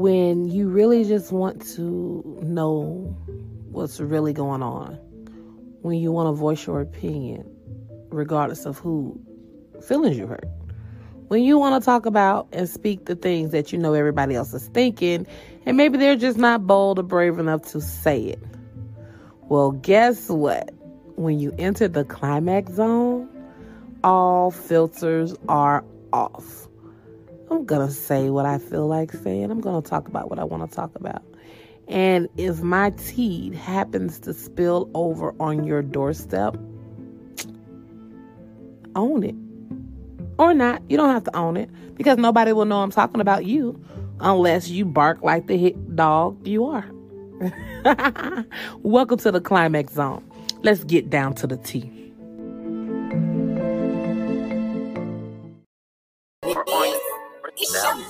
when 0.00 0.48
you 0.48 0.66
really 0.66 1.04
just 1.04 1.30
want 1.30 1.60
to 1.74 2.38
know 2.40 3.14
what's 3.70 4.00
really 4.00 4.32
going 4.32 4.62
on, 4.62 4.94
when 5.82 5.98
you 5.98 6.10
want 6.10 6.26
to 6.26 6.32
voice 6.32 6.66
your 6.66 6.80
opinion, 6.80 7.44
regardless 8.08 8.64
of 8.64 8.78
who 8.78 9.20
feelings 9.86 10.16
you 10.16 10.26
hurt. 10.26 10.48
When 11.28 11.42
you 11.42 11.58
want 11.58 11.80
to 11.80 11.84
talk 11.84 12.06
about 12.06 12.48
and 12.50 12.66
speak 12.66 13.04
the 13.04 13.14
things 13.14 13.50
that 13.50 13.72
you 13.72 13.78
know 13.78 13.92
everybody 13.92 14.34
else 14.34 14.54
is 14.54 14.68
thinking, 14.68 15.26
and 15.66 15.76
maybe 15.76 15.98
they're 15.98 16.16
just 16.16 16.38
not 16.38 16.66
bold 16.66 16.98
or 16.98 17.02
brave 17.02 17.38
enough 17.38 17.70
to 17.72 17.82
say 17.82 18.22
it. 18.22 18.42
Well, 19.50 19.72
guess 19.72 20.30
what? 20.30 20.70
When 21.16 21.38
you 21.38 21.54
enter 21.58 21.88
the 21.88 22.04
climax 22.06 22.72
zone, 22.72 23.28
all 24.02 24.50
filters 24.50 25.34
are 25.46 25.84
off. 26.14 26.69
I'm 27.50 27.64
going 27.64 27.86
to 27.86 27.92
say 27.92 28.30
what 28.30 28.46
I 28.46 28.58
feel 28.58 28.86
like 28.86 29.12
saying. 29.12 29.50
I'm 29.50 29.60
going 29.60 29.82
to 29.82 29.88
talk 29.88 30.06
about 30.06 30.30
what 30.30 30.38
I 30.38 30.44
want 30.44 30.70
to 30.70 30.74
talk 30.74 30.94
about. 30.94 31.22
And 31.88 32.28
if 32.36 32.62
my 32.62 32.90
tea 32.90 33.52
happens 33.54 34.20
to 34.20 34.32
spill 34.32 34.88
over 34.94 35.34
on 35.40 35.64
your 35.64 35.82
doorstep, 35.82 36.56
own 38.94 39.24
it. 39.24 39.34
Or 40.38 40.54
not. 40.54 40.80
You 40.88 40.96
don't 40.96 41.10
have 41.10 41.24
to 41.24 41.36
own 41.36 41.56
it 41.56 41.68
because 41.96 42.18
nobody 42.18 42.52
will 42.52 42.64
know 42.64 42.82
I'm 42.82 42.92
talking 42.92 43.20
about 43.20 43.44
you 43.44 43.82
unless 44.20 44.68
you 44.68 44.84
bark 44.84 45.22
like 45.22 45.48
the 45.48 45.58
hit 45.58 45.96
dog 45.96 46.46
you 46.46 46.66
are. 46.66 46.88
Welcome 48.82 49.18
to 49.18 49.32
the 49.32 49.40
climax 49.40 49.94
zone. 49.94 50.24
Let's 50.62 50.84
get 50.84 51.10
down 51.10 51.34
to 51.34 51.48
the 51.48 51.56
tea. 51.56 51.99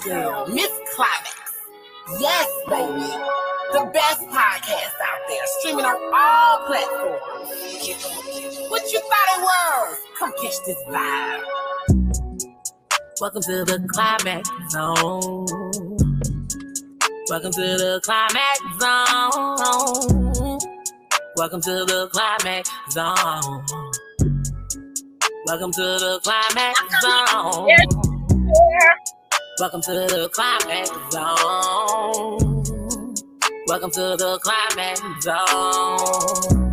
Girl, 0.04 0.46
Miss 0.48 0.70
Climax. 0.94 1.52
Yes, 2.18 2.48
baby. 2.68 3.06
The 3.72 3.90
best 3.92 4.20
podcast 4.22 4.96
out 5.04 5.20
there, 5.28 5.46
streaming 5.58 5.84
on 5.84 5.94
all 6.14 6.66
platforms. 6.66 7.48
What 8.70 8.92
you 8.92 9.00
thought 9.00 9.28
it 9.36 9.42
was? 9.42 9.98
Come 10.18 10.32
catch 10.42 10.58
this 10.66 10.78
vibe. 10.88 11.44
Welcome 13.20 13.42
to 13.42 13.64
the 13.64 13.86
climax 13.92 14.48
zone. 14.70 15.46
Welcome 17.28 17.52
to 17.52 17.60
the 17.60 18.00
climax 18.02 18.60
zone. 18.80 20.58
Welcome 21.36 21.60
to 21.60 21.84
the 21.84 22.08
climax 22.12 22.70
zone. 22.90 23.64
Welcome 25.46 25.72
to 25.72 25.80
the 25.80 26.20
climax 26.22 26.80
zone. 27.02 27.68
Welcome 29.60 29.82
to 29.82 29.92
the 29.92 30.30
climax 30.32 30.88
zone. 31.12 32.64
Welcome 33.66 33.90
to 33.90 34.16
the 34.16 34.38
climax 34.40 35.00
zone. 35.20 36.72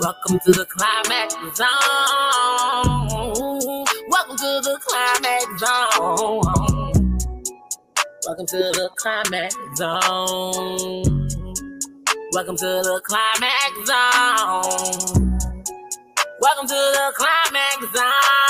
Welcome 0.00 0.38
to 0.40 0.52
the 0.52 0.64
climax 0.64 1.34
zone. 1.58 1.68
Welcome 4.08 4.36
to 4.38 4.62
the 4.64 4.78
climax 4.80 5.44
zone. 5.60 6.40
Welcome 8.24 8.46
to 8.46 8.56
the 8.56 8.88
climax 8.96 9.54
zone. 9.76 11.28
Welcome 12.32 12.56
to 12.56 12.80
the 12.82 13.00
climax 13.04 13.74
zone. 13.84 15.20
Welcome 16.40 16.66
to 16.66 16.74
the 16.74 17.12
climax 17.14 17.92
zone. 17.94 18.43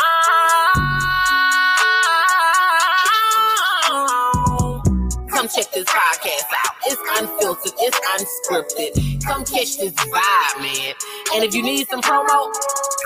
Check 5.54 5.70
this 5.72 5.84
podcast 5.84 6.50
out. 6.50 6.74
It's 6.86 7.00
unfiltered, 7.20 7.72
it's 7.78 7.98
unscripted. 8.12 9.24
Come 9.24 9.44
catch 9.44 9.78
this 9.78 9.92
vibe, 9.94 10.60
man. 10.60 10.94
And 11.34 11.44
if 11.44 11.54
you 11.54 11.62
need 11.62 11.86
some 11.88 12.00
promo, 12.02 12.52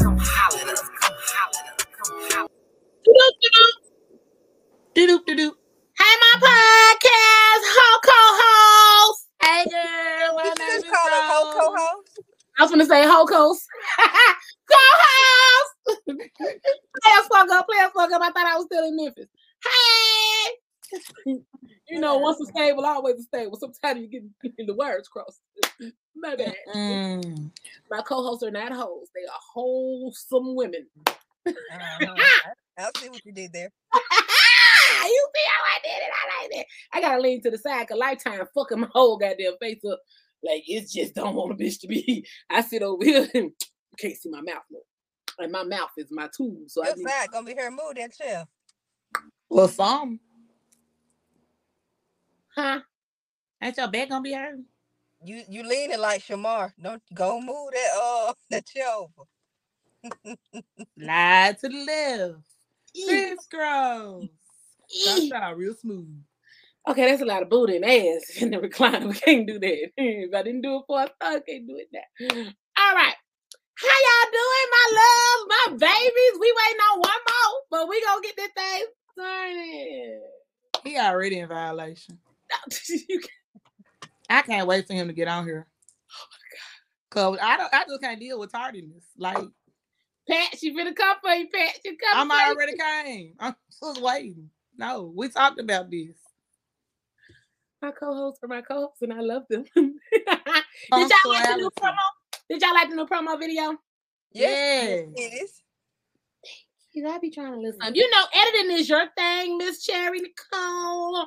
come 0.01 0.17
holler 0.19 0.63
at 0.63 0.69
us. 0.69 0.81
Come 1.01 1.13
holler 1.19 1.61
at 1.67 1.81
us. 1.81 1.87
Come 1.93 2.21
holler. 2.33 2.49
Do-do-do-do. 4.95 5.55
Hey, 5.99 6.15
my 6.21 6.35
podcast, 6.41 7.65
ho 7.77 8.01
co-host. 8.05 9.27
Hey 9.43 9.65
girl, 9.71 10.35
my 10.37 10.45
You 10.45 10.55
just 10.57 10.85
is 10.87 10.91
call 10.91 11.11
her 11.11 11.21
Rose. 11.21 11.55
ho 11.55 11.75
co-host. 11.75 12.21
I 12.59 12.63
was 12.63 12.71
gonna 12.71 12.87
say 12.87 13.03
ho 13.05 13.27
host. 13.27 13.67
co-host. 14.71 15.75
play 16.07 17.13
a 17.19 17.23
fuck 17.25 17.51
up, 17.51 17.67
play 17.69 17.79
a 17.85 17.91
fuck 17.91 18.11
up. 18.13 18.23
I 18.23 18.31
thought 18.31 18.47
I 18.47 18.57
was 18.57 18.67
still 18.67 18.85
in 18.87 18.97
Memphis. 18.97 19.27
Hey. 19.63 20.53
You 21.27 22.01
know, 22.01 22.19
once 22.19 22.41
a 22.41 22.47
stable, 22.47 22.85
always 22.85 23.17
a 23.17 23.23
stable. 23.23 23.59
Sometimes 23.59 24.01
you 24.01 24.09
get 24.43 24.67
the 24.67 24.75
words 24.75 25.09
crossed. 25.09 25.43
My 26.17 26.37
bad. 26.37 26.55
Mm. 26.75 27.51
My 27.91 28.03
co-hosts 28.03 28.43
are 28.43 28.51
not 28.51 28.73
hoes. 28.73 29.09
They 29.15 29.25
are 29.25 29.41
wholesome 29.53 30.55
women. 30.55 30.87
Uh-huh. 31.47 32.17
I 32.79 32.85
I 32.85 32.91
see 33.01 33.09
what 33.09 33.25
you 33.25 33.33
did 33.33 33.53
there. 33.53 33.71
you 33.95 35.29
see 35.35 35.45
how 35.47 35.63
I 35.65 35.79
did 35.83 36.03
it? 36.03 36.11
I 36.13 36.43
like 36.43 36.51
that. 36.53 36.67
I 36.93 37.01
gotta 37.01 37.21
lean 37.21 37.43
to 37.43 37.51
the 37.51 37.59
side 37.59 37.87
because 37.87 37.99
lifetime 37.99 38.47
fucking 38.55 38.81
my 38.81 38.89
whole 38.93 39.19
goddamn 39.19 39.55
face 39.61 39.81
up. 39.91 40.01
Like 40.43 40.63
it's 40.67 40.93
just 40.93 41.15
don't 41.15 41.35
want 41.35 41.53
a 41.53 41.55
bitch 41.55 41.81
to 41.81 41.89
be. 41.89 42.27
I 42.51 42.61
sit 42.63 42.83
over 42.83 43.05
here 43.05 43.29
and 43.35 43.45
you 43.45 43.53
can't 43.99 44.17
see 44.17 44.31
my 44.31 44.43
mouth 44.43 44.63
more. 44.71 44.83
And 45.39 45.53
my 45.53 45.65
mouth 45.65 45.91
is 45.97 46.09
my 46.11 46.29
tool. 46.37 46.65
So 46.67 46.83
I 46.85 46.89
Your 46.89 46.97
need 46.97 47.09
side 47.09 47.31
gonna 47.33 47.47
be 47.47 47.55
her 47.55 47.71
mood 47.71 47.97
that 47.97 48.13
chill. 48.15 48.49
Well, 49.51 49.69
some. 49.69 50.21
Huh? 52.59 52.81
Ain't 53.63 53.77
your 53.77 53.89
back 53.89 54.09
gonna 54.09 54.23
be 54.23 54.33
hurt? 54.33 54.59
You 55.25 55.43
you 55.49 55.63
leaning 55.63 55.99
like 55.99 56.23
Shamar. 56.23 56.73
Don't 56.81 57.03
go 57.15 57.41
move 57.41 57.71
that 57.73 57.91
uh 58.03 58.33
that 58.51 58.67
chair 58.67 58.87
over. 58.89 59.29
Lie 60.97 61.57
to 61.61 61.69
the 61.69 61.85
left. 61.85 62.45
Eek, 62.95 63.09
Crisscross. 63.09 64.27
That's 65.07 65.21
eek. 65.21 65.35
all 65.35 65.55
real 65.55 65.75
smooth. 65.75 66.23
Okay, 66.89 67.07
that's 67.07 67.23
a 67.23 67.27
lot 67.27 67.43
of 67.43 67.51
booty 67.51 67.77
and 67.77 67.85
ass 67.85 68.37
in 68.41 68.51
the 68.51 68.59
recliner. 68.59 69.09
We 69.09 69.15
can't 69.15 69.47
do 69.47 69.59
that. 69.59 69.91
If 69.97 70.35
I 70.35 70.43
didn't 70.43 70.63
do 70.63 70.77
it 70.77 70.85
for 70.87 71.03
a 71.03 71.07
thug, 71.07 71.15
I 71.21 71.41
can't 71.41 71.67
do 71.67 71.77
it 71.77 71.89
now. 71.93 72.29
All 72.79 72.95
right. 72.95 73.15
How 73.75 73.87
y'all 73.87 74.33
doing, 74.33 74.69
my 74.71 74.87
love, 74.99 75.49
my 75.49 75.87
babies? 75.87 76.41
We 76.41 76.53
waiting 76.57 76.81
on 76.93 76.99
one 76.99 77.11
more, 77.29 77.61
but 77.71 77.89
we 77.89 78.03
gonna 78.03 78.23
get 78.23 78.37
this 78.37 78.51
thing 78.57 78.85
started. 79.13 80.21
He 80.85 80.99
already 80.99 81.39
in 81.39 81.49
violation. 81.49 82.19
You 82.89 83.21
can't- 83.21 83.31
I 84.31 84.43
can't 84.43 84.67
wait 84.67 84.87
for 84.87 84.93
him 84.93 85.07
to 85.09 85.15
get 85.15 85.27
on 85.29 85.47
here. 85.47 85.67
Oh 86.13 86.25
Cause 87.11 87.39
I 87.41 87.57
don't 87.57 87.73
I 87.73 87.85
just 87.89 88.03
can't 88.03 88.21
deal 88.21 88.39
with 88.39 88.53
tardiness. 88.53 89.05
Like 89.17 89.39
Pat, 90.29 90.59
she 90.59 90.75
finna 90.77 90.95
come 90.95 91.17
for 91.23 91.31
you, 91.31 91.49
Pat. 91.49 91.75
She 91.85 91.97
coming 91.97 92.13
I'm 92.13 92.29
for 92.29 92.35
you. 92.37 92.55
already 92.55 92.77
came. 92.77 93.35
I'm 93.41 93.57
just 93.83 94.03
waiting. 94.03 94.51
No, 94.77 95.11
we 95.15 95.29
talked 95.29 95.59
about 95.59 95.91
this. 95.91 96.11
My 97.81 97.91
co-hosts 97.93 98.41
are 98.43 98.49
my 98.49 98.61
co-hosts, 98.61 99.03
and 99.03 99.13
I 99.13 99.21
love 99.21 99.45
them. 99.49 99.65
Oh, 100.93 100.99
did 100.99 101.11
y'all 101.11 101.33
like 101.33 101.49
the 101.49 101.57
new 101.57 101.71
promo? 101.81 101.97
Did 102.49 102.63
y'all 102.63 102.73
like 102.75 102.89
the 102.89 102.97
new 102.97 103.07
promo 103.07 103.39
video? 103.39 103.77
Yes. 104.33 105.07
It 105.17 105.43
is. 105.43 105.63
You 106.93 107.09
I 107.09 107.19
be 107.19 107.31
trying 107.31 107.53
to 107.53 107.59
listen. 107.61 107.83
Um, 107.83 107.95
you 107.95 108.09
know, 108.11 108.25
editing 108.33 108.77
is 108.79 108.89
your 108.89 109.07
thing, 109.17 109.59
Miss 109.59 109.85
Cherry 109.85 110.21
Nicole. 110.21 111.27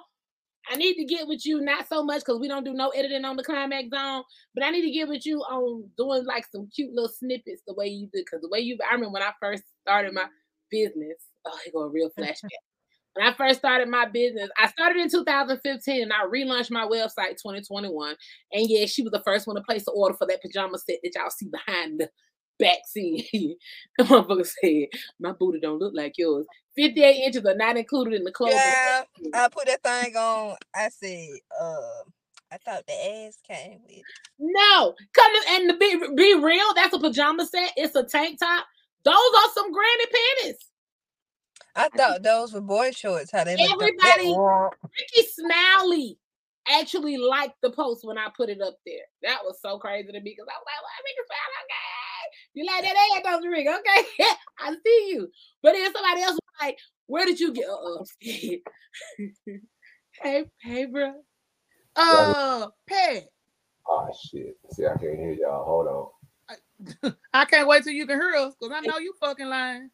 I 0.69 0.75
need 0.75 0.95
to 0.95 1.05
get 1.05 1.27
with 1.27 1.45
you, 1.45 1.61
not 1.61 1.87
so 1.87 2.03
much 2.03 2.21
because 2.21 2.39
we 2.39 2.47
don't 2.47 2.63
do 2.63 2.73
no 2.73 2.89
editing 2.89 3.25
on 3.25 3.35
the 3.35 3.43
climax 3.43 3.89
zone, 3.89 4.23
but 4.53 4.63
I 4.63 4.69
need 4.69 4.83
to 4.83 4.91
get 4.91 5.07
with 5.07 5.25
you 5.25 5.39
on 5.39 5.89
doing 5.97 6.25
like 6.25 6.45
some 6.51 6.69
cute 6.73 6.93
little 6.93 7.09
snippets 7.09 7.63
the 7.67 7.73
way 7.73 7.87
you 7.87 8.07
did. 8.13 8.25
Because 8.25 8.41
the 8.41 8.49
way 8.49 8.59
you, 8.59 8.77
I 8.87 8.93
remember 8.93 9.13
when 9.13 9.23
I 9.23 9.31
first 9.41 9.63
started 9.81 10.13
my 10.13 10.25
business. 10.69 11.17
Oh, 11.45 11.57
here 11.63 11.73
go 11.73 11.81
a 11.81 11.89
real 11.89 12.09
flashback. 12.19 12.49
when 13.13 13.27
I 13.27 13.33
first 13.33 13.59
started 13.59 13.89
my 13.89 14.05
business, 14.05 14.49
I 14.57 14.67
started 14.67 15.01
in 15.01 15.09
2015 15.09 16.01
and 16.03 16.13
I 16.13 16.25
relaunched 16.25 16.71
my 16.71 16.85
website 16.85 17.37
2021. 17.41 18.15
And 18.53 18.69
yeah, 18.69 18.85
she 18.85 19.01
was 19.03 19.11
the 19.11 19.23
first 19.23 19.47
one 19.47 19.55
to 19.55 19.63
place 19.63 19.85
the 19.85 19.91
order 19.91 20.15
for 20.15 20.27
that 20.27 20.41
pajama 20.41 20.77
set 20.77 20.99
that 21.03 21.13
y'all 21.15 21.29
see 21.29 21.49
behind 21.49 21.99
the 21.99 22.09
back 22.59 22.79
scene. 22.87 23.25
the 23.97 24.03
motherfucker 24.05 24.45
said, 24.45 24.99
My 25.19 25.33
booty 25.33 25.59
don't 25.59 25.79
look 25.79 25.93
like 25.95 26.13
yours. 26.17 26.45
58 26.75 27.23
inches 27.25 27.45
are 27.45 27.55
not 27.55 27.77
included 27.77 28.13
in 28.13 28.23
the 28.23 28.31
clothes. 28.31 28.53
Yeah, 28.53 29.03
I 29.33 29.47
put 29.49 29.67
that 29.67 29.83
thing 29.83 30.15
on. 30.15 30.55
I 30.75 30.89
said, 30.89 31.27
uh, 31.59 32.03
I 32.51 32.57
thought 32.65 32.85
the 32.87 32.93
ass 32.93 33.37
came 33.47 33.79
with. 33.83 33.97
it. 33.97 34.03
No, 34.39 34.95
come 35.13 35.31
and 35.49 35.69
to 35.69 35.77
be 35.77 35.95
be 36.15 36.33
real, 36.41 36.73
that's 36.75 36.93
a 36.93 36.99
pajama 36.99 37.45
set. 37.45 37.71
It's 37.77 37.95
a 37.95 38.03
tank 38.03 38.39
top. 38.39 38.65
Those 39.03 39.13
are 39.15 39.51
some 39.53 39.71
granny 39.71 40.05
panties. 40.43 40.57
I 41.75 41.89
thought 41.89 42.23
those 42.23 42.53
were 42.53 42.61
boy 42.61 42.91
shorts. 42.91 43.31
How 43.31 43.43
they 43.45 43.55
look. 43.55 43.71
Everybody- 43.71 44.35
Rickey 44.83 45.27
Smiley 45.29 46.17
actually 46.69 47.17
liked 47.17 47.55
the 47.61 47.71
post 47.71 48.03
when 48.05 48.17
I 48.17 48.27
put 48.35 48.49
it 48.49 48.61
up 48.61 48.75
there. 48.85 49.05
That 49.23 49.39
was 49.43 49.59
so 49.61 49.79
crazy 49.79 50.07
to 50.07 50.19
me 50.19 50.35
because 50.35 50.47
I 50.49 50.57
was 50.59 50.65
like, 50.65 50.81
"What, 50.81 51.03
Rickey 51.05 51.23
Smiley? 51.27 51.55
Okay, 51.63 52.10
you 52.53 52.65
like 52.65 52.83
that 52.83 52.95
ass, 53.15 53.23
don't 53.23 53.43
you, 53.43 53.51
Rick? 53.51 53.67
Okay, 53.67 54.07
I 54.59 54.75
see 54.83 55.09
you." 55.13 55.29
But 55.61 55.73
then 55.73 55.91
somebody 55.93 56.21
else 56.21 56.33
was 56.33 56.39
like, 56.61 56.77
"Where 57.07 57.25
did 57.25 57.39
you 57.39 57.53
get?" 57.53 57.67
Uh, 57.69 58.03
I'm. 59.47 59.61
Hey, 60.21 60.45
hey, 60.61 60.85
bro. 60.85 61.13
Uh, 61.95 62.67
Pat. 62.87 63.23
Oh 63.87 64.07
shit. 64.29 64.55
See, 64.71 64.85
I 64.85 64.97
can't 64.97 65.17
hear 65.17 65.33
y'all. 65.33 65.65
Hold 65.65 65.87
on. 65.87 66.07
I 67.33 67.45
can't 67.45 67.67
wait 67.67 67.83
till 67.83 67.93
you 67.93 68.05
can 68.05 68.19
hear 68.19 68.35
us 68.35 68.53
because 68.59 68.75
I 68.75 68.81
know 68.85 68.97
you 68.97 69.13
fucking 69.19 69.47
lying. 69.47 69.89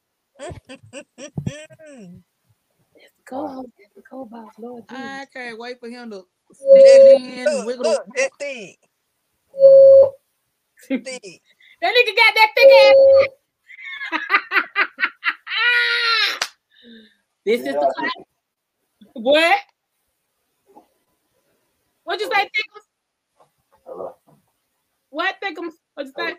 go. 3.26 3.66
go, 4.10 4.26
boss. 4.26 4.52
Lord 4.60 4.84
I 4.90 5.26
can't 5.34 5.60
wait 5.60 5.80
for 5.80 5.90
him 5.90 6.12
to 6.12 6.26
stick 6.54 7.02
in, 7.10 7.66
wiggle. 7.66 7.84
Look, 7.84 8.06
that 8.16 8.32
thing. 8.40 8.76
That 11.82 11.94
nigga 11.94 12.16
got 12.16 12.34
that 12.36 12.52
thick 12.56 12.72
ass. 12.84 12.96
this 17.46 17.62
yeah. 17.62 17.70
is 17.70 17.76
the 17.76 17.94
class. 17.98 18.12
What? 19.14 19.58
What'd 22.04 22.22
you 22.22 22.30
say, 22.34 22.44
Thickums? 22.44 22.86
Hello. 23.86 24.16
What, 25.10 25.36
Thickums? 25.44 25.74
What'd 25.94 26.14
you 26.16 26.26
say? 26.26 26.36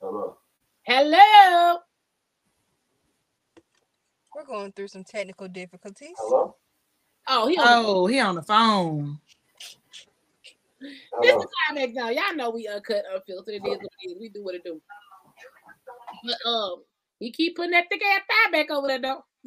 Hello. 0.00 0.36
Hello. 0.82 1.78
We're 4.34 4.44
going 4.44 4.72
through 4.72 4.88
some 4.88 5.02
technical 5.02 5.48
difficulties. 5.48 6.14
Hello. 6.18 6.54
Oh, 7.28 7.48
he 7.48 7.58
on, 7.58 7.66
oh, 7.66 8.06
he 8.06 8.20
on 8.20 8.36
the 8.36 8.42
phone. 8.42 9.18
Hello. 10.80 11.22
This 11.22 11.36
is 11.36 11.46
climax 11.68 11.92
now. 11.94 12.10
Y'all 12.10 12.34
know 12.34 12.50
we 12.50 12.68
uncut, 12.68 13.04
unfiltered. 13.12 13.54
It 13.54 13.66
is 13.66 13.78
what 13.78 13.80
it 13.80 14.10
is. 14.10 14.16
We 14.20 14.28
do 14.28 14.44
what 14.44 14.54
it 14.54 14.64
do. 14.64 14.80
But 16.24 16.48
um, 16.48 16.82
he 17.18 17.32
keep 17.32 17.56
putting 17.56 17.72
that 17.72 17.86
thick 17.90 18.02
ass 18.04 18.22
thigh 18.28 18.50
back 18.52 18.70
over 18.70 18.86
there 18.86 19.00
though. 19.00 19.24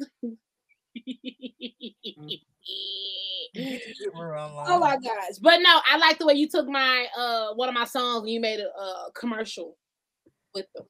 oh 4.66 4.78
my 4.78 4.96
gosh. 4.96 5.38
But 5.40 5.58
no, 5.60 5.80
I 5.86 5.96
like 5.98 6.18
the 6.18 6.26
way 6.26 6.34
you 6.34 6.48
took 6.48 6.68
my 6.68 7.06
uh 7.16 7.54
one 7.54 7.68
of 7.68 7.74
my 7.74 7.84
songs 7.84 8.22
and 8.22 8.30
you 8.30 8.40
made 8.40 8.60
a, 8.60 8.68
a 8.68 9.10
commercial 9.14 9.76
with 10.54 10.66
them. 10.74 10.84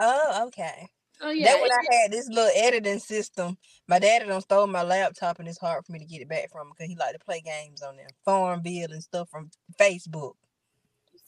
Oh, 0.00 0.44
okay. 0.48 0.88
Oh 1.20 1.30
yeah. 1.30 1.52
That 1.52 1.62
when 1.62 1.70
I 1.72 2.02
had 2.02 2.12
this 2.12 2.28
little 2.28 2.50
editing 2.54 2.98
system. 2.98 3.56
My 3.88 3.98
daddy 3.98 4.26
done 4.26 4.40
stole 4.40 4.66
my 4.66 4.82
laptop 4.82 5.38
and 5.38 5.48
it's 5.48 5.58
hard 5.58 5.84
for 5.84 5.92
me 5.92 5.98
to 5.98 6.04
get 6.04 6.20
it 6.20 6.28
back 6.28 6.50
from 6.50 6.68
him 6.68 6.72
because 6.76 6.88
he 6.90 6.96
like 6.96 7.12
to 7.12 7.18
play 7.18 7.40
games 7.40 7.82
on 7.82 7.96
there. 7.96 8.06
Farmville 8.24 8.92
and 8.92 9.02
stuff 9.02 9.28
from 9.30 9.50
Facebook. 9.80 10.34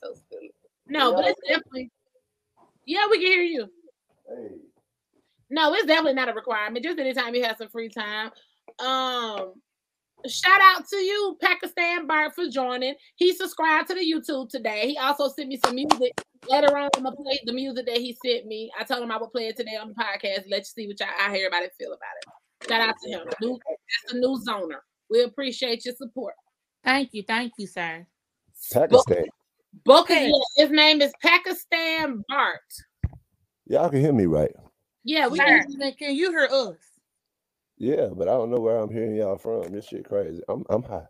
So 0.03 0.15
silly. 0.31 0.53
No, 0.87 1.15
but 1.15 1.27
it's 1.27 1.41
definitely 1.47 1.91
yeah, 2.87 3.07
we 3.09 3.19
can 3.19 3.27
hear 3.27 3.43
you. 3.43 3.69
Hey. 4.29 4.57
No, 5.49 5.73
it's 5.75 5.87
definitely 5.87 6.15
not 6.15 6.29
a 6.29 6.33
requirement. 6.33 6.85
Just 6.85 6.99
anytime 6.99 7.35
you 7.35 7.45
have 7.45 7.57
some 7.57 7.69
free 7.69 7.89
time. 7.89 8.31
Um, 8.79 9.55
shout 10.27 10.61
out 10.61 10.87
to 10.89 10.97
you, 10.97 11.37
Pakistan 11.41 12.07
Bart, 12.07 12.35
for 12.35 12.49
joining. 12.49 12.95
He 13.17 13.35
subscribed 13.35 13.89
to 13.89 13.95
the 13.95 14.01
YouTube 14.01 14.49
today. 14.49 14.89
He 14.89 14.99
also 14.99 15.29
sent 15.29 15.49
me 15.49 15.59
some 15.65 15.75
music. 15.75 16.21
Later 16.49 16.77
on, 16.77 16.89
I'm 16.97 17.03
gonna 17.03 17.17
play 17.17 17.39
the 17.45 17.53
music 17.53 17.87
that 17.87 17.99
he 17.99 18.17
sent 18.25 18.47
me. 18.47 18.71
I 18.79 18.85
told 18.85 19.03
him 19.03 19.11
I 19.11 19.19
would 19.19 19.31
play 19.31 19.49
it 19.49 19.57
today 19.57 19.77
on 19.77 19.89
the 19.89 19.95
podcast. 19.95 20.45
Let 20.51 20.61
you 20.61 20.65
see 20.65 20.87
what 20.87 20.99
y'all 20.99 21.09
I 21.21 21.35
hear 21.35 21.49
about 21.49 21.63
it, 21.63 21.73
feel 21.79 21.93
about 21.93 21.99
it. 22.23 22.69
Shout 22.69 22.81
out 22.81 22.95
to 23.03 23.11
him. 23.11 23.21
New, 23.41 23.59
that's 24.05 24.15
a 24.15 24.19
new 24.19 24.41
zoner. 24.47 24.81
We 25.11 25.23
appreciate 25.23 25.85
your 25.85 25.95
support. 25.95 26.35
Thank 26.85 27.11
you, 27.13 27.23
thank 27.27 27.53
you, 27.59 27.67
sir. 27.67 28.07
Pakistan. 28.73 29.27
Book, 29.85 30.09
yeah, 30.11 30.31
his 30.57 30.71
name 30.71 31.01
is 31.01 31.13
Pakistan 31.23 32.25
Bart. 32.29 32.61
Y'all 33.67 33.89
can 33.89 34.01
hear 34.01 34.13
me 34.13 34.27
right. 34.27 34.53
Yeah, 35.05 35.29
we 35.29 35.39
can. 35.39 35.65
Can 35.99 36.15
you 36.15 36.31
hear 36.31 36.49
us? 36.51 36.77
Yeah, 37.79 38.09
but 38.15 38.29
I 38.29 38.33
don't 38.33 38.51
know 38.51 38.61
where 38.61 38.79
I'm 38.79 38.91
hearing 38.91 39.15
y'all 39.15 39.39
from. 39.39 39.73
This 39.73 39.87
shit 39.87 40.05
crazy. 40.05 40.43
I'm 40.49 40.65
I'm 40.69 40.83
high. 40.83 41.07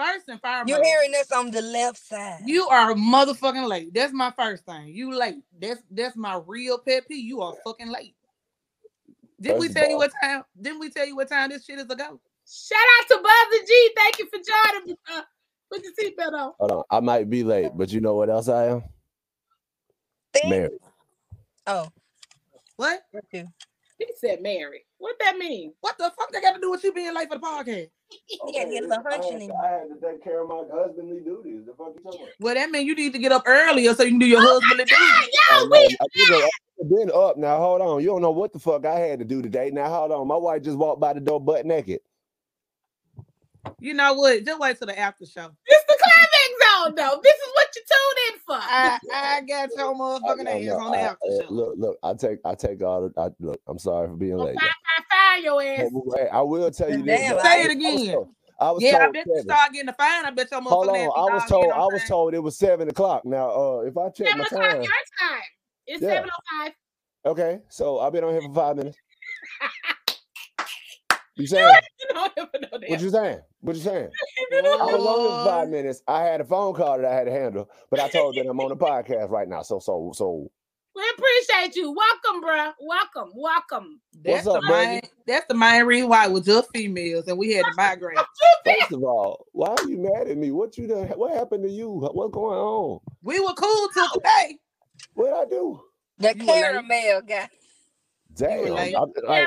First 0.00 0.28
and 0.28 0.40
foremost, 0.40 0.68
you're 0.68 0.82
hearing 0.82 1.10
this 1.10 1.30
on 1.30 1.50
the 1.50 1.60
left 1.60 1.98
side. 1.98 2.40
You 2.46 2.66
are 2.68 2.94
motherfucking 2.94 3.68
late. 3.68 3.92
That's 3.92 4.14
my 4.14 4.32
first 4.34 4.64
thing. 4.64 4.88
You 4.88 5.14
late. 5.14 5.42
That's 5.60 5.82
that's 5.90 6.16
my 6.16 6.40
real 6.46 6.78
pet 6.78 7.06
peeve. 7.06 7.22
You 7.22 7.42
are 7.42 7.52
fucking 7.62 7.92
late. 7.92 8.14
Didn't 9.38 9.58
we 9.60 9.68
tell 9.68 9.90
you 9.90 9.98
what 9.98 10.10
time? 10.22 10.44
Didn't 10.58 10.80
we 10.80 10.88
tell 10.88 11.06
you 11.06 11.16
what 11.16 11.28
time 11.28 11.50
this 11.50 11.66
shit 11.66 11.78
is 11.78 11.84
ago? 11.84 12.18
Shout 12.48 12.78
out 12.98 13.08
to 13.08 13.20
Buzzy 13.22 13.66
G. 13.66 13.90
Thank 13.94 14.18
you 14.20 14.28
for 14.30 14.38
joining 14.38 14.86
me. 14.86 14.96
Uh, 15.12 15.20
put 15.70 15.82
your 15.82 15.92
seatbelt 15.92 16.32
on. 16.32 16.52
Hold 16.58 16.72
on. 16.72 16.82
I 16.90 17.00
might 17.00 17.28
be 17.28 17.44
late, 17.44 17.72
but 17.74 17.92
you 17.92 18.00
know 18.00 18.14
what 18.14 18.30
else 18.30 18.48
I 18.48 18.68
am? 18.68 18.82
Married. 20.46 20.80
Oh. 21.66 21.88
What? 22.76 23.02
He 24.00 24.06
said 24.16 24.40
married. 24.42 24.84
What 24.98 25.16
that 25.20 25.36
mean? 25.36 25.74
What 25.80 25.98
the 25.98 26.10
fuck 26.18 26.32
they 26.32 26.40
got 26.40 26.54
to 26.54 26.60
do 26.60 26.70
with 26.70 26.82
you 26.82 26.92
being 26.92 27.14
late 27.14 27.28
for 27.28 27.36
the 27.36 27.46
podcast? 27.46 27.90
You 28.28 28.38
gotta 28.52 28.70
get 28.70 28.84
a 28.84 28.88
little 28.88 29.04
I 29.06 29.68
had 29.68 29.88
to 29.88 29.96
take 30.00 30.24
care 30.24 30.42
of 30.42 30.48
my 30.48 30.62
husbandly 30.72 31.20
duties. 31.20 31.66
The 31.66 31.72
fuck 31.76 31.92
you 31.94 32.02
talking 32.02 32.22
about? 32.22 32.34
Well, 32.40 32.54
that 32.54 32.70
means 32.70 32.86
you 32.86 32.94
need 32.94 33.12
to 33.12 33.18
get 33.18 33.30
up 33.30 33.44
earlier 33.46 33.94
so 33.94 34.02
you 34.02 34.10
can 34.10 34.18
do 34.18 34.26
your 34.26 34.40
oh 34.40 34.60
husbandly 34.60 34.84
duties. 34.84 35.38
Yeah, 35.50 35.64
we. 35.70 36.56
I've 36.80 36.88
been 36.88 37.10
up 37.14 37.36
now. 37.36 37.58
Hold 37.58 37.82
on. 37.82 38.00
You 38.00 38.08
don't 38.08 38.22
know 38.22 38.30
what 38.30 38.52
the 38.52 38.58
fuck 38.58 38.86
I 38.86 38.98
had 38.98 39.18
to 39.18 39.24
do 39.24 39.42
today. 39.42 39.70
Now 39.70 39.90
hold 39.90 40.12
on. 40.12 40.26
My 40.26 40.36
wife 40.36 40.62
just 40.62 40.78
walked 40.78 41.00
by 41.00 41.12
the 41.12 41.20
door 41.20 41.40
butt 41.40 41.66
naked. 41.66 42.00
You 43.78 43.94
know 43.94 44.14
what? 44.14 44.44
Just 44.44 44.58
wait 44.58 44.78
till 44.78 44.86
the 44.86 44.98
after 44.98 45.26
show. 45.26 45.50
It's 45.66 45.84
the 45.86 46.09
climax 46.80 46.86
zone, 46.86 46.94
though. 46.96 47.20
This 47.22 47.34
is 47.34 47.52
what 47.54 47.68
you 47.76 47.82
tuned 47.90 48.34
in 48.34 48.40
for. 48.46 48.56
I, 48.56 48.98
I 49.14 49.40
got 49.42 49.70
your 49.76 49.94
motherfucking 49.94 50.46
I, 50.46 50.72
ass 50.72 50.80
on 50.80 50.90
the 50.92 50.98
after 50.98 51.26
show. 51.26 51.52
Look, 51.52 51.74
look, 51.76 51.98
I 52.02 52.14
take 52.14 52.38
I 52.44 52.54
take 52.54 52.82
all 52.82 53.08
the 53.08 53.20
I, 53.20 53.28
look, 53.40 53.60
I'm 53.66 53.78
sorry 53.78 54.08
for 54.08 54.16
being 54.16 54.36
late. 54.36 54.56
I 54.60 55.02
fire 55.10 55.42
your 55.42 55.62
ass. 55.62 55.90
I 56.32 56.42
will 56.42 56.70
tell 56.70 56.90
you 56.90 57.02
this. 57.02 57.42
Say 57.42 57.62
it 57.64 57.70
again. 57.70 58.16
I 58.60 58.70
was 58.72 58.82
yeah, 58.82 58.98
I 58.98 59.10
bet 59.10 59.24
seven. 59.24 59.36
you 59.36 59.42
start 59.42 59.72
getting 59.72 59.86
the 59.86 59.94
fine. 59.94 60.26
I 60.26 60.30
bet 60.32 60.50
your 60.50 60.60
motherfucking 60.60 60.68
Hold 60.68 60.88
on. 60.90 61.30
I 61.30 61.34
was 61.34 61.44
told 61.48 61.72
I 61.72 61.78
was 61.78 62.02
told 62.06 62.34
it 62.34 62.40
was 62.40 62.58
seven 62.58 62.88
o'clock. 62.88 63.24
Now, 63.24 63.50
uh, 63.50 63.80
if 63.80 63.96
I 63.96 64.10
check 64.10 64.28
seven 64.28 64.38
my 64.38 64.44
time, 64.44 64.82
your 64.82 64.92
time. 65.18 65.40
It's 65.86 66.02
yeah. 66.02 66.08
seven 66.08 66.30
oh 66.30 66.64
five. 66.64 66.72
Okay, 67.24 67.58
so 67.70 68.00
I've 68.00 68.12
been 68.12 68.24
on 68.24 68.32
here 68.32 68.42
for 68.42 68.54
five 68.54 68.76
minutes. 68.76 68.98
You 71.36 71.46
saying? 71.46 71.74
what 72.12 73.00
you 73.00 73.08
saying? 73.08 73.40
What 73.60 73.76
you 73.76 73.82
saying? 73.82 74.08
I 74.52 74.60
was 74.62 75.06
on 75.06 75.44
for 75.44 75.50
five 75.50 75.68
minutes. 75.68 76.02
I 76.08 76.22
had 76.22 76.40
a 76.40 76.44
phone 76.44 76.74
call 76.74 76.96
that 76.96 77.04
I 77.04 77.14
had 77.14 77.24
to 77.24 77.30
handle, 77.30 77.70
but 77.90 78.00
I 78.00 78.08
told 78.08 78.34
them 78.34 78.48
I'm 78.48 78.58
on 78.60 78.70
the 78.70 78.76
podcast 78.76 79.28
right 79.28 79.48
now. 79.48 79.62
So 79.62 79.78
so 79.78 80.12
so. 80.14 80.50
We 80.96 81.02
appreciate 81.16 81.76
you. 81.76 81.92
Welcome, 81.92 82.40
bro. 82.40 82.72
Welcome, 82.80 83.32
welcome. 83.36 84.00
That's 84.24 84.44
What's 84.44 84.56
up, 84.56 84.62
the 84.62 84.68
main, 84.68 85.00
That's 85.26 85.46
the 85.46 85.54
main 85.54 85.84
reason 85.84 86.08
why 86.08 86.26
it 86.26 86.32
was 86.32 86.44
just 86.44 86.68
females 86.74 87.28
and 87.28 87.38
we 87.38 87.52
had 87.52 87.64
to 87.64 87.72
migrate. 87.76 88.18
First 88.64 88.92
of 88.92 89.04
all, 89.04 89.46
why 89.52 89.68
are 89.68 89.88
you 89.88 89.98
mad 89.98 90.28
at 90.28 90.36
me? 90.36 90.50
What 90.50 90.76
you 90.76 90.88
done? 90.88 91.06
What 91.10 91.32
happened 91.32 91.62
to 91.64 91.70
you? 91.70 91.90
What's 91.90 92.32
going 92.32 92.58
on? 92.58 93.00
We 93.22 93.38
were 93.40 93.54
cool 93.54 93.88
till 93.94 94.10
today. 94.10 94.58
What 95.14 95.32
I 95.32 95.48
do? 95.48 95.80
The 96.18 96.34
caramel 96.34 97.22
guy. 97.22 97.48
Damn, 98.40 98.72
I, 98.74 98.94
I, 99.28 99.42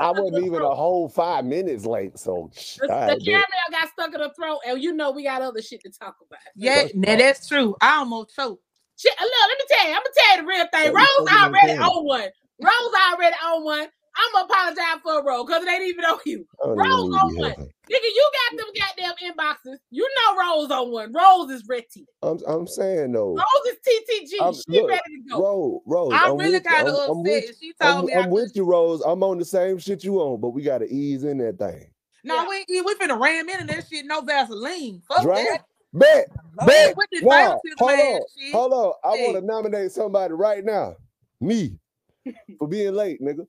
I, 0.00 0.10
wasn't 0.10 0.46
even 0.46 0.62
a 0.62 0.74
whole 0.74 1.08
five 1.10 1.44
minutes 1.44 1.84
late. 1.84 2.18
So 2.18 2.50
the, 2.80 2.86
the 2.86 3.20
caramel 3.22 3.46
got 3.70 3.88
stuck 3.90 4.14
in 4.14 4.20
the 4.20 4.32
throat, 4.34 4.60
and 4.66 4.82
you 4.82 4.94
know 4.94 5.10
we 5.10 5.24
got 5.24 5.42
other 5.42 5.60
shit 5.60 5.82
to 5.82 5.90
talk 5.90 6.16
about. 6.26 6.40
Yeah, 6.56 6.88
now 6.94 7.16
that's 7.16 7.46
true. 7.46 7.76
I 7.82 7.96
almost 7.98 8.34
choked. 8.34 8.62
Shit, 8.96 9.12
look, 9.20 9.30
let 9.48 9.58
me 9.58 9.64
tell 9.68 9.88
you, 9.88 9.94
I'm 9.94 10.02
gonna 10.02 10.14
tell 10.16 10.36
you 10.36 10.42
the 10.42 10.48
real 10.48 10.66
thing. 10.72 10.94
Rose 10.94 11.42
already 11.42 11.72
on 11.78 12.04
one. 12.06 12.28
Rose 12.62 12.94
already 13.12 13.36
on 13.44 13.64
one. 13.64 13.88
I'm 14.18 14.32
gonna 14.32 14.44
apologize 14.46 15.00
for 15.02 15.20
a 15.20 15.24
roll 15.24 15.46
because 15.46 15.62
it 15.62 15.68
ain't 15.68 15.84
even 15.84 16.04
on 16.04 16.18
you. 16.26 16.44
Oh, 16.60 16.74
Rose 16.74 17.14
on 17.14 17.36
one. 17.36 17.52
Nigga, 17.52 17.68
you 17.88 18.30
got 18.50 18.58
them 18.58 18.66
goddamn 18.76 19.14
inboxes. 19.30 19.78
You 19.90 20.08
know 20.16 20.38
Rose 20.40 20.70
on 20.70 20.90
one. 20.90 21.12
Rose 21.12 21.50
is 21.50 21.62
ready. 21.68 22.06
I'm, 22.22 22.38
I'm 22.46 22.66
saying 22.66 23.12
though. 23.12 23.36
Rose 23.36 23.66
is 23.68 23.76
TTG. 23.86 24.44
I'm, 24.44 24.54
she 24.54 24.62
look, 24.68 24.88
ready 24.88 25.02
to 25.02 25.30
go. 25.30 25.40
Rose, 25.40 25.80
Rose. 25.86 26.12
I'm, 26.12 26.32
I'm 26.32 26.38
really 26.38 26.60
kind 26.60 26.88
of 26.88 26.94
upset. 26.94 27.14
With, 27.14 27.58
she 27.60 27.72
told 27.80 27.98
I'm, 27.98 28.06
me. 28.06 28.14
I'm 28.14 28.30
with 28.30 28.52
you, 28.54 28.64
Rose. 28.64 29.02
I'm 29.06 29.22
on 29.22 29.38
the 29.38 29.44
same 29.44 29.78
shit 29.78 30.02
you 30.02 30.16
on, 30.20 30.40
but 30.40 30.50
we 30.50 30.62
gotta 30.62 30.86
ease 30.92 31.22
in 31.22 31.38
that 31.38 31.58
thing. 31.58 31.86
No, 32.24 32.34
yeah. 32.34 32.64
we 32.68 32.80
we 32.80 32.94
finna 32.94 33.20
ram 33.20 33.48
into 33.48 33.66
that 33.66 33.86
shit. 33.88 34.04
No 34.04 34.22
Vaseline. 34.22 35.00
Fuck 35.06 35.24
right? 35.24 35.46
that. 35.48 35.64
Bet, 35.92 36.26
bet. 36.66 36.94
Wow. 37.22 37.60
Hold 37.78 38.00
on, 38.00 38.20
hold 38.52 38.72
on. 38.72 38.92
I 39.04 39.22
want 39.22 39.36
to 39.36 39.40
nominate 39.40 39.92
somebody 39.92 40.34
right 40.34 40.64
now. 40.64 40.96
Me 41.40 41.78
for 42.58 42.66
being 42.66 42.94
late, 42.94 43.22
nigga 43.22 43.46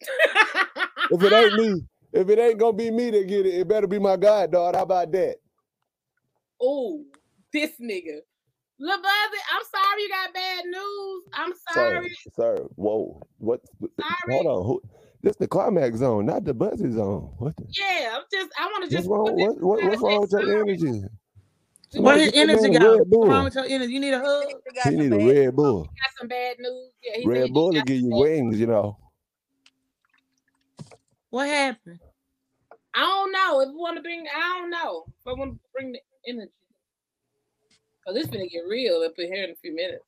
if 0.00 1.22
it 1.22 1.32
ain't 1.32 1.54
me, 1.54 1.82
if 2.12 2.28
it 2.28 2.38
ain't 2.38 2.58
gonna 2.58 2.72
be 2.72 2.90
me 2.90 3.10
to 3.10 3.24
get 3.24 3.46
it, 3.46 3.54
it 3.54 3.68
better 3.68 3.86
be 3.86 3.98
my 3.98 4.16
god, 4.16 4.52
dog. 4.52 4.74
How 4.74 4.82
about 4.82 5.12
that? 5.12 5.36
Oh, 6.60 7.04
this 7.52 7.72
nigga. 7.80 8.20
Lil 8.80 8.96
Buzzy, 8.96 9.40
I'm 9.52 9.62
sorry 9.72 10.02
you 10.02 10.08
got 10.08 10.34
bad 10.34 10.64
news. 10.64 11.22
I'm 11.32 11.52
sorry. 11.72 12.08
Sir, 12.08 12.30
sir. 12.36 12.56
whoa. 12.74 13.22
What 13.38 13.60
sorry. 13.80 14.12
hold 14.28 14.46
on. 14.46 14.66
Who, 14.66 14.82
this 15.22 15.36
the 15.36 15.46
climax 15.46 15.98
zone, 15.98 16.26
not 16.26 16.44
the 16.44 16.54
buzzy 16.54 16.90
zone. 16.90 17.32
What 17.38 17.56
the? 17.56 17.64
Yeah, 17.70 18.16
I'm 18.16 18.22
just 18.32 18.50
I 18.58 18.66
want 18.66 18.84
to 18.84 18.90
just 18.90 19.08
what's 19.08 19.30
wrong, 19.30 19.38
what, 19.38 19.60
what, 19.60 19.84
what's 19.84 20.02
wrong 20.02 20.20
with 20.20 20.32
your 20.32 20.62
energy? 20.62 21.02
What 21.94 22.20
his 22.20 22.32
energy 22.34 22.70
got? 22.70 22.98
What's 23.06 23.30
wrong 23.30 23.44
with 23.44 23.54
your 23.54 23.64
energy? 23.64 23.92
You 23.92 24.00
need 24.00 24.14
a 24.14 24.18
hug? 24.18 24.44
He 24.84 24.90
need 24.90 25.12
a 25.12 25.44
Red 25.44 25.56
Bull. 25.56 25.84
Got 25.84 26.10
some 26.18 26.28
bad 26.28 26.56
news. 26.58 26.90
Yeah, 27.02 27.22
Red 27.26 27.52
Bull 27.52 27.72
to 27.72 27.82
give 27.82 27.96
you 27.96 28.10
wings, 28.10 28.58
you 28.58 28.66
know. 28.66 28.98
What 31.34 31.48
happened? 31.48 31.98
I 32.94 33.00
don't 33.00 33.32
know. 33.32 33.60
If 33.60 33.70
we 33.70 33.74
want 33.74 33.96
to 33.96 34.02
bring, 34.02 34.24
I 34.32 34.60
don't 34.60 34.70
know. 34.70 35.02
If 35.08 35.26
I 35.26 35.32
want 35.32 35.54
to 35.54 35.60
bring 35.72 35.90
the 35.90 35.98
energy. 36.28 36.52
Cause 38.06 38.14
it's 38.14 38.28
gonna 38.28 38.46
get 38.46 38.62
real 38.68 39.02
up 39.04 39.14
in 39.18 39.32
here 39.32 39.42
in 39.42 39.50
a 39.50 39.56
few 39.56 39.74
minutes. 39.74 40.04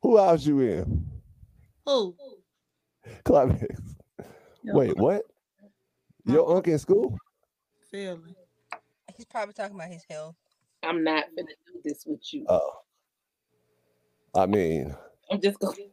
Who 0.00 0.18
else 0.18 0.46
you 0.46 0.60
in? 0.60 1.06
Who? 1.84 2.16
Climax. 3.26 3.76
Wait, 4.64 4.96
what? 4.96 5.20
Your 6.24 6.50
uncle 6.56 6.72
in 6.72 6.78
school? 6.78 7.18
Feeling. 7.90 8.34
He's 9.14 9.26
probably 9.26 9.52
talking 9.52 9.74
about 9.74 9.90
his 9.90 10.06
health. 10.08 10.34
I'm 10.82 11.04
not 11.04 11.26
gonna 11.36 11.48
do 11.48 11.80
this 11.84 12.04
with 12.06 12.22
you. 12.32 12.46
Oh. 12.48 12.70
I 14.34 14.46
mean, 14.46 14.96
I'm 15.30 15.42
just 15.42 15.58
going. 15.58 15.90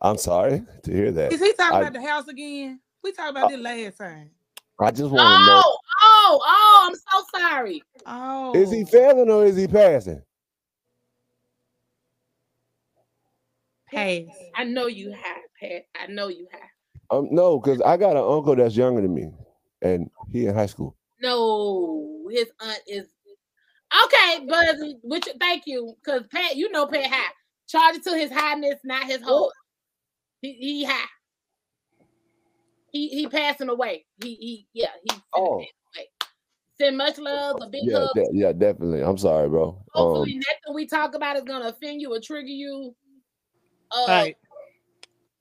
I'm 0.00 0.16
sorry 0.16 0.64
to 0.84 0.90
hear 0.90 1.12
that. 1.12 1.34
Is 1.34 1.40
he 1.42 1.52
talking 1.52 1.76
I, 1.76 1.80
about 1.80 1.92
the 1.92 2.00
house 2.00 2.28
again? 2.28 2.80
We 3.02 3.12
talked 3.12 3.30
about 3.30 3.44
uh, 3.44 3.48
this 3.48 3.60
last 3.60 3.98
time. 3.98 4.30
I 4.80 4.90
just 4.90 5.10
want 5.10 5.18
to 5.18 5.24
oh, 5.24 5.46
know. 5.46 5.62
Oh, 6.02 6.40
oh, 6.44 6.88
I'm 6.88 6.94
so 6.94 7.38
sorry. 7.38 7.82
Oh. 8.06 8.52
Is 8.54 8.70
he 8.70 8.84
failing 8.84 9.30
or 9.30 9.44
is 9.44 9.56
he 9.56 9.66
passing? 9.68 10.22
Pass. 13.92 14.22
I 14.54 14.64
know 14.64 14.86
you 14.86 15.12
have, 15.12 15.42
Pat. 15.60 15.86
I 16.00 16.06
know 16.06 16.28
you 16.28 16.48
have. 16.50 16.60
Um, 17.10 17.28
no, 17.30 17.58
because 17.58 17.80
I 17.82 17.96
got 17.98 18.16
an 18.16 18.24
uncle 18.24 18.56
that's 18.56 18.74
younger 18.74 19.02
than 19.02 19.14
me, 19.14 19.30
and 19.82 20.10
he 20.30 20.46
in 20.46 20.54
high 20.54 20.66
school. 20.66 20.96
No, 21.20 22.26
his 22.30 22.46
aunt 22.60 22.80
is 22.86 23.06
okay, 24.04 24.46
but 24.48 24.76
which 25.02 25.28
thank 25.38 25.64
you, 25.66 25.94
because 26.02 26.22
Pat, 26.32 26.56
you 26.56 26.70
know 26.70 26.86
Pat 26.86 27.06
high. 27.06 27.32
Charge 27.68 27.96
it 27.96 28.04
to 28.04 28.16
his 28.16 28.30
highness, 28.32 28.80
not 28.82 29.04
his 29.04 29.20
whole. 29.20 29.52
He, 30.40 30.52
he 30.54 30.84
high. 30.84 31.06
He 32.92 33.08
he 33.08 33.26
passing 33.26 33.68
away. 33.68 34.04
He 34.22 34.34
he 34.34 34.66
yeah 34.72 34.90
he. 35.02 35.16
Oh. 35.34 35.64
Send 36.80 36.96
much 36.96 37.18
love, 37.18 37.58
a 37.60 37.68
big 37.68 37.82
yeah, 37.84 37.98
hug. 37.98 38.08
De- 38.14 38.30
yeah, 38.32 38.52
definitely. 38.52 39.02
I'm 39.02 39.18
sorry, 39.18 39.48
bro. 39.48 39.82
Hopefully, 39.92 40.32
um, 40.32 40.38
nothing 40.38 40.74
we 40.74 40.86
talk 40.86 41.14
about 41.14 41.36
is 41.36 41.44
gonna 41.44 41.68
offend 41.68 42.00
you 42.00 42.12
or 42.12 42.20
trigger 42.20 42.48
you. 42.48 42.94
Uh, 43.90 44.06
right. 44.08 44.36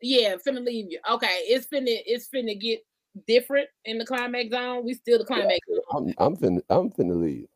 Yeah, 0.01 0.35
finna 0.35 0.63
leave 0.63 0.91
you. 0.91 0.99
Okay, 1.09 1.39
it's 1.45 1.67
finna 1.67 1.99
it's 2.05 2.27
finna 2.27 2.59
get 2.59 2.81
different 3.27 3.69
in 3.85 3.97
the 3.97 4.05
climax 4.05 4.51
zone. 4.51 4.85
We 4.85 4.93
still 4.93 5.19
the 5.19 5.25
climax. 5.25 5.59
Yeah, 5.67 5.79
I'm 5.95 6.13
I'm 6.17 6.35
finna 6.35 6.61
I'm 6.69 6.89
finna 6.91 7.19
leave. 7.19 7.47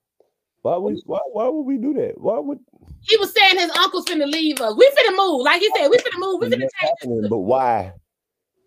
Why 0.62 0.78
would 0.78 0.98
why 1.06 1.20
why 1.32 1.48
would 1.48 1.64
we 1.64 1.78
do 1.78 1.94
that? 1.96 2.20
Why 2.20 2.40
would 2.40 2.60
he 3.02 3.18
was 3.18 3.34
saying 3.34 3.60
his 3.60 3.72
uncle's 3.78 4.06
finna 4.06 4.26
leave 4.26 4.62
us? 4.62 4.76
We 4.76 4.90
finna 4.98 5.16
move, 5.18 5.42
like 5.42 5.62
he 5.62 5.70
said, 5.76 5.90
we 5.90 5.98
finna 5.98 6.20
move. 6.20 6.40
We 6.42 6.48
finna 6.48 6.68
change. 6.82 7.30
But 7.30 7.40
why 7.40 7.94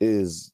is 0.00 0.52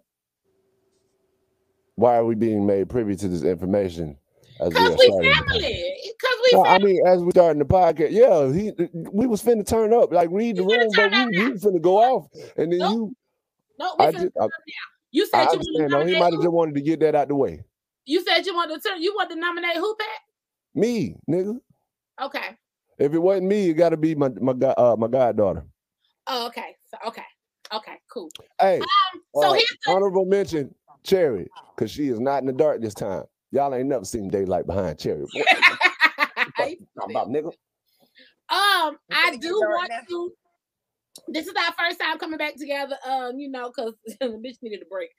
why 1.97 2.17
are 2.17 2.25
we 2.25 2.35
being 2.35 2.67
made 2.67 2.89
privy 2.89 3.17
to 3.17 3.29
this 3.29 3.43
information? 3.43 4.17
Because 4.59 4.97
we, 4.99 5.11
we 5.11 5.33
family. 5.33 5.95
Because 6.07 6.39
we. 6.43 6.59
No, 6.59 6.65
I 6.65 6.79
mean, 6.79 7.07
as 7.07 7.23
we 7.23 7.31
starting 7.31 7.59
the 7.59 7.65
podcast, 7.65 8.13
yeah, 8.13 8.53
he 8.53 8.73
we 9.13 9.27
was 9.27 9.43
finna 9.43 9.67
turn 9.67 9.93
up, 9.93 10.13
like 10.13 10.29
read 10.31 10.57
the 10.57 10.63
room, 10.63 10.89
but 10.95 11.11
we, 11.11 11.51
we 11.51 11.59
finna 11.59 11.81
go 11.81 11.99
off, 11.99 12.29
and 12.57 12.73
then 12.73 12.79
nope. 12.79 12.93
you. 12.93 13.17
No, 13.79 13.97
we 13.99 14.05
I 14.07 14.13
just, 14.13 14.27
I, 14.41 14.49
you 15.11 15.27
said 15.27 15.39
I 15.39 15.43
you 15.43 15.49
understand. 15.51 15.91
No, 15.91 16.07
he 16.07 16.19
might 16.19 16.33
have 16.33 16.43
just 16.43 16.53
wanted 16.53 16.77
to 16.77 16.81
get 16.81 17.01
that 17.01 17.15
out 17.15 17.29
the 17.29 17.35
way. 17.35 17.65
You 18.07 18.25
said 18.25 18.47
you 18.47 18.55
wanted 18.55 18.81
to 18.81 18.89
turn. 18.89 19.03
You 19.03 19.15
want 19.15 19.31
to 19.31 19.37
nominate 19.37 19.77
who, 19.77 19.97
Pat? 19.97 20.09
Me, 20.75 21.17
nigga. 21.29 21.59
Okay. 22.23 22.57
If 22.99 23.13
it 23.13 23.19
wasn't 23.19 23.49
me, 23.49 23.71
it 23.71 23.75
got 23.75 23.89
to 23.89 23.97
be 23.97 24.15
my 24.15 24.29
my 24.41 24.53
uh, 24.53 24.97
my 24.97 25.09
goddaughter. 25.09 25.65
Oh, 26.27 26.47
okay. 26.47 26.77
So 26.87 26.97
okay, 27.09 27.25
okay, 27.73 27.95
cool. 28.13 28.31
Hey, 28.61 28.79
um, 28.79 29.21
so 29.35 29.51
uh, 29.51 29.53
here's 29.55 29.77
the- 29.85 29.93
honorable 29.93 30.25
mention, 30.25 30.73
Cherry, 31.05 31.49
because 31.75 31.91
she 31.91 32.09
is 32.09 32.19
not 32.19 32.41
in 32.41 32.47
the 32.47 32.53
dark 32.53 32.81
this 32.81 32.95
time. 32.95 33.25
Y'all 33.51 33.75
ain't 33.75 33.89
never 33.89 34.05
seen 34.05 34.29
daylight 34.29 34.67
behind 34.67 34.99
Cherry. 34.99 35.25
about 36.37 37.29
nigga. 37.29 37.53
Um, 38.49 38.99
I 39.13 39.37
do 39.41 39.61
want 39.61 39.93
to. 40.09 40.33
This 41.29 41.47
is 41.47 41.55
our 41.55 41.73
first 41.79 42.01
time 42.01 42.19
coming 42.19 42.39
back 42.39 42.57
together. 42.57 42.97
Um, 43.09 43.39
you 43.39 43.51
know, 43.51 43.71
because 43.71 43.95
the 44.21 44.27
bitch 44.27 44.57
needed 44.63 44.83
a 44.83 44.87
break. 44.91 45.11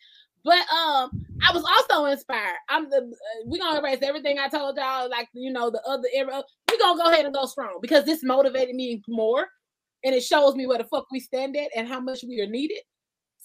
But 0.44 0.60
um, 0.72 1.10
I 1.44 1.52
was 1.54 1.64
also 1.64 2.06
inspired. 2.06 2.58
I'm 2.70 2.90
the 2.90 2.98
uh, 2.98 3.46
we 3.48 3.58
gonna 3.58 3.80
erase 3.80 4.00
everything 4.04 4.38
I 4.38 4.48
told 4.48 4.78
y'all, 4.78 5.10
like 5.10 5.28
you 5.34 5.52
know 5.52 5.70
the 5.70 5.82
other 5.88 6.08
era. 6.14 6.44
We 6.70 6.78
gonna 6.78 7.02
go 7.02 7.10
ahead 7.10 7.26
and 7.26 7.34
go 7.34 7.46
strong 7.46 7.80
because 7.82 8.06
this 8.06 8.24
motivated 8.24 8.76
me 8.76 9.02
more, 9.08 9.48
and 10.04 10.14
it 10.14 10.22
shows 10.22 10.56
me 10.56 10.68
where 10.68 10.78
the 10.78 10.84
fuck 10.84 11.06
we 11.12 11.20
stand 11.20 11.56
at 11.58 11.70
and 11.76 11.88
how 11.88 12.00
much 12.00 12.24
we 12.28 12.42
are 12.42 12.48
needed. 12.48 12.80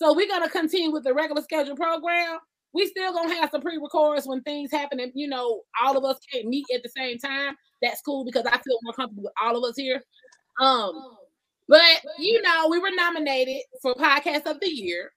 So 0.00 0.14
we're 0.14 0.28
gonna 0.28 0.48
continue 0.48 0.90
with 0.90 1.04
the 1.04 1.12
regular 1.12 1.42
schedule 1.42 1.76
program. 1.76 2.38
We 2.72 2.86
still 2.86 3.12
gonna 3.12 3.34
have 3.34 3.50
some 3.50 3.60
pre-records 3.60 4.26
when 4.26 4.40
things 4.42 4.70
happen 4.72 4.98
and 4.98 5.12
you 5.14 5.28
know 5.28 5.60
all 5.82 5.94
of 5.94 6.04
us 6.04 6.18
can't 6.32 6.46
meet 6.46 6.64
at 6.74 6.82
the 6.82 6.88
same 6.88 7.18
time. 7.18 7.54
That's 7.82 8.00
cool 8.00 8.24
because 8.24 8.46
i 8.46 8.56
feel 8.56 8.78
more 8.82 8.94
comfortable 8.94 9.24
with 9.24 9.32
all 9.42 9.58
of 9.58 9.68
us 9.68 9.76
here. 9.76 10.02
Um 10.58 11.16
but 11.68 11.82
you 12.18 12.40
know 12.40 12.68
we 12.70 12.78
were 12.78 12.90
nominated 12.92 13.62
for 13.82 13.94
podcast 13.94 14.46
of 14.46 14.58
the 14.60 14.70
year. 14.70 15.12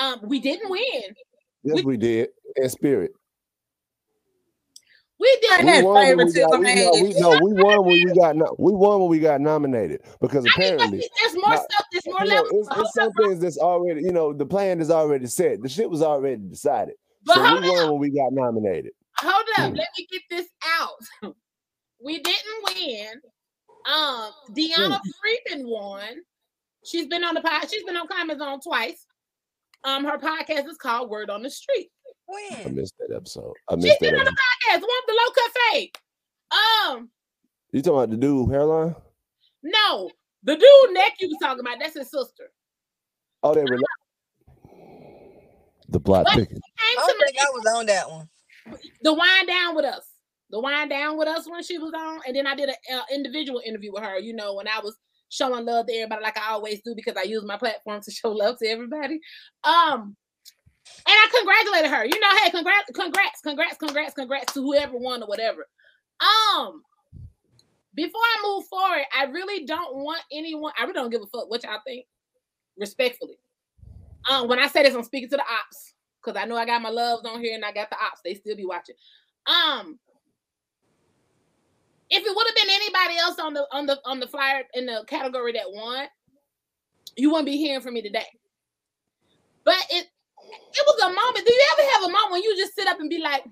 Um 0.00 0.20
we 0.22 0.38
didn't 0.38 0.70
win. 0.70 1.02
Yes 1.64 1.74
we, 1.74 1.82
we 1.82 1.96
did. 1.96 2.28
In 2.56 2.68
spirit 2.68 3.10
we 5.20 5.38
did 5.42 5.64
we 5.66 5.82
won 5.82 6.04
favoritism. 6.06 6.60
We, 6.60 6.74
got, 6.74 6.94
we, 6.94 7.12
no, 7.20 7.30
we, 7.30 7.38
no, 7.38 7.38
we 7.42 7.62
won 7.62 7.84
when 7.84 8.04
we 8.04 8.14
got 8.14 8.36
no, 8.36 8.56
we 8.58 8.72
won 8.72 9.00
when 9.00 9.10
we 9.10 9.18
got 9.18 9.40
nominated 9.40 10.00
because 10.20 10.46
apparently 10.46 10.98
mean, 10.98 11.08
there's 11.20 11.34
more 11.34 11.50
not, 11.50 11.70
stuff. 11.70 11.86
There's 11.92 12.06
more 12.06 12.24
levels. 12.24 12.52
Know, 12.52 12.60
it's, 12.60 12.80
it's 12.80 12.94
some 12.94 13.12
things 13.12 13.40
that's 13.40 13.58
already 13.58 14.00
you 14.00 14.12
know 14.12 14.32
the 14.32 14.46
plan 14.46 14.80
is 14.80 14.90
already 14.90 15.26
set. 15.26 15.62
The 15.62 15.68
shit 15.68 15.90
was 15.90 16.02
already 16.02 16.42
decided. 16.48 16.94
But 17.24 17.34
so 17.34 17.60
we 17.60 17.68
won 17.68 17.90
when 17.90 18.00
we 18.00 18.10
got 18.10 18.32
nominated. 18.32 18.92
Hold 19.18 19.44
up, 19.58 19.70
hmm. 19.70 19.76
let 19.76 19.88
me 19.98 20.06
get 20.10 20.22
this 20.30 20.46
out. 20.80 21.34
we 22.04 22.18
didn't 22.20 22.74
win. 22.74 23.08
Um, 23.92 24.32
Deanna 24.52 25.00
hmm. 25.02 25.10
Freeman 25.20 25.68
won. 25.68 26.08
She's 26.86 27.06
been 27.06 27.24
on 27.24 27.34
the 27.34 27.42
pod. 27.42 27.70
She's 27.70 27.84
been 27.84 27.96
on 27.96 28.08
Climax 28.08 28.38
Zone 28.38 28.60
twice. 28.60 29.04
Um, 29.84 30.04
her 30.04 30.18
podcast 30.18 30.66
is 30.68 30.78
called 30.78 31.10
Word 31.10 31.28
on 31.28 31.42
the 31.42 31.50
Street. 31.50 31.90
When? 32.30 32.66
I 32.66 32.70
missed 32.70 32.94
that 32.98 33.14
episode. 33.14 33.54
I 33.68 33.76
missed 33.76 33.98
she 34.00 34.06
that. 34.06 34.18
on 34.18 34.24
the 34.24 34.30
podcast. 34.30 34.80
One 34.80 34.82
of 34.82 35.06
the 35.06 35.18
low 35.18 35.32
cut 35.34 35.52
fade. 35.72 35.90
Um. 36.52 37.10
You 37.72 37.82
talking 37.82 37.98
about 37.98 38.10
the 38.10 38.16
dude 38.16 38.50
hairline? 38.50 38.94
No, 39.62 40.10
the 40.42 40.56
dude 40.56 40.94
neck 40.94 41.14
you 41.20 41.28
was 41.28 41.38
talking 41.42 41.60
about. 41.60 41.78
That's 41.80 41.96
his 41.96 42.10
sister. 42.10 42.50
Oh, 43.42 43.54
they 43.54 43.62
were. 43.62 43.78
The 45.88 46.00
plot 46.00 46.26
thickens. 46.34 46.60
I 46.78 46.94
don't 46.96 47.18
think 47.18 47.36
I 47.40 47.50
was 47.50 47.74
on 47.76 47.86
that 47.86 48.08
one. 48.08 48.28
The 49.02 49.12
wind 49.12 49.48
down 49.48 49.74
with 49.74 49.84
us. 49.84 50.06
The 50.50 50.60
wind 50.60 50.90
down 50.90 51.16
with 51.18 51.28
us 51.28 51.48
when 51.48 51.62
she 51.62 51.78
was 51.78 51.92
on, 51.94 52.20
and 52.26 52.34
then 52.34 52.46
I 52.46 52.54
did 52.54 52.68
an 52.68 52.74
uh, 52.92 53.02
individual 53.12 53.62
interview 53.64 53.92
with 53.92 54.02
her. 54.02 54.18
You 54.18 54.34
know, 54.34 54.54
when 54.54 54.68
I 54.68 54.80
was 54.80 54.96
showing 55.28 55.64
love 55.64 55.86
to 55.86 55.92
everybody, 55.92 56.22
like 56.22 56.38
I 56.38 56.52
always 56.52 56.80
do, 56.84 56.94
because 56.94 57.16
I 57.16 57.22
use 57.22 57.44
my 57.44 57.56
platform 57.56 58.00
to 58.02 58.10
show 58.10 58.30
love 58.30 58.58
to 58.58 58.66
everybody. 58.66 59.20
Um, 59.64 60.16
and 61.06 61.14
I 61.14 61.28
congratulated 61.34 61.90
her. 61.90 62.04
You 62.04 62.20
know, 62.20 62.36
hey, 62.42 62.50
congrats, 62.50 62.90
congrats, 62.94 63.40
congrats, 63.40 63.76
congrats, 63.76 64.14
congrats 64.14 64.52
to 64.54 64.62
whoever 64.62 64.96
won 64.96 65.22
or 65.22 65.28
whatever. 65.28 65.66
Um, 66.20 66.82
before 67.94 68.20
I 68.20 68.42
move 68.44 68.66
forward, 68.66 69.04
I 69.16 69.24
really 69.24 69.66
don't 69.66 69.96
want 69.96 70.22
anyone. 70.32 70.72
I 70.78 70.82
really 70.82 70.94
don't 70.94 71.10
give 71.10 71.22
a 71.22 71.26
fuck 71.26 71.50
what 71.50 71.62
y'all 71.64 71.80
think. 71.86 72.06
Respectfully, 72.78 73.38
um, 74.30 74.48
when 74.48 74.58
I 74.58 74.68
say 74.68 74.82
this, 74.82 74.94
I'm 74.94 75.02
speaking 75.02 75.28
to 75.30 75.36
the 75.36 75.42
ops 75.42 75.94
because 76.22 76.40
I 76.40 76.46
know 76.46 76.56
I 76.56 76.64
got 76.64 76.82
my 76.82 76.88
loves 76.88 77.26
on 77.26 77.40
here 77.40 77.54
and 77.54 77.64
I 77.64 77.72
got 77.72 77.90
the 77.90 77.96
ops. 77.96 78.20
They 78.24 78.34
still 78.34 78.56
be 78.56 78.64
watching. 78.64 78.94
Um, 79.46 79.98
if 82.10 82.24
it 82.24 82.34
would 82.34 82.46
have 82.46 82.56
been 82.56 82.74
anybody 82.74 83.18
else 83.18 83.38
on 83.38 83.54
the 83.54 83.66
on 83.72 83.86
the 83.86 83.98
on 84.04 84.20
the 84.20 84.26
flyer 84.26 84.62
in 84.74 84.86
the 84.86 85.04
category 85.06 85.52
that 85.52 85.70
won, 85.70 86.06
you 87.16 87.30
wouldn't 87.30 87.46
be 87.46 87.56
hearing 87.56 87.80
from 87.80 87.94
me 87.94 88.02
today. 88.02 88.26
But 89.64 89.78
it 89.90 90.06
it 90.52 90.84
was 90.86 91.02
a 91.02 91.14
moment. 91.14 91.46
Do 91.46 91.52
you 91.52 91.66
ever 91.72 91.90
have 91.92 92.02
a 92.04 92.12
moment 92.12 92.32
when 92.32 92.42
you 92.42 92.56
just 92.56 92.74
sit 92.74 92.86
up 92.88 93.00
and 93.00 93.10
be 93.10 93.18
like, 93.18 93.44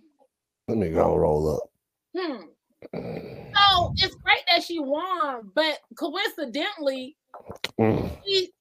"Let 0.69 0.78
me 0.78 0.90
go 0.90 1.17
roll 1.17 1.57
up." 1.57 1.71
Hmm. 2.17 2.43
So 2.93 3.93
it's 3.97 4.14
great 4.17 4.43
that 4.50 4.62
she 4.62 4.78
won, 4.78 5.50
but 5.55 5.78
coincidentally, 5.97 7.17
mm. 7.81 8.19
he, 8.25 8.52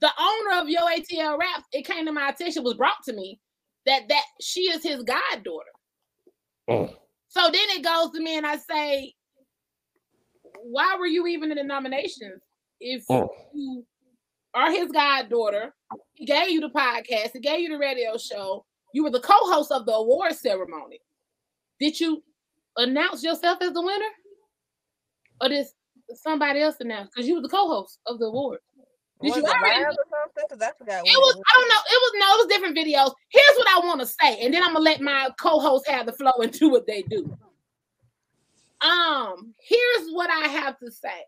the 0.00 0.10
owner 0.18 0.60
of 0.60 0.68
Yo 0.68 0.80
ATL 0.80 1.38
Raps, 1.38 1.64
it 1.72 1.86
came 1.86 2.04
to 2.06 2.12
my 2.12 2.30
attention, 2.30 2.64
was 2.64 2.74
brought 2.74 3.02
to 3.04 3.12
me 3.12 3.38
that 3.86 4.08
that 4.08 4.24
she 4.40 4.62
is 4.62 4.82
his 4.82 5.02
goddaughter. 5.04 5.70
Mm. 6.68 6.94
So 7.28 7.42
then 7.42 7.68
it 7.70 7.84
goes 7.84 8.10
to 8.12 8.20
me, 8.20 8.36
and 8.36 8.46
I 8.46 8.56
say, 8.56 9.14
"Why 10.62 10.96
were 10.98 11.06
you 11.06 11.26
even 11.26 11.50
in 11.52 11.58
the 11.58 11.64
nominations 11.64 12.42
if 12.80 13.06
mm. 13.06 13.28
you 13.54 13.86
are 14.54 14.70
his 14.70 14.90
goddaughter 14.90 15.74
he 16.18 16.26
gave 16.26 16.50
you 16.50 16.60
the 16.60 16.70
podcast. 16.70 17.30
He 17.32 17.40
gave 17.40 17.60
you 17.60 17.68
the 17.68 17.78
radio 17.78 18.16
show. 18.18 18.64
You 18.92 19.04
were 19.04 19.10
the 19.10 19.20
co-host 19.20 19.70
of 19.70 19.86
the 19.86 19.92
award 19.92 20.34
ceremony. 20.34 21.00
Did 21.78 21.98
you 22.00 22.24
announce 22.76 23.22
yourself 23.22 23.58
as 23.60 23.72
the 23.72 23.82
winner, 23.82 24.10
or 25.40 25.48
did 25.48 25.66
somebody 26.14 26.60
else 26.60 26.74
announce? 26.80 27.10
Because 27.14 27.28
you 27.28 27.36
were 27.36 27.42
the 27.42 27.48
co-host 27.48 28.00
of 28.06 28.18
the 28.18 28.26
award. 28.26 28.58
Did 29.22 29.28
was 29.28 29.36
you 29.36 29.44
already? 29.44 29.84
I 29.84 29.90
it 31.04 31.18
was 31.18 31.40
I 31.46 31.52
don't 31.54 31.68
know. 31.68 31.82
It 31.86 32.00
was 32.02 32.12
no, 32.16 32.26
it 32.26 32.38
was 32.38 32.46
different 32.48 32.76
videos. 32.76 33.14
Here's 33.28 33.56
what 33.56 33.68
I 33.68 33.86
want 33.86 34.00
to 34.00 34.06
say, 34.06 34.44
and 34.44 34.52
then 34.52 34.64
I'm 34.64 34.72
gonna 34.72 34.84
let 34.84 35.00
my 35.00 35.28
co-host 35.40 35.88
have 35.88 36.06
the 36.06 36.12
flow 36.12 36.32
and 36.42 36.50
do 36.50 36.68
what 36.68 36.86
they 36.88 37.02
do. 37.02 37.38
Um, 38.80 39.54
here's 39.60 40.10
what 40.10 40.30
I 40.30 40.48
have 40.48 40.78
to 40.80 40.90
say. 40.90 41.24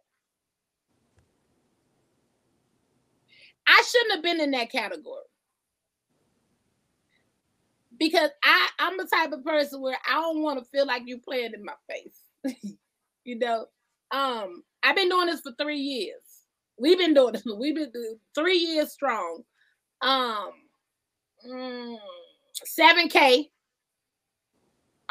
I 3.71 3.83
shouldn't 3.89 4.15
have 4.15 4.23
been 4.23 4.41
in 4.41 4.51
that 4.51 4.73
category 4.73 5.23
because 7.99 8.31
I 8.43 8.69
I'm 8.81 8.97
the 8.97 9.07
type 9.07 9.31
of 9.31 9.45
person 9.45 9.81
where 9.81 9.97
I 10.09 10.15
don't 10.15 10.43
want 10.43 10.59
to 10.59 10.65
feel 10.71 10.87
like 10.87 11.03
you 11.07 11.19
playing 11.19 11.53
in 11.55 11.65
my 11.65 11.75
face. 11.89 12.57
you 13.25 13.39
know, 13.39 13.67
um, 14.11 14.65
I've 14.83 14.97
been 14.97 15.09
doing 15.09 15.27
this 15.27 15.43
for 15.43 15.53
three 15.53 15.79
years. 15.79 16.21
We've 16.79 16.99
been 16.99 17.15
doing 17.15 17.35
this. 17.35 17.45
We've 17.45 17.77
been 17.77 17.93
three 18.35 18.59
years 18.59 18.91
strong. 18.91 19.45
Um, 20.03 20.51
mm, 21.49 21.97
seven 22.65 23.07
mm, 23.07 23.13
K 23.13 23.51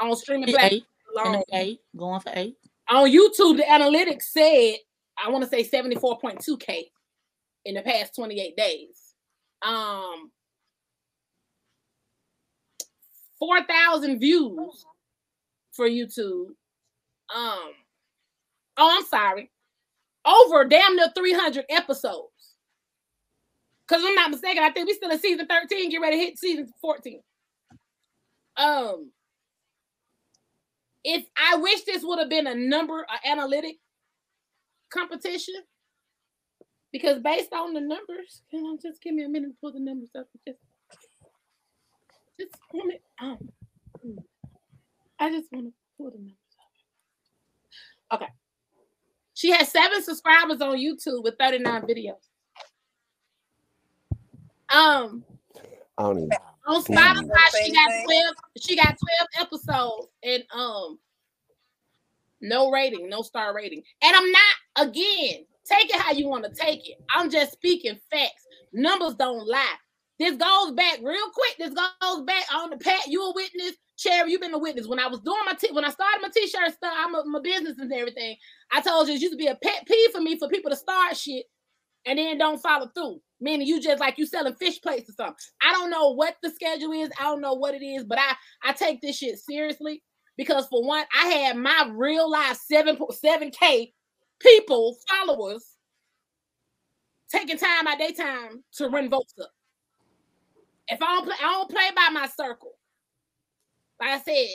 on 0.01 0.15
streaming 0.17 0.53
platforms. 0.53 1.45
Eight, 1.53 1.79
going 1.95 2.19
for 2.19 2.33
eight. 2.35 2.57
On 2.89 3.09
YouTube, 3.09 3.57
the 3.57 3.63
analytics 3.69 4.23
said 4.23 4.75
I 5.23 5.29
want 5.29 5.43
to 5.43 5.49
say 5.49 5.63
74.2K 5.63 6.89
in 7.69 7.75
the 7.75 7.81
past 7.81 8.15
28 8.15 8.57
days. 8.57 9.13
Um 9.61 10.31
4,000 13.39 14.19
views 14.19 14.85
for 15.71 15.87
YouTube. 15.87 16.47
Um 17.33 17.71
oh, 18.77 18.97
I'm 18.97 19.05
sorry. 19.05 19.51
Over 20.25 20.65
damn 20.65 20.95
near 20.95 21.09
300 21.15 21.65
episodes. 21.69 22.27
Because 23.87 24.03
I'm 24.05 24.15
not 24.15 24.29
mistaken, 24.29 24.63
I 24.63 24.69
think 24.69 24.87
we 24.87 24.93
still 24.93 25.09
in 25.09 25.19
season 25.19 25.47
13, 25.47 25.89
get 25.89 25.97
ready 25.99 26.17
to 26.17 26.23
hit 26.23 26.37
season 26.37 26.67
14. 26.79 27.21
Um, 28.57 29.11
if 31.03 31.25
I 31.35 31.55
wish 31.55 31.83
this 31.85 32.03
would 32.03 32.19
have 32.19 32.29
been 32.29 32.45
a 32.45 32.53
number, 32.53 32.99
an 32.99 33.31
analytic 33.31 33.77
competition, 34.93 35.55
because 36.91 37.19
based 37.19 37.53
on 37.53 37.73
the 37.73 37.81
numbers, 37.81 38.41
can 38.49 38.65
I 38.65 38.75
just 38.81 39.01
give 39.01 39.13
me 39.13 39.23
a 39.23 39.29
minute 39.29 39.49
to 39.49 39.55
pull 39.61 39.71
the 39.71 39.79
numbers 39.79 40.09
up? 40.17 40.27
Just, 40.47 40.59
just 42.39 42.55
want 42.73 42.93
it. 42.93 43.03
Um, 43.21 43.49
I 45.19 45.29
just 45.29 45.51
want 45.51 45.67
to 45.67 45.73
pull 45.97 46.11
the 46.11 46.17
numbers 46.17 46.35
up. 48.11 48.21
Okay. 48.21 48.31
She 49.33 49.51
has 49.51 49.71
seven 49.71 50.01
subscribers 50.03 50.61
on 50.61 50.77
YouTube 50.77 51.23
with 51.23 51.35
39 51.39 51.83
videos. 51.83 52.15
Um, 54.73 55.23
on 55.97 56.83
Spotify, 56.83 57.63
she 57.63 57.71
got 57.71 57.89
12, 58.05 58.35
she 58.61 58.75
got 58.75 58.95
12 58.95 58.97
episodes 59.41 60.07
and 60.23 60.43
um 60.53 60.99
no 62.41 62.71
rating, 62.71 63.09
no 63.09 63.21
star 63.21 63.53
rating. 63.55 63.83
And 64.01 64.15
I'm 64.15 64.31
not 64.31 64.87
again, 64.89 65.45
take 65.69 65.89
it 65.89 66.01
how 66.01 66.11
you 66.11 66.27
want 66.27 66.45
to 66.45 66.53
take 66.53 66.89
it. 66.89 66.97
I'm 67.13 67.29
just 67.29 67.53
speaking 67.53 67.99
facts. 68.11 68.45
Numbers 68.73 69.15
don't 69.15 69.47
lie. 69.47 69.75
This 70.19 70.35
goes 70.35 70.71
back 70.71 70.99
real 71.01 71.29
quick. 71.33 71.55
This 71.57 71.73
goes 71.73 72.21
back 72.23 72.43
on 72.53 72.71
the 72.71 72.77
pat. 72.77 73.07
You 73.07 73.23
a 73.23 73.33
witness, 73.33 73.73
Cherry. 73.97 74.31
You've 74.31 74.41
been 74.41 74.53
a 74.53 74.59
witness. 74.59 74.87
When 74.87 74.99
I 74.99 75.07
was 75.07 75.21
doing 75.21 75.39
my 75.45 75.53
t- 75.53 75.71
when 75.71 75.85
I 75.85 75.89
started 75.89 76.21
my 76.21 76.29
t-shirt 76.33 76.73
stuff, 76.73 76.93
I'm 76.97 77.15
a, 77.15 77.23
my 77.25 77.39
business 77.39 77.77
and 77.79 77.91
everything. 77.93 78.35
I 78.71 78.81
told 78.81 79.07
you 79.07 79.15
it 79.15 79.21
used 79.21 79.33
to 79.33 79.37
be 79.37 79.47
a 79.47 79.55
pet 79.55 79.87
peeve 79.87 80.11
for 80.11 80.19
me 80.19 80.37
for 80.37 80.49
people 80.49 80.71
to 80.71 80.75
start 80.75 81.15
shit 81.15 81.45
and 82.05 82.19
then 82.19 82.37
don't 82.37 82.61
follow 82.61 82.87
through. 82.93 83.21
Meaning 83.39 83.67
you 83.67 83.81
just 83.81 84.01
like 84.01 84.17
you 84.17 84.25
selling 84.25 84.55
fish 84.55 84.81
plates 84.81 85.09
or 85.09 85.13
something. 85.13 85.35
I 85.61 85.71
don't 85.71 85.89
know 85.89 86.09
what 86.13 86.35
the 86.43 86.49
schedule 86.49 86.91
is. 86.91 87.09
I 87.17 87.23
don't 87.23 87.39
know 87.39 87.53
what 87.53 87.73
it 87.73 87.83
is, 87.83 88.03
but 88.03 88.19
I 88.19 88.33
I 88.63 88.73
take 88.73 88.99
this 88.99 89.17
shit 89.17 89.39
seriously 89.39 90.03
because 90.35 90.67
for 90.67 90.85
one, 90.85 91.05
I 91.17 91.27
had 91.27 91.55
my 91.55 91.89
real 91.93 92.29
life 92.29 92.57
seven 92.65 92.97
seven 93.11 93.51
k 93.51 93.93
people 94.39 94.97
followers 95.09 95.75
taking 97.31 97.57
time 97.57 97.87
out 97.87 97.99
their 97.99 98.11
time 98.11 98.63
to 98.73 98.89
run 98.89 99.09
votes 99.09 99.33
up. 99.41 99.51
If 100.87 101.01
I 101.01 101.05
don't 101.05 101.25
play, 101.25 101.35
I 101.39 101.51
don't 101.51 101.69
play 101.69 101.89
by 101.95 102.09
my 102.11 102.27
circle. 102.27 102.71
Like 103.99 104.09
I 104.09 104.19
said, 104.21 104.47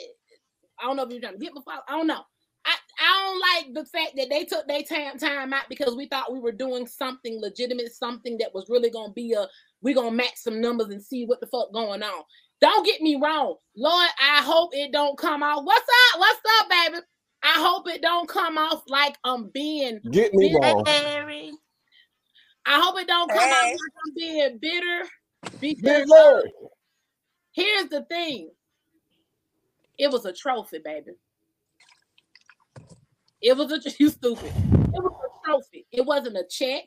I 0.79 0.83
don't 0.83 0.97
know 0.97 1.03
if 1.03 1.11
you're 1.11 1.21
trying 1.21 1.33
to 1.33 1.39
get 1.39 1.53
my 1.53 1.61
follow. 1.61 1.81
I 1.87 1.97
don't 1.97 2.07
know. 2.07 2.21
I, 2.65 2.75
I 2.99 3.23
don't 3.23 3.73
like 3.73 3.73
the 3.75 3.89
fact 3.89 4.13
that 4.17 4.29
they 4.29 4.43
took 4.43 4.67
their 4.67 4.81
time 4.81 5.17
time 5.19 5.53
out 5.53 5.69
because 5.69 5.95
we 5.95 6.07
thought 6.07 6.33
we 6.33 6.39
were 6.39 6.51
doing 6.51 6.87
something 6.87 7.39
legitimate, 7.39 7.93
something 7.93 8.37
that 8.39 8.53
was 8.53 8.65
really 8.69 8.89
gonna 8.89 9.13
be 9.13 9.33
a 9.33 9.47
we're 9.81 9.95
gonna 9.95 10.11
match 10.11 10.35
some 10.35 10.59
numbers 10.59 10.89
and 10.89 11.03
see 11.03 11.25
what 11.25 11.39
the 11.39 11.47
fuck 11.47 11.71
going 11.73 12.01
on. 12.01 12.23
Don't 12.61 12.85
get 12.85 13.01
me 13.01 13.17
wrong, 13.21 13.55
Lord. 13.77 14.09
I 14.19 14.41
hope 14.41 14.71
it 14.73 14.91
don't 14.91 15.17
come 15.17 15.43
out. 15.43 15.63
What's 15.63 15.87
up? 16.13 16.19
What's 16.19 16.41
up, 16.59 16.69
baby? 16.69 16.97
I 17.45 17.59
hope 17.59 17.87
it 17.87 18.01
don't 18.01 18.27
come 18.27 18.57
off 18.57 18.81
like 18.87 19.17
I'm 19.23 19.49
being 19.49 19.99
get 20.09 20.33
me 20.33 20.49
bitter. 20.49 20.73
wrong. 20.73 21.57
I 22.65 22.81
hope 22.81 22.99
it 22.99 23.07
don't 23.07 23.29
come 23.29 23.37
hey. 23.37 23.51
out 23.53 23.67
like 23.67 23.93
I'm 24.03 24.13
being 24.15 24.57
bitter 24.57 25.07
because 25.61 26.09
here's 27.51 27.89
the 27.89 28.03
thing. 28.09 28.49
It 29.99 30.09
was 30.09 30.25
a 30.25 30.33
trophy, 30.33 30.79
baby. 30.83 31.11
It 33.41 33.55
was 33.55 33.71
a 33.71 33.79
you 33.99 34.09
stupid. 34.09 34.47
It 34.47 35.03
was 35.03 35.13
a 35.13 35.47
trophy. 35.47 35.85
It 35.91 36.03
wasn't 36.03 36.37
a 36.37 36.45
check. 36.49 36.85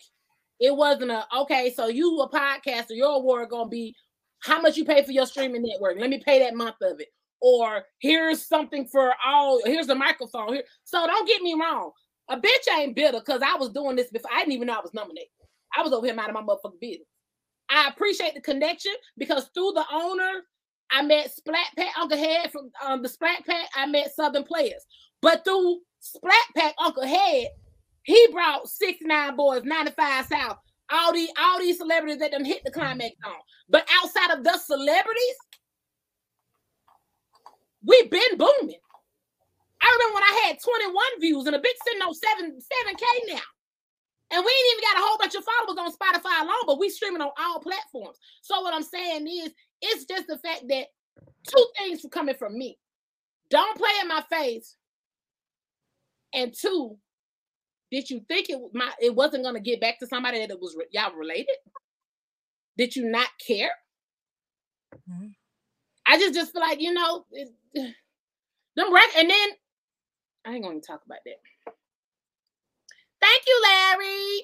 It 0.59 0.75
wasn't 0.75 1.13
a 1.13 1.25
okay. 1.37 1.73
So 1.73 1.87
you 1.87 2.19
a 2.19 2.29
podcaster. 2.29 2.97
Your 2.97 3.15
award 3.15 3.51
gonna 3.51 3.69
be 3.69 3.95
how 4.41 4.61
much 4.61 4.77
you 4.77 4.85
pay 4.85 5.05
for 5.05 5.13
your 5.13 5.27
streaming 5.27 5.63
network. 5.63 5.99
Let 6.01 6.11
me 6.11 6.21
pay 6.25 6.41
that 6.41 6.57
month 6.57 6.77
of 6.83 6.99
it. 6.99 7.09
Or 7.41 7.83
here's 8.01 8.47
something 8.47 8.87
for 8.87 9.15
all. 9.25 9.61
Here's 9.65 9.89
a 9.89 9.95
microphone 9.95 10.55
here. 10.55 10.65
So 10.85 11.07
don't 11.07 11.29
get 11.29 11.43
me 11.43 11.55
wrong. 11.55 11.93
A 12.29 12.37
bitch 12.37 12.69
ain't 12.77 12.97
bitter 12.97 13.21
because 13.21 13.43
I 13.43 13.57
was 13.57 13.71
doing 13.71 13.97
this 13.97 14.11
before. 14.11 14.31
I 14.33 14.41
didn't 14.41 14.53
even 14.53 14.67
know 14.67 14.75
I 14.75 14.83
was 14.83 14.95
nominated. 14.95 15.29
I 15.77 15.83
was 15.83 15.93
over 15.93 16.07
here 16.07 16.15
minding 16.15 16.35
my 16.35 16.43
motherfucking 16.43 16.81
business. 16.81 17.07
I 17.71 17.89
appreciate 17.89 18.35
the 18.35 18.41
connection 18.41 18.93
because 19.17 19.51
through 19.55 19.73
the 19.75 19.85
owner, 19.93 20.43
I 20.91 21.03
met 21.03 21.31
Splat 21.31 21.67
Pack 21.77 21.93
Uncle 21.99 22.19
Head 22.19 22.51
from 22.51 22.71
um, 22.85 23.03
the 23.03 23.09
Splat 23.09 23.45
Pack. 23.47 23.69
I 23.77 23.87
met 23.87 24.15
Southern 24.15 24.45
players, 24.45 24.85
but 25.21 25.45
through 25.45 25.81
Splat 26.01 26.35
Pack 26.57 26.75
Uncle 26.83 27.07
Head, 27.07 27.49
he 28.05 28.29
brought 28.33 28.69
69 28.69 29.37
Boyz, 29.37 29.65
95 29.65 30.27
South, 30.27 30.57
all 30.91 31.13
these 31.13 31.31
all 31.39 31.59
these 31.59 31.77
celebrities 31.77 32.19
that 32.19 32.33
done 32.33 32.45
hit 32.45 32.63
the 32.65 32.71
climax 32.71 33.15
on. 33.27 33.35
But 33.69 33.87
outside 34.03 34.31
of 34.37 34.45
the 34.45 34.57
celebrities, 34.57 35.37
we've 37.85 38.11
been 38.11 38.37
booming. 38.37 38.81
I 39.81 39.97
remember 39.97 40.15
when 40.15 40.25
I 40.25 40.47
had 40.47 40.59
21 40.63 41.21
views 41.21 41.47
and 41.47 41.57
a 41.57 41.61
big 41.61 41.75
sitting 41.87 42.03
on 42.03 42.15
7 42.15 42.51
7k 42.51 43.35
now. 43.35 43.41
And 44.31 44.45
we 44.45 44.51
ain't 44.51 44.73
even 44.73 44.85
got 44.85 45.01
a 45.01 45.07
whole 45.07 45.19
bunch 45.19 45.35
of 45.35 45.45
followers 45.45 45.79
on 45.79 45.93
Spotify 45.93 46.43
alone, 46.43 46.67
but 46.67 46.79
we 46.79 46.91
streaming 46.91 47.23
on 47.23 47.31
all 47.39 47.61
platforms. 47.61 48.19
So 48.43 48.61
what 48.61 48.75
I'm 48.75 48.83
saying 48.83 49.27
is, 49.27 49.53
it's 49.81 50.05
just 50.05 50.27
the 50.27 50.39
fact 50.39 50.65
that 50.69 50.87
two 51.47 51.67
things 51.79 52.03
were 52.03 52.11
coming 52.11 52.35
from 52.35 52.59
me. 52.59 52.79
Don't 53.49 53.79
play 53.79 53.91
in 54.03 54.09
my 54.09 54.23
face. 54.31 54.77
And 56.35 56.53
two, 56.53 56.99
did 57.91 58.11
you 58.11 58.21
think 58.29 58.51
it 58.51 58.61
my 58.75 58.91
it 59.01 59.15
wasn't 59.15 59.45
gonna 59.45 59.61
get 59.61 59.81
back 59.81 59.99
to 60.01 60.07
somebody 60.07 60.41
that 60.41 60.51
it 60.51 60.61
was 60.61 60.77
y'all 60.91 61.15
related? 61.15 61.57
Did 62.77 62.95
you 62.95 63.11
not 63.11 63.29
care? 63.47 63.71
Mm-hmm. 65.11 65.29
I 66.09 66.19
just 66.19 66.35
just 66.35 66.53
feel 66.53 66.63
like 66.63 66.81
you 66.81 66.93
know 66.93 67.27
it, 67.33 67.49
them 67.75 68.95
rec- 68.95 69.17
and 69.17 69.29
then 69.31 69.49
I 70.47 70.55
ain't 70.55 70.65
gonna 70.65 70.81
talk 70.81 71.03
about 71.05 71.19
that. 71.25 71.73
Thank 73.21 73.43
you, 73.47 73.63
Larry. 73.63 74.41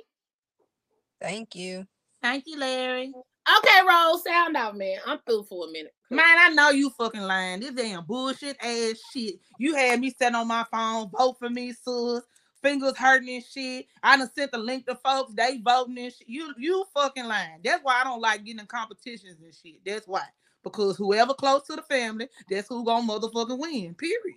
Thank 1.21 1.55
you. 1.55 1.87
Thank 2.21 2.45
you, 2.47 2.59
Larry. 2.59 3.13
Okay, 3.59 3.81
roll 3.89 4.19
sound 4.19 4.57
out, 4.57 4.77
man. 4.77 4.99
I'm 5.07 5.19
through 5.27 5.45
for 5.45 5.69
a 5.69 5.71
minute. 5.71 5.95
Man, 6.11 6.25
I 6.25 6.49
know 6.51 6.71
you 6.71 6.91
fucking 6.91 7.21
lying. 7.23 7.61
This 7.61 7.73
damn 7.73 8.05
bullshit 8.05 8.57
ass 8.63 9.01
shit. 9.13 9.35
You 9.59 9.75
had 9.75 10.01
me 10.01 10.15
sitting 10.19 10.35
on 10.35 10.49
my 10.49 10.65
phone, 10.71 11.11
vote 11.17 11.39
for 11.39 11.51
me, 11.51 11.73
sus. 11.73 12.23
Fingers 12.63 12.97
hurting 12.97 13.29
and 13.29 13.45
shit. 13.45 13.87
I 14.03 14.17
done 14.17 14.31
sent 14.35 14.53
the 14.53 14.59
link 14.59 14.87
to 14.87 14.95
folks, 14.97 15.35
they 15.35 15.59
voting 15.59 15.99
and 15.99 16.13
shit. 16.13 16.29
You 16.29 16.55
you 16.57 16.85
fucking 16.95 17.27
lying. 17.27 17.61
That's 17.63 17.83
why 17.83 18.01
I 18.01 18.05
don't 18.05 18.23
like 18.23 18.45
getting 18.45 18.61
in 18.61 18.67
competitions 18.67 19.37
and 19.43 19.55
shit. 19.55 19.81
That's 19.85 20.07
why. 20.07 20.23
Because 20.65 20.97
whoever 20.97 21.35
close 21.35 21.63
to 21.67 21.77
the 21.77 21.83
family, 21.83 22.29
that's 22.49 22.69
who 22.69 22.85
gonna 22.85 23.07
motherfucking 23.07 23.59
win. 23.59 23.95
Period. 23.95 24.37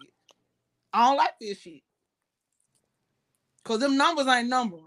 I 0.93 1.07
don't 1.07 1.17
like 1.17 1.33
this 1.39 1.59
shit. 1.59 1.81
Cause 3.63 3.79
them 3.79 3.97
numbers 3.97 4.27
ain't 4.27 4.49
numbering. 4.49 4.83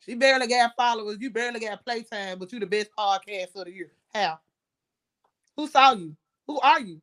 She 0.00 0.14
barely 0.14 0.48
got 0.48 0.72
followers. 0.76 1.18
You 1.20 1.30
barely 1.30 1.60
got 1.60 1.84
playtime, 1.84 2.38
but 2.38 2.52
you 2.52 2.60
the 2.60 2.66
best 2.66 2.90
podcast 2.98 3.54
of 3.54 3.66
the 3.66 3.72
year. 3.72 3.92
How? 4.12 4.38
Who 5.56 5.68
saw 5.68 5.92
you? 5.92 6.16
Who 6.46 6.58
are 6.60 6.80
you? 6.80 7.00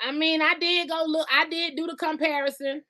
I 0.00 0.12
mean, 0.12 0.40
I 0.40 0.54
did 0.58 0.88
go 0.88 1.04
look. 1.06 1.26
I 1.32 1.48
did 1.48 1.76
do 1.76 1.86
the 1.86 1.96
comparison 1.96 2.82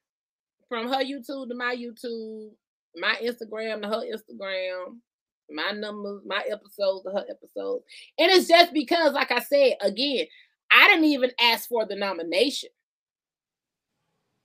from 0.68 0.88
her 0.88 1.02
YouTube 1.02 1.48
to 1.48 1.54
my 1.54 1.74
YouTube, 1.74 2.50
my 2.96 3.16
Instagram 3.22 3.82
to 3.82 3.88
her 3.88 4.04
Instagram. 4.04 4.98
My 5.50 5.72
numbers, 5.72 6.22
my 6.26 6.42
episodes, 6.50 7.06
her 7.06 7.24
episodes. 7.28 7.84
And 8.18 8.30
it's 8.30 8.48
just 8.48 8.72
because, 8.72 9.12
like 9.12 9.30
I 9.30 9.40
said, 9.40 9.74
again, 9.80 10.26
I 10.70 10.88
didn't 10.88 11.04
even 11.04 11.30
ask 11.40 11.68
for 11.68 11.86
the 11.86 11.96
nomination. 11.96 12.70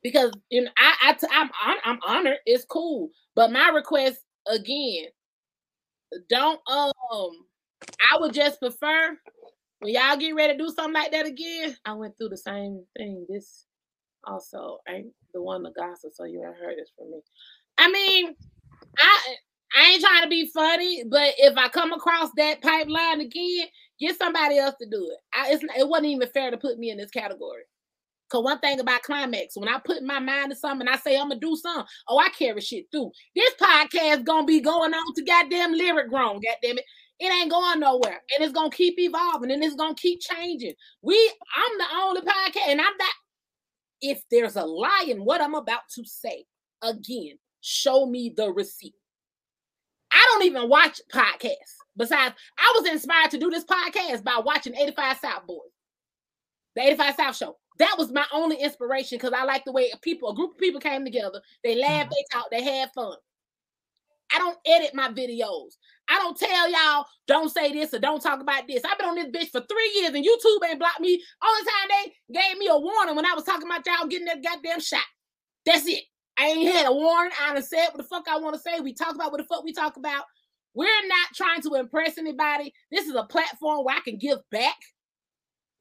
Because 0.02 0.32
you 0.50 0.64
know, 0.64 0.72
I, 0.78 1.16
I 1.22 1.50
I'm 1.64 1.78
I'm 1.84 2.00
honored. 2.06 2.38
It's 2.46 2.66
cool. 2.66 3.10
But 3.36 3.52
my 3.52 3.70
request 3.70 4.20
again, 4.48 5.06
don't 6.30 6.60
um 6.70 7.32
I 8.12 8.18
would 8.20 8.34
just 8.34 8.60
prefer 8.60 9.18
when 9.80 9.94
y'all 9.94 10.18
get 10.18 10.36
ready 10.36 10.54
to 10.54 10.60
do 10.60 10.70
something 10.70 10.94
like 10.94 11.12
that 11.12 11.26
again. 11.26 11.78
I 11.86 11.94
went 11.94 12.18
through 12.18 12.30
the 12.30 12.38
same 12.38 12.84
thing. 12.98 13.26
This 13.30 13.66
also 14.26 14.80
ain't 14.88 15.14
the 15.34 15.42
one 15.42 15.64
the 15.64 15.72
gossip, 15.72 16.12
so 16.14 16.26
you 16.26 16.44
ain't 16.46 16.58
heard 16.58 16.78
this 16.78 16.92
from 16.98 17.12
me. 17.12 17.20
I 17.78 17.92
mean, 17.92 18.36
I 18.98 19.36
I 19.76 19.92
ain't 19.92 20.02
trying 20.04 20.24
to 20.24 20.30
be 20.30 20.48
funny, 20.48 21.04
but 21.04 21.34
if 21.38 21.58
I 21.58 21.68
come 21.68 21.94
across 21.94 22.30
that 22.38 22.62
pipeline 22.62 23.22
again, 23.22 23.66
get 24.00 24.18
somebody 24.18 24.58
else 24.58 24.76
to 24.82 24.88
do 24.88 25.10
it. 25.12 25.18
I, 25.34 25.58
it 25.80 25.88
wasn't 25.88 26.08
even 26.08 26.28
fair 26.30 26.52
to 26.52 26.58
put 26.58 26.78
me 26.78 26.92
in 26.92 26.98
this 26.98 27.12
category. 27.12 27.64
Cause 28.30 28.44
one 28.44 28.60
thing 28.60 28.80
about 28.80 29.04
climax, 29.04 29.56
when 29.56 29.70
I 29.70 29.80
put 29.86 30.02
my 30.02 30.18
mind 30.18 30.52
to 30.52 30.56
something, 30.56 30.88
I 30.88 30.98
say 30.98 31.18
I'm 31.18 31.30
gonna 31.30 31.40
do 31.40 31.56
something. 31.56 31.86
Oh, 32.08 32.18
I 32.18 32.30
carry 32.30 32.62
shit 32.62 32.86
through. 32.92 33.12
This 33.36 33.54
podcast 33.62 34.24
gonna 34.24 34.46
be 34.46 34.60
going 34.60 34.94
on 34.94 35.14
to 35.14 35.24
goddamn 35.24 35.74
lyric 35.74 36.10
grown. 36.10 36.42
Goddamn 36.42 36.80
it, 36.80 36.86
it 37.20 37.32
ain't 37.32 37.52
going 37.52 37.80
nowhere, 37.80 38.22
and 38.34 38.44
it's 38.44 38.54
gonna 38.54 38.72
keep 38.72 38.96
evolving, 38.98 39.52
and 39.52 39.64
it's 39.64 39.76
gonna 39.76 39.94
keep 39.96 40.20
changing. 40.20 40.74
We, 41.04 41.16
I'm 41.56 41.78
the 41.78 41.86
only 41.96 42.22
podcast, 42.22 42.70
and 42.70 42.82
I'm 42.82 42.98
not. 42.98 43.14
If 44.02 44.24
there's 44.32 44.56
a 44.56 44.66
lie 44.66 45.06
in 45.08 45.24
what 45.24 45.40
I'm 45.40 45.54
about 45.54 45.84
to 45.96 46.04
say, 46.04 46.46
again, 46.82 47.38
show 47.62 48.08
me 48.08 48.34
the 48.36 48.52
receipt. 48.52 48.96
I 50.14 50.28
don't 50.32 50.46
even 50.46 50.70
watch 50.70 51.02
podcasts. 51.12 51.76
Besides, 51.96 52.36
I 52.58 52.74
was 52.80 52.90
inspired 52.90 53.32
to 53.32 53.38
do 53.38 53.50
this 53.50 53.66
podcast 53.66 54.24
by 54.24 54.42
watching 54.44 54.76
85 54.76 55.18
South 55.18 55.46
Boys, 55.46 55.60
the 56.76 56.82
85 56.82 57.16
South 57.16 57.36
Show 57.36 57.58
that 57.80 57.96
was 57.98 58.12
my 58.12 58.26
only 58.32 58.58
inspiration 58.58 59.18
because 59.18 59.34
I 59.34 59.44
like 59.44 59.66
the 59.66 59.72
way 59.72 59.92
people, 60.02 60.30
a 60.30 60.36
group 60.36 60.52
of 60.52 60.58
people 60.58 60.80
came 60.80 61.04
together. 61.04 61.42
They 61.64 61.76
laughed, 61.76 62.12
mm-hmm. 62.12 62.14
they 62.14 62.26
talked, 62.32 62.52
they 62.52 62.64
had 62.64 62.92
fun. 62.94 63.16
I 64.34 64.40
don't 64.40 64.58
edit 64.66 64.96
my 64.96 65.10
videos. 65.10 65.76
I 66.10 66.18
don't 66.18 66.38
tell 66.38 66.70
y'all 66.70 67.06
don't 67.28 67.50
say 67.50 67.72
this 67.72 67.94
or 67.94 68.00
don't 68.00 68.22
talk 68.22 68.42
about 68.42 68.68
this. 68.68 68.82
I've 68.84 68.98
been 68.98 69.10
on 69.10 69.16
this 69.16 69.28
bitch 69.28 69.52
for 69.52 69.62
three 69.62 69.92
years 69.96 70.14
and 70.14 70.26
YouTube 70.26 70.68
ain't 70.68 70.80
blocked 70.80 71.00
me. 71.00 71.22
Only 71.44 71.64
time 71.64 71.90
they 71.90 72.40
gave 72.40 72.58
me 72.58 72.68
a 72.68 72.78
warning 72.78 73.16
when 73.16 73.26
I 73.26 73.34
was 73.34 73.44
talking 73.44 73.68
about 73.68 73.86
y'all 73.86 74.08
getting 74.08 74.26
that 74.26 74.44
goddamn 74.44 74.80
shot. 74.80 75.04
That's 75.66 75.88
it. 75.88 76.04
I 76.38 76.48
ain't 76.48 76.74
had 76.74 76.88
a 76.88 76.94
warning. 76.94 77.34
I 77.42 77.54
done 77.54 77.64
said 77.64 77.88
what 77.88 77.98
the 77.98 78.04
fuck 78.04 78.26
I 78.28 78.38
want 78.40 78.56
to 78.56 78.62
say. 78.62 78.80
We 78.80 78.94
talk 78.94 79.16
about 79.16 79.32
what 79.32 79.38
the 79.40 79.48
fuck 79.48 79.64
we 79.64 79.74
talk 79.74 79.98
about. 79.98 80.26
We're 80.74 81.08
not 81.08 81.28
trying 81.36 81.62
to 81.62 81.76
impress 81.76 82.18
anybody. 82.18 82.74
This 82.92 83.06
is 83.06 83.16
a 83.16 83.24
platform 83.24 83.86
where 83.86 83.96
I 83.96 84.02
can 84.02 84.18
give 84.18 84.40
back 84.52 84.78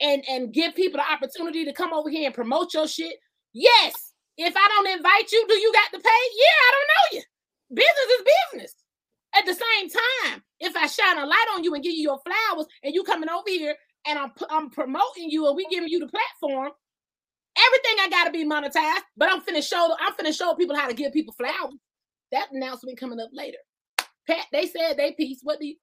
and 0.01 0.23
and 0.29 0.53
give 0.53 0.75
people 0.75 1.01
the 1.01 1.13
opportunity 1.13 1.65
to 1.65 1.73
come 1.73 1.93
over 1.93 2.11
here 2.11 2.27
and 2.27 2.35
promote 2.35 2.75
your 2.75 2.87
shit. 2.87 3.17
Yes. 3.53 3.95
If 4.37 4.55
I 4.57 4.69
don't 4.69 4.99
invite 4.99 5.31
you, 5.31 5.47
do 5.49 5.55
you 5.55 5.73
got 5.73 5.97
to 5.97 6.03
pay? 6.03 6.23
Yeah, 6.37 6.59
I 6.61 6.73
don't 6.73 6.89
know 6.89 7.19
you. 7.19 7.23
Business 7.75 8.19
is 8.19 8.25
business. 8.51 8.75
At 9.35 9.47
the 9.47 9.55
same 9.55 9.89
time, 9.89 10.43
if 10.61 10.77
I 10.77 10.87
shine 10.87 11.19
a 11.19 11.27
light 11.27 11.47
on 11.55 11.65
you 11.65 11.75
and 11.75 11.83
give 11.83 11.93
you 11.93 12.03
your 12.03 12.21
flowers, 12.21 12.67
and 12.83 12.95
you 12.95 13.03
coming 13.03 13.31
over 13.31 13.49
here 13.49 13.75
and 14.07 14.19
I'm 14.19 14.33
I'm 14.51 14.71
promoting 14.71 15.31
you 15.31 15.47
and 15.47 15.57
we 15.57 15.67
giving 15.71 15.89
you 15.89 16.01
the 16.01 16.09
platform, 16.09 16.73
everything 17.57 17.97
I 18.01 18.09
gotta 18.11 18.31
be 18.31 18.45
monetized. 18.45 19.05
But 19.17 19.31
I'm 19.31 19.41
finna 19.43 19.67
show 19.67 19.95
I'm 20.01 20.15
finna 20.15 20.37
show 20.37 20.55
people 20.55 20.77
how 20.77 20.89
to 20.89 20.95
give 20.95 21.13
people 21.13 21.35
flowers. 21.35 21.75
That 22.31 22.49
announcement 22.53 22.99
coming 22.99 23.21
up 23.21 23.31
later. 23.33 23.59
Pat, 24.27 24.47
they 24.53 24.67
said 24.67 24.95
they 24.97 25.13
piece. 25.13 25.41
What 25.43 25.61
do 25.61 25.67
you? 25.67 25.77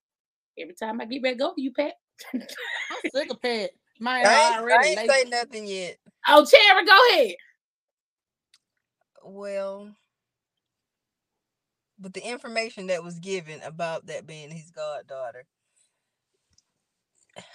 Every 0.60 0.75
time 0.75 0.99
I 0.99 1.05
get 1.05 1.21
ready 1.23 1.36
to 1.36 1.39
go, 1.39 1.49
for 1.49 1.60
you 1.60 1.71
Pat. 1.73 1.93
I'm 2.34 2.41
sick 3.13 3.32
of 3.32 3.41
Pat. 3.41 3.71
Mine 3.99 4.25
I 4.25 4.47
ain't, 4.47 4.58
already. 4.58 4.97
I 4.97 5.01
ain't 5.01 5.12
say 5.12 5.23
nothing 5.29 5.67
yet. 5.67 5.97
Oh, 6.27 6.45
Cherry, 6.45 6.86
go 6.86 7.10
ahead. 7.12 7.36
Well, 9.23 9.95
but 11.99 12.13
the 12.13 12.25
information 12.25 12.88
that 12.88 13.03
was 13.03 13.19
given 13.19 13.62
about 13.62 14.08
that 14.08 14.25
being 14.25 14.49
his 14.49 14.71
goddaughter, 14.71 15.45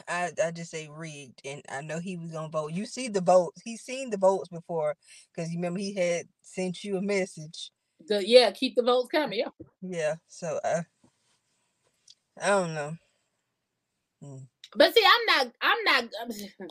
I 0.09 0.31
I 0.43 0.51
just 0.51 0.71
say 0.71 0.89
rigged, 0.91 1.41
and 1.45 1.63
I 1.69 1.83
know 1.83 1.99
he 1.99 2.17
was 2.17 2.33
gonna 2.33 2.49
vote. 2.49 2.73
You 2.73 2.87
see 2.87 3.09
the 3.09 3.21
votes. 3.21 3.61
He's 3.65 3.83
seen 3.83 4.11
the 4.11 4.17
votes 4.17 4.49
before 4.49 4.95
because 5.35 5.51
you 5.51 5.59
remember 5.59 5.81
he 5.81 5.95
had 5.95 6.27
sent 6.43 6.85
you 6.85 6.97
a 6.97 7.03
message. 7.03 7.71
The 8.07 8.27
yeah, 8.27 8.51
keep 8.51 8.75
the 8.77 8.83
votes 8.83 9.09
coming. 9.11 9.41
Yeah. 9.41 9.67
Yeah. 9.83 10.15
So 10.29 10.59
I, 10.65 10.69
uh, 10.69 10.83
I 12.41 12.49
don't 12.49 12.75
know. 12.75 12.97
Hmm. 14.23 14.37
But 14.77 14.95
see, 14.95 15.05
I'm 15.05 15.39
not. 15.39 15.53
I'm 15.61 15.85
not. 15.85 16.71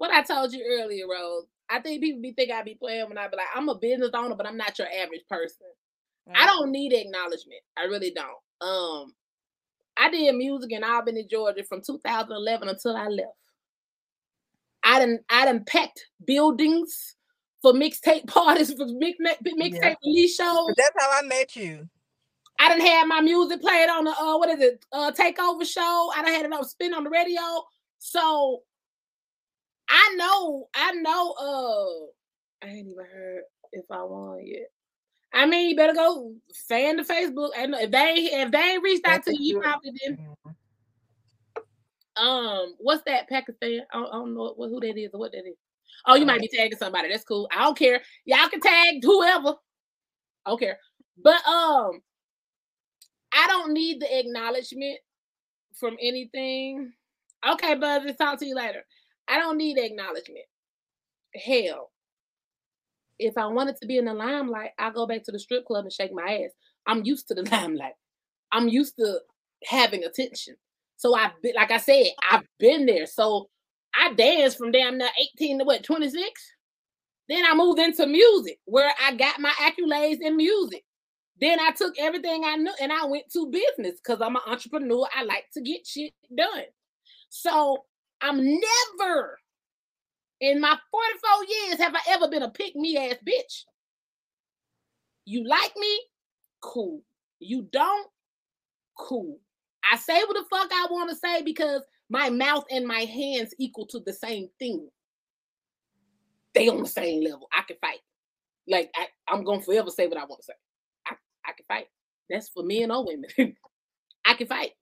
What 0.00 0.10
I 0.10 0.22
told 0.22 0.54
you 0.54 0.64
earlier, 0.66 1.06
Rose. 1.06 1.44
I 1.68 1.78
think 1.80 2.00
people 2.00 2.22
be 2.22 2.32
think 2.32 2.50
I 2.50 2.62
be 2.62 2.74
playing 2.74 3.10
when 3.10 3.18
I 3.18 3.28
be 3.28 3.36
like, 3.36 3.48
I'm 3.54 3.68
a 3.68 3.74
business 3.74 4.12
owner, 4.14 4.34
but 4.34 4.46
I'm 4.46 4.56
not 4.56 4.78
your 4.78 4.88
average 4.88 5.26
person. 5.28 5.66
Mm-hmm. 6.26 6.42
I 6.42 6.46
don't 6.46 6.72
need 6.72 6.94
acknowledgement. 6.94 7.60
I 7.76 7.82
really 7.84 8.10
don't. 8.10 8.66
Um, 8.66 9.12
I 9.96 10.10
did 10.10 10.34
music 10.34 10.72
in 10.72 10.84
Albany, 10.84 11.26
Georgia, 11.30 11.64
from 11.64 11.82
2011 11.82 12.68
until 12.68 12.96
I 12.96 13.06
left. 13.08 13.28
I 14.82 14.98
didn't. 14.98 15.22
I 15.28 15.44
didn't 15.44 15.66
packed 15.66 16.06
buildings 16.24 17.16
for 17.62 17.72
mixtape 17.72 18.26
parties 18.28 18.72
for 18.72 18.86
mixtape 18.86 19.36
yeah. 19.44 19.94
release 20.04 20.36
shows. 20.36 20.74
That's 20.76 20.94
how 20.98 21.18
I 21.18 21.22
met 21.26 21.56
you. 21.56 21.88
I 22.58 22.68
didn't 22.68 22.86
have 22.86 23.08
my 23.08 23.20
music 23.20 23.60
played 23.62 23.88
on 23.88 24.04
the 24.04 24.10
uh 24.10 24.36
what 24.36 24.50
is 24.50 24.60
it 24.60 24.84
uh 24.92 25.12
takeover 25.12 25.66
show. 25.66 26.10
I 26.14 26.22
done 26.22 26.32
had 26.32 26.46
it 26.46 26.52
on 26.52 26.64
spin 26.64 26.94
on 26.94 27.04
the 27.04 27.10
radio. 27.10 27.40
So 27.98 28.62
I 29.88 30.14
know, 30.16 30.68
I 30.74 30.92
know 30.92 31.32
uh 31.32 32.66
I 32.66 32.70
ain't 32.70 32.88
even 32.88 33.04
heard 33.12 33.42
if 33.72 33.84
I 33.90 34.02
won 34.02 34.40
yet. 34.44 34.70
I 35.32 35.46
mean, 35.46 35.70
you 35.70 35.76
better 35.76 35.94
go 35.94 36.34
fan 36.68 36.96
the 36.96 37.02
Facebook. 37.02 37.50
And 37.56 37.74
if 37.74 37.90
they 37.90 38.14
if 38.32 38.50
they 38.50 38.58
ain't 38.58 38.82
reached 38.82 39.06
out 39.06 39.24
to 39.24 39.32
you, 39.32 39.56
you 39.56 39.60
probably 39.60 39.92
didn't. 39.92 40.18
Mm-hmm. 40.18 40.50
Um, 42.22 42.74
what's 42.78 43.02
that 43.06 43.28
Pakistan? 43.28 43.80
I 43.92 43.98
don't, 43.98 44.08
I 44.08 44.12
don't 44.12 44.34
know 44.34 44.52
what, 44.56 44.68
who 44.68 44.80
that 44.80 44.98
is 44.98 45.10
or 45.14 45.20
what 45.20 45.32
that 45.32 45.46
is. 45.46 45.56
Oh, 46.06 46.16
you 46.16 46.26
might 46.26 46.40
be 46.40 46.48
tagging 46.48 46.78
somebody. 46.78 47.08
That's 47.08 47.24
cool. 47.24 47.48
I 47.54 47.64
don't 47.64 47.78
care. 47.78 48.02
Y'all 48.24 48.48
can 48.48 48.60
tag 48.60 48.96
whoever. 49.02 49.54
I 50.44 50.50
don't 50.50 50.60
care. 50.60 50.78
But 51.22 51.46
um, 51.46 52.00
I 53.32 53.46
don't 53.46 53.72
need 53.72 54.00
the 54.00 54.18
acknowledgement 54.18 54.98
from 55.74 55.96
anything. 56.00 56.92
Okay, 57.48 57.74
Buzz, 57.74 58.02
talk 58.16 58.38
to 58.40 58.46
you 58.46 58.54
later. 58.54 58.84
I 59.28 59.38
don't 59.38 59.56
need 59.56 59.78
acknowledgement. 59.78 60.44
Hell, 61.34 61.90
if 63.20 63.38
I 63.38 63.46
wanted 63.46 63.76
to 63.78 63.86
be 63.86 63.98
in 63.98 64.06
the 64.06 64.14
limelight, 64.14 64.70
I 64.78 64.90
go 64.90 65.06
back 65.06 65.24
to 65.24 65.32
the 65.32 65.38
strip 65.38 65.66
club 65.66 65.84
and 65.84 65.92
shake 65.92 66.12
my 66.12 66.44
ass. 66.44 66.50
I'm 66.86 67.04
used 67.04 67.28
to 67.28 67.34
the 67.34 67.42
limelight. 67.50 67.94
I'm 68.52 68.68
used 68.68 68.96
to 68.98 69.20
having 69.64 70.04
attention. 70.04 70.56
So 70.96 71.14
I've 71.14 71.40
been, 71.42 71.54
like 71.54 71.70
I 71.70 71.78
said, 71.78 72.06
I've 72.30 72.44
been 72.58 72.86
there. 72.86 73.06
So 73.06 73.48
I 73.94 74.14
danced 74.14 74.58
from 74.58 74.72
damn 74.72 74.98
near 74.98 75.08
18 75.36 75.60
to 75.60 75.64
what, 75.64 75.84
26? 75.84 76.20
Then 77.28 77.44
I 77.46 77.54
moved 77.54 77.78
into 77.78 78.06
music 78.06 78.58
where 78.66 78.92
I 79.02 79.14
got 79.14 79.40
my 79.40 79.52
accolades 79.52 80.20
in 80.20 80.36
music. 80.36 80.84
Then 81.40 81.60
I 81.60 81.70
took 81.72 81.94
everything 81.98 82.44
I 82.44 82.56
knew 82.56 82.72
and 82.80 82.92
I 82.92 83.06
went 83.06 83.24
to 83.32 83.50
business 83.50 84.00
because 84.02 84.20
I'm 84.20 84.36
an 84.36 84.42
entrepreneur. 84.46 85.06
I 85.16 85.24
like 85.24 85.46
to 85.54 85.62
get 85.62 85.86
shit 85.86 86.12
done. 86.36 86.64
So 87.30 87.84
I'm 88.20 88.36
never 88.38 89.38
in 90.40 90.60
my 90.60 90.76
44 90.90 91.44
years 91.44 91.80
have 91.80 91.94
I 91.94 92.00
ever 92.10 92.28
been 92.28 92.42
a 92.42 92.50
pick 92.50 92.74
me 92.74 92.96
ass 92.96 93.16
bitch. 93.26 93.64
You 95.24 95.46
like 95.46 95.72
me? 95.76 96.00
Cool. 96.60 97.02
You 97.38 97.68
don't? 97.72 98.08
Cool. 98.98 99.38
I 99.90 99.96
say 99.96 100.22
what 100.24 100.34
the 100.34 100.44
fuck 100.50 100.70
I 100.72 100.86
want 100.90 101.10
to 101.10 101.16
say 101.16 101.42
because 101.42 101.82
my 102.08 102.30
mouth 102.30 102.64
and 102.70 102.86
my 102.86 103.00
hands 103.00 103.54
equal 103.58 103.86
to 103.86 104.00
the 104.00 104.12
same 104.12 104.48
thing. 104.58 104.88
They 106.54 106.68
on 106.68 106.82
the 106.82 106.88
same 106.88 107.22
level. 107.22 107.48
I 107.56 107.62
can 107.62 107.76
fight. 107.80 108.00
Like 108.66 108.90
I, 108.96 109.06
I'm 109.28 109.44
gonna 109.44 109.62
forever 109.62 109.90
say 109.90 110.06
what 110.06 110.18
I 110.18 110.24
want 110.24 110.40
to 110.40 110.46
say. 110.46 111.16
I 111.46 111.52
can 111.52 111.64
fight. 111.66 111.86
That's 112.28 112.48
for 112.48 112.62
men 112.62 112.90
or 112.90 113.04
women. 113.04 113.30
I 114.24 114.34
can 114.34 114.46
fight. 114.46 114.72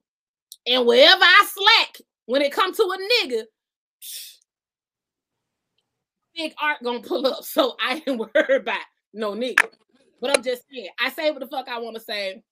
And 0.67 0.85
wherever 0.85 1.23
I 1.23 1.47
slack, 1.47 2.05
when 2.25 2.41
it 2.41 2.51
comes 2.51 2.77
to 2.77 2.83
a 2.83 3.25
nigga, 3.27 3.43
big 6.39 6.53
art 6.61 6.77
gonna 6.83 7.01
pull 7.01 7.27
up. 7.27 7.43
So 7.43 7.75
I 7.81 8.01
ain't 8.07 8.19
worried 8.35 8.61
about 8.61 8.81
no 9.13 9.33
nigga. 9.33 9.67
But 10.21 10.37
I'm 10.37 10.43
just 10.43 10.63
saying, 10.71 10.89
I 10.99 11.09
say 11.09 11.31
what 11.31 11.39
the 11.39 11.47
fuck 11.47 11.67
I 11.69 11.79
want 11.79 11.95
to 11.95 12.01
say. 12.01 12.43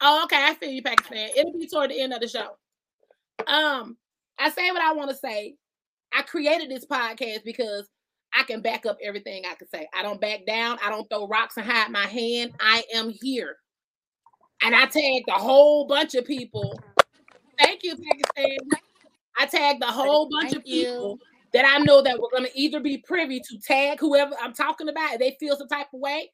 Oh, 0.00 0.22
okay. 0.24 0.44
I 0.44 0.54
feel 0.54 0.70
you, 0.70 0.82
Pakistan. 0.82 1.30
It'll 1.36 1.52
be 1.58 1.68
toward 1.68 1.90
the 1.90 2.00
end 2.00 2.12
of 2.12 2.20
the 2.20 2.28
show. 2.28 2.56
Um, 3.46 3.96
I 4.38 4.50
say 4.50 4.70
what 4.70 4.82
I 4.82 4.92
want 4.94 5.10
to 5.10 5.16
say. 5.16 5.56
I 6.12 6.22
created 6.22 6.70
this 6.70 6.86
podcast 6.86 7.44
because 7.44 7.88
I 8.34 8.42
can 8.44 8.62
back 8.62 8.86
up 8.86 8.98
everything 9.02 9.44
I 9.50 9.54
can 9.54 9.68
say. 9.68 9.88
I 9.94 10.02
don't 10.02 10.20
back 10.20 10.46
down. 10.46 10.78
I 10.84 10.90
don't 10.90 11.08
throw 11.10 11.28
rocks 11.28 11.56
and 11.58 11.66
hide 11.66 11.90
my 11.90 12.06
hand. 12.06 12.52
I 12.60 12.84
am 12.94 13.10
here. 13.10 13.56
and 14.62 14.74
I 14.74 14.86
tagged 14.86 15.28
a 15.28 15.32
whole 15.38 15.86
bunch 15.86 16.14
of 16.14 16.24
people. 16.24 16.78
Thank 17.58 17.82
you, 17.84 17.96
Pakistan. 17.96 18.58
I 19.38 19.46
tagged 19.46 19.82
a 19.82 19.86
whole 19.86 20.28
bunch 20.30 20.52
Thank 20.52 20.56
of 20.56 20.64
people 20.64 21.20
you. 21.20 21.31
That 21.52 21.66
I 21.66 21.78
know 21.78 22.02
that 22.02 22.18
we're 22.18 22.30
going 22.30 22.50
to 22.50 22.58
either 22.58 22.80
be 22.80 22.98
privy 22.98 23.40
to 23.40 23.58
tag 23.60 24.00
whoever 24.00 24.34
I'm 24.40 24.54
talking 24.54 24.88
about. 24.88 25.14
If 25.14 25.18
they 25.20 25.36
feel 25.38 25.56
some 25.56 25.68
type 25.68 25.88
of 25.92 26.00
way, 26.00 26.30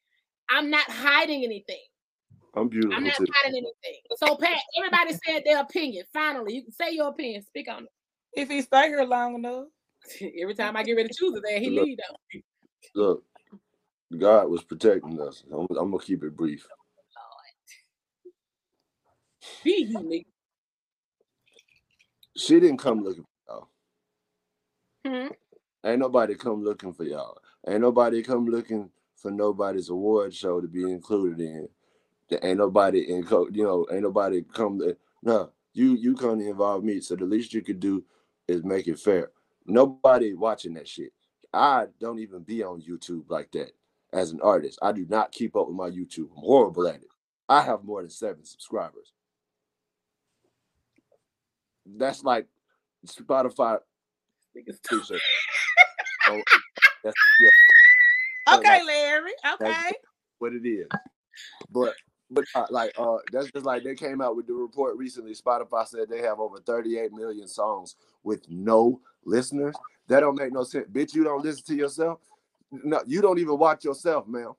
I'm 0.49 0.69
not 0.69 0.89
hiding 0.89 1.43
anything. 1.43 1.81
I'm 2.55 2.69
beautiful. 2.69 2.95
I'm 2.95 3.03
not 3.03 3.17
too. 3.17 3.25
hiding 3.35 3.57
anything. 3.57 4.01
So, 4.17 4.35
Pat, 4.35 4.59
everybody 4.77 5.13
said 5.25 5.43
their 5.45 5.61
opinion. 5.61 6.05
Finally, 6.13 6.55
you 6.55 6.63
can 6.63 6.71
say 6.71 6.91
your 6.91 7.09
opinion. 7.09 7.43
Speak 7.43 7.69
on 7.69 7.83
it. 7.83 7.89
If 8.33 8.49
he 8.49 8.61
stay 8.61 8.87
here 8.87 9.03
long 9.03 9.35
enough. 9.35 9.65
Every 10.41 10.55
time 10.55 10.77
I 10.77 10.83
get 10.83 10.93
ready 10.93 11.09
to 11.09 11.13
choose 11.13 11.35
a 11.35 11.41
day, 11.41 11.59
he 11.59 11.69
look, 11.71 11.85
leave 11.85 11.97
though. 11.97 12.41
Look, 12.95 13.23
God 14.17 14.49
was 14.49 14.63
protecting 14.63 15.19
us. 15.21 15.43
I'm, 15.51 15.67
I'm 15.77 15.91
gonna 15.91 15.99
keep 15.99 16.23
it 16.23 16.35
brief. 16.35 16.65
Lord. 19.43 19.63
Be 19.63 19.85
unique. 19.89 20.27
She 22.37 22.59
didn't 22.59 22.77
come 22.77 23.03
looking 23.03 23.25
for 25.09 25.15
y'all. 25.15 25.27
Hmm? 25.27 25.87
Ain't 25.87 25.99
nobody 25.99 26.35
come 26.35 26.63
looking 26.63 26.93
for 26.93 27.03
y'all. 27.03 27.37
Ain't 27.67 27.81
nobody 27.81 28.21
come 28.23 28.45
looking 28.45 28.89
for 29.15 29.31
nobody's 29.31 29.89
award 29.89 30.33
show 30.33 30.61
to 30.61 30.67
be 30.67 30.83
included 30.83 31.39
in. 31.39 31.69
There 32.29 32.39
ain't 32.43 32.57
nobody 32.57 33.11
in 33.11 33.25
you 33.53 33.63
know, 33.63 33.87
ain't 33.91 34.03
nobody 34.03 34.43
come 34.43 34.79
to, 34.79 34.95
no, 35.23 35.51
you 35.73 35.95
you 35.95 36.15
come 36.15 36.39
to 36.39 36.49
involve 36.49 36.83
me. 36.83 37.01
So 37.01 37.15
the 37.15 37.25
least 37.25 37.53
you 37.53 37.61
could 37.61 37.79
do 37.79 38.03
is 38.47 38.63
make 38.63 38.87
it 38.87 38.99
fair. 38.99 39.31
Nobody 39.65 40.33
watching 40.33 40.73
that 40.75 40.87
shit. 40.87 41.11
I 41.53 41.85
don't 41.99 42.19
even 42.19 42.43
be 42.43 42.63
on 42.63 42.81
YouTube 42.81 43.25
like 43.29 43.51
that 43.53 43.71
as 44.13 44.31
an 44.31 44.39
artist. 44.41 44.79
I 44.81 44.91
do 44.91 45.05
not 45.09 45.31
keep 45.31 45.55
up 45.55 45.67
with 45.67 45.75
my 45.75 45.89
YouTube. 45.89 46.29
I'm 46.35 46.43
horrible 46.43 46.87
at 46.87 46.95
it. 46.95 47.07
I 47.47 47.61
have 47.61 47.83
more 47.83 48.01
than 48.01 48.11
seven 48.11 48.45
subscribers. 48.45 49.11
That's 51.85 52.23
like 52.23 52.47
Spotify. 53.07 53.79
Oh, 56.27 56.41
that's, 57.03 57.15
yeah. 57.39 58.55
Okay, 58.55 58.83
Larry. 58.83 59.31
Okay. 59.53 59.91
what 60.39 60.53
it 60.53 60.67
is. 60.67 60.87
But 61.71 61.93
but 62.31 62.45
uh, 62.55 62.65
like 62.69 62.93
uh 62.97 63.17
that's 63.31 63.51
just 63.51 63.65
like 63.65 63.83
they 63.83 63.95
came 63.95 64.21
out 64.21 64.35
with 64.35 64.47
the 64.47 64.53
report 64.53 64.97
recently. 64.97 65.33
Spotify 65.33 65.87
said 65.87 66.09
they 66.09 66.21
have 66.21 66.39
over 66.39 66.57
38 66.59 67.11
million 67.11 67.47
songs 67.47 67.95
with 68.23 68.41
no 68.49 69.01
listeners. 69.25 69.75
That 70.07 70.21
don't 70.21 70.35
make 70.35 70.53
no 70.53 70.63
sense. 70.63 70.87
Bitch, 70.91 71.13
you 71.13 71.23
don't 71.23 71.43
listen 71.43 71.63
to 71.67 71.75
yourself. 71.75 72.19
No, 72.71 73.01
you 73.05 73.21
don't 73.21 73.39
even 73.39 73.57
watch 73.57 73.83
yourself, 73.83 74.27
man. 74.27 74.49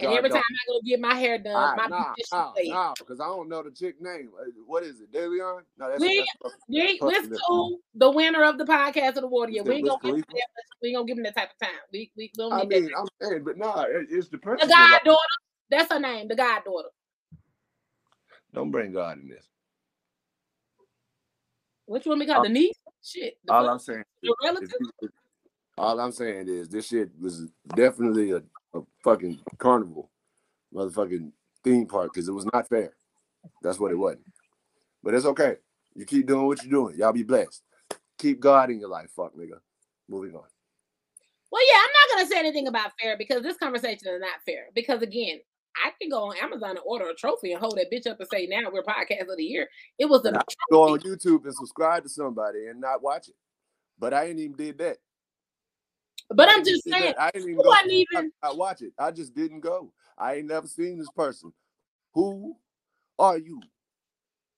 And 0.00 0.12
every 0.12 0.30
time 0.30 0.38
I 0.38 0.72
go 0.72 0.80
get 0.84 1.00
my 1.00 1.14
hair 1.14 1.38
done, 1.38 1.56
I, 1.56 1.76
my 1.76 1.86
nah, 1.86 2.12
nah, 2.32 2.52
nah, 2.56 2.94
because 2.98 3.20
I 3.20 3.24
don't 3.24 3.48
know 3.48 3.62
the 3.62 3.70
chick 3.70 4.00
name. 4.00 4.30
Uh, 4.38 4.44
what 4.66 4.84
is 4.84 5.00
it, 5.00 5.12
DeLeon? 5.12 5.62
No, 5.78 5.88
that's, 5.88 6.00
we, 6.00 6.18
that's, 6.42 6.54
we, 6.68 6.98
listen 7.02 7.30
to 7.30 7.78
the 7.94 8.10
winner 8.10 8.44
of 8.44 8.58
the 8.58 8.64
podcast 8.64 9.16
of 9.16 9.22
the 9.22 9.28
water. 9.28 9.50
Yeah, 9.50 9.62
we 9.62 9.76
ain't 9.76 9.88
gonna 9.88 9.98
give 10.02 10.14
him 10.14 10.24
that, 10.28 10.46
we 10.82 10.88
ain't 10.88 10.96
gonna 10.96 11.06
give 11.06 11.18
him 11.18 11.24
that 11.24 11.36
type 11.36 11.50
of 11.50 11.66
time. 11.66 11.76
We 11.92 12.10
we 12.16 12.30
don't 12.36 12.68
need 12.68 12.76
I 12.76 12.80
mean, 12.80 12.90
I'm 12.96 13.06
saying, 13.20 13.44
but 13.44 13.58
nah, 13.58 13.84
it's 13.88 14.28
the 14.28 14.38
person. 14.38 14.68
The 14.68 14.74
goddaughter. 14.74 15.18
That's 15.70 15.92
her 15.92 16.00
name, 16.00 16.28
the 16.28 16.36
goddaughter. 16.36 16.88
Don't 18.54 18.70
bring 18.70 18.92
God 18.92 19.18
in 19.18 19.28
this. 19.28 19.46
What 21.86 22.04
you 22.04 22.10
want 22.10 22.20
me 22.20 22.26
to 22.26 22.32
call 22.32 22.42
the 22.42 22.48
niece? 22.48 22.76
Shit. 23.02 23.38
The 23.44 23.52
all 23.52 23.68
I'm 23.68 23.78
saying. 23.78 24.04
The 24.22 24.34
relative. 24.44 24.70
All 25.76 26.00
I'm 26.00 26.12
saying 26.12 26.48
is 26.48 26.68
this 26.68 26.88
shit 26.88 27.10
was 27.20 27.46
definitely 27.74 28.32
a, 28.32 28.42
a 28.74 28.80
fucking 29.04 29.40
carnival, 29.58 30.10
motherfucking 30.74 31.32
theme 31.64 31.86
park 31.86 32.12
because 32.12 32.28
it 32.28 32.32
was 32.32 32.46
not 32.52 32.68
fair. 32.68 32.94
That's 33.62 33.78
what 33.78 33.92
it 33.92 33.96
was. 33.96 34.16
But 35.02 35.14
it's 35.14 35.26
okay. 35.26 35.56
You 35.94 36.04
keep 36.04 36.26
doing 36.26 36.46
what 36.46 36.62
you're 36.62 36.70
doing. 36.70 36.96
Y'all 36.98 37.12
be 37.12 37.22
blessed. 37.22 37.62
Keep 38.18 38.40
God 38.40 38.70
in 38.70 38.80
your 38.80 38.88
life, 38.88 39.10
fuck 39.14 39.34
nigga. 39.34 39.58
Moving 40.08 40.34
on. 40.34 40.44
Well, 41.50 41.62
yeah, 41.68 41.78
I'm 41.78 41.90
not 41.90 42.16
gonna 42.16 42.28
say 42.28 42.38
anything 42.38 42.68
about 42.68 42.92
fair 43.00 43.16
because 43.16 43.42
this 43.42 43.56
conversation 43.56 44.08
is 44.08 44.20
not 44.20 44.42
fair. 44.44 44.66
Because 44.74 45.02
again, 45.02 45.40
I 45.84 45.92
can 46.00 46.10
go 46.10 46.24
on 46.24 46.36
Amazon 46.42 46.70
and 46.70 46.80
order 46.84 47.08
a 47.08 47.14
trophy 47.14 47.52
and 47.52 47.60
hold 47.60 47.78
that 47.78 47.90
bitch 47.90 48.06
up 48.06 48.20
and 48.20 48.28
say, 48.28 48.46
"Now 48.46 48.70
we're 48.70 48.82
podcast 48.82 49.30
of 49.30 49.36
the 49.36 49.44
year." 49.44 49.68
It 49.98 50.06
was 50.06 50.24
a 50.26 50.32
go 50.70 50.92
on 50.92 51.00
YouTube 51.00 51.44
and 51.44 51.54
subscribe 51.54 52.02
to 52.02 52.08
somebody 52.08 52.66
and 52.66 52.80
not 52.80 53.02
watch 53.02 53.28
it, 53.28 53.36
but 53.98 54.12
I 54.12 54.26
ain't 54.26 54.40
even 54.40 54.56
did 54.56 54.78
that. 54.78 54.98
But 56.30 56.48
I 56.48 56.54
I'm 56.54 56.64
just 56.64 56.84
saying, 56.84 57.14
I 57.18 57.30
didn't 57.30 57.50
even, 57.50 57.62
go, 57.62 57.74
even... 57.88 58.32
I, 58.42 58.48
I 58.48 58.52
watch 58.52 58.82
it. 58.82 58.92
I 58.98 59.10
just 59.10 59.34
didn't 59.34 59.60
go. 59.60 59.92
I 60.18 60.34
ain't 60.34 60.48
never 60.48 60.66
seen 60.66 60.98
this 60.98 61.10
person. 61.16 61.52
Who 62.14 62.56
are 63.18 63.38
you? 63.38 63.60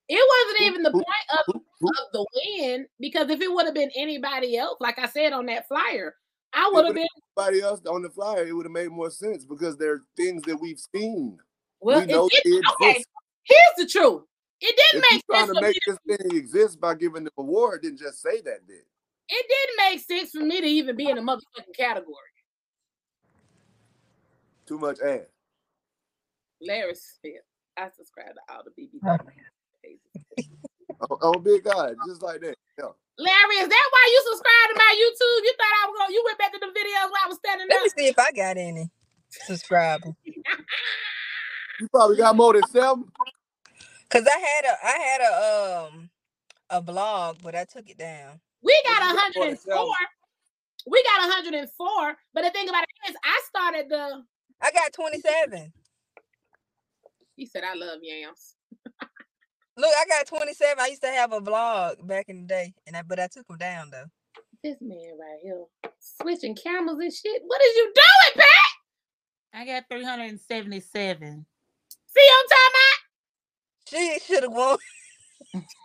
It 0.08 0.48
wasn't 0.48 0.66
even 0.66 0.82
the 0.82 0.90
point 0.90 1.06
of, 1.38 1.54
of 1.54 1.94
the 2.12 2.26
win 2.34 2.86
because 2.98 3.30
if 3.30 3.40
it 3.40 3.52
would 3.52 3.66
have 3.66 3.74
been 3.74 3.92
anybody 3.96 4.56
else, 4.56 4.78
like 4.80 4.98
I 4.98 5.06
said 5.06 5.32
on 5.32 5.46
that 5.46 5.68
flyer, 5.68 6.16
I 6.52 6.68
would 6.72 6.84
have 6.86 6.94
been 6.94 7.06
anybody 7.38 7.60
else 7.60 7.80
on 7.86 8.02
the 8.02 8.10
flyer. 8.10 8.44
It 8.44 8.52
would 8.52 8.66
have 8.66 8.72
made 8.72 8.90
more 8.90 9.10
sense 9.10 9.44
because 9.44 9.76
there 9.76 9.92
are 9.92 10.02
things 10.16 10.42
that 10.46 10.56
we've 10.56 10.80
seen. 10.94 11.38
Well, 11.80 12.00
we 12.00 12.06
know 12.06 12.26
it, 12.26 12.42
it 12.44 12.64
okay. 12.82 13.04
Here's 13.44 13.76
the 13.76 13.86
truth. 13.86 14.22
It 14.60 14.76
didn't 14.76 15.04
if 15.04 15.12
make 15.12 15.26
trying 15.26 15.46
sense. 15.46 15.58
to 15.58 15.62
make 15.62 15.78
this 15.86 15.98
thing 16.06 16.36
exist 16.36 16.80
by 16.80 16.94
giving 16.94 17.24
the 17.24 17.30
award. 17.38 17.82
Didn't 17.82 18.00
just 18.00 18.20
say 18.20 18.40
that. 18.40 18.66
Did 18.66 18.82
it 19.30 19.46
didn't 19.48 19.76
make 19.90 20.00
sense 20.00 20.30
for 20.30 20.44
me 20.44 20.60
to 20.60 20.66
even 20.66 20.96
be 20.96 21.08
in 21.08 21.18
a 21.18 21.22
motherfucking 21.22 21.76
category. 21.76 22.16
Too 24.66 24.78
much 24.78 24.98
ass. 25.00 25.20
Larry 26.60 26.94
Smith. 26.94 27.42
I 27.76 27.88
subscribe 27.96 28.34
to 28.34 28.54
all 28.54 28.62
the 28.64 28.70
BB. 28.70 29.00
on, 31.00 31.08
on 31.10 31.42
Big 31.42 31.64
God, 31.64 31.94
just 32.06 32.22
like 32.22 32.40
that. 32.40 32.56
Yeah. 32.78 32.90
Larry, 33.18 33.56
is 33.56 33.68
that 33.68 33.88
why 33.90 34.08
you 34.10 34.22
subscribed 34.30 34.70
to 34.70 34.76
my 34.76 34.94
YouTube? 34.96 35.44
You 35.44 35.54
thought 35.56 35.74
I 35.82 35.86
was 35.86 35.96
going 35.98 36.14
you 36.14 36.22
went 36.24 36.38
back 36.38 36.52
to 36.52 36.58
the 36.58 36.66
videos 36.66 37.10
where 37.10 37.22
I 37.24 37.28
was 37.28 37.38
standing 37.38 37.68
there. 37.68 37.78
Let 37.78 37.90
up. 37.90 37.96
me 37.96 38.02
see 38.02 38.08
if 38.08 38.18
I 38.18 38.32
got 38.32 38.56
any 38.56 38.90
subscribers. 39.30 40.14
you 41.80 41.88
probably 41.92 42.16
got 42.16 42.36
more 42.36 42.52
than 42.52 42.66
seven. 42.68 43.04
Cause 44.08 44.26
I 44.26 44.38
had 44.38 44.64
a 44.64 44.74
I 44.82 44.98
had 44.98 45.20
a 45.20 45.86
um 45.86 46.10
a 46.70 46.82
blog, 46.82 47.38
but 47.42 47.54
I 47.54 47.64
took 47.64 47.88
it 47.88 47.98
down. 47.98 48.40
We 48.62 48.82
got 48.86 49.00
104. 49.14 49.86
We 50.86 51.02
got 51.02 51.28
104. 51.28 52.16
But 52.34 52.44
the 52.44 52.50
thing 52.50 52.68
about 52.68 52.84
it 52.84 53.10
is, 53.10 53.16
I 53.24 53.40
started 53.48 53.88
the. 53.88 54.22
I 54.60 54.70
got 54.72 54.92
27. 54.92 55.72
He 57.36 57.46
said, 57.46 57.64
"I 57.64 57.74
love 57.74 58.00
yams." 58.02 58.56
Look, 59.76 59.92
I 59.96 60.04
got 60.08 60.26
27. 60.26 60.76
I 60.78 60.88
used 60.88 61.02
to 61.02 61.08
have 61.08 61.32
a 61.32 61.40
vlog 61.40 62.06
back 62.06 62.28
in 62.28 62.42
the 62.42 62.46
day, 62.46 62.74
and 62.86 62.96
I 62.96 63.02
but 63.02 63.18
I 63.18 63.28
took 63.28 63.46
them 63.46 63.56
down 63.56 63.90
though. 63.90 64.04
This 64.62 64.76
man 64.82 64.98
right 65.18 65.38
here 65.42 65.64
switching 65.98 66.54
cameras 66.54 66.98
and 66.98 67.12
shit. 67.12 67.42
What 67.46 67.62
is 67.62 67.76
you 67.76 67.84
doing, 67.94 68.44
Pat? 68.44 68.70
I 69.54 69.64
got 69.64 69.84
377. 69.90 71.46
See 72.06 72.20
on 72.20 72.48
time 72.48 72.74
out? 72.74 72.98
She 73.88 74.18
should 74.26 74.42
have 74.42 74.52
won. 74.52 74.78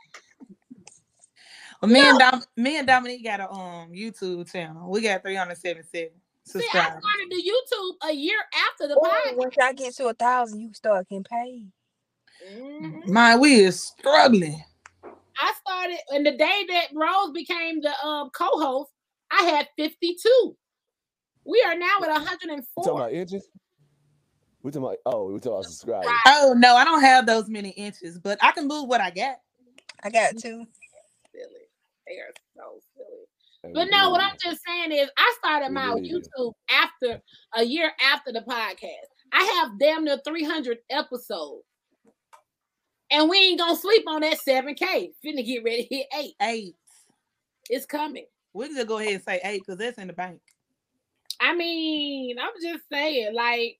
well, 1.86 1.94
me 1.94 2.10
and 2.10 2.20
Dom- 2.20 2.44
me 2.56 2.78
and 2.78 2.88
Dominique 2.88 3.24
got 3.24 3.40
a 3.40 3.52
um 3.52 3.92
YouTube 3.92 4.52
channel. 4.52 4.90
We 4.90 5.02
got 5.02 5.22
377. 5.22 6.12
See, 6.48 6.60
I 6.60 6.62
started 6.62 7.02
the 7.30 7.44
YouTube 7.44 8.10
a 8.10 8.14
year 8.14 8.38
after 8.70 8.88
the 8.88 8.96
podcast. 8.96 9.38
Once 9.38 9.56
I 9.60 9.74
get 9.74 9.96
to 9.96 10.08
a 10.08 10.14
thousand, 10.14 10.60
you 10.60 10.74
start 10.74 11.08
getting 11.10 11.24
paid. 11.24 11.72
Mm-hmm. 12.54 13.12
My 13.12 13.36
we 13.36 13.62
is 13.62 13.82
struggling. 13.82 14.64
I 15.38 15.54
started, 15.60 15.98
and 16.12 16.26
the 16.26 16.32
day 16.32 16.66
that 16.70 16.88
Rose 16.94 17.32
became 17.34 17.82
the 17.82 17.94
um, 18.06 18.30
co-host, 18.30 18.92
I 19.32 19.44
had 19.44 19.68
52. 19.76 20.56
We 21.46 21.64
are 21.66 21.76
now 21.76 21.98
at 22.04 22.10
104. 22.10 22.56
You 22.56 22.84
talking 22.84 23.00
about 23.00 23.12
inches? 23.12 23.50
We 24.62 24.72
talking 24.72 24.84
about 24.84 24.98
oh, 25.06 25.32
we 25.32 25.40
talking 25.40 25.52
about 25.52 25.66
subscribers. 25.66 26.12
Oh 26.28 26.54
no, 26.58 26.76
I 26.76 26.84
don't 26.84 27.02
have 27.02 27.26
those 27.26 27.50
many 27.50 27.70
inches, 27.70 28.18
but 28.18 28.38
I 28.42 28.52
can 28.52 28.68
move 28.68 28.88
what 28.88 29.02
I 29.02 29.10
got. 29.10 29.38
I 30.04 30.10
got 30.10 30.38
two. 30.38 30.66
Silly. 32.08 32.18
They 32.18 32.22
are 32.22 32.34
so 32.56 32.80
silly. 32.96 33.74
But 33.74 33.90
no, 33.92 34.12
what 34.12 34.22
I'm 34.22 34.36
just 34.42 34.62
saying 34.66 34.92
is 34.92 35.10
I 35.18 35.36
started 35.40 35.72
my 35.72 35.88
YouTube 35.88 36.54
after 36.70 37.22
a 37.56 37.64
year 37.64 37.92
after 38.14 38.32
the 38.32 38.42
podcast. 38.42 39.08
I 39.34 39.44
have 39.44 39.80
damn 39.80 40.06
near 40.06 40.20
300 40.26 40.78
episodes. 40.90 41.64
And 43.12 43.30
we 43.30 43.38
ain't 43.38 43.60
gonna 43.60 43.76
sleep 43.76 44.04
on 44.08 44.22
that 44.22 44.38
7K. 44.48 45.12
Finna 45.24 45.46
get 45.46 45.64
ready 45.64 45.88
to 45.88 45.96
hit 45.96 46.08
eight. 46.18 46.36
Eight. 46.42 46.76
It's 47.70 47.86
coming. 47.86 48.26
We 48.54 48.68
can 48.68 48.76
just 48.76 48.88
go 48.88 49.00
ahead 49.00 49.14
and 49.14 49.24
say 49.24 49.40
eight 49.44 49.62
because 49.66 49.78
that's 49.80 49.98
in 49.98 50.08
the 50.08 50.14
bank. 50.14 50.42
I 51.42 51.56
mean, 51.56 52.38
I'm 52.40 52.54
just 52.62 52.84
saying, 52.92 53.34
like, 53.34 53.80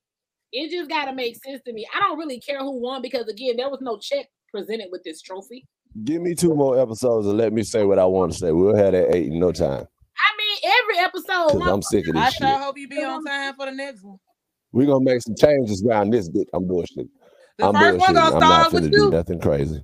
it 0.52 0.70
just 0.70 0.90
gotta 0.90 1.14
make 1.14 1.36
sense 1.42 1.62
to 1.64 1.72
me. 1.72 1.86
I 1.94 2.00
don't 2.00 2.18
really 2.18 2.40
care 2.40 2.60
who 2.60 2.80
won 2.80 3.02
because 3.02 3.28
again, 3.28 3.56
there 3.56 3.70
was 3.70 3.80
no 3.80 3.98
check 3.98 4.26
presented 4.50 4.88
with 4.90 5.02
this 5.02 5.22
trophy. 5.22 5.66
Give 6.04 6.20
me 6.20 6.34
two 6.34 6.54
more 6.54 6.78
episodes 6.78 7.26
and 7.26 7.38
let 7.38 7.52
me 7.52 7.62
say 7.62 7.84
what 7.84 7.98
I 7.98 8.04
want 8.04 8.32
to 8.32 8.38
say. 8.38 8.52
We'll 8.52 8.76
have 8.76 8.92
that 8.92 9.14
eight 9.14 9.26
in 9.26 9.38
no 9.38 9.52
time. 9.52 9.86
I 10.18 10.36
mean, 10.36 10.72
every 10.82 10.98
episode. 10.98 11.62
I'm 11.62 11.82
sick 11.82 12.08
of 12.08 12.14
this 12.14 12.22
I 12.22 12.30
shit. 12.30 12.42
I 12.42 12.50
sure 12.50 12.58
hope 12.58 12.78
you 12.78 12.88
be 12.88 13.02
on 13.02 13.24
time 13.24 13.54
for 13.54 13.66
the 13.66 13.72
next 13.72 14.02
one. 14.02 14.18
We're 14.72 14.86
gonna 14.86 15.04
make 15.04 15.22
some 15.22 15.34
changes 15.36 15.84
around 15.84 16.10
this 16.10 16.28
bit. 16.28 16.48
I'm 16.52 16.66
bullshit. 16.66 17.06
The 17.58 17.66
I'm 17.66 17.74
first 17.74 17.98
one 17.98 18.14
gonna 18.14 18.36
start 18.36 18.72
with 18.72 18.92
you. 18.92 19.10
Nothing 19.10 19.40
crazy. 19.40 19.82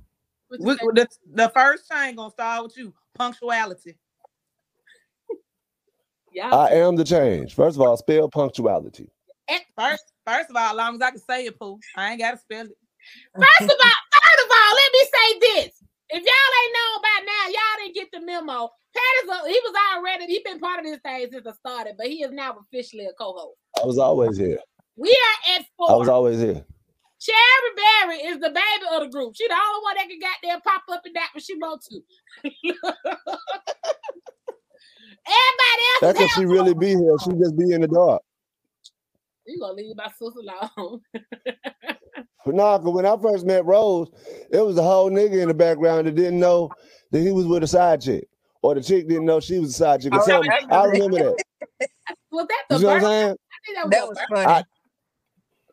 the, 0.51 1.07
the 1.33 1.49
first 1.49 1.89
chain 1.89 2.15
gonna 2.15 2.31
start 2.31 2.63
with 2.63 2.77
you. 2.77 2.93
Punctuality. 3.15 3.97
yeah. 6.33 6.53
I 6.53 6.69
am 6.73 6.95
the 6.95 7.03
change. 7.03 7.55
First 7.55 7.77
of 7.77 7.81
all, 7.81 7.97
spell 7.97 8.29
punctuality. 8.29 9.09
First, 9.75 10.13
first 10.25 10.49
of 10.49 10.55
all, 10.55 10.69
as 10.69 10.75
long 10.75 10.95
as 10.95 11.01
I 11.01 11.11
can 11.11 11.19
say 11.19 11.45
it, 11.45 11.59
Pooh, 11.59 11.79
I 11.95 12.11
ain't 12.11 12.21
gotta 12.21 12.37
spell 12.37 12.65
it. 12.65 12.77
First 13.35 13.61
of 13.61 13.69
all, 13.69 13.91
first 14.11 14.45
of 14.45 14.51
all, 14.51 14.75
let 14.75 14.91
me 14.91 14.99
say 15.11 15.39
this. 15.39 15.83
If 16.13 16.21
y'all 16.21 16.53
ain't 16.61 16.75
know 16.77 16.91
about 16.99 17.25
now, 17.25 17.43
y'all 17.49 17.77
didn't 17.79 17.95
get 17.95 18.11
the 18.13 18.21
memo. 18.21 18.69
Pat 18.93 19.23
is 19.23 19.29
a, 19.29 19.49
he 19.49 19.59
was 19.63 19.75
already 19.95 20.27
he 20.27 20.41
been 20.45 20.59
part 20.59 20.77
of 20.77 20.85
this 20.85 20.99
thing 20.99 21.27
since 21.31 21.43
it 21.43 21.55
started, 21.55 21.95
but 21.97 22.05
he 22.05 22.21
is 22.21 22.31
now 22.31 22.55
officially 22.61 23.05
a 23.05 23.13
co-host. 23.13 23.57
I 23.81 23.85
was 23.85 23.97
always 23.97 24.37
here. 24.37 24.59
We 24.95 25.09
are 25.09 25.55
at 25.55 25.65
four. 25.75 25.89
I 25.89 25.95
was 25.95 26.07
always 26.07 26.39
here. 26.39 26.63
Cherry 27.19 27.71
Berry 27.75 28.17
is 28.27 28.39
the 28.39 28.49
baby 28.49 28.85
of 28.91 29.01
the 29.01 29.09
group. 29.09 29.33
She 29.35 29.47
the 29.47 29.55
only 29.55 29.83
one 29.83 29.95
that 29.95 30.07
can 30.07 30.19
get 30.19 30.35
there, 30.43 30.61
pop 30.61 30.83
up 30.91 31.01
and 31.03 31.15
that 31.15 31.29
when 31.33 31.41
she 31.41 31.55
wants 31.55 31.87
to. 31.87 31.99
Everybody 35.25 35.83
else. 36.03 36.19
That's 36.19 36.33
she 36.35 36.45
really 36.45 36.75
be 36.75 36.89
here. 36.89 37.15
She 37.23 37.31
just 37.31 37.57
be 37.57 37.71
in 37.71 37.81
the 37.81 37.87
dark. 37.87 38.21
You 39.47 39.59
gonna 39.59 39.73
leave 39.73 39.95
my 39.95 40.09
sister 40.09 40.41
alone. 40.77 41.01
but 42.45 42.55
nah, 42.55 42.77
cause 42.77 42.93
when 42.93 43.05
I 43.05 43.15
first 43.21 43.45
met 43.45 43.65
Rose, 43.65 44.09
it 44.51 44.65
was 44.65 44.77
a 44.77 44.83
whole 44.83 45.09
nigga 45.09 45.41
in 45.41 45.47
the 45.47 45.53
background 45.53 46.07
that 46.07 46.15
didn't 46.15 46.39
know 46.39 46.71
that 47.11 47.19
he 47.19 47.31
was 47.31 47.45
with 47.45 47.63
a 47.63 47.67
side 47.67 48.01
chick. 48.01 48.27
Or 48.61 48.75
the 48.75 48.81
chick 48.81 49.07
didn't 49.07 49.25
know 49.25 49.39
she 49.39 49.59
was 49.59 49.71
a 49.71 49.73
side 49.73 50.01
chick. 50.01 50.13
Oh, 50.13 50.19
or 50.19 50.23
something. 50.23 50.51
I 50.71 50.85
remember 50.85 51.17
that. 51.79 51.87
Was 52.31 52.47
that 52.47 52.63
the 52.69 52.77
you 52.77 52.81
know 52.81 52.87
what 52.87 52.95
I'm 52.95 53.01
saying? 53.01 53.35
that 53.75 53.85
was, 53.85 53.91
that 53.91 54.07
was 54.07 54.19
funny. 54.29 54.45
I, 54.45 54.63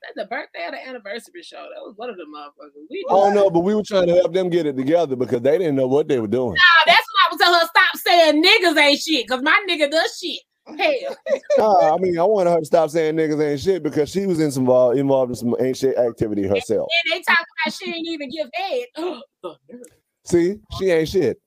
that's 0.03 0.15
the 0.17 0.25
birthday 0.25 0.67
or 0.67 0.71
the 0.73 0.89
anniversary 0.89 1.43
show. 1.43 1.67
That 1.75 1.83
was 1.83 1.95
one 1.97 2.11
of 2.11 2.17
the 2.17 2.25
motherfuckers. 2.25 2.87
We 2.91 3.05
oh 3.09 3.33
no, 3.33 3.51
but 3.51 3.61
we 3.61 3.75
were 3.75 3.83
trying 3.83 4.07
to 4.07 4.15
help 4.15 4.33
them 4.33 4.49
get 4.49 4.67
it 4.67 4.77
together 4.77 5.15
because 5.15 5.43
they 5.43 5.59
didn't 5.59 5.77
know 5.77 5.87
what 5.87 6.09
they 6.09 6.19
were 6.19 6.27
doing. 6.27 6.55
Nah, 6.55 6.93
that's 6.93 7.07
why 7.07 7.27
I 7.27 7.33
was 7.33 7.41
telling 7.41 7.61
her 7.61 7.67
stop 7.67 7.97
saying 7.97 8.43
niggas 8.43 8.81
ain't 8.81 9.01
shit 9.01 9.27
because 9.27 9.43
my 9.43 9.65
nigga 9.69 9.91
does 9.91 10.19
shit. 10.19 10.41
Hell. 10.67 11.17
nah, 11.59 11.95
I 11.95 11.99
mean, 11.99 12.19
I 12.19 12.25
wanted 12.25 12.51
her 12.51 12.61
to 12.61 12.65
stop 12.65 12.91
saying 12.91 13.17
niggas 13.17 13.43
ain't 13.43 13.61
shit 13.61 13.83
because 13.83 14.11
she 14.11 14.27
was 14.27 14.41
in 14.41 14.51
some 14.51 14.63
involved, 14.63 14.99
involved 14.99 15.31
in 15.31 15.37
some 15.37 15.57
ain't 15.61 15.77
shit 15.77 15.97
activity 15.97 16.47
herself. 16.47 16.89
And, 17.05 17.15
and 17.15 17.21
they 17.21 17.33
talk 17.33 17.45
about 17.65 17.75
she 17.75 17.91
ain't 17.91 18.07
even 18.07 18.31
give 18.31 18.49
head. 18.55 19.57
See, 20.25 20.61
she 20.79 20.91
ain't 20.91 21.09
shit. 21.09 21.41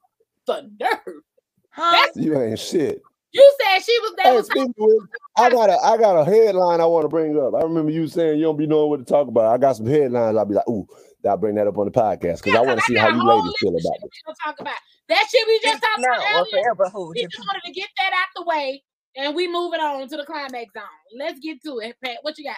The 0.45 0.69
nerve. 0.79 1.21
Huh? 1.69 2.07
You 2.15 2.39
ain't 2.39 2.59
shit. 2.59 3.01
You 3.31 3.57
said 3.59 3.81
she 3.81 3.97
was 3.99 4.13
there. 4.17 4.25
Hey, 4.25 4.37
was 4.37 4.49
with, 4.77 5.09
I 5.37 5.49
got 5.49 5.69
a 5.69 5.77
I 5.83 5.97
got 5.97 6.21
a 6.21 6.25
headline 6.25 6.79
I 6.79 6.85
want 6.85 7.03
to 7.03 7.09
bring 7.09 7.39
up. 7.39 7.55
I 7.55 7.63
remember 7.63 7.91
you 7.91 8.07
saying 8.07 8.37
you 8.37 8.45
don't 8.45 8.57
be 8.57 8.67
knowing 8.67 8.89
what 8.91 8.99
to 8.99 9.05
talk 9.05 9.27
about. 9.27 9.51
I 9.51 9.57
got 9.57 9.75
some 9.75 9.87
headlines. 9.87 10.37
I'll 10.37 10.45
be 10.45 10.53
like, 10.53 10.69
ooh, 10.69 10.85
I'll 11.27 11.37
bring 11.37 11.55
that 11.55 11.65
up 11.65 11.77
on 11.79 11.85
the 11.85 11.91
podcast 11.91 12.43
because 12.43 12.53
yeah, 12.53 12.59
I 12.59 12.61
want 12.61 12.79
to 12.79 12.85
see 12.85 12.95
how 12.95 13.09
you 13.09 13.23
ladies 13.25 13.53
feel 13.59 13.69
about 13.69 13.97
it. 14.03 14.11
Talk 14.45 14.59
about 14.59 14.75
that 15.09 15.25
shit 15.31 15.47
we 15.47 15.59
just 15.63 15.81
talked 15.81 15.99
about 15.99 16.19
earlier. 16.35 16.73
We 17.09 17.25
just 17.25 17.39
wanted 17.39 17.63
to 17.65 17.71
get 17.71 17.89
that 17.97 18.13
out 18.13 18.27
the 18.35 18.43
way, 18.43 18.83
and 19.15 19.35
we 19.35 19.47
moving 19.47 19.79
on 19.79 20.07
to 20.07 20.17
the 20.17 20.25
climax 20.25 20.73
zone. 20.73 20.83
Let's 21.17 21.39
get 21.39 21.61
to 21.63 21.79
it, 21.79 21.95
Pat. 22.03 22.17
What 22.21 22.37
you 22.37 22.45
got? 22.45 22.57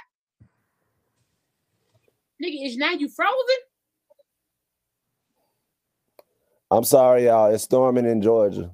Nigga, 2.44 2.66
is 2.66 2.78
now 2.78 2.92
you 2.92 3.10
frozen? 3.10 3.36
I'm 6.72 6.84
sorry, 6.84 7.26
y'all. 7.26 7.54
It's 7.54 7.64
storming 7.64 8.06
in 8.06 8.22
Georgia. 8.22 8.72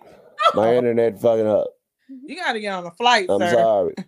Oh. 0.00 0.06
My 0.54 0.76
internet 0.76 1.20
fucking 1.20 1.46
up. 1.46 1.68
You 2.08 2.36
gotta 2.36 2.60
get 2.60 2.72
on 2.72 2.86
a 2.86 2.90
flight. 2.92 3.26
Sir. 3.28 3.34
I'm 3.34 3.40
sir. 3.40 3.52
sorry. 3.52 3.94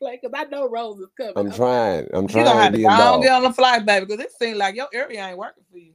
Because 0.00 0.30
I 0.34 0.44
know 0.44 0.68
Rose 0.68 1.00
is 1.00 1.08
coming. 1.16 1.32
I'm 1.36 1.50
trying. 1.50 2.06
I'm 2.12 2.28
trying. 2.28 2.44
You 2.46 2.52
don't 2.52 2.62
have 2.62 2.72
to, 2.72 2.78
to 2.78 2.84
don't 2.84 3.22
get 3.22 3.32
on 3.32 3.42
the 3.42 3.52
flight, 3.52 3.84
baby, 3.84 4.06
because 4.06 4.24
it 4.24 4.30
seems 4.32 4.56
like 4.56 4.76
your 4.76 4.88
area 4.92 5.26
ain't 5.26 5.38
working 5.38 5.64
for 5.70 5.78
you. 5.78 5.92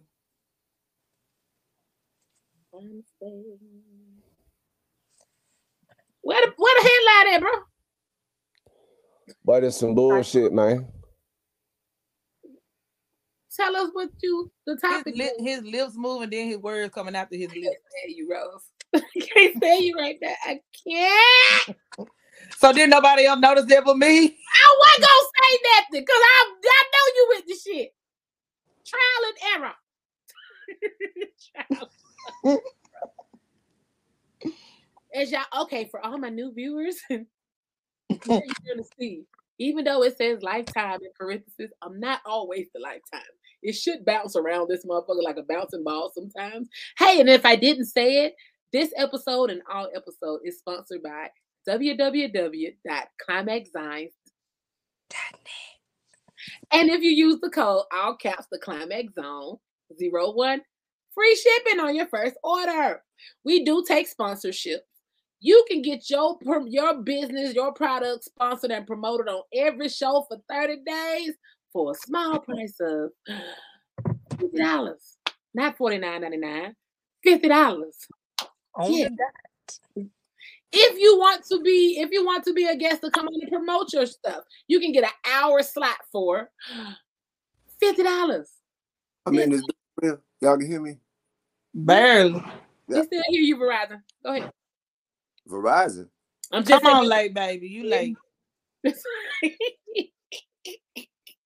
Where 7.31 7.39
the 7.39 7.39
where 7.39 7.39
the 7.39 7.39
headline 7.39 7.39
at, 7.39 7.41
bro? 7.41 7.49
But 9.45 9.63
it's 9.63 9.77
some 9.77 9.95
bullshit, 9.95 10.53
man. 10.53 10.87
Tell 13.55 13.75
us 13.75 13.89
what 13.93 14.09
you 14.21 14.51
the 14.65 14.77
topic. 14.77 15.15
His, 15.15 15.31
his 15.39 15.61
lips 15.63 15.93
moving, 15.95 16.29
then 16.29 16.47
his 16.47 16.57
words 16.57 16.93
coming 16.93 17.15
after 17.15 17.35
his 17.35 17.49
lips. 17.53 17.77
you, 18.07 18.29
Rose. 18.31 18.63
I 18.95 19.01
can't 19.19 19.61
say 19.61 19.79
you 19.79 19.95
right 19.97 20.17
now. 20.21 20.33
I 20.45 20.59
can't. 20.87 21.77
So 22.57 22.73
did 22.73 22.89
nobody 22.89 23.25
else 23.25 23.39
notice 23.39 23.65
that 23.65 23.83
but 23.85 23.97
me? 23.97 24.07
I 24.07 24.77
wasn't 24.79 25.01
gonna 25.01 25.27
say 25.35 25.57
nothing 25.75 26.01
because 26.01 26.21
I 26.21 26.53
I 26.63 26.83
know 26.93 27.05
you 27.15 27.27
with 27.29 27.45
the 27.47 27.55
shit. 27.71 27.93
Trial 28.85 29.23
and 29.27 29.63
error. 32.45 32.59
As 35.13 35.31
y'all 35.31 35.63
okay 35.63 35.87
for 35.89 36.03
all 36.05 36.17
my 36.17 36.29
new 36.29 36.53
viewers, 36.53 36.97
you're 37.09 37.25
gonna 38.29 38.83
see. 38.99 39.23
Even 39.59 39.83
though 39.83 40.03
it 40.03 40.17
says 40.17 40.41
lifetime 40.41 40.99
in 41.01 41.09
parentheses, 41.15 41.71
I'm 41.81 41.99
not 41.99 42.21
always 42.25 42.67
the 42.73 42.81
lifetime. 42.81 43.21
It 43.61 43.73
should 43.73 44.05
bounce 44.05 44.35
around 44.35 44.69
this 44.69 44.85
motherfucker 44.85 45.23
like 45.23 45.37
a 45.37 45.43
bouncing 45.43 45.83
ball 45.83 46.11
sometimes. 46.15 46.67
Hey, 46.97 47.19
and 47.19 47.29
if 47.29 47.45
I 47.45 47.55
didn't 47.55 47.85
say 47.85 48.25
it, 48.25 48.33
this 48.73 48.91
episode 48.97 49.51
and 49.51 49.61
all 49.71 49.87
episode 49.95 50.39
is 50.43 50.57
sponsored 50.57 51.03
by 51.03 51.29
www.climaxzines.net. 51.67 54.11
And 56.71 56.89
if 56.89 57.03
you 57.03 57.11
use 57.11 57.39
the 57.39 57.51
code 57.51 57.83
all 57.93 58.15
caps 58.15 58.47
the 58.51 58.57
climax 58.57 59.13
zone 59.13 59.57
zero 59.99 60.31
one, 60.31 60.61
free 61.13 61.35
shipping 61.35 61.79
on 61.79 61.95
your 61.95 62.07
first 62.07 62.35
order. 62.43 63.03
We 63.43 63.63
do 63.63 63.83
take 63.87 64.07
sponsorship. 64.07 64.85
You 65.41 65.65
can 65.67 65.81
get 65.81 66.09
your 66.09 66.37
your 66.67 67.01
business, 67.01 67.53
your 67.53 67.73
product 67.73 68.23
sponsored 68.23 68.71
and 68.71 68.87
promoted 68.87 69.27
on 69.27 69.41
every 69.53 69.89
show 69.89 70.25
for 70.29 70.37
30 70.49 70.83
days 70.85 71.33
for 71.73 71.91
a 71.91 71.95
small 71.95 72.39
price 72.39 72.79
of 72.79 73.09
$50. 74.39 74.93
Not 75.53 75.77
$49.99, 75.77 76.73
$50 77.25 77.93
yeah. 78.87 79.09
that. 79.09 80.07
If 80.73 80.97
you 80.97 81.17
want 81.17 81.43
to 81.51 81.61
be, 81.61 81.97
if 81.99 82.11
you 82.11 82.25
want 82.25 82.45
to 82.45 82.53
be 82.53 82.65
a 82.65 82.75
guest 82.75 83.01
to 83.01 83.11
come 83.11 83.27
in 83.27 83.41
and 83.41 83.51
promote 83.51 83.91
your 83.91 84.05
stuff, 84.05 84.43
you 84.67 84.79
can 84.79 84.93
get 84.93 85.03
an 85.03 85.09
hour 85.29 85.61
slot 85.63 85.97
for 86.11 86.49
fifty 87.79 88.03
dollars. 88.03 88.49
I 89.25 89.31
mean, 89.31 89.51
is 89.51 89.65
y'all 90.39 90.57
can 90.57 90.67
hear 90.67 90.79
me? 90.79 90.97
Barely. 91.73 92.41
Yeah. 92.87 92.99
We 92.99 93.03
still 93.03 93.23
hear 93.27 93.41
you, 93.41 93.57
Verizon. 93.57 94.01
Go 94.23 94.33
ahead. 94.33 94.51
Verizon. 95.51 96.07
I'm 96.51 96.63
just 96.63 96.83
come 96.83 96.93
on, 96.93 97.07
late 97.07 97.33
baby. 97.33 97.67
You 97.67 97.85
late. 97.85 98.17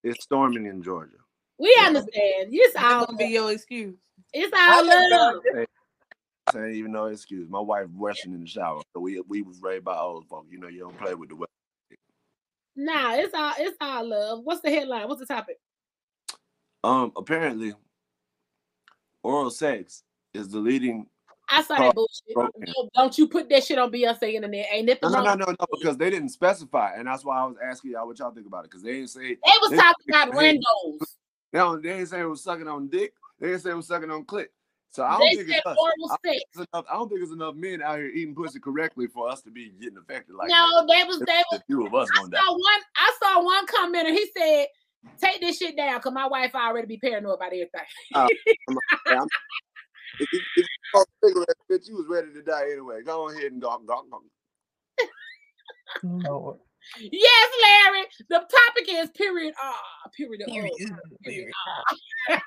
it's 0.04 0.24
storming 0.24 0.66
in 0.66 0.82
Georgia. 0.82 1.18
We 1.58 1.76
understand. 1.84 2.50
It's 2.52 2.76
all 2.76 3.06
gonna 3.06 3.18
be 3.18 3.26
your 3.26 3.52
excuse. 3.52 3.98
It's 4.34 4.54
all 4.54 4.86
love 4.88 5.42
saying 6.54 6.76
even 6.76 6.92
no 6.92 7.06
excuse. 7.06 7.50
My 7.50 7.60
wife 7.60 7.88
rushing 7.94 8.34
in 8.34 8.42
the 8.42 8.48
shower, 8.48 8.82
so 8.94 9.00
we 9.00 9.22
we 9.28 9.42
was 9.42 9.62
raised 9.62 9.84
by 9.84 9.98
old 9.98 10.28
folks. 10.28 10.52
You 10.52 10.60
know, 10.60 10.68
you 10.68 10.80
don't 10.80 10.98
play 10.98 11.16
with 11.16 11.30
the 11.30 11.36
weather. 11.36 11.52
Nah, 12.76 13.16
it's 13.16 13.34
all 13.34 13.54
it's 13.58 13.78
all 13.80 14.08
love. 14.08 14.40
What's 14.44 14.62
the 14.62 14.70
headline? 14.70 15.08
What's 15.08 15.22
the 15.22 15.26
topic? 15.26 15.58
Um, 16.84 17.12
apparently, 17.16 17.74
oral 19.24 19.52
sex 19.52 20.04
is 20.34 20.50
the 20.50 20.60
leading. 20.60 21.08
I 21.50 21.62
saw 21.64 21.78
that 21.78 21.96
bullshit. 21.96 22.36
No, 22.36 22.90
don't 22.96 23.18
you 23.18 23.28
put 23.28 23.50
that 23.50 23.64
shit 23.64 23.78
on 23.78 23.92
Beyonce 23.92 24.34
internet? 24.34 24.68
Ain't 24.72 24.88
nothing 24.88 25.12
no, 25.12 25.22
no, 25.22 25.24
no, 25.24 25.46
no, 25.46 25.52
no, 25.52 25.66
because 25.80 25.98
they 25.98 26.10
didn't 26.10 26.30
specify, 26.30 26.94
and 26.96 27.08
that's 27.08 27.24
why 27.24 27.40
I 27.40 27.46
was 27.46 27.56
asking 27.64 27.92
y'all 27.92 28.08
what 28.08 28.20
y'all 28.20 28.32
think 28.32 28.48
about 28.48 28.66
it. 28.66 28.72
Because 28.72 28.84
they 28.84 28.94
didn't 28.94 29.10
say 29.10 29.36
they 29.36 29.52
was 29.62 29.72
they, 29.72 29.78
talking 29.78 30.06
about 30.10 30.32
randos. 30.32 31.08
They, 31.52 31.60
don't, 31.60 31.82
they 31.82 31.90
didn't 31.90 32.08
say 32.08 32.22
it 32.22 32.26
was 32.26 32.44
sucking 32.44 32.68
on 32.68 32.88
dick. 32.88 33.14
They 33.40 33.48
didn't 33.48 33.62
say 33.62 33.72
it 33.72 33.76
was 33.76 33.88
sucking 33.88 34.12
on 34.12 34.26
clit. 34.26 34.48
So 34.96 35.04
I 35.04 35.18
don't, 35.18 35.36
think 35.36 35.50
it's, 35.50 35.62
I, 35.66 35.74
don't 35.74 36.22
think 36.24 36.42
it's 36.54 36.68
enough. 36.74 36.86
I 36.90 36.94
don't 36.94 37.10
think 37.10 37.22
it's 37.22 37.34
enough 37.34 37.56
men 37.56 37.82
out 37.82 37.98
here 37.98 38.08
eating 38.08 38.34
pussy 38.34 38.62
correctly 38.62 39.08
for 39.08 39.30
us 39.30 39.42
to 39.42 39.52
be 39.52 39.74
getting 39.82 39.98
affected 39.98 40.36
like 40.36 40.48
no, 40.48 40.86
that. 40.88 41.06
was 41.06 41.20
that 41.20 41.44
was 41.52 41.62
few 41.68 41.86
of 41.86 41.94
us 41.94 42.08
I 42.16 42.22
saw 42.22 42.28
die. 42.28 42.40
one. 42.48 42.82
I 42.96 43.18
saw 43.22 43.44
one 43.44 43.66
commenter. 43.68 44.14
He 44.14 44.26
said, 44.38 44.68
"Take 45.20 45.42
this 45.42 45.58
shit 45.58 45.76
down, 45.76 46.00
cause 46.00 46.14
my 46.14 46.28
wife 46.28 46.56
already 46.56 46.88
be 46.88 46.98
paranoid 46.98 47.36
about 47.36 47.48
everything." 47.48 47.82
Uh, 48.14 48.30
I'm, 48.70 48.78
I'm, 49.08 49.28
if, 50.20 50.28
you, 50.32 50.42
if 50.56 50.66
you 50.94 51.04
cigarette, 51.24 51.58
bitch, 51.72 51.88
you 51.88 51.96
was 51.96 52.08
ready 52.10 52.34
to 52.34 52.42
die 52.42 52.72
anyway. 52.72 53.02
Go 53.04 53.30
ahead 53.30 53.52
and 53.52 53.62
go. 53.62 53.78
go, 53.86 54.04
go. 54.10 54.22
Lord. 56.04 56.58
Yes, 57.00 57.50
Larry. 57.64 58.06
The 58.30 58.38
topic 58.38 58.88
is 58.90 59.10
period 59.12 59.54
Ah, 59.62 59.82
Period. 60.16 60.48
Period. 60.48 60.74
period 61.24 61.54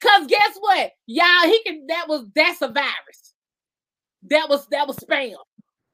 Cause 0.00 0.26
guess 0.28 0.56
what, 0.60 0.92
y'all? 1.06 1.44
He 1.44 1.62
can. 1.64 1.86
That 1.88 2.06
was 2.08 2.26
that's 2.34 2.62
a 2.62 2.68
virus. 2.68 3.34
That 4.30 4.48
was 4.48 4.66
that 4.68 4.86
was 4.86 4.96
spam. 4.98 5.34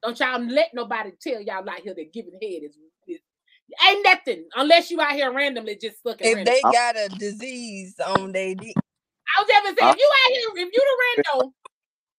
Don't 0.03 0.19
y'all 0.19 0.43
let 0.45 0.69
nobody 0.73 1.11
tell 1.19 1.41
y'all 1.41 1.67
out 1.67 1.79
here 1.79 1.95
that 1.95 2.13
giving 2.13 2.33
head 2.33 2.63
is, 2.63 2.77
is 3.07 3.19
Ain't 3.87 4.03
nothing 4.03 4.45
unless 4.55 4.91
you 4.91 5.01
out 5.01 5.13
here 5.13 5.33
randomly 5.33 5.77
just 5.81 5.97
fucking. 6.03 6.27
If 6.27 6.35
random. 6.35 6.53
they 6.53 6.61
got 6.61 6.95
a 6.97 7.09
disease 7.17 7.95
on 7.99 8.31
their 8.31 8.53
dick. 8.55 8.75
I 8.77 8.84
was 9.41 9.49
ever 9.55 9.67
saying, 9.67 9.93
if 9.93 9.97
you 9.97 10.09
out 10.25 10.31
here, 10.31 10.65
if 10.65 10.69
you 10.73 10.81
the 10.81 11.23
random. 11.33 11.53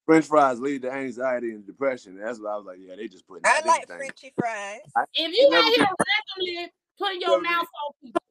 French 0.06 0.26
fries 0.26 0.60
lead 0.60 0.82
to 0.82 0.92
anxiety 0.92 1.50
and 1.50 1.66
depression. 1.66 2.16
That's 2.16 2.38
what 2.38 2.52
I 2.52 2.56
was 2.56 2.64
like, 2.64 2.78
yeah, 2.80 2.94
they 2.94 3.08
just 3.08 3.26
put. 3.26 3.40
I 3.44 3.60
like 3.66 3.88
Frenchy 3.88 4.32
fries. 4.38 4.78
if 5.14 5.36
you 5.36 5.50
out 5.52 5.64
here 5.64 5.78
randomly 5.78 6.72
putting 6.96 7.20
your 7.20 7.42
mouth 7.42 7.66
on 7.66 7.92
people, 8.02 8.22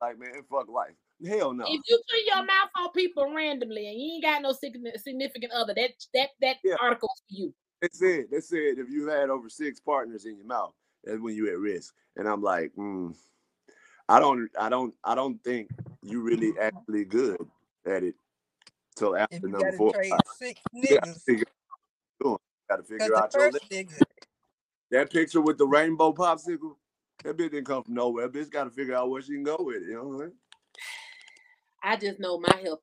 like 0.00 0.18
man, 0.18 0.42
fuck 0.50 0.68
life. 0.68 0.94
Hell 1.26 1.52
no. 1.52 1.64
If 1.64 1.80
you 1.86 2.00
put 2.08 2.34
your 2.34 2.44
mouth 2.44 2.70
on 2.76 2.92
people 2.92 3.32
randomly 3.32 3.88
and 3.88 4.00
you 4.00 4.14
ain't 4.14 4.24
got 4.24 4.42
no 4.42 4.52
significant 4.52 5.52
other, 5.52 5.74
that 5.74 5.90
that 6.14 6.30
that 6.40 6.56
yeah. 6.64 6.76
article's 6.82 7.22
for 7.28 7.34
you. 7.34 7.54
They 7.82 7.88
said 7.92 8.24
they 8.30 8.40
said 8.40 8.78
if 8.78 8.88
you 8.90 9.06
had 9.08 9.28
over 9.28 9.50
six 9.50 9.80
partners 9.80 10.24
in 10.24 10.36
your 10.36 10.46
mouth, 10.46 10.72
that's 11.04 11.20
when 11.20 11.36
you're 11.36 11.52
at 11.52 11.58
risk. 11.58 11.94
And 12.16 12.26
I'm 12.26 12.42
like, 12.42 12.72
mm, 12.76 13.14
I 14.08 14.18
don't, 14.18 14.48
I 14.58 14.68
don't, 14.68 14.94
I 15.04 15.14
don't 15.14 15.42
think 15.44 15.70
you 16.02 16.22
really 16.22 16.52
actually 16.60 17.04
good 17.04 17.38
at 17.86 18.02
it 18.02 18.14
till 18.96 19.16
after 19.16 19.48
number 19.48 19.72
four. 19.72 19.92
Six 20.38 20.60
niggas. 20.74 20.82
You 20.84 20.98
gotta 21.00 21.20
figure, 21.26 21.46
gotta 22.68 22.82
figure 22.82 23.16
out 23.16 23.34
your 23.34 23.50
That 24.90 25.12
picture 25.12 25.40
with 25.40 25.58
the 25.58 25.66
rainbow 25.66 26.12
popsicle, 26.12 26.76
that 27.24 27.36
bitch 27.36 27.50
didn't 27.52 27.66
come 27.66 27.82
from 27.84 27.94
nowhere. 27.94 28.28
That 28.28 28.38
bitch 28.38 28.50
got 28.50 28.64
to 28.64 28.70
figure 28.70 28.94
out 28.94 29.10
where 29.10 29.22
she 29.22 29.32
can 29.34 29.44
go 29.44 29.56
with 29.60 29.78
it. 29.82 29.88
You 29.88 29.94
know 29.96 30.04
what 30.04 30.22
I 30.22 30.26
mean? 30.26 30.32
I 31.82 31.96
just 31.96 32.20
know 32.20 32.38
my 32.38 32.56
health 32.64 32.80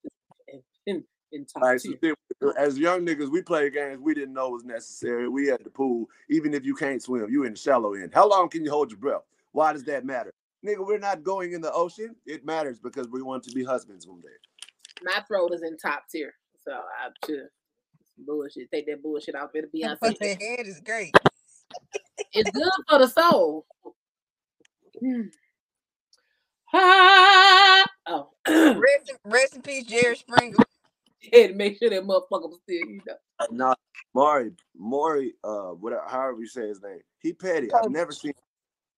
is 0.50 0.64
in, 0.86 1.04
in 1.32 1.45
top 1.45 1.64
right, 1.64 1.82
so 1.82 2.54
As 2.58 2.78
young 2.78 3.06
niggas, 3.06 3.32
we 3.32 3.41
play 3.41 3.70
games 3.70 4.00
we 4.02 4.14
didn't 4.14 4.34
know 4.34 4.50
was 4.50 4.64
necessary. 4.66 5.30
We 5.30 5.52
at 5.52 5.64
the 5.64 5.70
pool, 5.70 6.08
even 6.30 6.54
if 6.54 6.66
you 6.66 6.76
can't 6.76 7.02
swim, 7.02 7.28
you 7.30 7.43
in 7.45 7.54
the 7.54 7.60
shallow 7.60 7.93
end. 7.93 8.12
How 8.14 8.28
long 8.30 8.50
can 8.50 8.64
you 8.66 8.72
hold 8.72 8.91
your 8.91 9.00
breath? 9.00 9.22
Why 9.52 9.74
does 9.74 9.84
that 9.86 10.06
matter? 10.06 10.34
Nigga, 10.66 10.86
we're 10.86 11.00
not 11.00 11.24
going 11.24 11.54
in 11.54 11.62
the 11.62 11.72
ocean. 11.74 12.16
It 12.26 12.45
matters 12.45 12.80
because 12.80 13.08
we 13.10 13.22
want 13.22 13.43
to 13.43 13.52
be 13.52 13.64
husbands 13.64 14.08
one 14.08 14.22
day. 14.22 14.49
My 15.04 15.22
throat 15.28 15.54
is 15.54 15.64
in 15.64 15.78
top 15.78 16.04
tier. 16.12 16.34
So 16.62 16.72
I'm 16.72 17.14
just 17.26 17.50
bullshit. 18.18 18.72
Take 18.72 18.88
that 18.88 19.02
bullshit 19.02 19.36
off. 19.36 19.52
It'll 19.56 19.70
be 19.72 19.86
But 20.02 20.20
the 20.20 20.28
head 20.28 20.68
is 20.68 20.82
great. 20.82 21.14
it's 22.34 22.52
good 22.52 22.70
for 22.89 23.00
the 23.00 23.08
soul. 23.08 23.66
Ah, 26.74 27.86
oh. 28.08 28.30
rest, 28.47 29.14
rest 29.26 29.56
in 29.56 29.62
peace, 29.62 29.86
Jerry 29.86 30.16
Springer. 30.16 30.58
Had 31.34 31.50
to 31.50 31.54
make 31.54 31.78
sure 31.78 31.89
that 31.89 32.04
motherfucker 32.04 32.50
was 32.50 32.60
still, 32.64 32.76
you 32.78 33.02
know. 33.06 33.14
Uh, 33.39 33.47
no, 33.52 33.76
Maury, 34.14 34.52
Maury, 34.78 35.34
uh, 35.43 35.72
whatever, 35.72 36.04
however 36.08 36.39
you 36.39 36.47
say 36.47 36.68
his 36.68 36.82
name, 36.82 37.00
he 37.20 37.34
petty. 37.34 37.70
I've 37.74 37.91
never 37.91 38.12
seen 38.12 38.34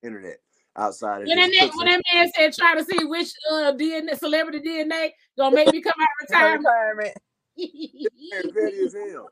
internet 0.04 0.38
outside 0.76 1.22
of 1.22 1.28
when 1.28 1.38
that, 1.38 1.72
when 1.76 1.88
that 1.88 2.02
man 2.14 2.32
said 2.34 2.54
try 2.54 2.76
to 2.76 2.86
see 2.86 3.04
which 3.06 3.32
uh 3.52 3.74
DNA 3.74 4.18
celebrity 4.18 4.60
DNA 4.60 5.10
gonna 5.38 5.56
make 5.56 5.72
me 5.72 5.82
come 5.82 5.94
out 6.00 6.08
of 6.08 6.30
retirement. 6.30 6.66
retirement. 6.66 7.18
as 8.86 8.94
hell. 8.94 9.30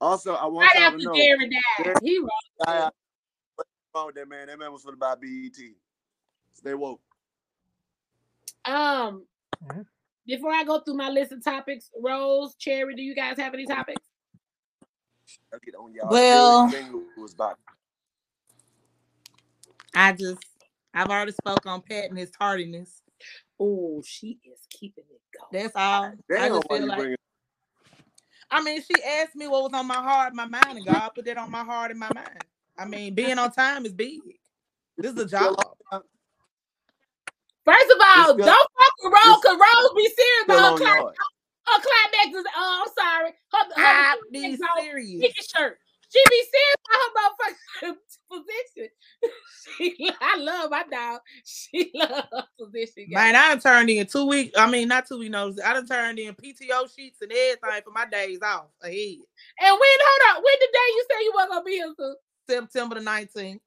Also, 0.00 0.34
I 0.34 0.46
want 0.46 0.72
right 0.74 0.82
y'all 0.82 0.98
to 0.98 1.04
know. 1.04 1.14
Jerry 1.14 1.50
died. 1.50 1.94
He 2.02 2.18
wrong. 2.18 2.90
What's 3.54 3.70
wrong 3.94 4.06
with 4.06 4.14
that 4.14 4.28
man? 4.28 4.46
That 4.46 4.58
man 4.58 4.72
was 4.72 4.82
for 4.82 4.92
the 4.92 4.96
BET. 4.96 5.62
Stay 6.54 6.74
woke. 6.74 7.00
Um, 8.64 9.24
mm-hmm. 9.64 9.82
before 10.26 10.52
I 10.52 10.64
go 10.64 10.80
through 10.80 10.96
my 10.96 11.08
list 11.10 11.32
of 11.32 11.42
topics, 11.42 11.90
Rose, 12.02 12.54
Cherry, 12.56 12.94
do 12.94 13.02
you 13.02 13.14
guys 13.14 13.38
have 13.38 13.54
any 13.54 13.66
topics? 13.66 14.02
Well, 16.10 16.70
I 19.94 20.12
just 20.12 20.42
I've 20.94 21.08
already 21.08 21.32
spoke 21.32 21.66
on 21.66 21.82
Pat 21.82 22.10
and 22.10 22.18
his 22.18 22.30
tardiness. 22.30 23.02
Oh, 23.58 24.02
she 24.04 24.38
is 24.44 24.60
keeping 24.70 25.04
it 25.10 25.20
going. 25.38 25.62
That's 25.62 25.76
all. 25.76 26.12
Damn, 26.28 26.42
I 26.42 26.48
just 26.48 26.68
feel 26.68 26.86
like. 26.86 27.16
I 28.50 28.62
mean, 28.62 28.82
she 28.82 29.02
asked 29.02 29.36
me 29.36 29.46
what 29.46 29.62
was 29.62 29.72
on 29.74 29.86
my 29.86 29.94
heart, 29.94 30.34
my 30.34 30.46
mind, 30.46 30.76
and 30.78 30.84
God 30.86 31.10
put 31.14 31.24
that 31.26 31.38
on 31.38 31.50
my 31.50 31.62
heart 31.62 31.90
and 31.90 32.00
my 32.00 32.10
mind. 32.10 32.44
I 32.78 32.84
mean, 32.84 33.14
being 33.14 33.38
on 33.38 33.52
time 33.52 33.86
is 33.86 33.92
big. 33.92 34.20
This 34.98 35.12
is 35.12 35.18
a 35.18 35.26
job. 35.26 35.54
First 37.64 37.90
of 37.90 38.00
all, 38.00 38.34
don't 38.38 38.46
fuck 38.46 38.94
with 39.04 39.12
Rose 39.12 39.38
because 39.42 39.56
Rose 39.56 39.94
be 39.96 40.08
serious 40.08 40.44
about 40.44 40.62
her, 40.62 40.76
cli- 40.76 40.98
her 41.66 41.82
climax 41.82 42.38
is, 42.38 42.44
oh, 42.56 42.84
I'm 42.86 42.92
sorry. 42.98 43.30
Her, 43.52 43.58
her 43.58 43.74
I 43.76 44.16
be 44.32 44.56
serious. 44.78 45.34
Shirt. 45.56 45.78
She 46.12 46.20
be 46.28 46.42
serious 46.42 46.76
about 46.86 47.00
her 47.00 47.88
motherfucking 47.88 47.96
position. 48.30 48.90
she, 49.78 50.10
I 50.20 50.36
love 50.38 50.70
my 50.70 50.82
dog. 50.90 51.20
She 51.44 51.92
love 51.94 52.24
her 52.32 52.44
position. 52.58 53.06
Guys. 53.10 53.14
Man, 53.14 53.36
I 53.36 53.48
done 53.50 53.60
turned 53.60 53.90
in 53.90 54.06
two 54.06 54.26
weeks. 54.26 54.58
I 54.58 54.68
mean, 54.68 54.88
not 54.88 55.06
two 55.06 55.18
weeks 55.18 55.30
notice. 55.30 55.60
I 55.64 55.74
done 55.74 55.86
turned 55.86 56.18
in 56.18 56.34
PTO 56.34 56.92
sheets 56.94 57.18
and 57.22 57.30
everything 57.30 57.82
for 57.84 57.92
my 57.92 58.06
days 58.06 58.40
off 58.42 58.66
ahead. 58.82 59.18
And 59.60 59.72
when, 59.72 59.98
hold 60.02 60.36
on, 60.36 60.42
when 60.42 60.54
the 60.58 60.68
day 60.72 60.88
you 60.88 61.04
say 61.08 61.24
you 61.24 61.32
weren't 61.36 61.50
going 61.50 61.62
to 61.62 61.64
be 61.64 61.72
here? 61.72 62.16
September 62.48 62.96
the 62.96 63.02
19th. 63.02 63.60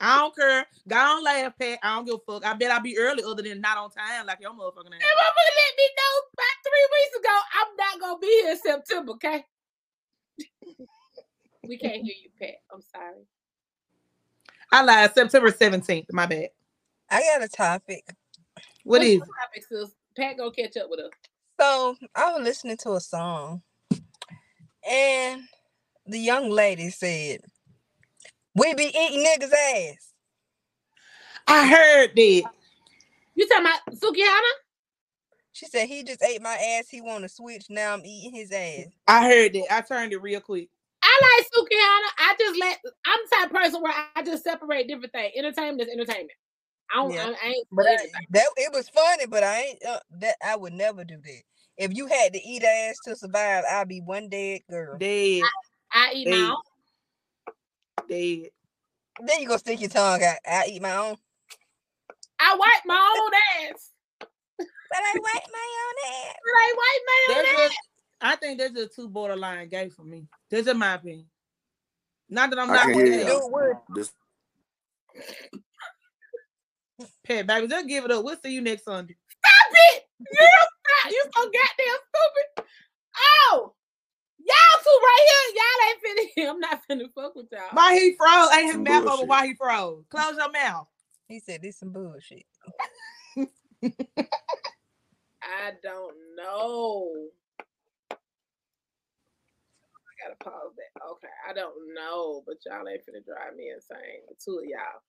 I 0.00 0.18
don't 0.18 0.36
care. 0.36 0.66
Go 0.86 0.96
on 0.96 1.24
laugh, 1.24 1.54
Pat. 1.58 1.78
I 1.82 1.96
don't 1.96 2.04
give 2.04 2.16
a 2.16 2.32
fuck. 2.32 2.44
I 2.44 2.54
bet 2.54 2.70
I'll 2.70 2.80
be 2.80 2.98
early 2.98 3.24
other 3.24 3.42
than 3.42 3.60
not 3.60 3.78
on 3.78 3.90
time 3.90 4.26
like 4.26 4.38
your 4.40 4.52
motherfucking 4.52 4.94
ass. 4.94 5.00
If 5.00 5.18
I'm 5.18 5.34
let 5.58 5.76
me 5.76 5.88
know 5.96 6.14
about 6.34 6.56
three 6.62 6.88
weeks 6.92 7.16
ago, 7.18 7.36
I'm 7.54 7.76
not 7.76 8.00
gonna 8.00 8.18
be 8.20 8.26
here 8.26 8.52
in 8.52 8.58
September, 8.58 9.12
okay? 9.12 9.44
We 11.68 11.78
can't 11.78 12.02
hear 12.02 12.14
you, 12.22 12.30
Pat. 12.40 12.56
I'm 12.72 12.80
sorry. 12.80 13.26
I 14.72 14.82
lied. 14.82 15.14
September 15.14 15.50
17th. 15.50 16.06
My 16.12 16.26
bad. 16.26 16.48
I 17.10 17.20
got 17.20 17.44
a 17.44 17.48
topic. 17.48 18.04
What 18.84 19.00
What's 19.00 19.10
is 19.10 19.18
topic, 19.20 19.64
sis? 19.68 19.94
Pat 20.16 20.36
go 20.36 20.50
catch 20.50 20.76
up 20.76 20.88
with 20.90 21.00
us. 21.00 21.10
So 21.60 21.96
I 22.14 22.32
was 22.32 22.42
listening 22.42 22.76
to 22.78 22.94
a 22.94 23.00
song 23.00 23.62
and 24.88 25.42
the 26.06 26.18
young 26.18 26.50
lady 26.50 26.90
said 26.90 27.40
we 28.54 28.74
be 28.74 28.84
eating 28.84 29.24
niggas' 29.24 29.52
ass. 29.52 30.12
I 31.46 31.66
heard 31.66 32.10
that. 32.16 32.42
You 33.34 33.48
talking 33.48 33.66
about 33.66 33.80
Sukihana? 33.94 34.52
She 35.52 35.66
said 35.66 35.88
he 35.88 36.04
just 36.04 36.22
ate 36.22 36.42
my 36.42 36.54
ass. 36.54 36.88
He 36.88 37.00
want 37.00 37.22
to 37.22 37.28
switch. 37.28 37.66
Now 37.68 37.94
I'm 37.94 38.04
eating 38.04 38.34
his 38.34 38.52
ass. 38.52 38.86
I 39.06 39.24
heard 39.26 39.52
that. 39.54 39.66
I 39.72 39.80
turned 39.80 40.12
it 40.12 40.22
real 40.22 40.40
quick. 40.40 40.68
I 41.20 41.38
like 41.38 41.46
Sukihana. 41.46 42.10
I 42.18 42.36
just 42.38 42.58
let. 42.58 42.78
I'm 43.06 43.18
the 43.24 43.36
type 43.36 43.50
person 43.50 43.82
where 43.82 43.94
I 44.14 44.22
just 44.22 44.44
separate 44.44 44.88
different 44.88 45.12
things. 45.12 45.32
Entertainment 45.36 45.82
is 45.82 45.88
entertainment. 45.88 46.32
I 46.92 46.96
don't. 46.96 47.12
Yeah. 47.12 47.26
I, 47.26 47.46
I 47.46 47.48
ain't. 47.48 47.66
But 47.70 47.86
I, 47.86 47.96
that 48.30 48.46
it 48.56 48.72
was 48.72 48.88
funny, 48.88 49.26
but 49.26 49.42
I 49.42 49.60
ain't. 49.62 49.84
Uh, 49.84 49.98
that 50.20 50.36
I 50.44 50.56
would 50.56 50.72
never 50.72 51.04
do 51.04 51.16
that. 51.16 51.42
If 51.76 51.96
you 51.96 52.06
had 52.06 52.32
to 52.32 52.40
eat 52.42 52.64
ass 52.64 52.98
to 53.04 53.16
survive, 53.16 53.64
I'd 53.70 53.88
be 53.88 54.00
one 54.00 54.28
dead 54.28 54.60
girl. 54.68 54.98
Dead. 54.98 55.42
I, 55.92 56.10
I 56.10 56.12
eat 56.14 56.24
dead. 56.24 56.30
my 56.30 56.50
own 56.50 58.08
dead. 58.08 58.50
Then 59.20 59.40
you 59.40 59.48
go 59.48 59.56
stick 59.56 59.80
your 59.80 59.90
tongue 59.90 60.22
out. 60.22 60.36
I 60.46 60.66
eat 60.68 60.82
my 60.82 60.96
own. 60.96 61.16
I 62.40 62.56
wipe 62.56 62.86
my 62.86 62.94
own 62.94 63.70
ass. 63.72 63.90
but 64.58 64.98
I 64.98 65.14
wipe 65.14 65.48
my 65.52 65.68
own 65.84 65.96
ass. 66.12 66.36
But 66.44 66.54
I 66.54 66.74
wipe 66.76 67.02
my 67.06 67.34
own 67.34 67.64
ass. 67.64 67.87
I 68.20 68.36
think 68.36 68.58
there's 68.58 68.74
a 68.76 68.88
two 68.88 69.08
borderline 69.08 69.68
gay 69.68 69.88
for 69.88 70.02
me. 70.02 70.26
This 70.50 70.66
is 70.66 70.74
my 70.74 70.94
opinion. 70.94 71.26
Not 72.28 72.50
that 72.50 72.58
I'm 72.58 72.68
not 72.68 72.94
with 72.94 73.86
this. 73.96 74.12
Pat, 77.24 77.46
baby, 77.46 77.68
just 77.68 77.86
give 77.86 78.04
it 78.04 78.10
up. 78.10 78.24
We'll 78.24 78.36
see 78.42 78.52
you 78.52 78.60
next 78.60 78.84
Sunday. 78.84 79.16
Stop 79.30 79.72
it! 79.94 80.04
You 80.18 80.36
stop. 80.36 81.12
You 81.12 81.22
so 81.34 81.42
goddamn 81.44 81.98
stupid. 82.56 82.66
Oh, 83.50 83.72
Y'all 84.48 84.82
two 84.82 84.98
right 85.02 85.26
here, 85.28 85.48
y'all 85.58 85.82
ain't 85.88 86.00
finna. 86.36 86.50
I'm 86.50 86.60
not 86.60 86.80
finna 86.88 87.12
fuck 87.14 87.34
with 87.34 87.48
y'all. 87.52 87.68
Why 87.72 87.94
he 87.98 88.14
froze? 88.16 88.48
Ain't 88.54 88.72
his 88.72 88.78
mouth 88.78 89.06
over 89.06 89.24
why 89.26 89.46
he 89.46 89.54
froze. 89.54 90.04
Close 90.10 90.36
your 90.36 90.50
mouth. 90.50 90.86
He 91.28 91.40
said 91.40 91.60
this 91.60 91.78
some 91.78 91.90
bullshit. 91.92 92.46
I 95.42 95.72
don't 95.82 96.14
know. 96.36 97.28
Gotta 100.22 100.36
pause 100.42 100.72
that. 100.76 101.02
Okay, 101.12 101.28
I 101.48 101.52
don't 101.52 101.94
know, 101.94 102.42
but 102.46 102.56
y'all 102.66 102.88
ain't 102.88 103.02
finna 103.02 103.24
drive 103.24 103.54
me 103.56 103.70
insane. 103.70 104.22
The 104.28 104.34
two 104.44 104.58
of 104.58 104.64
y'all. 104.64 105.00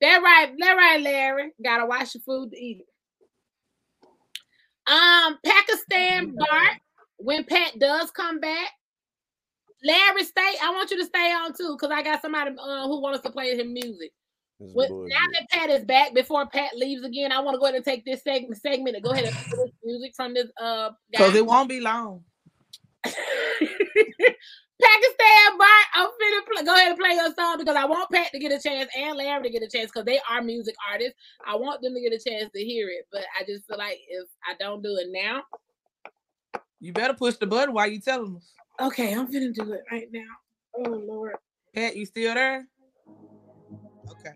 that 0.00 0.22
right, 0.22 0.52
that 0.58 0.74
right, 0.74 1.00
Larry. 1.00 1.52
Gotta 1.64 1.86
wash 1.86 2.14
your 2.14 2.22
food 2.22 2.50
to 2.50 2.58
eat 2.58 2.80
it. 2.80 2.86
Um, 4.90 5.38
Pakistan 5.44 6.34
Bart, 6.36 6.76
when 7.18 7.44
Pat 7.44 7.78
does 7.78 8.10
come 8.10 8.40
back, 8.40 8.70
Larry, 9.84 10.24
stay. 10.24 10.54
I 10.62 10.70
want 10.72 10.90
you 10.90 10.98
to 10.98 11.04
stay 11.04 11.32
on 11.32 11.54
too, 11.54 11.76
because 11.78 11.94
I 11.96 12.02
got 12.02 12.20
somebody 12.20 12.50
uh, 12.50 12.86
who 12.86 13.00
wants 13.00 13.20
to 13.20 13.30
play 13.30 13.56
him 13.56 13.72
music. 13.72 14.12
With, 14.74 14.90
now 14.90 15.26
that 15.32 15.50
Pat 15.50 15.70
is 15.70 15.84
back, 15.84 16.14
before 16.14 16.46
Pat 16.46 16.76
leaves 16.76 17.04
again, 17.04 17.32
I 17.32 17.40
want 17.40 17.54
to 17.54 17.58
go 17.58 17.64
ahead 17.66 17.74
and 17.74 17.84
take 17.84 18.04
this 18.04 18.22
segment 18.22 18.60
segment 18.60 18.96
and 18.96 19.04
go 19.04 19.10
ahead 19.10 19.24
and 19.24 19.34
play 19.34 19.64
this 19.64 19.72
music 19.82 20.12
from 20.14 20.34
this 20.34 20.46
uh 20.60 20.90
because 21.10 21.34
it 21.34 21.44
won't 21.44 21.68
be 21.68 21.80
long. 21.80 22.24
Pakistan 24.82 25.58
Bart, 25.58 25.86
I'm 25.94 26.08
finna 26.08 26.46
play, 26.52 26.64
go 26.64 26.74
ahead 26.74 26.88
and 26.88 26.98
play 26.98 27.14
your 27.14 27.32
song 27.34 27.58
because 27.58 27.76
I 27.76 27.84
want 27.84 28.10
Pat 28.10 28.32
to 28.32 28.38
get 28.38 28.52
a 28.52 28.60
chance 28.60 28.90
and 28.96 29.16
Larry 29.16 29.44
to 29.44 29.50
get 29.50 29.62
a 29.62 29.68
chance 29.68 29.90
because 29.90 30.04
they 30.04 30.20
are 30.28 30.42
music 30.42 30.74
artists. 30.90 31.14
I 31.46 31.54
want 31.56 31.82
them 31.82 31.94
to 31.94 32.00
get 32.00 32.12
a 32.12 32.18
chance 32.18 32.50
to 32.52 32.64
hear 32.64 32.88
it, 32.88 33.06
but 33.12 33.22
I 33.38 33.44
just 33.44 33.66
feel 33.66 33.78
like 33.78 33.98
if 34.08 34.28
I 34.44 34.54
don't 34.58 34.82
do 34.82 34.96
it 34.96 35.08
now, 35.10 35.42
you 36.80 36.92
better 36.92 37.14
push 37.14 37.36
the 37.36 37.46
button 37.46 37.74
while 37.74 37.86
you 37.86 38.00
telling 38.00 38.36
us. 38.36 38.52
Okay, 38.80 39.14
I'm 39.14 39.30
gonna 39.30 39.52
do 39.52 39.72
it 39.72 39.82
right 39.90 40.08
now. 40.12 40.20
Oh 40.74 40.90
Lord. 40.90 41.36
Pat, 41.74 41.96
you 41.96 42.04
still 42.04 42.34
there? 42.34 42.66
Okay. 44.10 44.32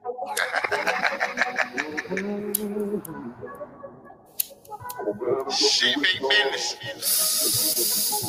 Shit 5.50 5.96
big 6.02 6.20
business. 6.20 6.76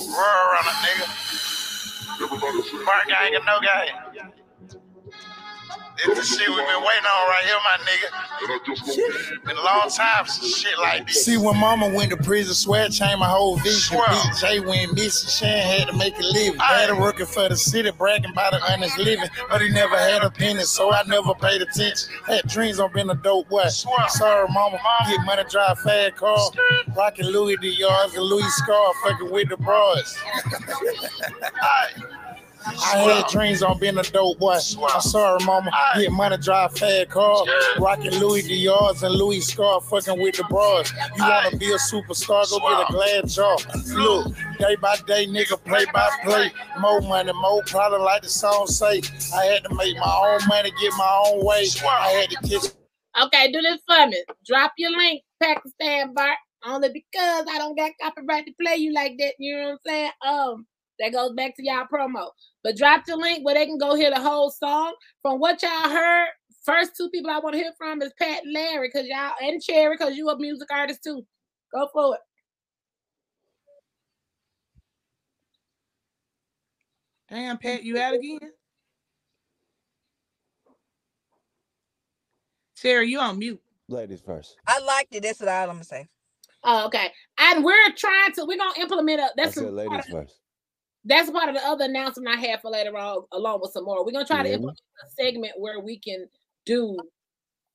Roar 0.09 0.23
around 0.23 0.67
a 0.67 0.75
nigga. 0.85 1.07
Mark 2.85 3.07
gang 3.07 3.35
and 3.35 3.45
no 3.45 3.59
gang. 3.61 3.89
This 6.06 6.18
the 6.18 6.38
shit 6.38 6.48
we've 6.48 6.58
been 6.58 6.84
waiting 6.84 7.06
on 7.06 7.28
right 7.28 7.43
here, 7.43 7.58
my 7.66 7.78
nigga. 7.82 9.45
Been 9.45 9.58
a 9.58 9.64
long 9.64 9.89
time 9.89 10.28
since 10.28 10.58
shit 10.58 10.78
like 10.78 11.08
this. 11.08 11.26
See, 11.26 11.38
when 11.38 11.58
mama 11.58 11.89
went 11.89 12.12
to 12.12 12.18
prison, 12.18 12.54
swear 12.54 12.88
changed 12.89 13.20
my 13.20 13.28
whole 13.28 13.58
vision. 13.58 13.98
Big 13.98 14.36
J 14.39 14.60
went 14.60 14.93
missing, 14.93 15.30
Shan 15.30 15.80
had 15.80 15.88
to 15.88 15.98
make 15.98 16.18
a 16.20 16.24
living. 16.24 16.60
Daddy 16.60 16.93
working 16.93 17.26
for 17.26 17.50
the 17.50 17.58
city, 17.58 17.89
bragging 17.91 18.32
about 18.32 18.54
an 18.54 18.62
honest 18.70 18.98
living. 19.00 19.28
But 19.50 19.62
he 19.62 19.70
never 19.70 19.98
had 19.98 20.24
a 20.24 20.30
penny, 20.30 20.64
so 20.64 20.91
I 20.91 21.02
never 21.08 21.34
paid 21.34 21.62
attention. 21.62 22.10
Had 22.28 22.48
dreams 22.48 22.80
on 22.80 22.93
being 22.93 23.10
a 23.10 23.16
dope 23.16 23.50
boy. 23.50 23.68
Sorry, 23.68 24.48
mama, 24.50 24.80
get 25.08 25.26
money, 25.26 25.43
drive 25.50 25.80
fast 25.80 26.16
car. 26.16 26.38
Rocking 26.95 27.26
Louis 27.26 27.58
Dior's 27.58 28.14
and 28.14 28.24
Louis 28.24 28.50
Scar, 28.58 28.93
fucking 29.04 29.32
with 29.32 29.50
the 29.50 29.58
bros. 29.58 30.18
I 32.68 32.97
had 32.97 33.28
dreams 33.28 33.63
on 33.63 33.80
being 33.80 33.97
a 33.97 34.03
dope 34.03 34.39
boy. 34.39 34.53
I'm 34.53 35.01
sorry, 35.01 35.43
mama. 35.45 35.72
Get 35.95 36.11
money, 36.11 36.38
drive 36.38 36.78
fast 36.78 37.09
car. 37.09 37.43
Rocking 37.80 38.20
Louis 38.20 38.41
Dior's 38.43 39.03
and 39.03 39.13
Louis 39.15 39.41
Scar, 39.41 39.82
fucking 39.82 40.22
with 40.22 40.38
the 40.38 40.43
bras. 40.45 40.91
You 41.15 41.24
wanna 41.24 41.57
be 41.57 41.72
a 41.72 41.78
superstar, 41.78 42.49
go 42.49 42.59
get 42.59 42.89
a 42.89 42.91
glad 42.91 43.30
jaw. 43.30 43.57
Look, 43.93 44.36
day 44.59 44.76
by 44.76 44.97
day, 45.07 45.28
nigga, 45.28 45.63
play 45.63 45.86
by 45.93 46.09
play. 46.24 46.51
More 46.80 47.01
money, 47.01 47.32
more 47.34 47.63
product, 47.63 48.01
like 48.01 48.22
the 48.24 48.30
song 48.30 48.68
say. 48.68 49.01
I 49.36 49.45
had 49.45 49.63
to 49.63 49.76
make 49.76 49.97
my 49.97 50.38
own 50.39 50.47
money, 50.47 50.72
get 50.82 50.93
my 50.97 51.24
own 51.28 51.45
way. 51.45 51.68
I 51.88 52.09
had 52.09 52.30
to 52.32 52.47
kiss. 52.47 52.76
Okay, 53.22 53.51
do 53.51 53.61
this 53.61 53.82
for 53.88 54.07
me. 54.07 54.24
Drop 54.45 54.74
your 54.78 54.91
link, 54.91 55.24
Pakistan 55.41 56.13
Bart. 56.13 56.38
Only 56.65 56.89
because 56.89 57.45
I 57.49 57.57
don't 57.57 57.78
got 57.78 57.91
copyright 58.01 58.45
to 58.45 58.53
play 58.59 58.78
you 58.78 58.91
like 58.93 59.13
that. 59.20 59.36
You 59.39 59.55
know 59.55 59.63
what 59.63 59.72
I'm 59.72 59.78
saying? 59.86 60.11
Um, 60.26 60.68
that 61.00 61.14
goes 61.14 61.34
back 61.34 61.56
to 61.56 61.64
y'all 61.64 61.86
promo. 61.91 62.30
But 62.64 62.78
drop 62.78 63.06
the 63.06 63.16
link 63.16 63.45
where 63.45 63.56
they 63.56 63.66
can 63.66 63.78
go 63.78 63.95
hear 63.95 64.10
the 64.10 64.20
whole 64.20 64.52
song. 64.52 64.95
From 65.22 65.39
what 65.39 65.62
y'all 65.62 65.89
heard, 65.89 66.28
first 66.64 66.91
two 66.98 67.10
people 67.10 67.32
I 67.32 67.39
want 67.39 67.54
to 67.54 67.60
hear 67.60 67.72
from 67.78 68.02
is 68.02 68.14
Pat 68.20 68.43
and 68.43 68.54
Larry, 68.54 68.89
because 68.91 69.08
y'all 69.08 69.34
and 69.41 69.62
Cherry, 69.62 69.95
because 69.98 70.16
you 70.16 70.30
a 70.30 70.38
music 70.38 70.70
artist 70.72 71.04
too. 71.04 71.26
Go 71.74 71.88
for 71.93 72.16
it. 72.16 72.22
Damn, 77.30 77.58
Pat, 77.58 77.84
you 77.84 77.98
out 78.00 78.14
again? 78.14 78.39
Sarah, 82.76 83.06
you 83.06 83.20
on 83.20 83.39
mute. 83.39 83.62
Ladies 83.89 84.22
first. 84.22 84.56
I 84.68 84.80
liked 84.80 85.14
it. 85.16 85.24
That's 85.24 85.39
what 85.39 85.50
I'm 85.50 85.68
gonna 85.68 85.84
say. 85.84 86.08
Oh, 86.64 86.86
okay. 86.88 87.12
And 87.38 87.64
we're 87.64 87.91
trying 87.95 88.32
to. 88.34 88.45
We're 88.45 88.58
gonna 88.58 88.80
implement 88.80 89.20
a. 89.20 89.30
That's 89.36 89.58
I 89.58 89.62
said 89.62 89.74
ladies 89.74 90.06
first 90.12 90.36
that's 91.08 91.32
part 91.32 91.49
of 91.49 91.55
the 91.55 91.66
other 91.66 91.86
announcement 91.86 92.28
I 92.28 92.39
have 92.47 92.62
for 92.62 92.70
later 92.70 92.95
on, 92.97 93.24
along 93.32 93.60
with 93.62 93.72
some 93.72 93.86
more. 93.86 94.05
We're 94.05 94.12
gonna 94.12 94.26
try 94.26 94.43
to 94.43 94.51
implement 94.51 94.80
a 95.05 95.10
segment 95.24 95.53
where 95.58 95.80
we 95.80 95.99
can 95.99 96.28
do. 96.66 96.97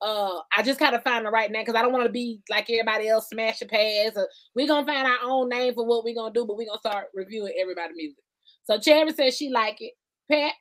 Uh, 0.00 0.40
I 0.56 0.62
just 0.62 0.78
gotta 0.78 1.00
find 1.00 1.24
the 1.24 1.30
right 1.30 1.50
name 1.50 1.62
because 1.62 1.78
I 1.78 1.82
don't 1.82 1.92
want 1.92 2.04
to 2.04 2.12
be 2.12 2.40
like 2.50 2.68
everybody 2.68 3.08
else, 3.08 3.28
smash 3.28 3.62
a 3.62 3.66
pass. 3.66 4.12
Or 4.16 4.28
we're 4.54 4.66
gonna 4.66 4.86
find 4.86 5.06
our 5.06 5.18
own 5.22 5.48
name 5.48 5.74
for 5.74 5.86
what 5.86 6.04
we're 6.04 6.14
gonna 6.14 6.34
do, 6.34 6.44
but 6.44 6.56
we're 6.56 6.66
gonna 6.66 6.78
start 6.78 7.06
reviewing 7.14 7.54
everybody's 7.58 7.96
music. 7.96 8.18
So 8.64 8.78
Cherry 8.78 9.12
says 9.12 9.36
she 9.36 9.48
like 9.50 9.78
it. 9.80 9.92
Pat, 10.30 10.52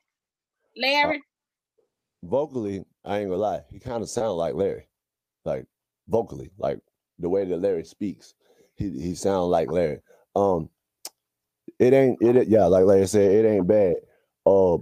Larry. 0.76 1.18
Uh, 1.18 2.26
vocally, 2.28 2.84
I 3.04 3.18
ain't 3.18 3.28
gonna 3.28 3.40
lie, 3.40 3.62
he 3.70 3.78
kind 3.78 4.02
of 4.02 4.08
sounds 4.08 4.36
like 4.36 4.54
Larry, 4.54 4.88
like 5.44 5.66
vocally, 6.08 6.50
like 6.56 6.78
the 7.18 7.28
way 7.28 7.44
that 7.44 7.58
Larry 7.58 7.84
speaks, 7.84 8.34
he 8.76 8.90
he 8.90 9.14
sounds 9.14 9.48
like 9.48 9.70
Larry. 9.70 10.00
Um, 10.34 10.70
it 11.82 11.92
ain't 11.92 12.22
it 12.22 12.48
yeah, 12.48 12.66
like 12.66 12.84
like 12.84 13.02
I 13.02 13.04
said, 13.04 13.30
it 13.30 13.48
ain't 13.48 13.66
bad. 13.66 13.96
Uh 14.46 14.78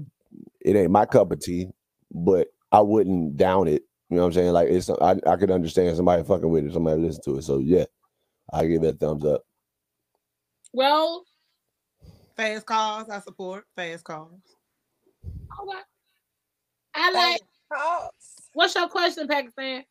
it 0.60 0.76
ain't 0.76 0.90
my 0.90 1.06
cup 1.06 1.32
of 1.32 1.40
tea, 1.40 1.68
but 2.10 2.48
I 2.70 2.80
wouldn't 2.80 3.36
down 3.36 3.68
it. 3.68 3.82
You 4.08 4.16
know 4.16 4.22
what 4.22 4.28
I'm 4.28 4.32
saying? 4.34 4.52
Like 4.52 4.68
it's 4.68 4.90
I, 4.90 5.16
I 5.26 5.36
could 5.36 5.50
understand 5.50 5.96
somebody 5.96 6.22
fucking 6.22 6.50
with 6.50 6.66
it, 6.66 6.72
somebody 6.72 7.00
listen 7.00 7.22
to 7.24 7.38
it. 7.38 7.42
So 7.42 7.58
yeah, 7.58 7.84
I 8.52 8.66
give 8.66 8.82
that 8.82 9.00
thumbs 9.00 9.24
up. 9.24 9.42
Well, 10.72 11.24
fast 12.36 12.66
cars, 12.66 13.08
I 13.08 13.20
support 13.20 13.64
fast 13.76 14.04
cars. 14.04 14.28
Okay. 15.24 15.78
I 16.94 17.12
like 17.12 17.40
cars. 17.72 18.10
What's 18.52 18.74
your 18.74 18.88
question, 18.88 19.28
Pakistan? 19.28 19.84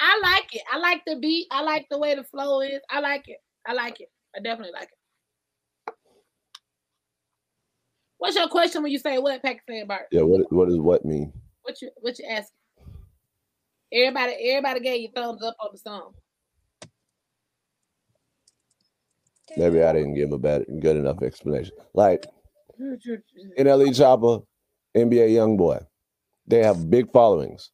I 0.00 0.20
like 0.22 0.54
it. 0.54 0.62
I 0.72 0.78
like 0.78 1.02
the 1.06 1.16
beat. 1.16 1.46
I 1.50 1.62
like 1.62 1.86
the 1.90 1.98
way 1.98 2.14
the 2.14 2.24
flow 2.24 2.60
is. 2.60 2.80
I 2.90 3.00
like 3.00 3.28
it. 3.28 3.38
I 3.66 3.72
like 3.72 4.00
it. 4.00 4.08
I 4.36 4.40
definitely 4.40 4.72
like 4.72 4.84
it. 4.84 4.97
What's 8.18 8.36
your 8.36 8.48
question 8.48 8.82
when 8.82 8.92
you 8.92 8.98
say 8.98 9.18
what 9.18 9.42
Pakistan 9.42 9.86
Bart? 9.86 10.08
Yeah, 10.10 10.22
what 10.22 10.52
what 10.52 10.68
does 10.68 10.78
what 10.78 11.04
mean? 11.04 11.32
What 11.62 11.80
you 11.80 11.90
what 12.00 12.18
you 12.18 12.26
asking? 12.28 12.56
Everybody, 13.92 14.32
everybody 14.50 14.80
gave 14.80 15.00
you 15.00 15.08
thumbs 15.14 15.42
up 15.42 15.56
on 15.60 15.70
the 15.72 15.78
song. 15.78 16.12
Maybe 19.56 19.82
I 19.82 19.92
didn't 19.92 20.14
give 20.14 20.32
a 20.32 20.38
bad 20.38 20.66
good 20.80 20.96
enough 20.96 21.22
explanation. 21.22 21.74
Like 21.94 22.26
NLE 22.80 23.88
Choppa, 23.90 24.44
NBA 24.96 25.30
YoungBoy, 25.30 25.86
they 26.46 26.62
have 26.62 26.90
big 26.90 27.10
followings. 27.12 27.70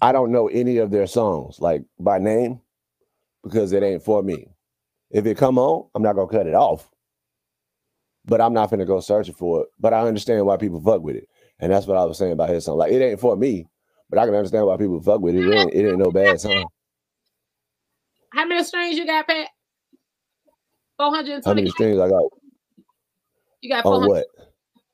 I 0.00 0.12
don't 0.12 0.32
know 0.32 0.48
any 0.48 0.78
of 0.78 0.90
their 0.90 1.06
songs 1.06 1.58
like 1.60 1.82
by 1.98 2.18
name 2.18 2.60
because 3.42 3.72
it 3.72 3.82
ain't 3.82 4.04
for 4.04 4.22
me. 4.22 4.48
If 5.10 5.26
it 5.26 5.36
come 5.36 5.58
on, 5.58 5.88
I'm 5.94 6.02
not 6.02 6.14
gonna 6.14 6.28
cut 6.28 6.46
it 6.46 6.54
off 6.54 6.88
but 8.28 8.40
I'm 8.40 8.52
not 8.52 8.70
gonna 8.70 8.84
go 8.84 9.00
searching 9.00 9.34
for 9.34 9.62
it. 9.62 9.68
But 9.80 9.94
I 9.94 10.06
understand 10.06 10.46
why 10.46 10.56
people 10.56 10.80
fuck 10.80 11.02
with 11.02 11.16
it, 11.16 11.28
and 11.58 11.72
that's 11.72 11.86
what 11.86 11.96
I 11.96 12.04
was 12.04 12.18
saying 12.18 12.32
about 12.32 12.50
his 12.50 12.66
song. 12.66 12.78
Like 12.78 12.92
it 12.92 13.02
ain't 13.02 13.18
for 13.18 13.36
me, 13.36 13.66
but 14.10 14.18
I 14.18 14.26
can 14.26 14.34
understand 14.34 14.66
why 14.66 14.76
people 14.76 15.00
fuck 15.00 15.20
with 15.20 15.34
it. 15.34 15.46
It 15.46 15.54
ain't, 15.54 15.74
it 15.74 15.88
ain't 15.88 15.98
no 15.98 16.10
bad 16.10 16.40
song. 16.40 16.66
How 18.32 18.44
many 18.46 18.62
strings 18.62 18.96
you 18.96 19.06
got, 19.06 19.26
Pat? 19.26 19.48
Four 20.98 21.10
hundred. 21.14 21.44
How 21.44 21.54
many 21.54 21.70
strings 21.70 21.98
I 21.98 22.08
got? 22.08 22.22
You 23.62 23.70
got 23.70 23.86
on 23.86 24.06
what? 24.06 24.26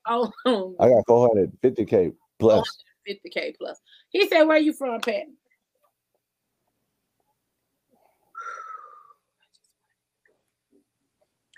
Oh, 0.07 0.31
I 0.79 0.89
got 0.89 1.03
four 1.05 1.27
hundred 1.27 1.51
fifty 1.61 1.85
k 1.85 2.13
plus. 2.39 2.83
Fifty 3.05 3.29
k 3.29 3.53
plus. 3.57 3.79
He 4.09 4.27
said, 4.27 4.43
"Where 4.43 4.57
you 4.57 4.71
from, 4.71 5.01
Pat?" 5.01 5.25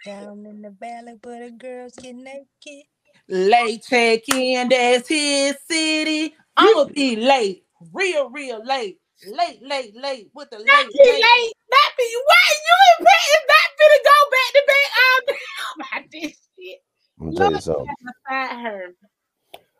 Down 0.07 0.45
in 0.45 0.61
the 0.61 0.69
valley 0.69 1.15
where 1.21 1.49
the 1.49 1.51
girls 1.51 1.91
get 2.01 2.15
naked. 2.15 2.85
Late 3.27 3.83
check 3.83 4.21
in, 4.29 4.69
that's 4.69 5.09
his 5.09 5.57
city. 5.69 6.33
I'ma 6.55 6.85
be 6.85 7.17
late, 7.17 7.65
real, 7.91 8.29
real 8.29 8.63
late. 8.65 8.99
Late, 9.27 9.59
late, 9.61 9.93
late 9.97 10.29
with 10.33 10.49
the 10.49 10.59
late. 10.59 10.65
That 10.65 10.89
be 10.93 11.09
late. 11.09 11.21
late. 11.21 11.53
That 11.69 11.91
be 11.97 12.17
what 12.23 12.55
you 12.55 12.75
and 12.97 13.05
Pat 13.05 13.41
not 13.49 13.69
gonna 13.79 13.99
go 14.05 14.17
back 14.31 14.51
to 14.53 14.63
back 14.67 14.91
all 15.03 15.19
day 15.27 15.39
about 15.75 16.11
this 16.13 16.37
shit. 16.57 16.79
I'm 17.19 17.35
tell 17.35 17.51
you 17.51 17.59
something. 17.59 17.95
Her. 18.29 18.95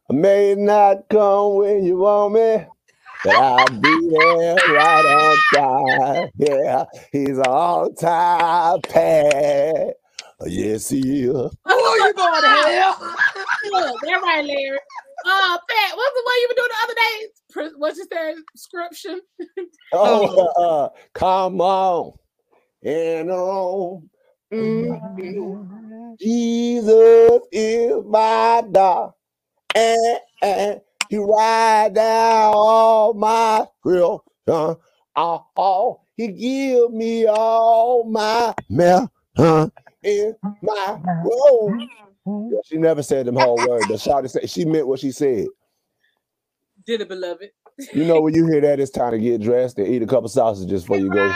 I 0.09 0.13
may 0.13 0.55
not 0.55 1.07
come 1.07 1.55
when 1.55 1.85
you 1.85 1.99
want 1.99 2.33
me, 2.33 2.65
but 3.23 3.33
I'll 3.33 3.69
be 3.69 4.09
there 4.11 4.55
right 4.55 5.05
on 5.05 5.37
time. 5.53 6.29
Yeah, 6.35 6.83
he's 7.13 7.39
all 7.39 7.93
time 7.93 8.81
Pat. 8.81 9.95
Yes, 10.45 10.89
he 10.89 11.23
is. 11.23 11.31
Oh, 11.65 11.95
you 12.05 12.13
going 12.13 12.41
to 12.41 12.47
hell? 12.49 13.15
Look, 13.71 14.01
they're 14.03 14.19
right, 14.19 14.45
Larry. 14.45 14.79
Uh, 15.25 15.57
Pat, 15.67 15.95
what's 15.97 16.13
the 16.13 16.23
way 16.25 16.35
you 16.41 16.47
were 16.49 16.55
doing 16.55 16.69
the 16.69 16.83
other 16.83 16.93
day? 16.93 17.73
What's 17.77 17.97
your 17.97 18.07
say? 18.11 18.35
Description. 18.53 19.21
oh, 19.93 20.47
uh, 20.57 20.89
come 21.13 21.59
on 21.59 22.13
and 22.83 23.31
on. 23.31 24.09
Mm-hmm. 24.53 26.13
Jesus 26.19 27.41
is 27.51 28.03
my 28.05 28.63
dog, 28.71 29.13
and, 29.75 30.19
and 30.41 30.81
he 31.09 31.17
ride 31.17 31.95
down 31.95 32.53
all 32.55 33.13
my 33.13 33.65
real. 33.83 34.23
Uh, 34.47 34.75
oh, 35.15 36.01
he 36.15 36.27
give 36.27 36.91
me 36.91 37.25
all 37.25 38.05
my 38.05 38.53
mel. 38.69 39.11
Huh? 39.35 39.69
In 40.07 40.35
my 40.61 40.99
room. 41.23 41.89
Yeah, 42.25 42.59
she 42.65 42.77
never 42.77 43.03
said 43.03 43.25
them 43.25 43.35
whole 43.35 43.57
words, 43.57 43.87
but 43.87 43.99
Shawty 43.99 44.29
said 44.29 44.49
she 44.49 44.65
meant 44.65 44.87
what 44.87 44.99
she 44.99 45.11
said. 45.11 45.47
Did 46.85 47.01
it, 47.01 47.09
beloved? 47.09 47.49
You 47.93 48.05
know 48.05 48.21
when 48.21 48.33
you 48.33 48.47
hear 48.47 48.61
that, 48.61 48.79
it's 48.79 48.91
time 48.91 49.11
to 49.11 49.19
get 49.19 49.41
dressed 49.41 49.77
and 49.77 49.87
eat 49.87 50.01
a 50.01 50.07
couple 50.07 50.29
sausages 50.29 50.83
before 50.83 50.97
you 50.97 51.09
go. 51.09 51.33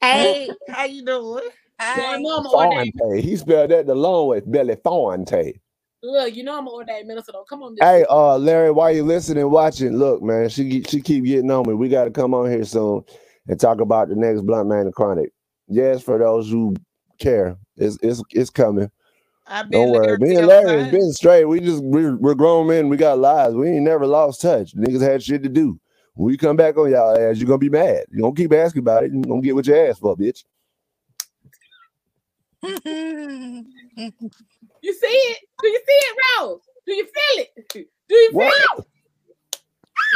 Hey, 0.00 0.50
how 0.68 0.84
you 0.84 1.04
doing? 1.04 1.48
Hey. 1.78 2.22
Fonte. 2.22 3.20
He 3.20 3.36
spelled 3.36 3.70
that 3.70 3.86
the 3.86 3.94
long 3.94 4.28
way, 4.28 4.40
Belly 4.40 4.76
Fonte. 4.82 5.60
Look, 6.02 6.36
you 6.36 6.44
know 6.44 6.58
I'm 6.58 6.66
an 6.66 6.72
ordained 6.72 7.08
minister. 7.08 7.32
Though. 7.32 7.44
Come 7.44 7.62
on. 7.62 7.76
Hey, 7.80 8.04
uh, 8.08 8.38
Larry, 8.38 8.70
while 8.70 8.94
you 8.94 9.02
listening, 9.02 9.50
watching, 9.50 9.96
look, 9.96 10.22
man, 10.22 10.48
she 10.48 10.82
she 10.82 11.00
keep 11.00 11.24
getting 11.24 11.50
on 11.50 11.66
me. 11.66 11.74
We 11.74 11.88
got 11.88 12.04
to 12.04 12.10
come 12.10 12.32
on 12.32 12.50
here 12.50 12.64
soon 12.64 13.02
and 13.48 13.58
talk 13.58 13.80
about 13.80 14.08
the 14.08 14.14
next 14.14 14.42
Blunt 14.42 14.68
Man 14.68 14.90
Chronic. 14.92 15.30
Yes, 15.68 16.02
for 16.02 16.18
those 16.18 16.48
who 16.48 16.76
care, 17.18 17.56
it's 17.76 17.98
it's 18.02 18.22
it's 18.30 18.50
coming. 18.50 18.90
Don't 19.70 19.90
worry. 19.90 20.18
Me 20.18 20.34
and 20.34 20.46
Larry 20.46 20.82
has 20.82 20.90
been 20.90 21.12
straight. 21.12 21.44
We 21.44 21.60
just 21.60 21.82
we're, 21.82 22.16
we're 22.16 22.34
grown 22.34 22.66
men. 22.66 22.88
We 22.88 22.96
got 22.96 23.18
lives. 23.18 23.54
We 23.54 23.70
ain't 23.70 23.84
never 23.84 24.06
lost 24.06 24.40
touch. 24.40 24.74
Niggas 24.74 25.00
had 25.00 25.22
shit 25.22 25.42
to 25.44 25.48
do. 25.48 25.78
When 26.14 26.26
we 26.26 26.36
come 26.36 26.56
back 26.56 26.76
on 26.76 26.90
y'all 26.90 27.16
ass, 27.16 27.38
you're 27.38 27.46
gonna 27.46 27.58
be 27.58 27.68
mad. 27.68 28.06
You 28.10 28.22
don't 28.22 28.36
keep 28.36 28.52
asking 28.52 28.80
about 28.80 29.04
it. 29.04 29.12
You 29.12 29.22
gonna 29.22 29.42
get 29.42 29.54
what 29.54 29.66
you 29.66 29.76
asked 29.76 30.00
for, 30.00 30.16
bitch. 30.16 30.44
you 32.62 32.72
see 34.82 35.06
it? 35.06 35.38
Do 35.62 35.68
you 35.68 35.80
see 35.86 35.92
it, 35.92 36.16
Rose? 36.40 36.60
Do 36.86 36.94
you 36.94 37.04
feel 37.04 37.44
it? 37.44 37.88
Do 38.08 38.14
you 38.14 38.30
feel 38.30 38.38
what? 38.38 38.78
it? 38.78 38.86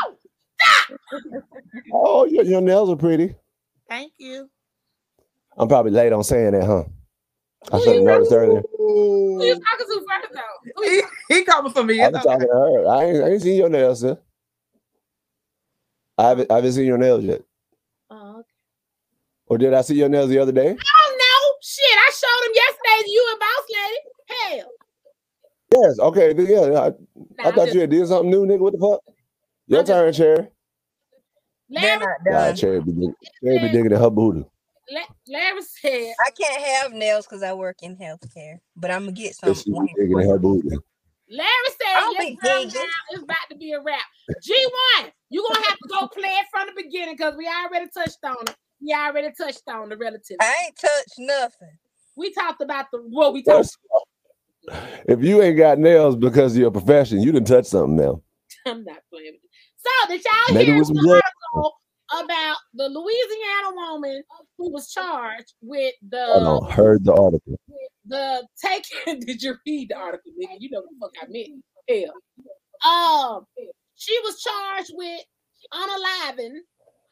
Ow! 0.03 0.17
Stop! 0.61 0.99
oh, 1.93 2.25
your, 2.25 2.45
your 2.45 2.61
nails 2.61 2.91
are 2.91 2.97
pretty. 2.97 3.35
Thank 3.89 4.13
you. 4.19 4.49
I'm 5.57 5.69
probably 5.69 5.93
late 5.93 6.13
on 6.13 6.25
saying 6.25 6.53
that, 6.53 6.65
huh? 6.65 6.85
I 7.73 7.79
should 7.79 7.97
have 7.97 8.05
noticed 8.05 8.33
earlier. 8.33 8.63
Who 8.79 9.45
you 9.45 9.55
talking 9.55 9.87
to 9.87 10.07
first 10.09 10.35
though? 10.35 10.85
He, 10.85 11.03
he 11.29 11.45
coming 11.45 11.73
for 11.73 11.85
me. 11.85 12.03
I'm 12.03 12.13
talking 12.13 12.41
to 12.41 12.47
her. 12.47 12.89
I 12.89 13.05
ain't, 13.05 13.23
I 13.23 13.29
ain't 13.29 13.43
seen 13.43 13.57
your 13.57 13.69
nails, 13.69 14.01
sir. 14.01 14.19
I 16.19 16.29
haven't, 16.29 16.51
I 16.51 16.57
haven't 16.57 16.73
seen 16.73 16.87
your 16.87 16.99
nails 16.99 17.25
yet. 17.25 17.43
Oh, 18.11 18.41
okay. 18.41 18.49
Or 19.47 19.59
did 19.59 19.75
I 19.75 19.83
see 19.83 19.95
your 19.95 20.09
nails 20.09 20.31
the 20.31 20.39
other 20.39 20.53
day? 20.53 20.69
Oh, 20.69 20.83
I 20.83 21.09
don't 21.09 21.19
know. 21.19 21.55
shit! 21.63 21.99
I 21.99 22.11
showed 22.13 22.47
them 22.47 22.55
yesterday 22.55 23.05
to 23.05 23.11
you 23.11 23.29
and 23.31 23.41
Boss 23.41 23.65
Lady. 23.77 24.61
Hell. 24.61 24.71
Yes. 25.83 25.99
Okay. 25.99 26.35
Yeah. 26.37 26.81
I, 26.81 26.89
nah, 26.91 27.49
I 27.49 27.53
thought 27.53 27.65
just, 27.67 27.75
you 27.75 27.81
had 27.83 27.91
did 27.91 28.09
something 28.09 28.31
new, 28.31 28.47
nigga. 28.47 28.61
What 28.61 28.73
the 28.73 28.79
fuck? 28.79 29.01
Your 29.67 29.85
turn, 29.85 30.13
Cherry. 30.13 30.49
Larry, 31.71 32.05
nah, 32.27 32.53
Cherry 32.53 32.81
be, 32.81 33.09
Cherry 33.45 33.59
be 33.61 33.69
digging 33.69 33.93
at 33.93 34.01
her 34.01 34.11
booty. 34.11 34.45
Larry 35.29 35.63
said, 35.63 36.15
"I 36.27 36.31
can't 36.31 36.63
have 36.63 36.93
nails 36.93 37.27
because 37.27 37.43
I 37.43 37.53
work 37.53 37.77
in 37.83 37.97
healthcare, 37.97 38.59
but 38.77 38.91
I'm 38.91 39.03
gonna 39.03 39.13
get 39.13 39.35
some." 39.35 39.55
Digging 39.55 40.21
at 40.21 40.27
her 40.27 40.39
booty. 40.39 40.69
Larry 41.29 41.49
said, 41.67 42.03
"Yes, 42.13 42.75
now 42.75 42.81
it's 43.11 43.23
about 43.23 43.49
to 43.51 43.57
be 43.57 43.73
a 43.73 43.81
wrap." 43.81 44.03
G1, 44.43 45.13
you're 45.29 45.45
gonna 45.49 45.67
have 45.67 45.79
to 45.79 45.89
go 45.89 46.09
play 46.09 46.31
it 46.31 46.47
from 46.51 46.67
the 46.67 46.83
beginning 46.83 47.15
because 47.17 47.37
we 47.37 47.47
already 47.47 47.89
touched 47.91 48.19
on 48.25 48.37
it. 48.49 48.57
We 48.81 48.93
already 48.93 49.33
touched 49.37 49.63
on 49.69 49.91
the 49.91 49.97
relative. 49.97 50.39
I 50.41 50.65
ain't 50.67 50.77
touched 50.77 51.19
nothing. 51.19 51.79
We 52.17 52.33
talked 52.33 52.63
about 52.63 52.87
the 52.93 52.99
what 52.99 53.33
we 53.33 53.43
talked. 53.43 53.77
If 55.09 55.23
you 55.23 55.43
ain't 55.43 55.57
got 55.57 55.79
nails 55.79 56.17
because 56.17 56.55
of 56.55 56.61
your 56.61 56.71
profession, 56.71 57.21
you 57.21 57.33
didn't 57.33 57.47
touch 57.47 57.67
something 57.67 57.97
now. 57.97 58.23
I'm 58.67 58.85
not 58.85 59.03
playing 59.11 59.33
with 59.33 59.43
you. 59.43 59.49
So 59.77 60.09
did 60.09 60.25
y'all 60.25 60.55
Maybe 60.55 60.73
hear 60.73 60.85
the 60.85 60.91
article 60.91 61.40
about 62.13 62.57
the 62.75 62.89
Louisiana 62.89 63.75
woman 63.75 64.23
who 64.59 64.71
was 64.71 64.91
charged 64.91 65.55
with 65.63 65.95
the? 66.09 66.25
Hold 66.27 66.65
on, 66.65 66.71
heard 66.71 67.05
the 67.05 67.15
article. 67.15 67.59
The 68.07 68.47
taking. 68.63 69.21
did 69.27 69.43
you 69.43 69.55
read 69.67 69.91
the 69.91 69.97
article, 69.97 70.33
nigga? 70.33 70.57
You 70.59 70.71
know 70.71 70.83
what 70.83 71.13
the 71.13 71.21
fuck 71.21 71.29
I 71.29 71.33
meant. 71.33 71.65
Hell. 71.89 72.15
Um, 72.93 73.47
she 73.95 74.19
was 74.25 74.41
charged 74.41 74.93
with 74.95 75.21
unaliving 75.75 76.57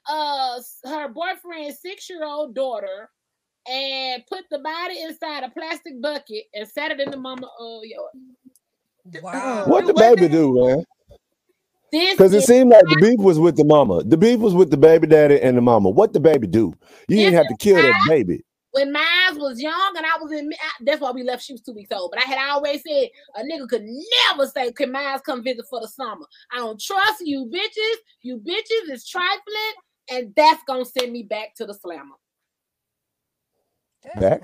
uh 0.08 0.58
her 0.86 1.08
boyfriend's 1.08 1.82
six-year-old 1.82 2.54
daughter 2.54 3.10
and 3.68 4.22
put 4.26 4.44
the 4.50 4.58
body 4.58 5.02
inside 5.02 5.44
a 5.44 5.50
plastic 5.50 6.00
bucket 6.00 6.44
and 6.54 6.66
set 6.66 6.90
it 6.90 7.00
in 7.00 7.10
the 7.10 7.16
mama 7.16 7.48
of 7.60 7.82
yours. 7.84 9.22
Wow. 9.22 9.64
What 9.66 9.86
the 9.86 9.94
baby 9.94 10.28
do, 10.28 10.54
man? 10.54 10.84
Because 11.90 12.34
it 12.34 12.44
seemed 12.44 12.70
like 12.70 12.84
the 12.84 12.98
beef 13.00 13.18
was 13.18 13.38
with 13.38 13.56
the 13.56 13.64
mama. 13.64 14.02
The 14.04 14.16
beef 14.16 14.40
was 14.40 14.54
with 14.54 14.70
the 14.70 14.76
baby 14.76 15.06
daddy 15.06 15.40
and 15.40 15.56
the 15.56 15.60
mama. 15.60 15.90
What 15.90 16.12
the 16.12 16.20
baby 16.20 16.46
do? 16.46 16.74
You 17.08 17.16
didn't 17.16 17.34
have 17.34 17.48
to 17.48 17.56
kill 17.56 17.76
that 17.82 18.04
baby. 18.08 18.44
When 18.72 18.92
Miles 18.92 19.38
was 19.38 19.60
young 19.60 19.94
and 19.96 20.04
I 20.04 20.18
was 20.20 20.30
in, 20.30 20.50
that's 20.82 21.00
why 21.00 21.10
we 21.10 21.22
left. 21.22 21.42
She 21.42 21.54
was 21.54 21.62
two 21.62 21.72
weeks 21.72 21.90
old. 21.90 22.10
But 22.12 22.22
I 22.22 22.28
had 22.28 22.50
always 22.50 22.82
said 22.86 23.08
a 23.34 23.42
nigga 23.42 23.66
could 23.66 23.84
never 24.28 24.46
say, 24.46 24.70
"Can 24.72 24.92
Miles 24.92 25.22
come 25.22 25.42
visit 25.42 25.64
for 25.70 25.80
the 25.80 25.88
summer?" 25.88 26.26
I 26.52 26.58
don't 26.58 26.80
trust 26.80 27.26
you, 27.26 27.46
bitches. 27.46 27.96
You 28.20 28.38
bitches 28.38 28.92
is 28.92 29.08
trifling, 29.08 29.74
and 30.10 30.34
that's 30.36 30.62
gonna 30.64 30.84
send 30.84 31.12
me 31.12 31.22
back 31.22 31.54
to 31.56 31.66
the 31.66 31.74
slammer. 31.74 32.14
Back. 34.16 34.42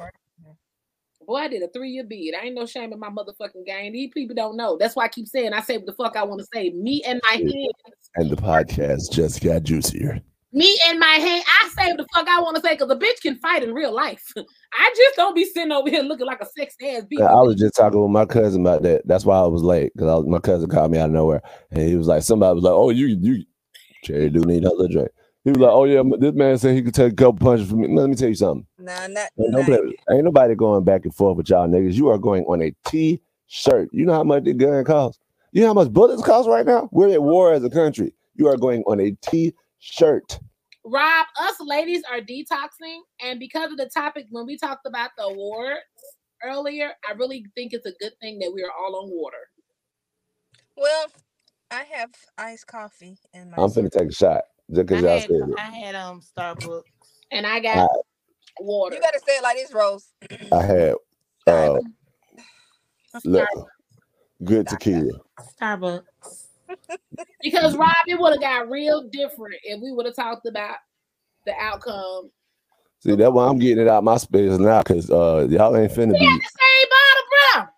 Boy, 1.26 1.36
I 1.36 1.48
did 1.48 1.62
a 1.62 1.68
three 1.68 1.90
year 1.90 2.04
bid. 2.04 2.34
I 2.34 2.46
ain't 2.46 2.54
no 2.54 2.66
shame 2.66 2.92
in 2.92 2.98
my 2.98 3.10
motherfucking 3.10 3.66
game. 3.66 3.92
These 3.92 4.10
people 4.12 4.34
don't 4.34 4.56
know. 4.56 4.76
That's 4.78 4.96
why 4.96 5.04
I 5.04 5.08
keep 5.08 5.26
saying 5.26 5.52
I 5.52 5.60
say 5.60 5.76
what 5.76 5.86
the 5.86 5.92
fuck 5.92 6.16
I 6.16 6.24
want 6.24 6.40
to 6.40 6.46
say. 6.52 6.70
Me 6.70 7.02
and 7.06 7.20
my 7.30 7.36
hands. 7.36 8.00
And 8.16 8.30
the 8.30 8.36
podcast 8.36 9.10
just 9.12 9.42
got 9.42 9.62
juicier. 9.62 10.20
Me 10.52 10.78
and 10.86 11.00
my 11.00 11.06
hand, 11.06 11.42
I 11.48 11.68
say 11.76 11.88
what 11.88 11.96
the 11.96 12.06
fuck 12.14 12.28
I 12.28 12.40
want 12.40 12.54
to 12.54 12.62
say 12.62 12.74
because 12.74 12.88
a 12.88 12.94
bitch 12.94 13.20
can 13.22 13.34
fight 13.38 13.64
in 13.64 13.74
real 13.74 13.92
life. 13.92 14.24
I 14.36 14.94
just 14.96 15.16
don't 15.16 15.34
be 15.34 15.44
sitting 15.44 15.72
over 15.72 15.90
here 15.90 16.02
looking 16.02 16.26
like 16.26 16.40
a 16.40 16.46
sex 16.46 16.76
ass 16.80 17.02
bitch. 17.12 17.26
I 17.26 17.42
was 17.42 17.56
just 17.56 17.74
talking 17.74 18.00
with 18.00 18.12
my 18.12 18.24
cousin 18.24 18.60
about 18.60 18.82
that. 18.82 19.02
That's 19.04 19.24
why 19.24 19.36
I 19.36 19.46
was 19.46 19.64
late 19.64 19.92
because 19.96 20.24
my 20.26 20.38
cousin 20.38 20.70
called 20.70 20.92
me 20.92 20.98
out 20.98 21.06
of 21.06 21.10
nowhere 21.10 21.42
and 21.72 21.82
he 21.82 21.96
was 21.96 22.06
like, 22.06 22.22
somebody 22.22 22.54
was 22.54 22.62
like, 22.62 22.72
"Oh, 22.72 22.90
you 22.90 23.06
you, 23.06 23.44
Cherry 24.04 24.30
do 24.30 24.40
need 24.42 24.62
another 24.62 24.86
drink." 24.86 25.08
He 25.42 25.50
was 25.50 25.58
like, 25.58 25.72
"Oh 25.72 25.84
yeah, 25.84 26.02
this 26.20 26.34
man 26.34 26.56
said 26.56 26.76
he 26.76 26.82
could 26.82 26.94
take 26.94 27.14
a 27.14 27.16
couple 27.16 27.44
punches 27.44 27.68
from 27.68 27.80
me." 27.80 27.88
Let 27.88 28.08
me 28.08 28.14
tell 28.14 28.28
you 28.28 28.36
something. 28.36 28.64
Nah, 28.84 29.06
not 29.06 29.30
don't 29.38 29.64
play. 29.64 29.78
Ain't 30.10 30.24
nobody 30.24 30.54
going 30.54 30.84
back 30.84 31.04
and 31.04 31.14
forth 31.14 31.38
with 31.38 31.48
y'all 31.48 31.66
niggas. 31.66 31.94
You 31.94 32.08
are 32.10 32.18
going 32.18 32.44
on 32.44 32.60
a 32.60 32.70
T-shirt. 32.86 33.88
You 33.92 34.04
know 34.04 34.12
how 34.12 34.24
much 34.24 34.44
the 34.44 34.52
gun 34.52 34.84
costs. 34.84 35.18
You 35.52 35.62
know 35.62 35.68
how 35.68 35.74
much 35.74 35.90
bullets 35.90 36.22
cost 36.22 36.48
right 36.48 36.66
now. 36.66 36.90
We're 36.92 37.14
at 37.14 37.22
war 37.22 37.54
as 37.54 37.64
a 37.64 37.70
country. 37.70 38.12
You 38.34 38.48
are 38.48 38.58
going 38.58 38.82
on 38.82 39.00
a 39.00 39.12
T-shirt. 39.22 40.38
Rob, 40.84 41.26
us 41.40 41.56
ladies 41.60 42.02
are 42.12 42.20
detoxing, 42.20 42.98
and 43.22 43.40
because 43.40 43.72
of 43.72 43.78
the 43.78 43.88
topic 43.88 44.26
when 44.30 44.44
we 44.44 44.58
talked 44.58 44.86
about 44.86 45.12
the 45.16 45.24
awards 45.24 45.80
earlier, 46.44 46.92
I 47.08 47.12
really 47.12 47.46
think 47.54 47.72
it's 47.72 47.86
a 47.86 47.92
good 48.00 48.12
thing 48.20 48.38
that 48.40 48.52
we 48.52 48.62
are 48.62 48.70
all 48.70 48.96
on 48.96 49.08
water. 49.10 49.48
Well, 50.76 51.06
I 51.70 51.84
have 51.90 52.10
iced 52.36 52.66
coffee 52.66 53.16
in 53.32 53.50
my. 53.50 53.62
I'm 53.62 53.72
gonna 53.72 53.88
take 53.88 54.10
a 54.10 54.12
shot. 54.12 54.42
Just 54.70 54.86
because 54.86 55.02
y'all 55.02 55.20
said 55.20 55.30
it. 55.30 55.54
I 55.58 55.70
had 55.70 55.94
um 55.94 56.20
Starbucks. 56.20 56.82
And 57.32 57.46
I 57.46 57.60
got 57.60 57.78
I, 57.78 57.86
water. 58.60 58.96
You 58.96 59.02
gotta 59.02 59.20
say 59.26 59.36
it 59.36 59.42
like 59.42 59.56
this, 59.56 59.72
Rose. 59.72 60.08
I 60.52 60.62
had 60.62 60.94
uh 61.46 61.78
look, 63.24 63.48
good 64.42 64.66
tequila. 64.66 65.20
Starbucks. 65.60 66.02
because 67.42 67.76
Rob, 67.76 67.90
it 68.06 68.18
would 68.18 68.32
have 68.32 68.40
got 68.40 68.70
real 68.70 69.08
different 69.08 69.56
if 69.64 69.80
we 69.80 69.92
would 69.92 70.06
have 70.06 70.16
talked 70.16 70.46
about 70.46 70.76
the 71.46 71.52
outcome. 71.58 72.30
See, 73.00 73.14
that's 73.14 73.32
why 73.32 73.46
I'm 73.46 73.58
getting 73.58 73.84
it 73.84 73.88
out 73.88 74.02
my 74.02 74.16
space 74.16 74.58
now, 74.58 74.82
cause 74.82 75.10
uh 75.10 75.46
y'all 75.50 75.76
ain't 75.76 75.92
finna 75.92 76.12
we 76.12 76.18
be. 76.18 76.26
the 76.26 76.50
same 76.60 76.88
bottle, 76.90 77.68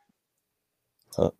bro. 1.16 1.24
Huh? 1.24 1.31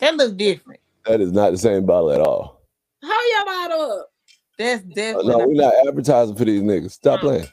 That 0.00 0.16
look 0.16 0.36
different. 0.36 0.80
That 1.06 1.20
is 1.20 1.32
not 1.32 1.50
the 1.52 1.58
same 1.58 1.86
bottle 1.86 2.12
at 2.12 2.20
all. 2.20 2.62
How 3.02 3.08
y'all 3.08 3.46
bottle 3.46 3.92
up? 3.92 4.10
That's 4.58 4.82
definitely. 4.82 5.30
no, 5.30 5.38
we're 5.38 5.54
not 5.54 5.74
advertising 5.86 6.34
for 6.34 6.44
these 6.44 6.62
niggas. 6.62 6.92
Stop 6.92 7.20
playing. 7.20 7.46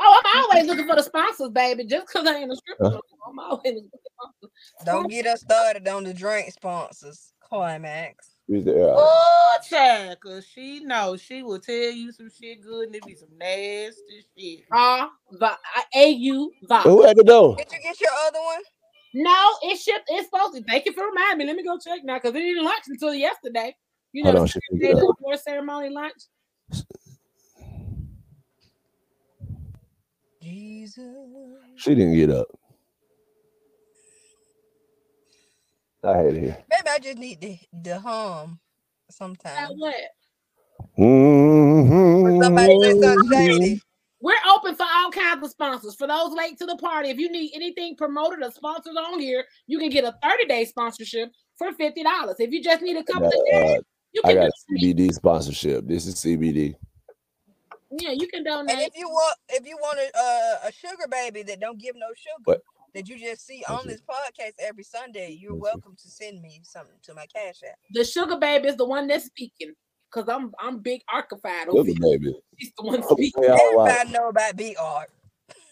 Oh, 0.00 0.22
I'm 0.24 0.44
always 0.44 0.66
looking 0.66 0.86
for 0.86 0.94
the 0.94 1.02
sponsors, 1.02 1.50
baby. 1.50 1.84
Just 1.84 2.06
because 2.06 2.26
I 2.26 2.36
ain't 2.36 2.52
a 2.52 2.56
stripper, 2.56 2.90
huh? 2.90 3.00
I'm 3.28 3.38
always 3.38 3.60
looking 3.64 3.90
for 3.90 3.98
the 3.98 4.10
sponsors. 4.14 4.84
Don't 4.84 5.10
get 5.10 5.26
us 5.26 5.40
started 5.40 5.88
on 5.88 6.04
the 6.04 6.14
drink 6.14 6.52
sponsors. 6.52 7.32
Climax. 7.40 8.30
Oh, 8.50 9.56
child, 9.68 10.18
cause 10.20 10.46
she 10.46 10.80
knows 10.80 11.20
she 11.20 11.42
will 11.42 11.58
tell 11.58 11.74
you 11.74 12.12
some 12.12 12.30
shit 12.30 12.62
good 12.62 12.86
and 12.86 12.94
it 12.94 13.04
be 13.04 13.14
some 13.14 13.28
nasty 13.36 14.24
shit. 14.36 14.64
Ah, 14.72 15.10
uh, 15.40 15.54
A 15.94 16.08
U. 16.10 16.52
Who 16.84 17.02
had 17.02 17.16
the 17.16 17.24
door? 17.24 17.56
Did 17.56 17.72
you 17.72 17.78
get 17.82 18.00
your 18.00 18.10
other 18.26 18.38
one? 18.38 18.62
No, 19.14 19.54
it 19.62 19.78
shipped. 19.78 20.04
It's 20.08 20.30
supposed 20.30 20.54
to. 20.54 20.62
Thank 20.62 20.86
you 20.86 20.92
for 20.92 21.04
reminding 21.04 21.38
me. 21.38 21.44
Let 21.46 21.56
me 21.56 21.64
go 21.64 21.78
check 21.78 22.04
now 22.04 22.14
because 22.16 22.34
it 22.34 22.40
didn't 22.40 22.64
launch 22.64 22.84
until 22.86 23.14
yesterday. 23.14 23.74
You 24.18 24.24
know, 24.24 24.32
Hold 24.32 24.50
on, 24.52 24.78
they 24.80 24.94
do 24.94 25.14
for 25.22 25.36
ceremony 25.36 25.90
lunch. 25.90 26.22
Jesus. 30.42 31.04
She 31.76 31.94
didn't 31.94 32.16
get 32.16 32.30
up. 32.30 32.48
I 36.02 36.16
hate 36.16 36.34
it 36.34 36.40
here. 36.40 36.58
Maybe 36.68 36.88
I 36.88 36.98
just 36.98 37.18
need 37.18 37.40
the, 37.40 37.58
the 37.72 38.00
hum 38.00 38.58
sometimes. 39.08 39.70
what? 39.76 39.94
Mm-hmm. 40.98 42.42
Somebody 42.42 42.76
say 42.82 43.00
something 43.00 43.30
shady. 43.30 43.82
We're 44.20 44.34
open 44.52 44.58
open 44.68 44.76
for 44.76 44.86
all 44.90 45.10
kinds 45.10 45.44
of 45.44 45.50
sponsors. 45.50 45.94
For 45.94 46.06
those 46.06 46.32
late 46.32 46.58
to 46.58 46.66
the 46.66 46.76
party, 46.76 47.10
if 47.10 47.18
you 47.18 47.30
need 47.30 47.52
anything 47.54 47.96
promoted 47.96 48.42
or 48.42 48.50
sponsored 48.50 48.96
on 48.96 49.20
here, 49.20 49.44
you 49.66 49.78
can 49.78 49.90
get 49.90 50.04
a 50.04 50.14
30 50.22 50.46
day 50.46 50.64
sponsorship 50.64 51.30
for 51.56 51.72
$50. 51.72 51.94
If 52.38 52.50
you 52.50 52.62
just 52.62 52.82
need 52.82 52.96
a 52.96 53.04
couple 53.04 53.26
of 53.26 53.32
days, 53.32 53.42
you 53.42 53.74
can 53.74 53.82
I 54.24 54.34
got 54.34 54.50
CBD 54.70 55.12
sponsorship. 55.12 55.86
This 55.86 56.06
is 56.06 56.16
CBD. 56.16 56.74
Yeah, 57.90 58.12
you 58.12 58.28
can 58.28 58.44
donate. 58.44 58.70
And 58.70 58.80
if 58.80 58.96
you 58.96 59.08
want, 59.08 59.38
if 59.48 59.66
you 59.66 59.76
want 59.80 59.98
a, 59.98 60.18
uh, 60.18 60.68
a 60.68 60.72
sugar 60.72 61.08
baby 61.10 61.42
that 61.44 61.60
don't 61.60 61.80
give 61.80 61.94
no 61.96 62.06
sugar, 62.16 62.42
what? 62.44 62.62
that 62.94 63.08
you 63.08 63.18
just 63.18 63.46
see 63.46 63.64
on 63.68 63.86
this 63.86 64.00
podcast 64.00 64.52
every 64.58 64.84
Sunday, 64.84 65.36
you're 65.40 65.54
welcome 65.54 65.94
to 65.96 66.08
send 66.10 66.42
me 66.42 66.60
something 66.62 66.96
to 67.02 67.14
my 67.14 67.26
cash 67.26 67.60
app. 67.68 67.76
The 67.92 68.04
sugar 68.04 68.36
baby 68.38 68.68
is 68.68 68.76
the 68.76 68.84
one 68.84 69.06
that's 69.06 69.26
speaking. 69.26 69.74
Cause 70.10 70.24
I'm 70.26 70.52
I'm 70.58 70.78
big 70.78 71.02
archified 71.14 71.68
over 71.68 71.84
here. 71.84 71.94
Baby. 72.00 72.34
He's 72.56 72.72
the 72.78 72.84
one 72.84 73.02
speaking. 73.02 73.44
Everybody 73.44 74.10
know 74.10 74.28
about 74.28 74.56
big 74.56 74.74
art. 74.80 75.10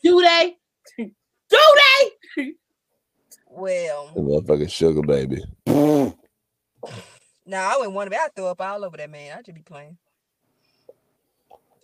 Do 0.02 0.20
they? 0.20 0.56
Do 0.98 1.58
they? 2.36 2.52
Well, 3.48 4.10
the 4.14 4.20
motherfucking 4.20 4.70
sugar 4.70 5.00
baby. 5.00 5.42
Nah, 7.46 7.58
I 7.58 7.76
wouldn't 7.76 7.94
want 7.94 8.06
to 8.06 8.10
be. 8.10 8.16
I 8.16 8.28
throw 8.34 8.48
up 8.48 8.60
all 8.60 8.84
over 8.84 8.96
that 8.96 9.10
man. 9.10 9.36
I 9.38 9.42
just 9.42 9.54
be 9.54 9.62
playing. 9.62 9.96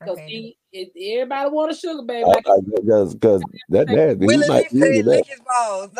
Cause 0.05 0.19
he, 0.27 0.57
everybody 0.73 1.51
want 1.51 1.71
a 1.71 1.75
sugar 1.75 2.03
baby. 2.03 2.25
Oh, 2.25 2.31
like 2.31 2.45
because 2.75 3.15
because 3.15 3.43
that 3.69 3.87
dad, 3.87 4.21
he 4.21 4.37
might 4.49 4.73
lick 4.73 5.27
his 5.27 5.41
balls. 5.41 5.91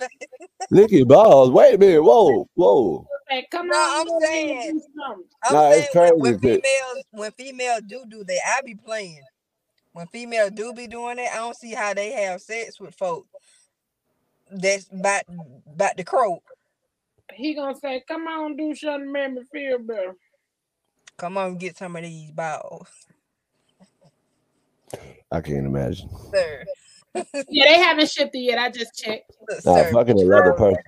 lick 0.70 0.90
his 0.90 1.04
balls. 1.06 1.50
Wait 1.50 1.74
a 1.74 1.78
minute. 1.78 2.02
Whoa, 2.02 2.46
whoa. 2.54 3.06
Hey, 3.30 3.46
come 3.50 3.68
no, 3.68 3.74
on. 3.74 4.06
I'm 4.06 4.20
saying, 4.20 4.82
I'm 5.44 5.54
nah, 5.54 5.70
saying 5.70 5.88
when, 5.94 6.18
when 6.18 6.38
females 6.38 7.04
when 7.12 7.30
females 7.32 7.82
do 7.86 8.04
do 8.06 8.22
that, 8.22 8.40
I 8.46 8.60
be 8.62 8.74
playing. 8.74 9.22
When 9.94 10.06
females 10.08 10.50
do 10.50 10.74
be 10.74 10.86
doing 10.86 11.18
it, 11.18 11.28
I 11.32 11.36
don't 11.36 11.56
see 11.56 11.72
how 11.72 11.94
they 11.94 12.12
have 12.12 12.42
sex 12.42 12.78
with 12.78 12.94
folks. 12.94 13.28
That's 14.50 14.88
about 14.92 15.22
about 15.66 15.96
the 15.96 16.04
croak. 16.04 16.42
He 17.34 17.54
gonna 17.54 17.74
say, 17.74 18.02
"Come 18.06 18.26
on, 18.26 18.56
do 18.56 18.74
something, 18.74 19.10
make 19.10 19.32
me 19.32 19.42
feel 19.52 19.78
better." 19.78 20.16
Come 21.16 21.38
on, 21.38 21.56
get 21.56 21.76
some 21.76 21.96
of 21.96 22.02
these 22.02 22.30
balls. 22.30 22.88
I 25.30 25.40
can't 25.40 25.66
imagine. 25.66 26.10
Sir. 26.32 26.64
yeah, 27.14 27.64
they 27.64 27.78
haven't 27.78 28.10
shipped 28.10 28.34
it 28.34 28.40
yet. 28.40 28.58
I 28.58 28.70
just 28.70 28.94
checked. 28.94 29.30
Nah, 29.64 29.84
fucking 29.92 30.20
another 30.20 30.52
person. 30.52 30.82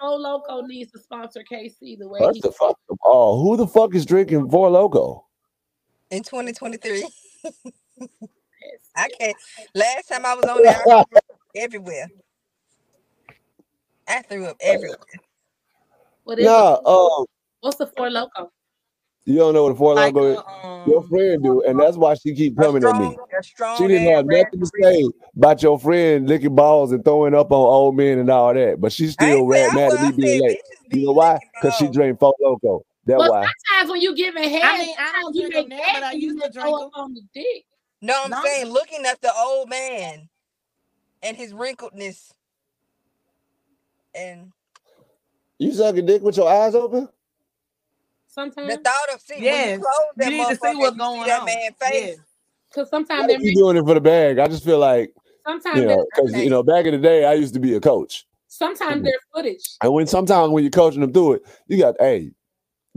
Four 0.00 0.18
Loco 0.18 0.62
needs 0.62 0.92
to 0.92 0.98
sponsor 0.98 1.42
KC 1.50 1.98
the 1.98 2.08
way. 2.08 2.20
First 2.20 2.42
the 2.42 2.52
fuck 2.52 2.78
oh, 3.04 3.42
who 3.42 3.56
the 3.56 3.66
fuck 3.66 3.94
is 3.94 4.04
drinking 4.04 4.50
Four 4.50 4.70
Loco? 4.70 5.26
In 6.10 6.22
2023. 6.22 7.08
I 8.96 9.08
can't. 9.18 9.36
Last 9.74 10.08
time 10.08 10.24
I 10.26 10.34
was 10.34 10.44
on 10.44 10.62
there, 10.62 10.82
I 10.86 11.04
everywhere. 11.56 12.08
I 14.06 14.22
threw 14.22 14.46
up 14.46 14.56
everywhere. 14.60 14.98
What 16.24 16.38
is 16.38 16.44
yeah, 16.46 16.76
um, 16.84 17.26
What's 17.60 17.76
the 17.76 17.86
Four 17.86 18.10
Loco? 18.10 18.50
You 19.26 19.36
don't 19.36 19.54
know 19.54 19.64
what 19.64 19.72
a 19.72 19.74
four 19.74 19.94
like, 19.94 20.14
logo 20.14 20.32
is. 20.32 20.38
Um, 20.38 20.82
your 20.86 21.02
friend 21.04 21.42
do, 21.42 21.62
and 21.62 21.80
that's 21.80 21.96
why 21.96 22.14
she 22.14 22.34
keep 22.34 22.58
coming 22.58 22.82
strong, 22.82 23.02
at 23.02 23.10
me. 23.10 23.16
She 23.78 23.88
didn't 23.88 24.12
have 24.12 24.26
nothing 24.26 24.60
to 24.60 24.70
say 24.82 25.08
about 25.34 25.62
your 25.62 25.78
friend 25.78 26.28
licking 26.28 26.54
balls 26.54 26.92
and 26.92 27.02
throwing 27.02 27.34
up 27.34 27.50
on 27.50 27.58
old 27.58 27.96
men 27.96 28.18
and 28.18 28.28
all 28.28 28.52
that, 28.52 28.80
but 28.80 28.92
she 28.92 29.08
still 29.08 29.46
ran 29.46 29.74
mad 29.74 29.92
at 29.92 30.00
me 30.00 30.12
being 30.12 30.42
late. 30.42 30.58
You 30.90 31.06
know 31.06 31.12
why? 31.12 31.38
Because 31.54 31.76
she 31.76 31.88
drank 31.88 32.18
four 32.18 32.34
loco. 32.40 32.84
That's 33.06 33.18
well, 33.18 33.30
why. 33.30 33.50
Sometimes 33.70 33.92
when 33.92 34.00
you 34.02 34.14
giving 34.14 34.44
head, 34.44 34.62
I 34.62 34.78
mean, 34.78 34.94
I 34.98 35.12
don't 35.20 35.34
drink 35.34 35.54
them 35.54 35.68
now, 35.68 35.82
but 35.94 36.02
I 36.02 36.12
used 36.12 36.42
to 36.42 36.50
drink 36.50 36.78
them 36.78 36.90
on 36.94 37.14
the 37.14 37.22
dick. 37.34 37.64
No, 38.02 38.24
I'm 38.24 38.30
no. 38.30 38.42
saying 38.42 38.66
looking 38.66 39.06
at 39.06 39.20
the 39.22 39.32
old 39.34 39.70
man 39.70 40.28
and 41.22 41.36
his 41.36 41.54
wrinkledness, 41.54 42.32
and 44.14 44.52
you 45.58 45.72
suck 45.72 45.96
a 45.96 46.02
dick 46.02 46.22
with 46.22 46.36
your 46.36 46.48
eyes 46.48 46.74
open. 46.74 47.08
Sometimes 48.26 48.68
the 48.68 48.80
thought 48.80 49.14
of 49.14 49.20
seeing 49.20 49.44
yes. 49.44 49.78
you, 49.78 50.24
you 50.24 50.30
need 50.30 50.48
to 50.48 50.56
see 50.56 50.74
what's 50.74 50.96
going 50.96 51.30
on. 51.30 51.44
man 51.44 51.70
face. 51.80 52.18
Because 52.68 52.90
sometimes 52.90 53.28
they're 53.28 53.38
doing 53.38 53.76
it 53.76 53.84
for 53.84 53.94
the 53.94 54.00
bag. 54.00 54.38
I 54.38 54.48
just 54.48 54.64
feel 54.64 54.78
like 54.78 55.14
sometimes 55.46 55.78
you 55.78 55.86
know 55.86 56.04
because 56.14 56.32
you 56.42 56.50
know 56.50 56.62
back 56.64 56.86
in 56.86 56.92
the 56.92 56.98
day 56.98 57.24
I 57.24 57.34
used 57.34 57.54
to 57.54 57.60
be 57.60 57.74
a 57.74 57.80
coach. 57.80 58.26
Sometimes 58.48 59.04
there's 59.04 59.14
footage. 59.32 59.62
And 59.82 59.92
when 59.92 60.06
sometimes 60.08 60.50
when 60.50 60.64
you're 60.64 60.70
coaching 60.70 61.00
them 61.00 61.12
through 61.12 61.34
it, 61.34 61.42
you 61.68 61.78
got 61.78 61.94
hey, 62.00 62.32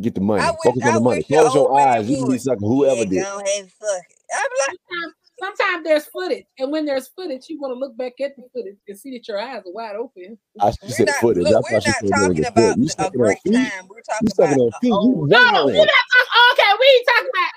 get 0.02 0.16
the 0.16 0.22
money, 0.22 0.42
focus 0.64 0.84
on 0.84 0.94
the 0.96 1.02
money, 1.02 1.24
close 1.24 1.54
your 1.54 1.80
eyes. 1.80 2.10
You 2.10 2.18
can 2.18 2.32
be 2.32 2.38
sucking 2.40 2.68
whoever 2.68 3.02
yeah, 3.02 3.06
did. 3.06 3.24
Go 3.24 3.40
ahead, 3.40 3.72
fuck. 3.80 4.04
I'm 4.36 4.50
like, 4.68 5.14
sometimes 5.40 5.84
there's 5.84 6.06
footage, 6.06 6.46
and 6.60 6.72
when 6.72 6.86
there's 6.86 7.08
footage, 7.10 7.50
you 7.50 7.60
want 7.60 7.74
to 7.74 7.80
look 7.80 7.96
back 7.98 8.14
at 8.22 8.36
the 8.36 8.44
footage 8.54 8.78
and 8.88 8.98
see 8.98 9.12
that 9.12 9.28
your 9.28 9.40
eyes 9.40 9.64
are 9.66 9.72
wide 9.72 9.96
open. 9.96 10.38
I 10.60 10.72
should 10.72 10.92
said 10.92 11.10
footage. 11.22 11.44
Look, 11.44 11.64
we're 11.64 11.72
not 11.74 12.04
talking 12.10 12.46
about 12.46 12.78
a 13.00 13.10
great 13.12 13.40
time. 13.52 13.88
We're 13.90 14.02
talking 14.02 14.30
about 14.38 14.58
on 14.58 14.72
feet. 14.82 14.90
You 14.90 15.28
no, 15.30 15.66
we're 15.66 15.86
not 15.86 16.06
talking. 16.12 16.34
Oh, 16.36 16.56
okay, 16.56 16.72
we 16.80 16.86
ain't 16.98 17.08
talking 17.08 17.30
about. 17.34 17.52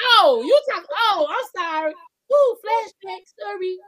Oh, 0.00 0.42
you 0.44 0.60
talk. 0.72 0.84
Oh, 0.90 1.26
I'm 1.28 1.62
sorry. 1.62 1.94
Ooh, 2.32 2.56
flashback 2.64 3.26
story. 3.26 3.78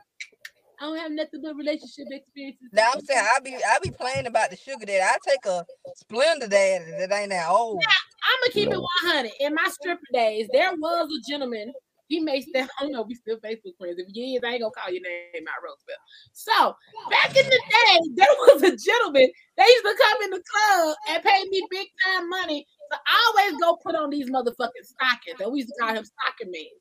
I 0.81 0.85
don't 0.85 0.99
have 0.99 1.11
nothing 1.13 1.41
but 1.43 1.57
relationship 1.57 2.07
experiences. 2.11 2.69
Now 2.73 2.91
I'm 2.93 3.01
saying 3.01 3.25
I 3.25 3.41
be 3.41 3.55
I 3.55 3.79
be 3.83 3.91
playing 3.91 4.27
about 4.27 4.51
the 4.51 4.57
sugar 4.57 4.85
daddy. 4.85 5.03
I 5.03 5.17
take 5.27 5.45
a 5.47 5.65
Splenda 6.05 6.49
daddy 6.51 6.85
that 6.99 7.13
ain't 7.13 7.31
that 7.31 7.49
old. 7.49 7.81
Yeah, 7.81 7.89
I'm 7.89 8.41
gonna 8.43 8.53
keep 8.53 8.69
it 8.71 8.79
100. 8.79 9.33
In 9.41 9.55
my 9.55 9.67
stripper 9.71 10.03
days, 10.13 10.49
there 10.53 10.75
was 10.75 11.09
a 11.11 11.31
gentleman 11.31 11.73
he 12.09 12.21
makes 12.21 12.47
that. 12.55 12.69
I 12.79 12.85
don't 12.85 12.93
know. 12.93 13.03
We 13.03 13.15
still 13.15 13.39
Facebook 13.39 13.77
friends. 13.79 13.99
If 13.99 14.09
you 14.11 14.37
is, 14.37 14.45
I 14.45 14.55
ain't 14.55 14.63
gonna 14.63 14.73
call 14.73 14.93
your 14.93 15.03
name 15.03 15.47
out, 15.49 15.63
Roosevelt. 15.63 15.99
So 16.33 16.77
back 17.11 17.37
in 17.37 17.45
the 17.45 17.63
day, 17.71 17.99
there 18.15 18.37
was 18.47 18.63
a 18.63 18.77
gentleman. 18.77 19.31
They 19.57 19.65
used 19.65 19.85
to 19.85 19.97
come 19.99 20.23
in 20.25 20.31
the 20.31 20.43
club 20.43 20.97
and 21.11 21.23
pay 21.23 21.45
me 21.51 21.67
big 21.71 21.89
time 22.05 22.29
money 22.29 22.67
to 22.93 22.99
always 23.27 23.61
go 23.61 23.79
put 23.83 23.95
on 23.95 24.11
these 24.11 24.31
motherfucking 24.31 24.85
stockings. 24.85 25.41
And 25.41 25.53
we 25.53 25.61
used 25.61 25.71
to 25.71 25.85
call 25.85 25.95
him 25.95 26.05
stocking 26.05 26.53
man. 26.53 26.77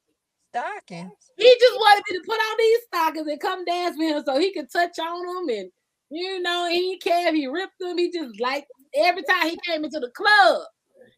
Stockings. 0.52 1.32
He 1.38 1.56
just 1.60 1.76
wanted 1.76 2.04
me 2.10 2.18
to 2.18 2.24
put 2.26 2.40
on 2.40 2.56
these 2.58 2.80
stockings 2.88 3.28
and 3.28 3.40
come 3.40 3.66
dance 3.66 3.96
with 3.98 4.16
him 4.16 4.24
so 4.26 4.40
he 4.40 4.54
could 4.54 4.72
touch 4.72 4.98
on 5.00 5.48
them 5.48 5.58
and 5.58 5.72
you 6.12 6.42
know 6.42 6.70
he 6.70 6.98
care 7.00 7.30
if 7.30 7.36
he 7.36 7.48
ripped 7.48 7.80
them. 7.80 7.98
He 7.98 8.12
just 8.12 8.40
like 8.40 8.66
every 8.96 9.24
time 9.24 9.50
he 9.50 9.60
came 9.66 9.84
into 9.84 10.00
the 10.00 10.12
club, 10.12 10.62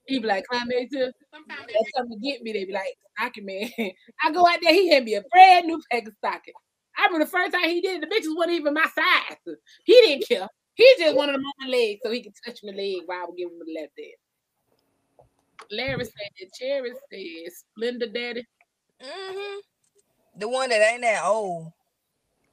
he 0.08 0.20
be 0.20 0.28
like, 0.28 0.46
climb 0.48 0.72
into. 0.72 1.12
Sometimes 1.34 1.68
they 1.68 1.92
come 1.96 2.10
to 2.10 2.18
get 2.18 2.42
me. 2.42 2.54
They 2.54 2.66
be 2.66 2.74
like, 2.74 2.98
stocking 3.18 3.46
man. 3.46 3.70
I 4.24 4.32
go 4.32 4.48
out 4.48 4.60
there, 4.62 4.74
he 4.74 4.90
had 4.90 5.04
me 5.04 5.16
a 5.16 5.22
brand 5.32 5.68
new 5.68 5.82
pack 5.92 6.08
of 6.08 6.14
stocking. 6.18 6.54
I 6.98 7.06
remember 7.06 7.26
the 7.26 7.32
first 7.32 7.54
time 7.54 7.70
he 7.70 7.82
did 7.82 8.02
it, 8.02 8.10
the 8.10 8.16
bitches 8.16 8.36
wasn't 8.36 8.56
even 8.56 8.74
my 8.74 8.86
size. 8.96 9.38
He 9.84 9.94
didn't 9.94 10.28
care. 10.28 10.48
He 10.74 10.96
just 10.98 11.16
wanted 11.16 11.34
them 11.34 11.46
on 11.46 11.54
my 11.60 11.68
leg 11.68 12.00
so 12.04 12.12
he 12.12 12.24
could 12.24 12.34
touch 12.46 12.60
my 12.64 12.72
leg 12.72 13.02
while 13.06 13.22
I 13.22 13.26
would 13.28 13.38
give 13.38 13.50
him 13.50 13.60
the 13.60 13.80
left 13.80 13.94
hand. 13.98 15.30
Larry 15.72 16.06
said, 16.06 16.50
Cherry 16.60 16.92
said, 17.12 17.54
Splenda 17.78 18.14
Daddy. 18.14 18.46
Mm-hmm. 19.04 19.60
The 20.40 20.48
one 20.48 20.70
that 20.70 20.92
ain't 20.92 21.02
that 21.02 21.24
old. 21.24 21.72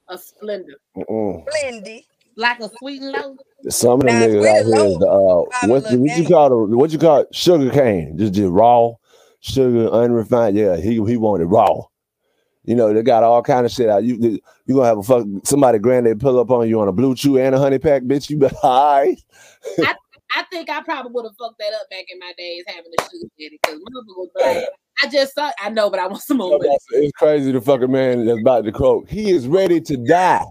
A 0.09 0.15
Splenda. 0.15 0.73
Splendy 0.95 2.03
like 2.35 2.59
a 2.59 2.69
sweet 2.79 3.01
and 3.01 3.11
low. 3.11 3.37
Some 3.69 4.01
of 4.01 4.07
them 4.07 4.15
niggas 4.15 4.47
out 4.47 4.65
here 4.65 4.85
is 4.85 4.97
the 4.97 5.07
uh, 5.07 5.67
what, 5.67 5.83
what 5.83 6.17
you 6.17 6.25
call 6.25 6.67
the 6.67 6.77
what 6.77 6.91
you 6.91 6.99
call 6.99 7.25
sugar 7.31 7.69
cane, 7.69 8.17
just 8.17 8.33
just 8.33 8.51
raw 8.51 8.91
sugar, 9.39 9.87
unrefined. 9.89 10.57
Yeah, 10.57 10.77
he 10.77 10.93
he 10.93 11.17
wanted 11.17 11.45
raw. 11.45 11.83
You 12.63 12.75
know, 12.75 12.91
they 12.91 13.03
got 13.03 13.23
all 13.23 13.43
kind 13.43 13.65
of 13.65 13.71
shit 13.71 13.89
out. 13.89 14.03
You 14.03 14.39
you 14.65 14.75
gonna 14.75 14.85
have 14.87 14.97
a 14.97 15.03
fuck 15.03 15.25
somebody 15.43 15.79
granddad 15.79 16.19
pull 16.19 16.39
up 16.39 16.49
on 16.51 16.67
you 16.67 16.79
on 16.81 16.87
a 16.87 16.93
BlueChew 16.93 17.39
and 17.45 17.55
a 17.55 17.59
honey 17.59 17.79
pack, 17.79 18.03
bitch. 18.03 18.29
You 18.29 18.37
be 18.37 18.47
all 18.63 19.01
right. 19.01 19.17
I, 19.79 19.95
I 20.35 20.43
think 20.51 20.69
I 20.69 20.81
probably 20.81 21.11
would 21.11 21.25
have 21.25 21.35
fucked 21.37 21.59
that 21.59 21.73
up 21.73 21.89
back 21.89 22.05
in 22.09 22.19
my 22.19 22.33
days 22.37 22.63
having 22.67 22.91
a 22.97 23.03
sugar 23.03 23.27
daddy 23.39 23.59
because 23.61 23.79
was 23.79 24.29
like, 24.35 24.65
I 25.03 25.07
just 25.07 25.35
saw 25.35 25.51
I 25.59 25.69
know, 25.69 25.89
but 25.89 25.99
I 25.99 26.07
want 26.07 26.23
some 26.23 26.37
more. 26.37 26.59
It's 26.61 27.11
crazy 27.17 27.51
the 27.51 27.61
fucking 27.61 27.91
man 27.91 28.25
that's 28.25 28.41
about 28.41 28.65
to 28.65 28.71
croak. 28.71 29.09
He 29.09 29.31
is 29.31 29.47
ready 29.47 29.79
to 29.81 29.97
die. 29.97 30.45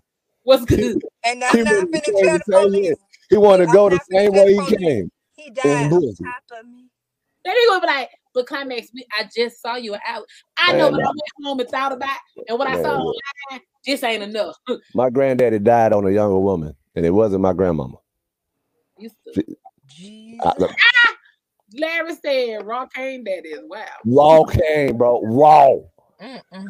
What's 0.45 0.64
good? 0.64 1.03
And 1.26 1.42
I'm 1.42 1.64
not 1.64 1.88
finna 1.88 2.05
tell 2.05 2.38
the 2.38 2.45
police. 2.53 2.97
He 3.30 3.38
wanted 3.38 3.66
to 3.66 3.72
go 3.72 3.88
the 3.88 3.99
same 4.12 4.32
way 4.32 4.55
he 4.55 4.76
came. 4.76 5.11
He 5.36 5.51
died 5.51 5.90
on 5.90 6.03
top 6.03 6.61
of 6.61 6.66
me. 6.66 6.90
Then 7.45 7.57
he 7.57 7.66
gonna 7.66 7.80
be 7.80 7.86
like, 7.86 8.11
but 8.34 8.47
climax, 8.47 8.88
I 9.18 9.28
just 9.34 9.62
saw 9.62 9.76
you 9.76 9.95
out. 10.07 10.24
I 10.59 10.72
know 10.72 10.90
when 10.90 11.01
I 11.01 11.07
went 11.07 11.45
home 11.45 11.61
and 11.61 11.68
thought 11.68 11.92
about, 11.92 12.18
and 12.49 12.59
when 12.59 12.68
I 12.68 12.74
saw 12.82 12.99
online, 12.99 13.61
this 13.86 14.03
ain't 14.03 14.22
enough. 14.22 14.57
my 14.95 15.09
granddaddy 15.09 15.61
died 15.61 15.92
on 15.92 16.07
a 16.07 16.11
younger 16.11 16.38
woman, 16.38 16.74
and 16.95 17.07
it 17.07 17.11
wasn't 17.11 17.42
my 17.42 17.53
grandmama. 17.53 17.97
She, 19.88 20.38
I, 20.45 20.53
ah! 20.59 21.14
Larry 21.74 22.14
said, 22.16 22.66
"Raw 22.66 22.86
cane, 22.86 23.24
that 23.24 23.47
is 23.47 23.61
wow." 23.64 23.84
Raw 24.05 24.45
cane, 24.45 24.97
bro. 24.97 25.22
Raw. 25.22 25.76
Mm-mm. 26.20 26.66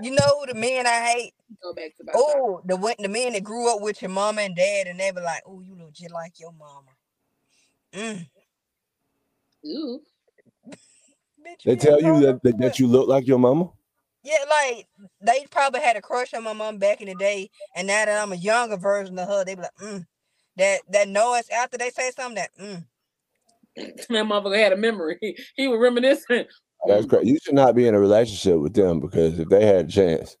You 0.00 0.10
know 0.10 0.44
the 0.46 0.54
men 0.54 0.86
I 0.86 1.00
hate? 1.00 1.34
Go 1.62 1.74
back 1.74 1.96
to 1.96 2.04
Oh, 2.14 2.62
the 2.64 2.76
the 2.98 3.08
men 3.08 3.32
that 3.32 3.44
grew 3.44 3.74
up 3.74 3.80
with 3.80 4.00
your 4.00 4.10
mama 4.10 4.42
and 4.42 4.54
dad, 4.54 4.86
and 4.86 4.98
they 4.98 5.10
be 5.10 5.20
like, 5.20 5.42
"Oh, 5.46 5.60
you 5.60 5.74
look 5.76 5.92
just 5.92 6.12
like 6.12 6.38
your 6.38 6.52
mama." 6.52 6.90
Mm. 7.92 8.28
Ooh. 9.66 10.00
they 11.64 11.76
tell 11.76 12.00
you 12.00 12.20
that, 12.20 12.42
that, 12.42 12.58
that 12.58 12.78
you 12.78 12.86
look 12.86 13.08
like 13.08 13.26
your 13.26 13.38
mama. 13.38 13.70
Yeah, 14.24 14.44
like 14.48 14.86
they 15.20 15.46
probably 15.50 15.80
had 15.80 15.96
a 15.96 16.00
crush 16.00 16.32
on 16.32 16.44
my 16.44 16.52
mom 16.52 16.78
back 16.78 17.00
in 17.00 17.08
the 17.08 17.14
day, 17.14 17.50
and 17.74 17.88
now 17.88 18.04
that 18.04 18.22
I'm 18.22 18.32
a 18.32 18.36
younger 18.36 18.76
version 18.76 19.18
of 19.18 19.28
her, 19.28 19.44
they 19.44 19.56
be 19.56 19.62
like, 19.62 19.76
mm. 19.82 20.06
that 20.56 20.80
that 20.90 21.08
noise 21.08 21.48
after 21.50 21.76
they 21.76 21.90
say 21.90 22.12
something 22.12 22.36
that 22.36 22.50
mm. 22.60 22.84
that 23.76 24.08
motherfucker 24.08 24.58
had 24.58 24.72
a 24.72 24.76
memory. 24.76 25.18
He, 25.20 25.38
he 25.56 25.68
was 25.68 25.80
reminiscing. 25.80 26.44
That's 26.86 27.06
great. 27.06 27.26
You 27.26 27.38
should 27.42 27.54
not 27.54 27.74
be 27.74 27.86
in 27.86 27.94
a 27.94 28.00
relationship 28.00 28.60
with 28.60 28.74
them 28.74 29.00
because 29.00 29.38
if 29.38 29.48
they 29.48 29.64
had 29.64 29.86
a 29.86 29.88
chance, 29.88 30.36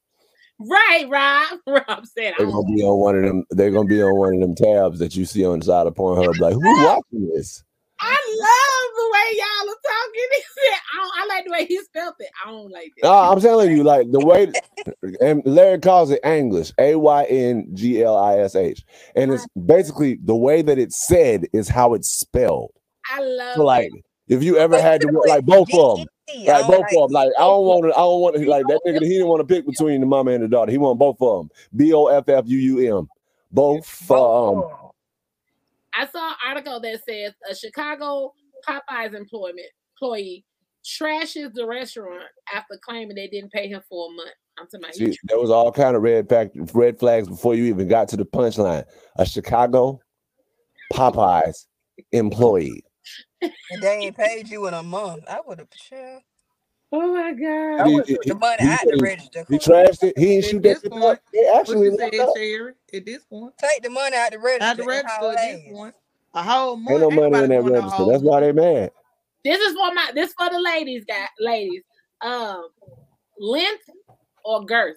Right, 0.68 1.06
Rob. 1.08 1.58
Rob 1.88 2.06
said, 2.06 2.34
they're 2.38 2.46
gonna 2.46 2.74
be 2.74 2.82
on 2.82 2.98
one 2.98 3.16
of 3.16 3.24
them. 3.24 3.44
They're 3.50 3.70
gonna 3.70 3.88
be 3.88 4.02
on 4.02 4.16
one 4.16 4.34
of 4.34 4.40
them 4.40 4.54
tabs 4.54 4.98
that 4.98 5.16
you 5.16 5.24
see 5.24 5.44
on 5.44 5.60
the 5.60 5.64
side 5.64 5.86
of 5.86 5.94
Pornhub. 5.94 6.38
Like, 6.38 6.54
who's 6.54 6.86
watching 6.86 7.30
this? 7.34 7.62
I 8.00 8.10
love 8.10 8.96
the 8.96 9.10
way 9.12 9.38
y'all 9.38 9.70
are 9.70 9.82
talking. 9.82 10.08
He 10.32 10.42
said, 10.42 10.78
I, 10.92 10.98
don't, 10.98 11.12
I 11.16 11.34
like 11.34 11.44
the 11.44 11.50
way 11.52 11.66
he 11.66 11.78
spelled 11.78 12.14
it. 12.18 12.30
I 12.44 12.50
don't 12.50 12.70
like 12.70 12.92
that. 13.00 13.08
No, 13.08 13.12
I'm 13.12 13.40
telling 13.40 13.76
you, 13.76 13.82
like 13.84 14.10
the 14.10 14.20
way, 14.24 14.52
and 15.20 15.42
Larry 15.44 15.78
calls 15.78 16.10
it 16.10 16.20
English, 16.24 16.72
A 16.78 16.96
Y 16.96 17.24
N 17.24 17.68
G 17.74 18.02
L 18.02 18.16
I 18.16 18.38
S 18.38 18.54
H, 18.54 18.82
and 19.14 19.32
it's 19.32 19.46
basically 19.66 20.18
the 20.22 20.36
way 20.36 20.62
that 20.62 20.78
it's 20.78 21.06
said 21.06 21.46
is 21.52 21.68
how 21.68 21.94
it's 21.94 22.10
spelled. 22.10 22.72
I 23.10 23.20
love 23.20 23.56
So, 23.56 23.64
like, 23.64 23.90
if 24.28 24.42
you 24.42 24.56
ever 24.56 24.80
had 24.80 25.00
to 25.02 25.08
like 25.26 25.44
both 25.44 25.68
of 25.74 25.98
them, 25.98 26.06
like 26.46 26.66
both 26.66 26.84
of 26.96 27.10
them, 27.10 27.10
like 27.10 27.30
I 27.38 27.42
don't 27.42 27.64
want 27.64 27.84
to, 27.84 27.92
I 27.92 27.98
don't 27.98 28.20
want 28.20 28.36
to, 28.36 28.48
like 28.48 28.66
that 28.66 28.80
nigga. 28.86 29.02
He 29.02 29.08
didn't 29.08 29.28
want 29.28 29.46
to 29.46 29.54
pick 29.54 29.66
between 29.66 30.00
the 30.00 30.06
mama 30.06 30.32
and 30.32 30.44
the 30.44 30.48
daughter. 30.48 30.70
He 30.70 30.78
want 30.78 30.98
both 30.98 31.16
of 31.20 31.38
them. 31.38 31.50
B 31.76 31.92
O 31.92 32.06
F 32.06 32.28
F 32.28 32.44
U 32.46 32.58
U 32.58 32.98
M. 32.98 33.08
Both. 33.50 34.10
Um, 34.10 34.64
I 35.94 36.06
saw 36.06 36.30
an 36.30 36.34
article 36.46 36.80
that 36.80 37.00
says 37.06 37.34
a 37.50 37.54
Chicago 37.54 38.32
Popeyes 38.66 39.14
employment 39.14 39.66
employee 39.94 40.44
trashes 40.84 41.52
the 41.52 41.66
restaurant 41.66 42.24
after 42.52 42.78
claiming 42.82 43.14
they 43.14 43.28
didn't 43.28 43.52
pay 43.52 43.68
him 43.68 43.80
for 43.88 44.08
a 44.08 44.14
month. 44.14 44.30
I'm 44.58 44.66
talking 44.66 44.80
about 44.80 44.94
see, 44.94 45.16
there 45.24 45.38
was 45.38 45.50
all 45.50 45.72
kind 45.72 45.96
of 45.96 46.02
red 46.02 46.28
fact, 46.28 46.56
red 46.74 46.98
flags 46.98 47.28
before 47.28 47.54
you 47.54 47.64
even 47.64 47.88
got 47.88 48.08
to 48.08 48.16
the 48.16 48.24
punchline. 48.24 48.84
A 49.16 49.24
Chicago 49.24 50.00
Popeyes 50.92 51.66
employee. 52.12 52.84
And 53.70 53.82
they 53.82 53.88
ain't 53.98 54.16
paid 54.16 54.48
you 54.48 54.66
in 54.66 54.74
a 54.74 54.82
month. 54.82 55.24
I 55.28 55.40
would 55.46 55.58
have 55.58 55.68
sure. 55.74 56.20
Oh 56.94 57.14
my 57.14 57.32
god! 57.32 57.86
He- 57.88 57.94
would 57.94 58.06
he- 58.06 58.16
put 58.16 58.26
the 58.26 58.34
money 58.34 58.62
out 58.62 58.80
the 58.84 58.98
register. 59.00 59.46
He 59.48 59.58
trashed 59.58 60.02
it. 60.02 60.18
He 60.18 60.26
didn't 60.26 60.44
shoot 60.44 60.62
this 60.62 60.74
that 60.80 60.82
shit 60.82 60.90
point, 60.92 61.04
up. 61.04 61.18
They 61.32 61.38
What 61.44 61.60
actually 61.60 61.86
you 61.86 61.96
locked 61.96 62.14
up. 62.16 62.36
Sherry? 62.36 62.72
At 62.94 63.06
this 63.06 63.24
point, 63.24 63.54
Take 63.58 63.82
the 63.82 63.88
money 63.90 64.14
out 64.16 64.30
the 64.32 64.38
register. 64.38 64.64
out 64.64 64.76
the 64.76 64.84
register 64.84 65.24
at 65.24 65.36
this 65.36 65.66
ass. 65.66 65.72
point, 65.72 65.94
a 66.34 66.42
whole 66.42 66.76
month. 66.76 67.02
Ain't 67.02 67.14
no 67.14 67.28
money 67.30 67.44
in 67.44 67.50
that 67.50 67.62
register. 67.62 68.04
That's 68.04 68.22
why 68.22 68.40
month. 68.40 68.56
they 68.56 68.74
mad. 68.74 68.90
This 69.44 69.58
is 69.60 69.72
for 69.74 69.94
my 69.94 70.10
this 70.14 70.34
for 70.38 70.50
the 70.50 70.60
ladies, 70.60 71.04
guys, 71.06 71.28
ladies. 71.40 71.82
Um, 72.20 72.68
length 73.38 73.84
or 74.44 74.64
girth? 74.66 74.96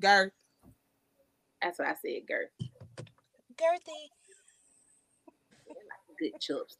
Girth. 0.00 0.32
That's 1.62 1.78
what 1.78 1.88
I 1.88 1.94
said, 2.04 2.22
girth. 2.28 2.50
Girthy. 3.54 4.08
Good 6.18 6.40
chubs. 6.40 6.76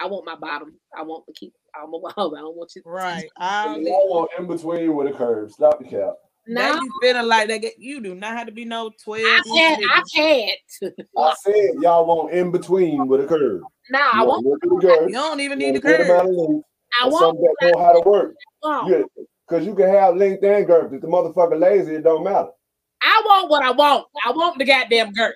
I 0.00 0.06
want 0.06 0.24
my 0.24 0.36
bottom. 0.36 0.74
I 0.96 1.02
want 1.02 1.26
to 1.26 1.32
keep. 1.32 1.52
I 1.74 1.84
want. 1.84 2.14
I 2.16 2.22
don't 2.40 2.56
want 2.56 2.72
you. 2.74 2.82
Right. 2.84 3.28
I 3.38 3.66
um, 3.74 3.82
want 3.84 4.30
in 4.38 4.46
between 4.46 4.94
with 4.94 5.08
a 5.08 5.12
curve. 5.12 5.52
Stop 5.52 5.78
the 5.78 5.84
cap. 5.84 6.14
They 6.46 6.54
No, 6.54 6.80
be 6.80 6.88
feeling 7.02 7.26
like 7.28 7.48
that? 7.48 7.64
you 7.78 8.00
do 8.00 8.14
not 8.14 8.36
have 8.36 8.46
to 8.46 8.52
be 8.52 8.64
no 8.64 8.90
12 9.04 9.24
I 9.24 9.36
inch 9.36 9.46
said 9.46 9.78
I 9.90 10.02
can't. 10.14 10.96
I 11.18 11.34
said 11.42 11.70
y'all 11.80 12.06
want 12.06 12.32
in 12.32 12.50
between 12.50 13.06
with 13.06 13.20
a 13.24 13.26
curve. 13.26 13.62
No, 13.90 13.98
You 13.98 14.04
I 14.14 14.24
want. 14.24 14.44
want 14.46 14.62
a 14.62 14.66
little 14.74 14.80
curve. 14.80 15.08
You 15.08 15.14
don't 15.14 15.40
even 15.40 15.60
you 15.60 15.66
need 15.66 15.74
want 15.74 15.84
the 15.84 15.88
a 15.88 15.92
good 15.98 16.00
amount 16.00 16.20
curve. 16.22 16.30
of 16.30 16.36
length, 16.48 16.64
I 17.00 17.08
want. 17.08 17.20
something 17.24 17.42
that 17.60 17.72
know 17.72 17.78
how 17.78 17.92
to 17.92 18.08
work. 18.08 18.34
Oh, 18.62 19.04
Because 19.48 19.66
you 19.66 19.74
can 19.74 19.88
have 19.90 20.16
length 20.16 20.42
and 20.42 20.66
girth. 20.66 20.92
If 20.92 21.02
the 21.02 21.06
motherfucker 21.06 21.60
lazy, 21.60 21.96
it 21.96 22.04
don't 22.04 22.24
matter. 22.24 22.48
I 23.02 23.22
want 23.24 23.50
what 23.50 23.62
I 23.62 23.70
want. 23.70 24.06
I 24.26 24.30
want 24.32 24.58
the 24.58 24.64
goddamn 24.64 25.12
girth. 25.12 25.34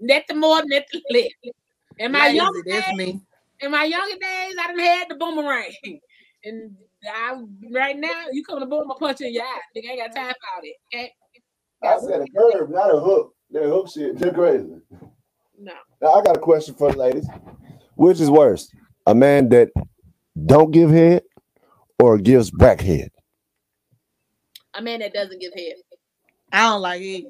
Net 0.00 0.24
the 0.28 0.34
more, 0.34 0.62
net 0.66 0.86
the 0.92 1.02
less. 1.10 1.52
In 1.98 2.12
my 2.12 2.26
Lazy, 2.26 2.36
younger 2.36 2.62
that's 2.66 2.92
me. 2.96 3.20
In 3.60 3.70
my 3.70 3.84
younger 3.84 4.16
days, 4.16 4.54
I 4.60 4.66
done 4.68 4.78
had 4.78 5.08
the 5.08 5.14
boomerang. 5.16 5.72
And 6.44 6.76
I 7.10 7.40
right 7.72 7.96
now, 7.98 8.26
you 8.32 8.44
come 8.44 8.60
to 8.60 8.66
boom, 8.66 8.90
I 8.90 8.94
punch 8.98 9.20
you 9.20 9.28
in 9.28 9.34
your 9.34 9.44
eye. 9.44 9.60
Nigga, 9.76 9.88
I 9.88 9.92
ain't 9.92 10.14
got 10.14 10.20
time 10.20 10.34
for 10.34 10.62
it. 10.64 10.76
Okay? 10.94 11.12
I 11.82 11.98
said 12.00 12.20
a 12.20 12.26
curve, 12.38 12.70
not 12.70 12.94
a 12.94 12.98
hook. 12.98 13.34
That 13.50 13.64
hook 13.64 13.88
shit, 13.90 14.18
they're 14.18 14.32
crazy. 14.32 14.66
No. 15.58 15.72
Now 16.02 16.12
I 16.12 16.22
got 16.22 16.36
a 16.36 16.40
question 16.40 16.74
for 16.74 16.92
the 16.92 16.98
ladies. 16.98 17.26
Which 17.94 18.20
is 18.20 18.30
worse? 18.30 18.70
A 19.06 19.14
man 19.14 19.48
that 19.50 19.70
don't 20.46 20.70
give 20.70 20.90
head 20.90 21.22
or 21.98 22.18
gives 22.18 22.50
back 22.50 22.80
head? 22.80 23.10
A 24.74 24.82
man 24.82 25.00
that 25.00 25.12
doesn't 25.12 25.40
give 25.40 25.52
head. 25.54 25.74
I 26.52 26.70
don't 26.70 26.82
like 26.82 27.00
it. 27.00 27.24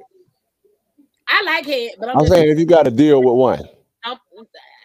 I 1.29 1.43
like 1.45 1.67
head, 1.67 1.93
but 1.99 2.09
I'm, 2.09 2.17
I'm 2.19 2.25
just, 2.25 2.35
saying 2.35 2.49
if 2.51 2.59
you 2.59 2.67
got 2.67 2.85
to 2.85 2.91
deal 2.91 3.23
with 3.23 3.35
one. 3.35 3.61
I'm- 4.05 4.19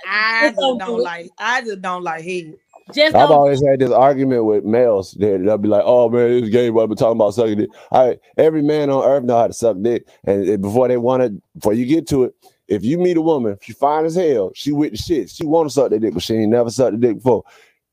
I 0.10 0.52
Just 0.52 0.58
just 0.60 0.78
don't 0.78 0.80
don't 0.80 0.86
do 0.86 1.02
it. 1.02 1.04
like. 1.04 1.30
I 1.40 1.62
just 1.62 1.82
don't 1.82 2.04
like 2.04 2.24
head. 2.26 2.56
just 2.94 3.16
I've 3.16 3.32
always 3.32 3.62
had 3.68 3.80
this 3.80 3.92
argument 3.92 4.46
with 4.46 4.66
males 4.66 5.14
that 5.20 5.44
they'll 5.44 5.58
be 5.58 5.68
like, 5.70 5.84
"Oh 5.86 6.10
man, 6.10 6.42
this 6.42 6.50
game, 6.50 6.76
but 6.76 6.88
been 6.88 6.98
talking 6.98 7.18
about 7.18 7.34
sucking 7.34 7.58
dick." 7.60 7.72
I 7.92 8.20
every 8.38 8.62
man 8.62 8.90
on 8.92 9.04
earth 9.04 9.26
know 9.26 9.38
how 9.38 9.48
to 9.48 9.54
suck 9.54 9.78
dick, 9.82 10.08
and 10.26 10.48
it- 10.48 10.62
before 10.62 10.88
they 10.88 10.98
want 10.98 11.24
it, 11.24 11.34
before 11.56 11.74
you 11.74 11.88
get 11.88 12.08
to 12.10 12.26
it, 12.26 12.36
if 12.68 12.86
you 12.86 13.00
meet 13.00 13.18
a 13.18 13.22
woman, 13.22 13.58
she 13.62 13.74
fine 13.74 14.06
as 14.06 14.16
hell, 14.16 14.52
she 14.56 14.72
with 14.72 14.92
the 14.92 14.98
shit, 14.98 15.30
she 15.30 15.46
want 15.46 15.70
to 15.70 15.74
suck 15.74 15.90
the 15.92 16.00
dick, 16.00 16.14
but 16.14 16.24
she 16.24 16.36
ain't 16.36 16.52
never 16.52 16.70
sucked 16.70 16.94
the 17.02 17.08
dick 17.08 17.18
before. 17.18 17.44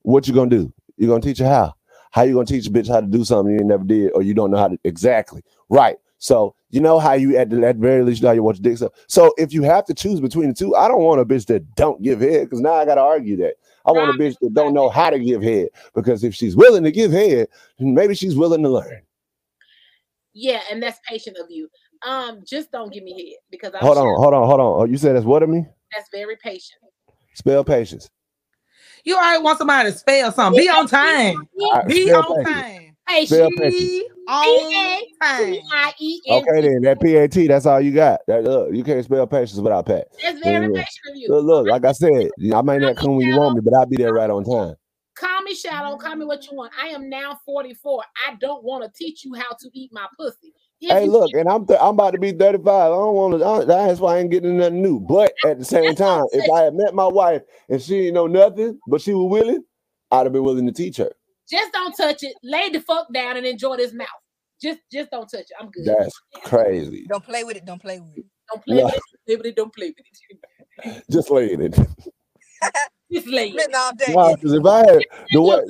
What 0.02 0.28
you 0.28 0.34
gonna 0.34 0.50
do? 0.50 0.72
You 0.98 1.08
gonna 1.08 1.22
teach 1.22 1.38
her 1.38 1.48
how? 1.48 1.74
How 2.12 2.22
you 2.22 2.34
gonna 2.34 2.46
teach 2.46 2.66
a 2.68 2.70
bitch 2.70 2.88
how 2.88 3.00
to 3.00 3.06
do 3.08 3.24
something 3.24 3.54
you 3.54 3.60
ain't 3.60 3.68
never 3.68 3.84
did, 3.84 4.12
or 4.14 4.22
you 4.22 4.34
don't 4.34 4.50
know 4.50 4.58
how 4.58 4.68
to 4.68 4.78
exactly? 4.84 5.42
Right. 5.70 5.96
So 6.18 6.54
you 6.76 6.82
know 6.82 6.98
how 6.98 7.14
you 7.14 7.36
at 7.38 7.48
the 7.48 7.66
at 7.66 7.76
very 7.76 8.04
least 8.04 8.20
you 8.20 8.24
know 8.24 8.28
how 8.28 8.34
you 8.34 8.42
watch 8.42 8.58
your 8.58 8.64
dick 8.64 8.76
sucked. 8.78 8.98
So 9.08 9.32
if 9.38 9.52
you 9.54 9.62
have 9.62 9.86
to 9.86 9.94
choose 9.94 10.20
between 10.20 10.48
the 10.48 10.54
two, 10.54 10.76
I 10.76 10.88
don't 10.88 11.02
want 11.02 11.22
a 11.22 11.24
bitch 11.24 11.46
that 11.46 11.74
don't 11.74 12.02
give 12.02 12.20
head 12.20 12.44
because 12.44 12.60
now 12.60 12.74
I 12.74 12.84
gotta 12.84 13.00
argue 13.00 13.36
that. 13.38 13.54
I 13.86 13.92
want 13.92 14.14
a 14.14 14.18
bitch 14.22 14.36
that 14.42 14.52
don't 14.52 14.74
know 14.74 14.90
how 14.90 15.08
to 15.08 15.18
give 15.18 15.42
head 15.42 15.68
because 15.94 16.22
if 16.22 16.34
she's 16.34 16.54
willing 16.54 16.84
to 16.84 16.92
give 16.92 17.12
head, 17.12 17.48
then 17.78 17.94
maybe 17.94 18.14
she's 18.14 18.36
willing 18.36 18.62
to 18.62 18.68
learn. 18.68 19.00
Yeah, 20.34 20.60
and 20.70 20.82
that's 20.82 21.00
patient 21.08 21.38
of 21.38 21.46
you. 21.48 21.68
Um, 22.06 22.42
just 22.46 22.70
don't 22.70 22.92
give 22.92 23.02
me 23.04 23.12
head 23.12 23.38
because 23.50 23.72
I'm 23.74 23.80
Hold 23.80 23.96
sure 23.96 24.06
on, 24.06 24.22
hold 24.22 24.34
on, 24.34 24.46
hold 24.46 24.60
on. 24.60 24.80
Oh, 24.82 24.84
you 24.84 24.98
said 24.98 25.16
that's 25.16 25.24
what 25.24 25.42
of 25.42 25.48
me? 25.48 25.64
that's 25.94 26.10
very 26.12 26.36
patient. 26.36 26.78
Spell 27.32 27.64
patience. 27.64 28.10
You 29.04 29.16
already 29.16 29.42
want 29.42 29.58
somebody 29.58 29.90
to 29.90 29.96
spell 29.96 30.30
something. 30.32 30.62
Be 30.62 30.68
on 30.68 30.86
time. 30.88 31.48
All 31.58 31.72
right, 31.72 31.88
Be 31.88 32.12
on 32.12 32.44
patience. 32.44 32.46
time. 32.46 32.96
Spell 33.24 33.48
Patient. 33.48 33.58
patience. 33.58 34.02
Time. 34.26 35.00
P-A-T-I-E-N-T. 35.20 35.62
Okay, 36.30 36.60
then 36.62 36.82
that 36.82 37.00
PAT, 37.00 37.48
that's 37.48 37.66
all 37.66 37.80
you 37.80 37.92
got. 37.92 38.20
That 38.26 38.44
look, 38.44 38.74
you 38.74 38.84
can't 38.84 39.04
spell 39.04 39.26
patience 39.26 39.58
without 39.60 39.86
Pat. 39.86 40.08
That's 40.22 40.40
very 40.40 40.68
patient 40.68 41.06
of 41.10 41.16
you. 41.16 41.28
Look, 41.30 41.44
look, 41.44 41.66
like 41.68 41.84
I 41.84 41.92
said, 41.92 42.30
I 42.54 42.62
might 42.62 42.80
not 42.80 42.96
come 42.96 43.16
when 43.16 43.26
you 43.26 43.36
want 43.38 43.56
me, 43.56 43.60
but 43.64 43.74
I'll 43.74 43.86
be 43.86 43.96
there 43.96 44.12
right 44.12 44.30
on 44.30 44.44
time. 44.44 44.74
Call 45.16 45.42
me 45.42 45.54
shallow. 45.54 45.96
Call 45.96 46.16
me 46.16 46.26
what 46.26 46.46
you 46.50 46.56
want. 46.56 46.72
I 46.80 46.88
am 46.88 47.08
now 47.08 47.40
44. 47.46 48.02
I 48.28 48.34
don't 48.34 48.62
want 48.64 48.84
to 48.84 48.90
teach 48.96 49.24
you 49.24 49.34
how 49.34 49.50
to 49.58 49.70
eat 49.72 49.90
my 49.92 50.06
pussy. 50.18 50.52
If 50.80 50.90
Hey, 50.90 51.06
look, 51.06 51.32
and 51.34 51.48
I'm 51.48 51.66
th- 51.66 51.80
I'm 51.80 51.94
about 51.94 52.12
to 52.12 52.18
be 52.18 52.32
35. 52.32 52.68
I 52.68 52.88
don't 52.88 53.14
want 53.14 53.32
to. 53.34 53.66
That's 53.66 54.00
why 54.00 54.16
I 54.16 54.18
ain't 54.20 54.30
getting 54.30 54.58
nothing 54.58 54.82
new. 54.82 55.00
But 55.00 55.32
at 55.44 55.58
the 55.58 55.64
same 55.64 55.94
time, 55.94 56.24
if. 56.32 56.44
I 56.50 56.62
had 56.64 56.74
met 56.74 56.94
my 56.94 57.06
wife 57.06 57.42
and 57.68 57.80
she 57.82 57.98
didn't 57.98 58.14
know 58.14 58.26
nothing, 58.26 58.78
but 58.86 59.00
she 59.00 59.14
was 59.14 59.30
willing, 59.30 59.64
I'd 60.10 60.24
have 60.26 60.32
been 60.32 60.44
willing 60.44 60.66
to 60.66 60.72
teach 60.72 60.98
her. 60.98 61.12
Just 61.50 61.72
don't 61.72 61.92
touch 61.96 62.22
it. 62.22 62.34
Lay 62.42 62.68
the 62.70 62.80
fuck 62.80 63.12
down 63.12 63.36
and 63.36 63.46
enjoy 63.46 63.76
this 63.76 63.92
mouth. 63.92 64.08
Just 64.62 64.80
just 64.92 65.10
don't 65.10 65.26
touch 65.28 65.40
it. 65.42 65.52
I'm 65.60 65.70
good. 65.70 65.86
That's 65.86 66.18
crazy. 66.44 67.06
Don't 67.08 67.24
play 67.24 67.44
with 67.44 67.56
it. 67.56 67.64
Don't 67.66 67.80
play 67.80 68.00
with 68.00 68.16
it. 68.16 68.24
Don't 68.48 68.64
play 68.64 68.76
No. 68.76 68.84
with 68.86 68.94
it. 68.94 69.02
Play 69.26 69.36
with 69.36 69.46
it. 69.46 69.56
Don't 69.56 69.74
play 69.74 69.88
with 69.96 70.96
it. 70.96 71.04
Just 71.10 71.30
laying 71.30 71.60
it. 71.62 71.78
Just 73.12 73.28
lay 73.28 73.48
it. 73.48 73.52
Spitting 73.52 73.74
all 73.76 73.92
day. 73.94 74.12
Nah, 74.14 74.34
'cause 74.34 74.52
if 74.52 74.64
I 74.64 74.78
had 74.78 74.98
the 75.32 75.40
way 75.42 75.60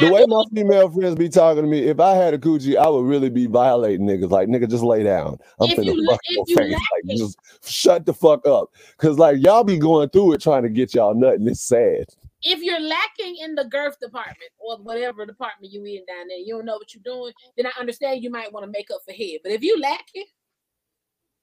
the 0.00 0.12
way 0.12 0.24
my 0.28 0.44
female 0.54 0.88
friends 0.90 1.16
be 1.16 1.28
talking 1.28 1.62
to 1.62 1.68
me, 1.68 1.80
if 1.88 1.98
I 1.98 2.14
had 2.14 2.34
a 2.34 2.38
coochie, 2.38 2.76
I 2.76 2.88
would 2.88 3.04
really 3.06 3.30
be 3.30 3.46
violating 3.46 4.06
niggas. 4.06 4.30
Like 4.30 4.48
nigga, 4.48 4.68
just 4.70 4.84
lay 4.84 5.02
down. 5.02 5.38
I'm 5.60 5.70
If 5.70 5.78
finna 5.78 5.94
you- 5.96 6.06
fuck 6.08 6.20
if 6.24 6.36
your 6.36 6.44
you 6.48 6.56
face. 6.56 6.72
like 6.72 7.04
Like 7.04 7.16
just 7.16 7.38
shut 7.64 8.06
the 8.06 8.12
fuck 8.14 8.46
up. 8.46 8.70
Cause 8.98 9.18
like 9.18 9.38
y'all 9.42 9.64
be 9.64 9.78
going 9.78 10.10
through 10.10 10.34
it 10.34 10.40
trying 10.42 10.62
to 10.62 10.68
get 10.68 10.94
y'all 10.94 11.14
nut, 11.14 11.34
and 11.34 11.48
it's 11.48 11.62
sad. 11.62 12.04
If 12.42 12.60
you're 12.60 12.80
lacking 12.80 13.36
in 13.40 13.54
the 13.54 13.64
girth 13.64 13.98
department 14.00 14.50
or 14.58 14.76
whatever 14.78 15.26
department 15.26 15.72
you 15.72 15.84
in 15.84 16.04
down 16.06 16.28
there, 16.28 16.38
you 16.38 16.54
don't 16.54 16.64
know 16.64 16.76
what 16.76 16.94
you're 16.94 17.02
doing, 17.02 17.32
then 17.56 17.66
I 17.66 17.72
understand 17.78 18.22
you 18.22 18.30
might 18.30 18.52
want 18.52 18.64
to 18.64 18.70
make 18.70 18.90
up 18.90 19.00
for 19.04 19.12
head. 19.12 19.40
But 19.42 19.52
if 19.52 19.62
you 19.62 19.80
lack 19.80 20.06
it, 20.14 20.28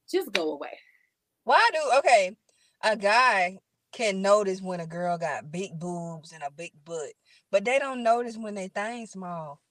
just 0.09 0.31
go 0.31 0.53
away. 0.53 0.77
Why 1.43 1.69
do 1.73 1.97
okay? 1.99 2.35
A 2.83 2.95
guy 2.95 3.57
can 3.91 4.21
notice 4.21 4.61
when 4.61 4.79
a 4.79 4.87
girl 4.87 5.17
got 5.17 5.51
big 5.51 5.79
boobs 5.79 6.31
and 6.31 6.43
a 6.43 6.51
big 6.51 6.71
butt, 6.83 7.13
but 7.51 7.65
they 7.65 7.79
don't 7.79 8.03
notice 8.03 8.37
when 8.37 8.55
they 8.55 8.67
thing 8.67 9.07
small. 9.07 9.61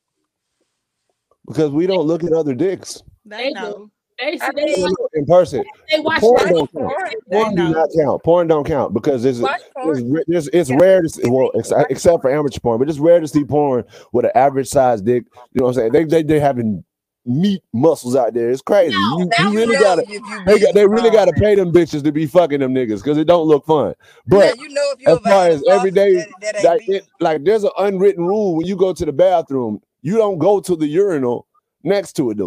Because 1.46 1.70
we 1.70 1.86
don't 1.86 2.06
look 2.06 2.24
at 2.24 2.32
other 2.32 2.54
dicks. 2.54 3.02
They 3.24 3.36
They 3.36 3.48
do. 3.50 3.54
know. 3.54 3.90
They, 4.18 4.38
I 4.40 4.52
mean, 4.52 4.94
in 5.14 5.26
person. 5.26 5.64
They 5.90 5.98
watch 5.98 6.20
porn 6.20 6.48
don't 6.48 6.72
count. 6.72 6.94
Porn 7.32 7.54
do 7.56 7.68
not 7.70 7.88
count. 7.98 8.22
Porn 8.22 8.46
don't 8.46 8.64
count 8.64 8.94
because 8.94 9.24
it's 9.24 9.40
it's, 9.40 10.24
it's, 10.28 10.48
it's 10.52 10.70
rare 10.70 11.02
to 11.02 11.08
see, 11.08 11.28
well 11.28 11.50
except 11.90 12.22
for 12.22 12.30
amateur 12.30 12.60
porn, 12.60 12.78
but 12.78 12.88
it's 12.88 12.98
rare 12.98 13.18
to 13.18 13.26
see 13.26 13.44
porn 13.44 13.84
with 14.12 14.24
an 14.24 14.30
average 14.36 14.68
size 14.68 15.02
dick. 15.02 15.24
You 15.52 15.60
know 15.60 15.64
what 15.64 15.70
I'm 15.70 15.74
saying? 15.74 15.92
They 15.92 16.04
they 16.04 16.22
they 16.22 16.38
having 16.38 16.84
meat 17.26 17.62
muscles 17.72 18.14
out 18.14 18.34
there. 18.34 18.50
It's 18.50 18.62
crazy. 18.62 18.94
No, 18.94 19.18
you, 19.18 19.30
you 19.38 19.56
really 19.56 19.76
gotta 19.76 20.04
they, 20.46 20.60
got, 20.60 20.74
they 20.74 20.86
really 20.86 21.10
gotta 21.10 21.32
pay 21.32 21.54
them 21.54 21.72
bitches 21.72 22.04
to 22.04 22.12
be 22.12 22.26
fucking 22.26 22.60
them 22.60 22.74
niggas 22.74 23.02
because 23.02 23.18
it 23.18 23.26
don't 23.26 23.48
look 23.48 23.66
fun. 23.66 23.94
But 24.26 24.56
yeah, 24.56 24.62
you 24.62 24.68
know 24.68 24.92
if 24.92 25.00
you 25.00 25.08
as 25.08 25.18
far 25.20 25.48
as 25.48 25.62
every 25.70 25.90
day, 25.90 26.14
that, 26.14 26.28
that 26.40 26.64
like, 26.64 26.88
it, 26.88 27.06
like 27.20 27.44
there's 27.44 27.64
an 27.64 27.70
unwritten 27.78 28.24
rule 28.24 28.56
when 28.56 28.66
you 28.66 28.76
go 28.76 28.92
to 28.92 29.04
the 29.04 29.12
bathroom, 29.12 29.80
you 30.02 30.16
don't 30.16 30.38
go 30.38 30.60
to 30.60 30.76
the 30.76 30.86
urinal 30.86 31.46
next 31.82 32.12
to 32.14 32.30
it, 32.30 32.38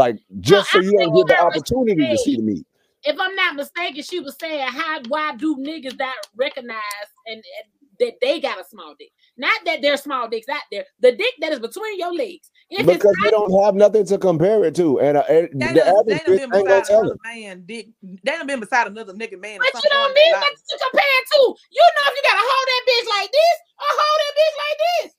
like 0.00 0.18
just 0.40 0.70
so 0.72 0.80
you 0.80 0.92
don't 0.92 1.14
get 1.14 1.28
the 1.28 1.40
opportunity 1.40 2.08
to 2.08 2.18
see 2.18 2.36
the 2.36 2.42
meat. 2.42 2.66
If 3.04 3.16
I'm 3.18 3.34
not 3.34 3.56
mistaken, 3.56 4.02
she 4.02 4.20
was 4.20 4.36
saying, 4.40 4.66
"How? 4.68 5.00
Why 5.08 5.36
do 5.36 5.56
niggas 5.56 5.98
not 5.98 6.14
recognize 6.36 7.08
and, 7.26 7.36
and 7.36 7.66
that 8.00 8.14
they 8.20 8.40
got 8.40 8.60
a 8.60 8.64
small 8.64 8.94
dick? 8.98 9.12
Not 9.36 9.60
that 9.64 9.80
there's 9.80 10.02
small 10.02 10.28
dicks 10.28 10.48
out 10.48 10.64
there. 10.72 10.84
The 11.00 11.12
dick 11.12 11.34
that 11.40 11.52
is 11.52 11.60
between 11.60 11.98
your 11.98 12.12
legs. 12.12 12.50
If 12.68 12.86
because 12.86 13.16
they 13.24 13.30
don't 13.30 13.52
have 13.64 13.74
nothing 13.74 14.04
to 14.06 14.18
compare 14.18 14.64
it 14.64 14.76
to, 14.76 15.00
and, 15.00 15.16
uh, 15.16 15.24
and 15.28 15.48
the 15.60 15.84
average 15.84 16.22
bitch 16.24 16.40
ain't 16.40 16.68
gonna 16.68 16.84
tell. 16.84 17.16
Man, 17.24 17.64
dick. 17.66 17.88
They 18.02 18.32
done 18.32 18.46
been 18.46 18.60
beside 18.60 18.86
another 18.86 19.12
nigga 19.12 19.40
man. 19.40 19.60
But 19.60 19.72
you 19.72 19.90
don't 19.90 20.14
need 20.16 20.32
nothing 20.32 20.64
to 20.70 20.76
compare 20.80 21.12
it 21.20 21.26
to. 21.36 21.40
You 21.72 21.84
know 21.84 22.04
if 22.08 22.14
you 22.16 22.24
gotta 22.24 22.44
hold 22.44 22.66
that 22.72 22.82
bitch 22.88 23.08
like 23.20 23.30
this 23.32 23.56
or 23.80 23.90
hold 23.96 24.18
that 24.24 24.32
bitch 24.36 24.56
like 24.64 24.78
this. 24.80 25.10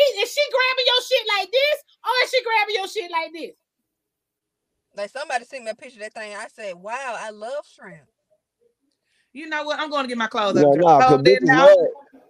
Is 0.00 0.32
she 0.32 0.40
grabbing 0.48 0.86
your 0.86 1.02
shit 1.02 1.26
like 1.38 1.50
this, 1.50 1.76
or 2.06 2.14
is 2.24 2.30
she 2.30 2.40
grabbing 2.42 2.76
your 2.78 2.88
shit 2.88 3.10
like 3.10 3.32
this? 3.34 3.59
Like 5.00 5.08
somebody 5.08 5.46
sent 5.46 5.64
me 5.64 5.70
a 5.70 5.74
picture 5.74 5.96
of 5.96 6.02
that 6.02 6.12
thing. 6.12 6.34
I 6.36 6.46
said, 6.52 6.74
"Wow, 6.74 7.16
I 7.18 7.30
love 7.30 7.64
shrimp." 7.74 8.02
You 9.32 9.48
know 9.48 9.64
what? 9.64 9.80
I'm 9.80 9.88
going 9.88 10.02
to 10.02 10.08
get 10.08 10.18
my 10.18 10.26
clothes 10.26 10.56
yeah, 10.56 10.66
up. 10.66 10.76
Nah, 10.76 11.14
oh, 11.14 11.16
bitches 11.16 11.46
love, 11.46 11.78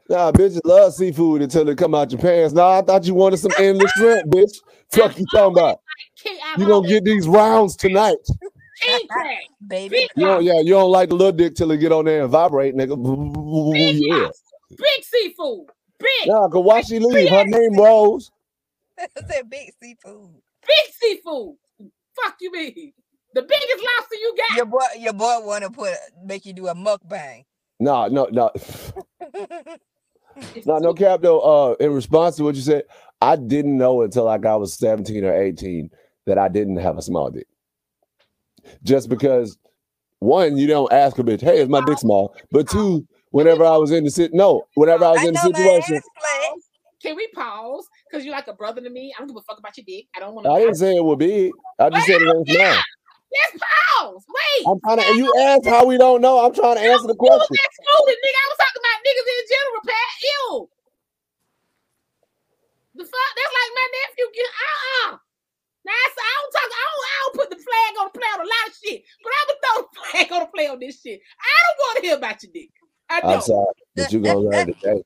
nah, 0.08 0.30
bitches 0.30 0.60
love 0.64 0.94
seafood 0.94 1.42
until 1.42 1.64
they 1.64 1.74
come 1.74 1.96
out 1.96 2.12
your 2.12 2.20
pants. 2.20 2.54
Nah, 2.54 2.78
I 2.78 2.82
thought 2.82 3.04
you 3.06 3.14
wanted 3.14 3.38
some 3.38 3.50
endless 3.58 3.90
shrimp, 3.90 4.30
bitch. 4.30 4.52
Fuck 4.92 5.18
you 5.18 5.26
talking 5.34 5.58
about? 5.58 5.80
You 6.58 6.66
gonna 6.68 6.86
get 6.86 7.02
these 7.02 7.26
rounds 7.26 7.74
tonight? 7.74 8.18
baby. 9.66 10.06
You 10.14 10.26
don't, 10.26 10.44
yeah, 10.44 10.60
you 10.60 10.70
don't 10.70 10.92
like 10.92 11.08
the 11.08 11.16
little 11.16 11.32
dick 11.32 11.56
till 11.56 11.72
it 11.72 11.78
get 11.78 11.90
on 11.90 12.04
there 12.04 12.22
and 12.22 12.30
vibrate, 12.30 12.76
nigga. 12.76 12.94
Big 13.72 13.96
yeah. 13.96 14.28
Big 14.68 15.04
seafood. 15.04 15.66
Big. 15.98 16.26
Nah, 16.26 16.46
cause 16.46 16.64
why 16.64 16.82
she 16.82 17.00
leave? 17.00 17.30
Her 17.30 17.44
name 17.46 17.74
Rose. 17.74 18.30
I 19.00 19.08
said 19.28 19.50
big 19.50 19.72
seafood. 19.82 20.36
Big 20.64 20.94
seafood. 21.00 21.56
Fuck 22.24 22.36
you 22.40 22.52
mean? 22.52 22.92
The 23.34 23.42
biggest 23.42 23.84
lobster 23.84 24.16
you 24.16 24.34
got. 24.36 24.56
Your 24.56 24.66
boy, 24.66 24.78
your 24.98 25.12
boy 25.12 25.38
want 25.40 25.64
to 25.64 25.70
put 25.70 25.94
make 26.24 26.44
you 26.44 26.52
do 26.52 26.66
a 26.68 26.74
mukbang. 26.74 27.44
No, 27.78 28.08
no, 28.08 28.28
no. 28.30 28.50
no, 30.66 30.78
no 30.78 30.94
cap 30.94 31.22
though. 31.22 31.40
Uh, 31.40 31.74
in 31.80 31.92
response 31.92 32.36
to 32.36 32.44
what 32.44 32.56
you 32.56 32.62
said, 32.62 32.84
I 33.22 33.36
didn't 33.36 33.76
know 33.76 34.02
until 34.02 34.24
like 34.24 34.44
I 34.44 34.56
was 34.56 34.74
17 34.74 35.24
or 35.24 35.34
18 35.34 35.90
that 36.26 36.38
I 36.38 36.48
didn't 36.48 36.76
have 36.76 36.98
a 36.98 37.02
small 37.02 37.30
dick. 37.30 37.46
Just 38.82 39.08
because 39.08 39.56
one, 40.18 40.56
you 40.56 40.66
don't 40.66 40.92
ask 40.92 41.18
a 41.18 41.22
bitch, 41.22 41.40
hey, 41.40 41.60
is 41.60 41.68
my 41.68 41.82
dick 41.84 41.98
small? 41.98 42.36
But 42.50 42.68
two, 42.68 43.06
whenever 43.30 43.64
I 43.64 43.76
was 43.76 43.90
in 43.90 44.04
the 44.04 44.10
sit 44.10 44.34
no, 44.34 44.66
whenever 44.74 45.04
I 45.04 45.10
was 45.12 45.20
I 45.20 45.28
in 45.28 45.34
the 45.34 45.40
situation. 45.40 46.00
Can 47.02 47.16
we 47.16 47.28
pause? 47.28 47.86
Because 48.10 48.24
you're 48.24 48.34
like 48.34 48.48
a 48.48 48.52
brother 48.52 48.80
to 48.80 48.90
me. 48.90 49.14
I 49.14 49.20
don't 49.20 49.28
give 49.28 49.36
a 49.36 49.42
fuck 49.42 49.58
about 49.58 49.76
your 49.76 49.86
dick. 49.86 50.06
I 50.16 50.20
don't 50.20 50.34
want 50.34 50.46
to. 50.46 50.50
I 50.50 50.58
didn't 50.58 50.76
say 50.76 50.96
it 50.96 51.04
would 51.04 51.18
be. 51.18 51.52
I 51.78 51.90
just 51.90 52.06
said 52.06 52.20
it 52.20 52.26
was 52.26 52.42
small. 52.50 52.82
Let's 53.30 53.62
pause. 53.62 54.26
Wait. 54.26 54.66
I'm 54.66 54.80
trying 54.82 54.98
to. 54.98 55.14
You 55.14 55.30
asked 55.38 55.66
how 55.66 55.86
we 55.86 55.96
don't 55.96 56.20
know. 56.20 56.42
I'm 56.42 56.52
trying 56.52 56.74
to 56.74 56.82
answer 56.82 57.06
the 57.06 57.14
question. 57.14 57.38
Was 57.38 57.54
Excluded, 57.54 58.18
nigga. 58.18 58.40
I 58.42 58.46
was 58.50 58.58
talking 58.58 58.82
about 58.82 58.98
niggas 59.06 59.28
in 59.30 59.44
general, 59.46 59.82
Pat. 59.86 60.10
Ew. 60.18 60.46
The 62.98 63.04
fuck? 63.06 63.30
That's 63.38 63.54
like 63.54 63.72
my 63.78 63.86
nephew. 63.94 64.26
Get 64.34 64.50
uh 64.50 64.82
uh. 64.90 65.10
Now 65.86 65.94
I, 65.94 66.06
I 66.10 66.32
don't 66.34 66.50
talk. 66.50 66.70
I 66.74 66.82
don't. 66.82 67.06
I 67.06 67.16
don't 67.22 67.36
put 67.38 67.48
the 67.54 67.60
flag 67.62 67.90
on 68.02 68.06
the 68.10 68.14
play 68.18 68.30
on 68.34 68.40
a 68.42 68.48
lot 68.50 68.64
of 68.66 68.74
shit. 68.74 68.98
But 69.22 69.30
I'm 69.30 69.46
gonna 69.46 69.62
throw 69.62 69.76
the 69.78 69.94
flag 70.02 70.26
on 70.34 70.40
the 70.42 70.50
play 70.50 70.66
on 70.66 70.78
this 70.82 70.98
shit. 70.98 71.22
I 71.38 71.56
don't 71.62 71.78
want 71.78 71.94
to 71.94 72.02
hear 72.02 72.16
about 72.18 72.42
your 72.42 72.50
dick. 72.50 72.74
I 73.06 73.20
don't. 73.22 73.30
I'm 73.30 73.42
sorry, 73.46 73.78
but 73.94 74.10
you 74.10 74.18
gonna 74.18 74.42
learn 74.42 74.66
today. 74.74 74.98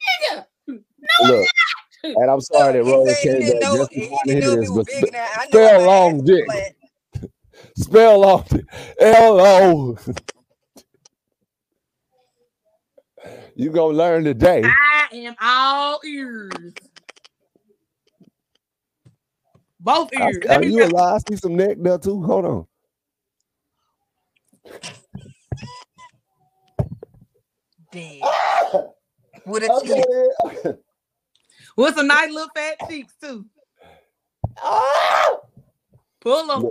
Nigga. 0.00 0.48
No, 0.68 1.28
Look, 1.28 1.48
and 2.16 2.30
I'm 2.30 2.40
sorry 2.40 2.74
that 2.74 2.84
Rose 2.84 3.18
came 3.20 3.40
back 3.40 3.60
just 3.60 3.90
to 3.90 4.00
hear 4.24 4.56
this, 4.56 4.70
but 4.70 4.86
spell 5.48 5.86
long 5.86 6.24
dick. 6.24 6.44
Spell 7.76 8.24
off 8.24 8.52
L 9.00 9.40
O. 9.40 9.96
You 13.58 13.70
gonna 13.70 13.96
learn 13.96 14.24
today. 14.24 14.62
I 14.62 15.06
am 15.14 15.34
all 15.40 15.98
ears. 16.04 16.52
Both 19.80 20.10
ears. 20.12 20.44
I, 20.48 20.56
are 20.56 20.62
you 20.62 20.84
alive? 20.84 21.14
I 21.14 21.30
see 21.30 21.36
some 21.36 21.56
neck 21.56 21.78
there 21.80 21.96
too. 21.96 22.22
Hold 22.22 22.44
on. 22.44 22.66
Dead. 27.90 28.20
With 29.46 29.62
a 29.62 29.72
okay. 29.72 30.78
With 31.76 31.94
some 31.94 32.06
nice 32.06 32.30
little 32.30 32.50
fat 32.54 32.88
cheeks 32.88 33.14
too. 33.22 33.44
Ah! 34.58 35.36
Pull 36.20 36.46
them. 36.46 36.68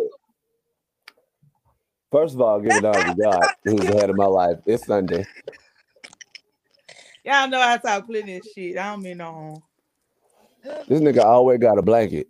First 2.12 2.36
of 2.36 2.42
all, 2.42 2.60
give 2.60 2.76
it 2.76 2.86
all 2.86 2.94
to 2.94 3.14
God, 3.14 3.48
who's 3.64 3.88
the 3.88 3.94
head 3.98 4.10
of 4.10 4.16
my 4.16 4.26
life. 4.26 4.58
It's 4.66 4.86
Sunday. 4.86 5.26
Y'all 7.24 7.48
know 7.48 7.62
I 7.62 7.78
talk 7.78 8.06
plenty 8.06 8.38
of 8.38 8.46
shit. 8.46 8.78
I 8.78 8.92
don't 8.92 9.02
mean 9.02 9.18
no. 9.18 9.64
This 10.88 11.02
nigga 11.02 11.24
always 11.24 11.60
got 11.60 11.78
a 11.78 11.82
blanket. 11.82 12.28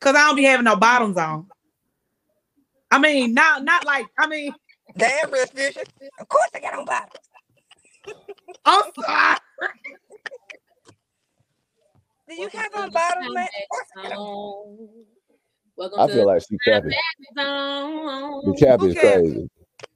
Cause 0.00 0.14
I 0.14 0.26
don't 0.26 0.36
be 0.36 0.44
having 0.44 0.64
no 0.64 0.76
bottoms 0.76 1.16
on. 1.16 1.46
I 2.90 2.98
mean, 2.98 3.34
not 3.34 3.64
not 3.64 3.84
like 3.84 4.06
I 4.18 4.26
mean. 4.26 4.54
Damn, 4.96 5.30
Fish. 5.30 5.76
Of 6.20 6.28
course 6.28 6.48
I 6.54 6.60
got 6.60 6.74
on 6.74 6.84
bottoms. 6.84 7.12
I'm 8.64 8.82
sorry. 9.00 9.38
Do 12.36 12.42
you 12.42 12.48
have 12.54 12.74
on 12.74 12.90
bottoms, 12.90 13.34
man? 13.34 13.48
Welcome 15.76 16.00
I 16.00 16.06
feel 16.08 16.26
like 16.26 16.42
she 16.48 16.56
capping. 16.66 16.90
The 17.36 18.56
cap 18.58 18.82
is 18.82 18.94
crazy. 18.96 19.50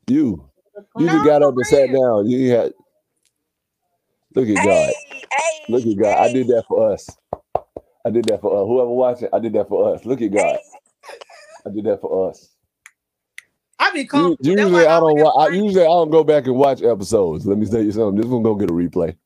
You, 0.06 0.48
you 0.96 1.06
just 1.08 1.24
got 1.24 1.42
up 1.42 1.54
and 1.56 1.66
sat 1.66 1.92
down. 1.92 2.28
You 2.28 2.50
had. 2.50 2.72
Look 4.34 4.48
at 4.48 4.64
God. 4.64 4.92
Hey, 5.32 5.32
uh, 5.32 5.72
Look 5.72 5.86
at 5.86 5.98
God. 5.98 6.16
Hey. 6.18 6.30
I 6.30 6.32
did 6.32 6.46
that 6.48 6.64
for 6.68 6.92
us. 6.92 7.08
I 8.04 8.10
did 8.10 8.24
that 8.26 8.40
for 8.40 8.62
us. 8.62 8.66
Whoever 8.66 8.90
watching, 8.90 9.28
I 9.32 9.38
did 9.40 9.52
that 9.54 9.68
for 9.68 9.94
us. 9.94 10.04
Look 10.04 10.22
at 10.22 10.32
God. 10.32 10.58
I 11.66 11.70
did 11.70 11.84
that 11.84 12.00
for 12.00 12.30
us. 12.30 12.48
I 13.80 13.92
mean, 13.92 14.06
come, 14.06 14.36
usually 14.40 14.86
I 14.86 15.00
don't. 15.00 15.18
I, 15.38 15.48
usually 15.48 15.82
I 15.82 15.86
don't 15.86 16.10
go 16.10 16.22
back 16.24 16.46
and 16.46 16.56
watch 16.56 16.82
episodes. 16.82 17.46
Let 17.46 17.58
me 17.58 17.66
tell 17.66 17.82
you 17.82 17.92
something. 17.92 18.20
This 18.20 18.26
one 18.26 18.42
gonna 18.42 18.54
go 18.54 18.60
get 18.60 18.70
a 18.70 18.72
replay. 18.72 19.16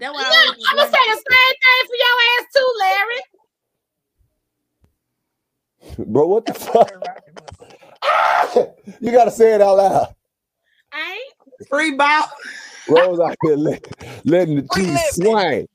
That 0.00 0.14
one 0.14 0.24
I'm 0.24 0.32
gonna 0.76 0.90
say 0.90 0.98
the 1.08 1.14
same 1.14 1.56
thing 1.60 1.82
for 1.86 1.96
your 2.00 2.16
ass 2.30 2.46
too, 2.56 2.70
Larry. 2.80 3.20
Bro, 6.06 6.26
what 6.26 6.46
the 6.46 6.54
fuck? 6.54 6.90
you 9.00 9.12
gotta 9.12 9.30
say 9.30 9.54
it 9.54 9.60
out 9.60 9.76
loud. 9.76 10.14
I 10.92 11.12
ain't 11.12 11.68
free 11.68 11.94
ball. 11.96 12.22
Rose 12.88 13.20
out 13.20 13.36
here 13.44 13.56
let, 13.56 13.84
letting 14.24 14.56
the 14.56 14.68
cheese 14.74 14.98
swing. 15.12 15.68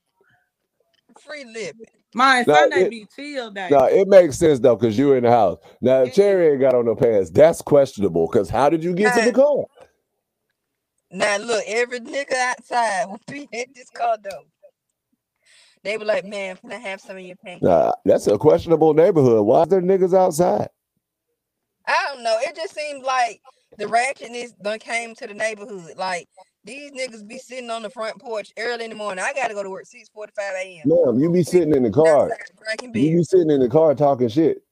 Free 1.19 1.45
lip. 1.45 1.75
My 2.15 2.43
Sunday 2.45 2.85
it, 2.85 2.89
be 2.89 3.07
chill 3.15 3.51
day. 3.51 3.67
No, 3.69 3.85
it 3.85 4.07
makes 4.07 4.37
sense 4.37 4.59
though, 4.59 4.75
because 4.75 4.97
you're 4.97 5.17
in 5.17 5.23
the 5.23 5.29
house. 5.29 5.59
Now, 5.81 6.03
if 6.03 6.15
Cherry 6.15 6.53
ain't 6.53 6.61
got 6.61 6.73
on 6.73 6.85
no 6.85 6.95
pants, 6.95 7.29
that's 7.29 7.61
questionable. 7.61 8.27
Because 8.27 8.49
how 8.49 8.69
did 8.69 8.83
you 8.83 8.93
get 8.93 9.15
now, 9.15 9.25
to 9.25 9.31
the 9.31 9.33
car? 9.33 9.65
Now 11.15 11.37
look, 11.37 11.63
every 11.65 12.01
nigga 12.01 12.33
outside 12.33 13.05
will 13.07 13.21
be 13.31 13.47
in 13.53 13.65
this 13.73 13.89
car 13.89 14.17
though. 14.21 14.43
They 15.81 15.97
were 15.97 16.03
like, 16.03 16.25
man, 16.25 16.57
can 16.57 16.73
I 16.73 16.77
have 16.77 16.99
some 16.99 17.15
of 17.15 17.23
your 17.23 17.37
paint? 17.37 17.63
Nah, 17.63 17.93
that's 18.03 18.27
a 18.27 18.37
questionable 18.37 18.93
neighborhood. 18.93 19.45
Why 19.45 19.61
is 19.61 19.69
there 19.69 19.81
niggas 19.81 20.17
outside? 20.17 20.67
I 21.87 22.05
don't 22.11 22.23
know. 22.23 22.37
It 22.41 22.55
just 22.55 22.75
seems 22.75 23.05
like 23.05 23.39
the 23.77 23.85
ratchetness 23.85 24.59
done 24.61 24.79
came 24.79 25.15
to 25.15 25.27
the 25.27 25.33
neighborhood. 25.33 25.95
Like 25.95 26.27
these 26.65 26.91
niggas 26.91 27.25
be 27.25 27.37
sitting 27.37 27.69
on 27.69 27.83
the 27.83 27.89
front 27.89 28.19
porch 28.19 28.51
early 28.57 28.83
in 28.83 28.89
the 28.89 28.97
morning. 28.97 29.23
I 29.23 29.31
gotta 29.31 29.53
go 29.53 29.63
to 29.63 29.69
work 29.69 29.85
6 29.85 30.09
45 30.09 30.53
a.m. 30.65 30.81
Ma'am, 30.85 31.19
you 31.19 31.31
be 31.31 31.43
sitting 31.43 31.73
in 31.73 31.83
the 31.83 31.91
car. 31.91 32.29
You 32.81 32.91
be 32.91 33.23
sitting 33.23 33.51
in 33.51 33.61
the 33.61 33.69
car 33.69 33.95
talking 33.95 34.27
shit. 34.27 34.63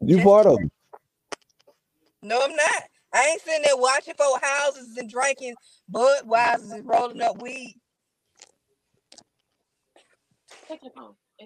You 0.00 0.20
part 0.22 0.46
of 0.46 0.58
it. 0.60 0.72
No, 2.22 2.40
I'm 2.42 2.56
not. 2.56 2.82
I 3.14 3.28
ain't 3.30 3.42
sitting 3.42 3.62
there 3.64 3.76
watching 3.76 4.14
for 4.14 4.38
houses 4.42 4.96
and 4.98 5.08
drinking 5.08 5.54
Budweisers 5.90 6.72
and 6.72 6.86
rolling 6.86 7.22
up 7.22 7.40
weed. 7.40 7.76
Take 10.68 10.80
it 10.82 10.92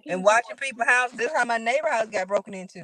and 0.07 0.25
watching 0.25 0.57
people 0.57 0.85
house. 0.87 1.11
This 1.13 1.31
is 1.31 1.37
how 1.37 1.45
my 1.45 1.59
neighbor 1.59 1.91
house 1.91 2.07
got 2.07 2.29
broken 2.29 2.55
into. 2.55 2.81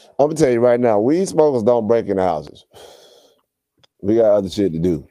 I'm 0.00 0.26
gonna 0.28 0.34
tell 0.34 0.50
you 0.50 0.60
right 0.60 0.78
now, 0.78 1.00
weed 1.00 1.28
smokers 1.28 1.64
don't 1.64 1.88
break 1.88 2.06
in 2.06 2.18
houses. 2.18 2.64
We 4.00 4.16
got 4.16 4.32
other 4.32 4.48
shit 4.48 4.72
to 4.72 4.78
do. 4.78 5.06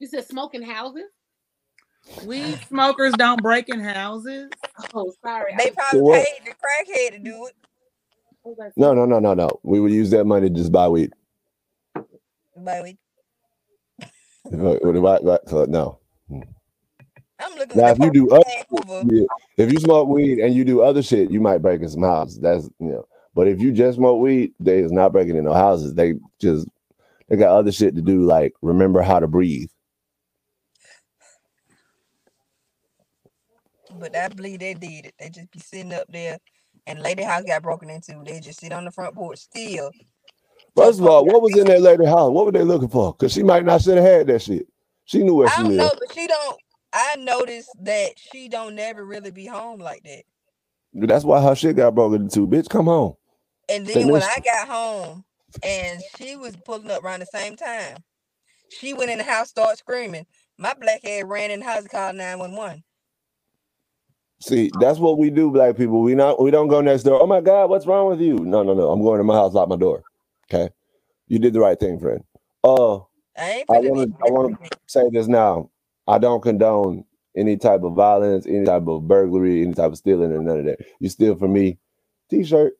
You 0.00 0.08
said 0.08 0.26
smoking 0.26 0.62
houses? 0.62 1.04
Weed 2.24 2.58
smokers 2.68 3.12
don't 3.12 3.42
break 3.42 3.68
in 3.68 3.80
houses. 3.80 4.50
Oh, 4.94 5.12
sorry. 5.24 5.54
They 5.56 5.70
probably 5.70 6.12
paid 6.12 6.40
the 6.44 6.50
crackhead 6.50 7.12
to 7.12 7.18
do 7.18 7.46
it. 7.46 7.54
No, 8.76 8.94
no, 8.94 9.06
no, 9.06 9.18
no, 9.20 9.34
no. 9.34 9.48
We 9.62 9.80
would 9.80 9.92
use 9.92 10.10
that 10.10 10.24
money 10.26 10.48
to 10.48 10.54
just 10.54 10.72
buy 10.72 10.88
weed. 10.88 11.12
Buy 12.56 12.82
weed. 12.82 12.98
no. 15.68 15.98
I'm 17.40 17.56
looking. 17.58 17.78
Now, 17.78 17.90
if 17.92 17.98
you 18.00 18.10
do 18.10 18.30
other, 18.30 18.44
yeah, 19.02 19.26
if 19.58 19.72
you 19.72 19.78
smoke 19.80 20.08
weed 20.08 20.38
and 20.40 20.54
you 20.54 20.64
do 20.64 20.82
other 20.82 21.02
shit, 21.02 21.30
you 21.30 21.40
might 21.40 21.58
break 21.62 21.82
in 21.82 21.88
some 21.88 22.02
houses. 22.02 22.40
That's 22.40 22.64
you 22.80 22.88
know. 22.88 23.06
But 23.34 23.48
if 23.48 23.60
you 23.60 23.72
just 23.72 23.96
smoke 23.96 24.20
weed, 24.20 24.52
they 24.60 24.78
is 24.80 24.92
not 24.92 25.12
breaking 25.12 25.36
in 25.36 25.44
no 25.44 25.54
houses. 25.54 25.94
They 25.94 26.14
just 26.40 26.66
they 27.28 27.36
got 27.36 27.56
other 27.56 27.72
shit 27.72 27.96
to 27.96 28.02
do, 28.02 28.24
like 28.24 28.54
remember 28.62 29.02
how 29.02 29.20
to 29.20 29.28
breathe. 29.28 29.70
But 33.98 34.16
I 34.16 34.28
believe 34.28 34.60
they 34.60 34.74
did 34.74 35.06
it. 35.06 35.14
They 35.18 35.30
just 35.30 35.50
be 35.50 35.60
sitting 35.60 35.92
up 35.94 36.06
there, 36.10 36.38
and 36.86 37.00
lady 37.00 37.22
house 37.22 37.44
got 37.44 37.62
broken 37.62 37.90
into. 37.90 38.22
They 38.24 38.40
just 38.40 38.60
sit 38.60 38.72
on 38.72 38.84
the 38.84 38.90
front 38.92 39.14
porch 39.14 39.38
still. 39.38 39.92
First 40.76 41.00
of 41.00 41.06
all, 41.06 41.24
what 41.26 41.42
was 41.42 41.56
in 41.56 41.66
that 41.66 41.82
lady 41.82 42.06
house? 42.06 42.30
What 42.30 42.46
were 42.46 42.52
they 42.52 42.62
looking 42.62 42.88
for? 42.88 43.12
Because 43.12 43.32
she 43.32 43.42
might 43.42 43.64
not 43.64 43.82
should 43.82 43.96
have 43.96 44.06
had 44.06 44.26
that 44.28 44.42
shit. 44.42 44.66
She 45.04 45.22
knew 45.22 45.34
where 45.34 45.48
I 45.48 45.56
she 45.56 45.62
don't 45.62 45.76
lived. 45.76 45.78
know, 45.78 45.92
but 46.00 46.14
she 46.14 46.26
don't. 46.26 46.60
I 46.92 47.16
noticed 47.18 47.70
that 47.84 48.18
she 48.18 48.48
don't 48.48 48.74
never 48.74 49.04
really 49.04 49.30
be 49.30 49.46
home 49.46 49.80
like 49.80 50.02
that. 50.04 50.24
That's 50.94 51.24
why 51.24 51.42
her 51.42 51.54
shit 51.54 51.76
got 51.76 51.94
broken 51.94 52.22
into. 52.22 52.46
Bitch, 52.46 52.68
come 52.68 52.86
home. 52.86 53.14
And 53.68 53.86
then 53.86 54.10
when 54.10 54.22
I 54.22 54.40
got 54.44 54.68
home, 54.68 55.24
and 55.62 56.02
she 56.16 56.36
was 56.36 56.56
pulling 56.56 56.90
up 56.90 57.04
around 57.04 57.20
the 57.20 57.26
same 57.26 57.56
time, 57.56 57.98
she 58.68 58.94
went 58.94 59.10
in 59.10 59.18
the 59.18 59.24
house, 59.24 59.50
started 59.50 59.78
screaming. 59.78 60.26
My 60.58 60.74
black 60.74 61.02
head 61.04 61.28
ran 61.28 61.50
in 61.50 61.60
the 61.60 61.66
house, 61.66 61.86
called 61.88 62.16
nine 62.16 62.38
one 62.38 62.56
one. 62.56 62.82
See, 64.40 64.70
that's 64.80 64.98
what 64.98 65.18
we 65.18 65.30
do, 65.30 65.50
black 65.50 65.76
people. 65.76 66.00
We 66.00 66.14
not 66.14 66.40
we 66.40 66.50
don't 66.50 66.68
go 66.68 66.80
next 66.80 67.02
door. 67.02 67.20
Oh 67.22 67.26
my 67.26 67.40
God, 67.40 67.68
what's 67.68 67.86
wrong 67.86 68.08
with 68.08 68.20
you? 68.20 68.38
No, 68.38 68.62
no, 68.62 68.72
no. 68.74 68.90
I'm 68.90 69.02
going 69.02 69.18
to 69.18 69.24
my 69.24 69.34
house, 69.34 69.52
lock 69.52 69.68
my 69.68 69.76
door. 69.76 70.02
Okay. 70.50 70.70
You 71.28 71.38
did 71.38 71.52
the 71.52 71.60
right 71.60 71.78
thing, 71.78 72.00
friend. 72.00 72.24
Uh 72.64 72.96
I 73.36 73.64
I 73.68 73.78
want 73.80 74.10
to 74.10 74.16
I 74.26 74.30
want 74.30 74.58
to 74.58 74.78
say 74.86 75.08
this 75.10 75.28
now. 75.28 75.70
I 76.08 76.18
don't 76.18 76.42
condone 76.42 77.04
any 77.36 77.56
type 77.56 77.82
of 77.82 77.94
violence, 77.94 78.46
any 78.46 78.64
type 78.64 78.86
of 78.88 79.06
burglary, 79.06 79.62
any 79.62 79.74
type 79.74 79.92
of 79.92 79.98
stealing, 79.98 80.32
or 80.32 80.42
none 80.42 80.60
of 80.60 80.64
that. 80.64 80.78
You 80.98 81.08
steal 81.08 81.36
from 81.36 81.52
me, 81.52 81.78
t-shirt. 82.30 82.74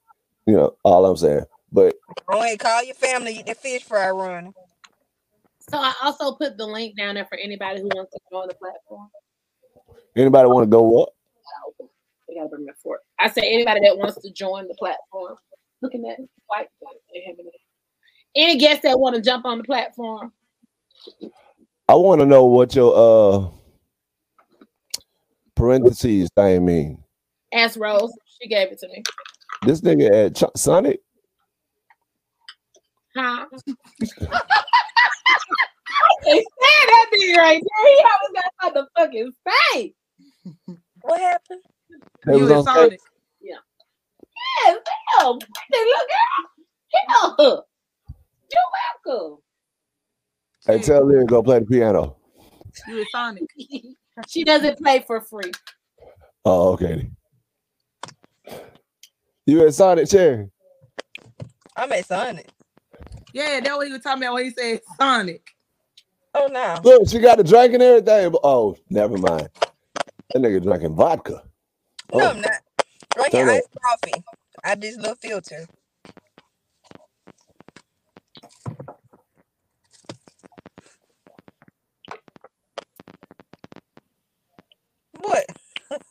You 0.47 0.57
know, 0.57 0.77
all 0.83 1.05
I'm 1.07 1.17
saying. 1.17 1.45
But 1.71 1.95
Go 2.31 2.41
ahead, 2.43 2.59
call 2.59 2.83
your 2.83 2.95
family, 2.95 3.39
eat 3.39 3.47
the 3.47 3.55
fish 3.55 3.85
fry 3.85 4.11
run. 4.11 4.55
So 5.71 5.79
I 5.79 5.93
also 6.03 6.33
put 6.33 6.57
the 6.57 6.67
link 6.67 6.97
down 6.97 7.15
there 7.15 7.27
for 7.27 7.39
anybody 7.39 7.81
who 7.81 7.89
wants 7.95 8.13
to 8.13 8.19
join 8.33 8.49
the 8.49 8.55
platform. 8.55 9.09
anybody 10.17 10.49
want 10.49 10.65
to 10.65 10.71
go 10.71 11.03
up? 11.03 11.11
They 12.31 12.37
gotta 12.37 12.49
bring 12.49 12.65
me 12.65 12.73
for 12.83 12.97
it. 12.97 13.01
I 13.19 13.29
say 13.29 13.43
anybody 13.53 13.81
that 13.83 13.99
wants 13.99 14.21
to 14.23 14.33
join 14.33 14.69
the 14.69 14.75
platform. 14.79 15.35
Looking 15.83 16.09
at 16.09 16.19
white 16.47 16.69
any 18.37 18.59
guests 18.59 18.83
that 18.85 19.01
want 19.01 19.17
to 19.17 19.23
jump 19.23 19.45
on 19.45 19.59
the 19.59 19.65
platform. 19.65 20.33
I 21.89 21.95
want 21.95 22.21
to 22.21 22.27
know 22.27 22.45
what 22.45 22.75
your 22.77 22.93
uh 22.95 23.49
parentheses 25.57 26.31
thing 26.37 26.65
mean. 26.65 27.03
Ask 27.53 27.79
Rose. 27.79 28.13
She 28.41 28.49
gave 28.49 28.69
it 28.71 28.79
to 28.79 28.89
me. 28.89 29.03
This 29.67 29.81
nigga 29.81 30.27
at 30.27 30.37
Ch- 30.37 30.57
Sonic. 30.57 31.01
Huh? 33.17 33.47
I 33.53 33.59
can't 36.25 36.47
stand 36.47 36.89
that 36.89 37.07
thing 37.13 37.37
right 37.37 37.61
there. 37.61 37.87
He 37.89 38.05
always 38.05 38.33
got 38.35 38.53
something 38.63 38.83
to 38.83 38.89
fucking 38.97 39.33
say. 39.49 39.95
What 41.03 41.19
happened? 41.19 41.63
They 42.27 42.37
was 42.37 42.51
on 42.51 42.65
stage. 42.65 43.01
Yeah. 43.41 43.57
Yeah, 44.67 44.75
damn. 45.19 45.35
Look 45.35 45.45
at 45.73 47.41
him. 47.41 47.59
You're 48.53 48.71
welcome. 49.07 49.39
Hey, 50.67 50.79
tell 50.81 51.07
Lyra 51.09 51.25
go 51.27 51.43
play 51.43 51.61
the 51.61 51.67
piano. 51.67 52.17
You 52.87 53.01
a 53.03 53.05
Sonic. 53.13 53.45
she 54.29 54.45
doesn't 54.45 54.79
play 54.79 55.03
for 55.07 55.21
free. 55.23 55.53
Oh, 56.45 56.73
okay. 56.73 57.11
You 59.47 59.67
at 59.67 59.75
Sonic 59.75 60.09
chair? 60.09 60.49
I'm 61.77 61.91
at 61.93 62.07
Sonic. 62.07 62.49
Yeah, 63.33 63.61
that's 63.61 63.77
what 63.77 63.87
he 63.87 63.93
was 63.93 64.03
talking 64.03 64.23
about 64.23 64.35
when 64.35 64.45
he 64.45 64.51
said 64.51 64.81
Sonic. 65.01 65.47
Oh 66.35 66.47
no. 66.51 66.79
Look, 66.85 67.09
she 67.09 67.19
got 67.19 67.39
the 67.39 67.45
drink 67.45 67.75
and 67.75 67.83
everything. 67.83 68.31
but- 68.33 68.41
Oh, 68.45 68.77
never 68.91 69.17
mind. 69.19 69.49
That 70.33 70.43
nigga 70.43 70.63
drinking 70.63 70.95
vodka. 70.95 71.43
No, 72.15 72.27
Oh. 72.27 72.31
I'm 72.31 72.41
not. 72.41 72.53
Right 73.17 73.31
Turn 73.31 73.49
up. 73.49 73.57
iced 73.57 73.69
coffee. 73.83 74.25
I 74.65 74.75
just 74.77 74.99
little 75.01 75.17
filter. 75.17 75.67
What? 85.21 85.47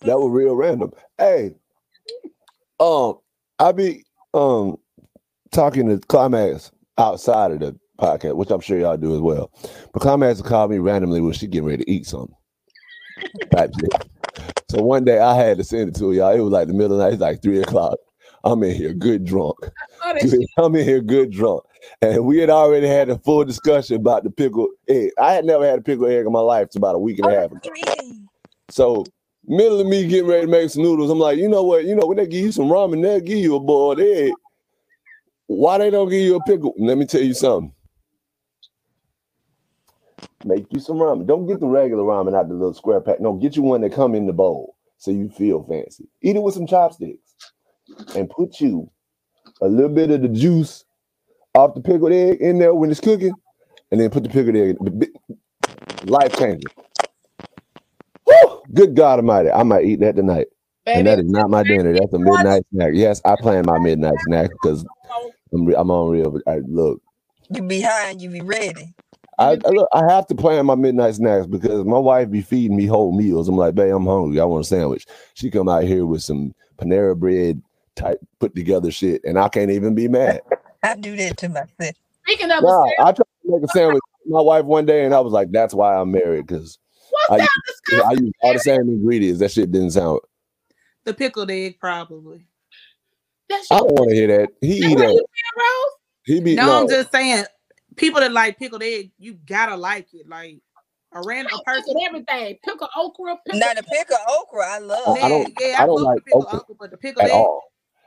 That 0.01 0.19
was 0.19 0.31
real 0.31 0.55
random. 0.55 0.91
Hey, 1.17 1.55
um, 2.79 3.19
I 3.59 3.71
be 3.71 4.05
um 4.33 4.77
talking 5.51 5.87
to 5.89 5.99
Climax 6.07 6.71
outside 6.97 7.51
of 7.51 7.59
the 7.59 7.79
podcast, 7.99 8.35
which 8.35 8.51
I'm 8.51 8.61
sure 8.61 8.79
y'all 8.79 8.97
do 8.97 9.15
as 9.15 9.21
well. 9.21 9.51
But 9.93 10.01
Climax 10.01 10.41
will 10.41 10.49
call 10.49 10.67
me 10.67 10.79
randomly 10.79 11.21
when 11.21 11.33
she 11.33 11.47
getting 11.47 11.67
ready 11.67 11.83
to 11.83 11.91
eat 11.91 12.05
something. 12.07 12.35
Type 13.51 13.71
shit. 13.79 14.09
So 14.69 14.83
one 14.83 15.03
day 15.03 15.19
I 15.19 15.33
had 15.35 15.57
to 15.57 15.63
send 15.63 15.89
it 15.89 15.95
to 15.95 16.13
y'all. 16.13 16.33
It 16.33 16.41
was 16.41 16.51
like 16.51 16.67
the 16.67 16.73
middle 16.73 16.93
of 16.93 16.99
the 16.99 17.03
night, 17.05 17.13
it's 17.13 17.21
like 17.21 17.41
three 17.41 17.59
o'clock. 17.59 17.97
I'm 18.43 18.63
in 18.63 18.75
here 18.75 18.93
good 18.93 19.25
drunk. 19.25 19.57
I'm 20.57 20.75
in 20.75 20.85
here 20.85 21.01
good 21.01 21.31
drunk. 21.31 21.63
And 22.01 22.25
we 22.25 22.37
had 22.37 22.49
already 22.49 22.87
had 22.87 23.09
a 23.09 23.17
full 23.17 23.43
discussion 23.43 23.95
about 23.95 24.23
the 24.23 24.29
pickle 24.29 24.67
egg. 24.87 25.11
I 25.19 25.33
had 25.33 25.45
never 25.45 25.65
had 25.65 25.79
a 25.79 25.81
pickle 25.81 26.05
egg 26.05 26.25
in 26.25 26.31
my 26.31 26.39
life. 26.39 26.67
It's 26.67 26.75
about 26.75 26.95
a 26.95 26.99
week 26.99 27.19
and 27.19 27.31
a 27.31 27.39
half 27.39 27.51
ago. 27.51 27.69
So 28.69 29.05
middle 29.45 29.79
of 29.79 29.87
me 29.87 30.07
getting 30.07 30.29
ready 30.29 30.45
to 30.45 30.51
make 30.51 30.69
some 30.69 30.83
noodles, 30.83 31.09
I'm 31.09 31.19
like, 31.19 31.39
you 31.39 31.49
know 31.49 31.63
what? 31.63 31.85
You 31.85 31.95
know 31.95 32.05
when 32.05 32.17
they 32.17 32.27
give 32.27 32.45
you 32.45 32.51
some 32.51 32.65
ramen, 32.65 33.01
they'll 33.01 33.19
give 33.19 33.39
you 33.39 33.55
a 33.55 33.59
boiled 33.59 33.99
egg. 33.99 34.31
Why 35.47 35.79
they 35.79 35.89
don't 35.89 36.09
give 36.09 36.21
you 36.21 36.35
a 36.35 36.43
pickle? 36.43 36.75
Let 36.77 36.97
me 36.97 37.05
tell 37.05 37.21
you 37.21 37.33
something. 37.33 37.73
Make 40.45 40.67
you 40.71 40.79
some 40.79 40.97
ramen. 40.97 41.27
Don't 41.27 41.47
get 41.47 41.59
the 41.59 41.67
regular 41.67 42.03
ramen 42.03 42.35
out 42.35 42.47
the 42.47 42.53
little 42.53 42.73
square 42.73 43.01
pack. 43.01 43.19
No, 43.19 43.33
get 43.33 43.55
you 43.55 43.61
one 43.63 43.81
that 43.81 43.93
come 43.93 44.15
in 44.15 44.25
the 44.25 44.33
bowl 44.33 44.75
so 44.97 45.11
you 45.11 45.29
feel 45.29 45.63
fancy. 45.63 46.07
Eat 46.21 46.35
it 46.37 46.43
with 46.43 46.53
some 46.53 46.67
chopsticks 46.67 47.35
and 48.15 48.29
put 48.29 48.59
you 48.61 48.89
a 49.61 49.67
little 49.67 49.89
bit 49.93 50.11
of 50.11 50.21
the 50.21 50.29
juice 50.29 50.85
off 51.55 51.73
the 51.73 51.81
pickled 51.81 52.11
egg 52.13 52.39
in 52.39 52.59
there 52.59 52.73
when 52.73 52.89
it's 52.91 52.99
cooking, 52.99 53.33
and 53.91 53.99
then 53.99 54.09
put 54.09 54.23
the 54.23 54.29
pickled 54.29 54.55
egg. 54.55 54.77
Life 56.09 56.37
changing. 56.37 56.63
Woo! 58.25 58.61
Good 58.73 58.95
God 58.95 59.19
Almighty, 59.19 59.51
I 59.51 59.63
might 59.63 59.85
eat 59.85 59.99
that 60.01 60.15
tonight. 60.15 60.47
and 60.85 61.07
that 61.07 61.19
is 61.19 61.25
not 61.25 61.49
my 61.49 61.63
dinner. 61.63 61.93
That's 61.93 62.13
a 62.13 62.19
midnight 62.19 62.63
snack. 62.73 62.91
Yes, 62.93 63.21
I 63.25 63.35
plan 63.35 63.65
my 63.65 63.79
midnight 63.79 64.13
snack 64.27 64.51
because 64.51 64.85
I'm, 65.53 65.65
re- 65.65 65.75
I'm 65.75 65.91
on 65.91 66.11
real. 66.11 66.39
I, 66.47 66.59
look, 66.67 67.01
You 67.49 67.61
be 67.63 67.81
high 67.81 68.11
and 68.11 68.21
you 68.21 68.29
be 68.29 68.41
ready. 68.41 68.93
I, 69.39 69.51
I 69.53 69.69
look, 69.69 69.87
I 69.93 70.11
have 70.11 70.27
to 70.27 70.35
plan 70.35 70.65
my 70.65 70.75
midnight 70.75 71.15
snacks 71.15 71.47
because 71.47 71.85
my 71.85 71.97
wife 71.97 72.29
be 72.29 72.41
feeding 72.41 72.75
me 72.75 72.85
whole 72.85 73.15
meals. 73.17 73.47
I'm 73.47 73.55
like, 73.55 73.73
babe, 73.73 73.93
I'm 73.95 74.05
hungry. 74.05 74.39
I 74.39 74.45
want 74.45 74.65
a 74.65 74.67
sandwich. 74.67 75.05
She 75.33 75.49
come 75.49 75.69
out 75.69 75.85
here 75.85 76.05
with 76.05 76.21
some 76.21 76.53
Panera 76.77 77.17
bread 77.17 77.61
type 77.95 78.19
put 78.39 78.53
together 78.53 78.91
shit, 78.91 79.21
and 79.23 79.39
I 79.39 79.47
can't 79.49 79.71
even 79.71 79.95
be 79.95 80.07
mad. 80.09 80.41
I 80.83 80.95
do 80.95 81.15
that 81.15 81.37
to 81.37 81.49
myself. 81.49 81.95
Speaking 82.25 82.51
of 82.51 82.63
Nah, 82.63 82.83
the 82.83 82.95
I 82.99 83.11
tried 83.11 83.15
to 83.15 83.25
make 83.45 83.63
a 83.63 83.67
sandwich 83.69 84.01
with 84.25 84.33
my 84.33 84.41
wife 84.41 84.65
one 84.65 84.85
day, 84.85 85.05
and 85.05 85.13
I 85.13 85.21
was 85.21 85.33
like, 85.33 85.51
that's 85.51 85.73
why 85.73 85.95
I'm 85.95 86.11
married 86.11 86.47
because 86.47 86.77
I, 87.29 87.37
use- 87.37 88.03
I 88.05 88.11
use 88.13 88.31
all 88.41 88.53
the 88.53 88.59
same 88.59 88.81
ingredients. 88.81 89.39
That 89.39 89.51
shit 89.51 89.71
didn't 89.71 89.91
sound. 89.91 90.19
The 91.05 91.13
pickled 91.13 91.49
egg, 91.49 91.79
probably. 91.79 92.45
I 93.71 93.77
don't 93.77 93.91
want 93.91 94.09
to 94.09 94.15
hear 94.15 94.27
that. 94.27 94.49
He 94.61 94.73
eat 94.73 94.97
that. 94.97 95.25
He 96.25 96.39
be 96.41 96.55
no, 96.55 96.65
no. 96.65 96.81
I'm 96.81 96.89
just 96.89 97.11
saying, 97.11 97.45
people 97.95 98.19
that 98.21 98.31
like 98.31 98.57
pickled 98.57 98.83
egg, 98.83 99.11
you 99.17 99.33
gotta 99.45 99.75
like 99.75 100.07
it. 100.13 100.27
Like 100.27 100.59
a 101.13 101.21
random 101.25 101.59
person. 101.65 101.83
Pickle 101.85 102.05
everything. 102.05 102.57
Pickle 102.63 102.89
okra. 102.97 103.37
Pickle 103.45 103.59
Now 103.59 103.73
the 103.73 103.83
pickle 103.83 104.17
okra, 104.27 104.65
I 104.65 104.79
love. 104.79 105.17
I 105.17 105.29
don't. 105.29 105.53
yeah, 105.59 105.75
I 105.79 105.85
don't 105.85 106.01
like 106.01 106.15
with 106.15 106.25
pickle 106.25 106.41
okra 106.43 106.59
okra, 106.59 106.75
but 106.79 106.91
the 106.91 106.97
pickle 106.97 107.21
egg. 107.23 107.31
all. 107.31 107.63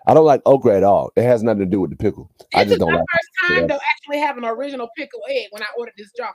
I 0.06 0.14
don't 0.14 0.24
like 0.26 0.42
okra 0.46 0.76
at 0.76 0.82
all. 0.82 1.12
It 1.16 1.22
has 1.22 1.42
nothing 1.42 1.60
to 1.60 1.66
do 1.66 1.80
with 1.80 1.90
the 1.90 1.96
pickle. 1.96 2.30
I 2.54 2.64
just 2.64 2.80
don't 2.80 2.90
my 2.90 2.98
like. 2.98 3.06
first 3.12 3.28
it. 3.28 3.46
time 3.54 3.62
Yeah. 3.62 3.66
to 3.68 3.80
actually 3.90 4.18
have 4.18 4.36
an 4.36 4.44
original 4.44 4.88
pickle 4.96 5.20
egg 5.30 5.46
when 5.50 5.62
I 5.62 5.66
ordered 5.78 5.94
this 5.96 6.10
jar. 6.16 6.34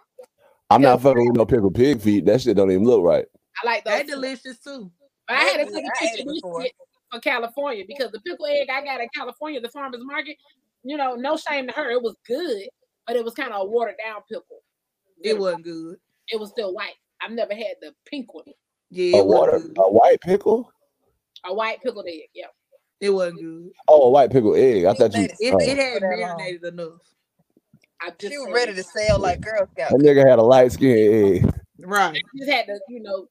I'm 0.69 0.81
not 0.81 1.01
fucking 1.01 1.27
with 1.27 1.37
no 1.37 1.45
pickled 1.45 1.75
pig 1.75 2.01
feet. 2.01 2.25
That 2.25 2.41
shit 2.41 2.57
don't 2.57 2.71
even 2.71 2.85
look 2.85 3.03
right. 3.03 3.25
I 3.63 3.65
like 3.65 3.83
those. 3.85 3.93
They 3.93 4.03
delicious 4.03 4.59
too. 4.59 4.91
But 5.27 5.37
I 5.37 5.41
had 5.41 5.67
to 5.67 5.73
take 5.73 5.85
a 5.85 6.25
picture 6.25 6.69
for 7.11 7.19
California 7.21 7.83
because 7.87 8.11
the 8.11 8.19
pickle 8.21 8.45
egg 8.45 8.69
I 8.69 8.83
got 8.83 9.01
at 9.01 9.07
California, 9.13 9.59
the 9.61 9.69
farmers 9.69 10.01
market, 10.03 10.37
you 10.83 10.97
know, 10.97 11.15
no 11.15 11.37
shame 11.37 11.67
to 11.67 11.73
her, 11.73 11.91
it 11.91 12.01
was 12.01 12.15
good, 12.25 12.67
but 13.07 13.15
it 13.15 13.23
was 13.23 13.33
kind 13.33 13.53
of 13.53 13.61
a 13.61 13.65
watered 13.65 13.95
down 14.03 14.21
pickle. 14.29 14.61
It 15.23 15.39
wasn't 15.39 15.63
good. 15.63 15.95
It 16.29 16.39
was 16.39 16.49
still 16.49 16.73
white. 16.73 16.95
I've 17.21 17.31
never 17.31 17.53
had 17.55 17.75
the 17.81 17.93
pink 18.05 18.33
one. 18.33 18.45
Yeah, 18.89 19.17
a 19.17 19.23
water, 19.23 19.61
a 19.77 19.91
white 19.91 20.21
pickle. 20.21 20.71
A 21.45 21.53
white 21.53 21.81
pickled 21.81 22.05
egg. 22.07 22.29
Yeah. 22.35 22.45
It 22.99 23.09
wasn't 23.11 23.41
good. 23.41 23.71
Oh, 23.87 24.03
a 24.03 24.09
white 24.09 24.31
pickled 24.31 24.57
egg. 24.57 24.85
I 24.85 24.93
thought 24.93 25.13
you. 25.13 25.23
It, 25.23 25.35
it, 25.39 25.55
it 25.61 25.77
had 25.77 26.01
marinated 26.01 26.63
enough. 26.63 26.99
I 28.01 28.09
just 28.11 28.31
she 28.33 28.37
was 28.37 28.53
ready 28.53 28.73
to 28.73 28.83
sell 28.83 29.19
like 29.19 29.41
Girl 29.41 29.67
Scout. 29.71 29.89
That 29.89 29.99
nigga 29.99 30.27
had 30.27 30.39
a 30.39 30.43
light 30.43 30.71
skin 30.71 31.43
egg. 31.43 31.53
Right. 31.79 32.15
I 32.15 32.37
just 32.37 32.49
had 32.49 32.65
to, 32.67 32.79
you 32.89 33.01
know. 33.01 33.27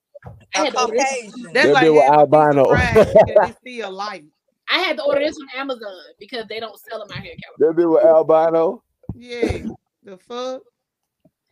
I 0.55 0.65
had 0.65 0.73
to 0.73 0.81
order 0.81 0.97
this. 0.97 1.33
That's 1.53 1.69
like 1.69 1.91
with 1.91 2.11
albino. 2.11 2.75
they 2.75 3.55
still 3.61 3.93
light. 3.93 4.25
I 4.69 4.79
had 4.79 4.97
to 4.97 5.05
order 5.05 5.21
this 5.21 5.39
on 5.39 5.61
Amazon 5.61 5.97
because 6.19 6.47
they 6.49 6.59
don't 6.59 6.79
sell 6.81 6.99
them 6.99 7.17
out 7.17 7.23
here 7.23 7.33
in 7.33 7.39
California. 7.39 7.73
That 7.73 7.77
be 7.77 7.87
with 7.87 8.05
albino. 8.05 8.83
Yeah. 9.17 9.67
The 10.03 10.19
fuck. 10.19 10.63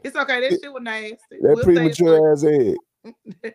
It's 0.03 0.17
okay. 0.17 0.41
That 0.41 0.61
shit 0.61 0.73
was 0.73 0.83
nasty. 0.83 1.17
That 1.41 1.55
we'll 1.55 1.65
premature 1.65 2.33
ass 2.33 2.45
egg. 2.45 2.77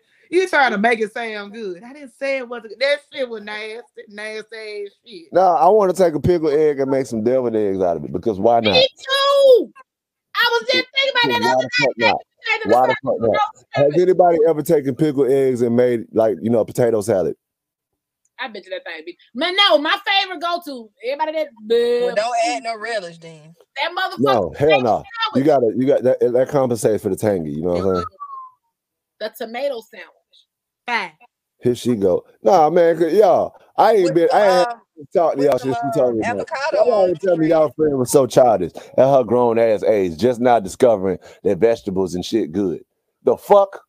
You 0.30 0.48
trying 0.48 0.70
to 0.70 0.78
make 0.78 1.00
it 1.00 1.12
sound 1.12 1.52
good. 1.52 1.82
I 1.82 1.92
didn't 1.92 2.12
say 2.16 2.38
it 2.38 2.48
wasn't 2.48 2.78
That 2.78 2.98
shit 3.12 3.28
was 3.28 3.42
nasty, 3.42 4.02
nasty 4.08 4.56
ass 4.56 4.92
shit. 5.04 5.32
No, 5.32 5.40
I 5.40 5.66
want 5.68 5.94
to 5.94 6.00
take 6.00 6.14
a 6.14 6.20
pickled 6.20 6.52
egg 6.52 6.78
and 6.78 6.88
make 6.88 7.06
some 7.06 7.24
deviled 7.24 7.56
eggs 7.56 7.80
out 7.80 7.96
of 7.96 8.04
it 8.04 8.12
because 8.12 8.38
why 8.38 8.60
not? 8.60 8.70
Me 8.70 8.86
too. 8.96 9.72
I 10.36 10.48
was 10.52 10.68
just 10.72 10.86
thinking 10.94 11.32
about 11.32 11.42
that 11.42 11.56
other 11.56 11.68
day. 11.98 12.12
Why 12.66 12.86
the 12.86 12.96
fuck 13.04 13.14
not? 13.18 13.40
Has 13.70 14.00
anybody 14.00 14.38
ever 14.48 14.62
taken 14.62 14.94
pickled 14.94 15.30
eggs 15.30 15.62
and 15.62 15.74
made 15.74 16.04
like 16.12 16.36
you 16.40 16.48
know 16.48 16.60
a 16.60 16.64
potato 16.64 17.00
salad? 17.00 17.34
I 18.40 18.48
bet 18.48 18.64
you 18.64 18.70
that 18.70 18.84
thing 18.84 19.02
be. 19.04 19.16
Man, 19.34 19.54
no, 19.54 19.78
my 19.78 19.96
favorite 20.06 20.40
go 20.40 20.60
to 20.64 20.90
everybody 21.06 21.32
that. 21.32 21.48
Well, 21.68 22.14
don't 22.14 22.36
add 22.48 22.62
no 22.62 22.78
relish 22.78 23.18
then. 23.18 23.54
That 23.76 23.92
motherfucker. 23.92 24.18
No, 24.20 24.54
hell 24.58 24.80
no. 24.80 25.04
You 25.34 25.44
gotta, 25.44 25.72
you 25.76 25.86
got 25.86 26.02
that. 26.04 26.20
That 26.20 26.48
compensates 26.48 27.02
for 27.02 27.10
the 27.10 27.16
tangy. 27.16 27.52
You 27.52 27.62
know 27.62 27.68
what 27.70 27.86
I'm 27.86 27.94
saying? 27.96 28.06
The 29.20 29.34
tomato 29.36 29.80
sandwich. 29.80 30.10
Fine. 30.86 31.12
Here 31.62 31.74
she 31.74 31.94
go. 31.94 32.24
Nah, 32.42 32.70
man, 32.70 32.98
y'all, 33.14 33.54
I 33.76 33.92
ain't 33.92 34.14
been. 34.14 34.28
I 34.32 34.60
ain't 34.60 34.68
um, 34.68 34.80
talked 35.14 35.38
to 35.38 35.44
y'all 35.44 35.58
since 35.58 35.76
she 35.76 35.98
told 36.00 36.16
me. 36.16 36.24
Avocado. 36.24 36.86
Y'all 36.86 37.14
tell 37.16 37.36
me 37.36 37.48
y'all 37.48 37.70
friend 37.76 37.98
was 37.98 38.10
so 38.10 38.26
childish 38.26 38.72
at 38.96 39.04
her 39.04 39.22
grown 39.24 39.58
ass 39.58 39.82
age, 39.82 40.16
just 40.16 40.40
not 40.40 40.64
discovering 40.64 41.18
that 41.44 41.58
vegetables 41.58 42.14
and 42.14 42.24
shit 42.24 42.52
good. 42.52 42.82
The 43.24 43.36
fuck? 43.36 43.82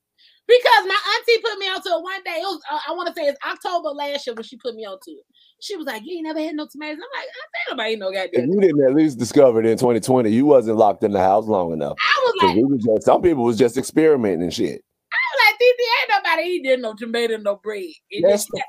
Because 0.52 0.88
my 0.88 1.00
auntie 1.16 1.42
put 1.42 1.58
me 1.60 1.68
onto 1.68 1.90
it 1.90 2.04
one 2.04 2.24
day. 2.24 2.40
It 2.40 2.44
was 2.44 2.62
uh, 2.70 2.80
I 2.88 2.94
want 2.94 3.08
to 3.08 3.14
say 3.14 3.28
it's 3.28 3.40
October 3.48 3.90
last 3.90 4.28
year 4.28 4.34
when 4.36 4.44
she 4.44 4.58
put 4.58 4.76
me 4.76 4.86
onto 4.86 5.12
it. 5.12 5.26
She 5.62 5.78
was 5.78 5.86
like, 5.86 6.02
"You 6.04 6.18
ain't 6.18 6.26
never 6.26 6.40
had 6.40 6.56
no 6.56 6.68
tomatoes." 6.70 7.00
I'm 7.00 7.22
like, 7.22 7.30
"I 7.30 7.46
think 7.54 7.70
nobody 7.72 7.96
no 7.96 8.12
goddamn." 8.12 8.50
If 8.50 8.56
you 8.56 8.62
didn't 8.62 8.84
at 8.84 8.96
least 8.96 9.18
discover 9.18 9.60
it 9.62 9.66
in 9.66 9.78
2020, 9.78 10.30
you 10.30 10.46
wasn't 10.46 10.78
locked 10.78 11.04
in 11.04 11.12
the 11.12 11.20
house 11.20 11.46
long 11.46 11.72
enough. 11.72 11.98
I 12.00 12.22
was 12.26 12.36
like, 12.44 12.56
we 12.56 12.78
just, 12.78 13.06
some 13.06 13.22
people 13.22 13.44
was 13.44 13.58
just 13.58 13.78
experimenting 13.78 14.44
and 14.44 14.54
shit 14.54 14.82
I 15.14 15.20
was 15.32 15.42
like, 15.46 15.60
DD, 15.60 15.82
ain't 16.02 16.24
nobody 16.26 16.50
eating 16.50 16.82
no 16.82 16.96
tomato, 16.96 17.38
no 17.38 17.56
bread. 17.58 17.84
It 18.10 18.24
yes, 18.28 18.46
just, 18.46 18.64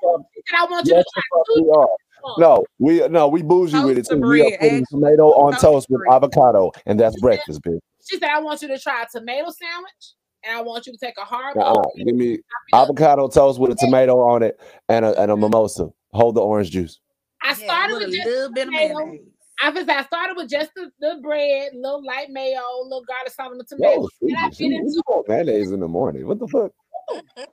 I 0.56 0.64
want 0.64 0.86
you 0.86 0.94
yes, 0.94 1.04
to 1.04 1.22
try 1.30 1.42
we 1.56 1.70
are. 1.76 1.88
No, 2.38 2.64
we 2.78 3.08
no, 3.08 3.28
we 3.28 3.42
bougie 3.42 3.72
toast 3.72 3.86
with 3.86 3.98
it 3.98 4.08
too. 4.08 4.20
We 4.20 4.42
are 4.42 4.58
putting 4.58 4.86
tomato 4.90 5.28
on 5.30 5.56
toast 5.56 5.88
with 5.90 6.02
avocado, 6.10 6.70
and 6.86 6.98
that's 6.98 7.20
breakfast, 7.20 7.62
bitch. 7.62 7.80
She 8.08 8.18
said, 8.18 8.28
"I 8.30 8.40
want 8.40 8.62
you 8.62 8.68
to 8.68 8.78
try 8.78 9.02
a 9.02 9.06
tomato 9.06 9.50
sandwich, 9.50 10.14
and 10.44 10.56
I 10.56 10.60
want 10.60 10.86
you 10.86 10.92
to 10.92 10.98
take 10.98 11.14
a 11.18 11.24
hard. 11.24 11.56
Uh-uh. 11.56 11.82
Give 12.04 12.14
me 12.14 12.38
avocado 12.72 13.28
toast 13.28 13.60
with 13.60 13.72
a 13.72 13.76
tomato 13.76 14.18
on 14.20 14.42
it 14.42 14.60
and 14.88 15.04
a, 15.04 15.20
and 15.20 15.30
a 15.30 15.36
mimosa. 15.36 15.90
Hold 16.12 16.36
the 16.36 16.40
orange 16.40 16.70
juice. 16.70 17.00
I 17.42 17.54
started 17.54 17.94
yeah, 17.94 17.98
with, 17.98 18.08
with 18.08 18.26
a 18.26 18.28
little 18.28 18.52
bit 18.52 18.68
of 18.68 18.72
mayonnaise. 18.72 19.20
I 19.62 19.70
was 19.70 19.88
I 19.88 20.02
started 20.04 20.36
with 20.36 20.50
just 20.50 20.74
the, 20.74 20.90
the 21.00 21.18
bread, 21.22 21.72
little 21.74 22.04
light 22.04 22.30
mayo, 22.30 22.62
little 22.82 23.04
garlic 23.04 23.32
salt, 23.32 23.52
and 23.52 23.60
the 23.60 23.64
tomato. 23.64 24.02
Oh, 24.02 24.08
and 24.22 24.36
I 24.36 24.48
get 24.50 24.72
into 24.72 25.24
mayonnaise 25.28 25.70
in 25.70 25.80
the 25.80 25.88
morning. 25.88 26.26
What 26.26 26.38
the 26.38 26.48
fuck? 26.48 26.72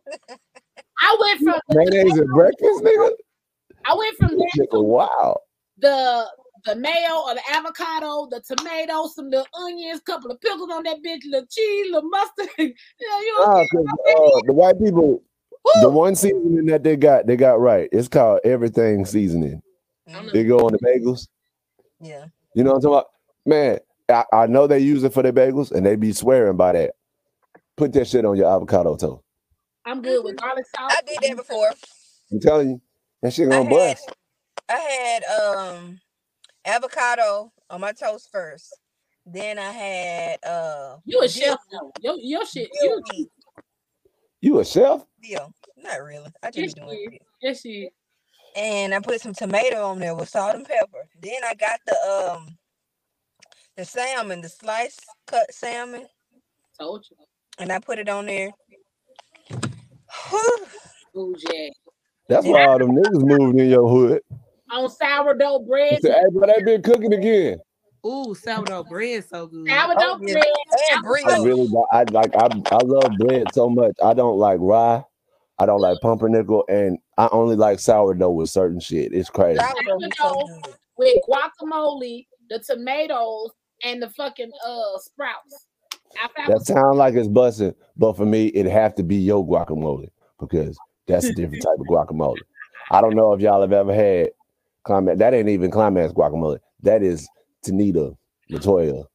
I 1.02 1.18
went 1.22 1.40
from 1.42 1.60
mayonnaise 1.70 2.18
at 2.18 2.28
breakfast, 2.28 2.84
nigga. 2.84 3.12
I 3.86 3.94
went 3.96 4.18
from 4.18 4.38
that 4.38 4.68
to 4.72 4.80
wow. 4.80 5.40
The 5.78 6.28
the 6.70 6.76
mayo 6.76 7.24
or 7.26 7.34
the 7.34 7.42
avocado, 7.52 8.28
the 8.30 8.42
tomato, 8.42 9.08
some 9.08 9.30
little 9.30 9.48
onions, 9.54 10.02
couple 10.02 10.32
of 10.32 10.40
pickles 10.40 10.70
on 10.72 10.84
that 10.84 10.98
bitch, 11.04 11.22
little 11.26 11.48
cheese, 11.50 11.88
little 11.92 12.10
mustard. 12.10 12.50
yeah, 12.58 12.66
you 13.00 13.40
know, 13.40 13.46
nah, 13.46 13.62
uh, 13.62 14.42
the 14.46 14.54
white 14.54 14.80
people, 14.80 15.22
Woo! 15.66 15.82
the 15.82 15.90
one 15.90 16.16
seasoning 16.16 16.66
that 16.66 16.84
they 16.84 16.96
got, 16.96 17.26
they 17.26 17.36
got 17.36 17.60
right. 17.60 17.90
It's 17.92 18.08
called 18.08 18.42
everything 18.44 19.06
seasoning. 19.06 19.62
They 20.34 20.44
go 20.44 20.60
on 20.60 20.72
the 20.72 20.80
bagels. 20.80 21.28
Yeah. 22.02 22.26
You 22.56 22.64
know 22.64 22.72
what 22.72 22.78
I'm 22.78 22.82
talking 22.82 22.94
about? 22.94 23.08
Man, 23.46 23.80
I, 24.10 24.44
I 24.44 24.48
know 24.48 24.66
they 24.68 24.80
use 24.80 25.04
it 25.04 25.14
for 25.14 25.22
their 25.22 25.34
bagels 25.34 25.72
and 25.72 25.86
they 25.86 25.96
be 25.96 26.14
swearing 26.14 26.58
by 26.58 26.74
that. 26.74 26.92
Put 27.78 27.94
that 27.94 28.08
shit 28.08 28.26
on 28.26 28.36
your 28.36 28.54
avocado 28.54 28.96
toast. 28.96 29.24
I'm 29.86 30.02
good 30.02 30.24
with 30.24 30.38
garlic 30.38 30.66
salt. 30.76 30.92
I 30.92 31.02
did 31.06 31.18
that 31.22 31.38
before. 31.38 31.72
I'm 32.32 32.40
telling 32.40 32.70
you, 32.70 32.82
that 33.22 33.34
shit 33.34 33.50
gonna 33.50 33.70
I 33.70 33.70
bust. 33.70 34.12
I 34.68 34.78
had 34.78 35.24
um 35.24 36.00
avocado 36.70 37.52
on 37.70 37.82
my 37.82 37.92
toast 37.92 38.30
first. 38.32 38.80
Then 39.26 39.60
I 39.60 39.72
had 39.72 40.44
uh 40.46 40.98
You 41.06 41.22
a 41.22 41.30
chef 41.30 41.60
though. 41.72 41.92
Your 42.02 42.16
your 42.18 42.46
shit 42.46 42.70
you, 42.82 43.30
you 44.42 44.60
a 44.60 44.66
chef? 44.66 45.06
Yeah, 45.22 45.48
not 45.78 46.02
really. 46.02 46.32
I 46.42 46.52
just 46.52 46.58
yes, 46.58 46.74
doing 46.74 47.10
it. 47.12 47.22
Yes, 47.42 47.62
she 47.62 47.90
and 48.56 48.94
I 48.94 49.00
put 49.00 49.22
some 49.22 49.34
tomato 49.34 49.86
on 49.86 50.00
there 50.00 50.16
with 50.16 50.30
salt 50.30 50.56
and 50.56 50.66
pepper. 50.66 51.08
Then 51.22 51.42
I 51.44 51.54
got 51.56 51.80
the 51.86 52.32
um 52.34 52.58
the 53.76 53.86
salmon, 53.86 54.42
the 54.42 54.50
sliced 54.50 55.06
cut 55.28 55.54
salmon. 55.54 56.06
Told 56.80 57.06
you. 57.10 57.18
And 57.60 57.72
I 57.72 57.80
put 57.80 58.00
it 58.00 58.10
on 58.10 58.26
there. 58.26 58.52
Ooh, 61.16 61.36
yeah. 61.52 61.70
That's 62.28 62.46
why 62.46 62.66
all 62.66 62.78
them 62.78 62.96
niggas 62.96 63.26
moved 63.26 63.60
in 63.60 63.70
your 63.70 63.90
hood. 63.90 64.22
On 64.72 64.90
sourdough 64.90 65.60
bread. 65.68 66.00
Hey, 66.02 66.22
but 66.34 66.52
they 66.56 66.64
been 66.64 66.82
cooking 66.82 67.14
again. 67.14 67.60
Ooh, 68.06 68.34
sourdough 68.34 68.86
bread 68.86 69.26
so 69.28 69.48
good. 69.48 69.68
Sourdough 69.68 69.96
oh, 70.00 70.18
bread. 70.20 70.44
And 70.92 71.04
bread. 71.04 71.26
I 71.26 71.44
really 71.44 71.70
I 71.92 72.04
like 72.12 72.36
I 72.36 72.48
I 72.72 72.78
love 72.84 73.12
bread 73.18 73.48
so 73.54 73.70
much. 73.70 73.94
I 74.04 74.14
don't 74.14 74.38
like 74.38 74.60
rye. 74.62 75.04
I 75.58 75.66
don't 75.66 75.82
like 75.82 76.00
pumpernickel, 76.02 76.64
and 76.70 76.98
I 77.18 77.28
only 77.32 77.58
like 77.58 77.80
sourdough 77.80 78.32
with 78.32 78.50
certain 78.50 78.80
shit. 78.80 79.14
It's 79.14 79.30
crazy. 79.30 79.60
Sourdough 79.60 80.46
with 80.98 81.18
guacamole, 81.28 82.28
the 82.50 82.60
tomatoes, 82.60 83.52
and 83.84 84.02
the 84.02 84.10
fucking 84.10 84.52
uh 84.66 84.98
sprouts. 85.00 85.66
That 86.48 86.66
sounds 86.66 86.98
like 86.98 87.16
it's 87.16 87.28
busting, 87.28 87.76
but 87.98 88.18
for 88.18 88.26
me, 88.26 88.48
it 88.48 88.66
have 88.66 88.96
to 88.96 89.04
be 89.04 89.18
your 89.18 89.46
guacamole 89.46 90.10
because 90.40 90.78
that's 91.08 91.26
a 91.26 91.34
different 91.34 91.64
type 91.64 91.78
of 91.80 91.86
guacamole. 91.88 92.38
I 92.92 93.02
don't 93.02 93.16
know 93.16 93.34
if 93.34 93.42
y'all 93.42 93.62
have 93.62 93.74
ever 93.74 93.94
had 93.94 94.30
climax. 94.84 95.20
That 95.20 95.34
ain't 95.34 95.50
even 95.50 95.72
climax 95.72 96.14
guacamole. 96.14 96.60
That 96.82 97.04
is 97.04 97.28
Tenita 97.66 98.16
Latoya 98.52 99.06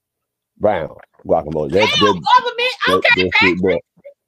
Brown 0.59 0.95
guacamole. 1.27 1.70
That's 1.70 1.91
Damn, 1.99 2.15
that, 2.15 2.23
government. 2.39 3.05
Okay, 3.07 3.31
that, 3.41 3.81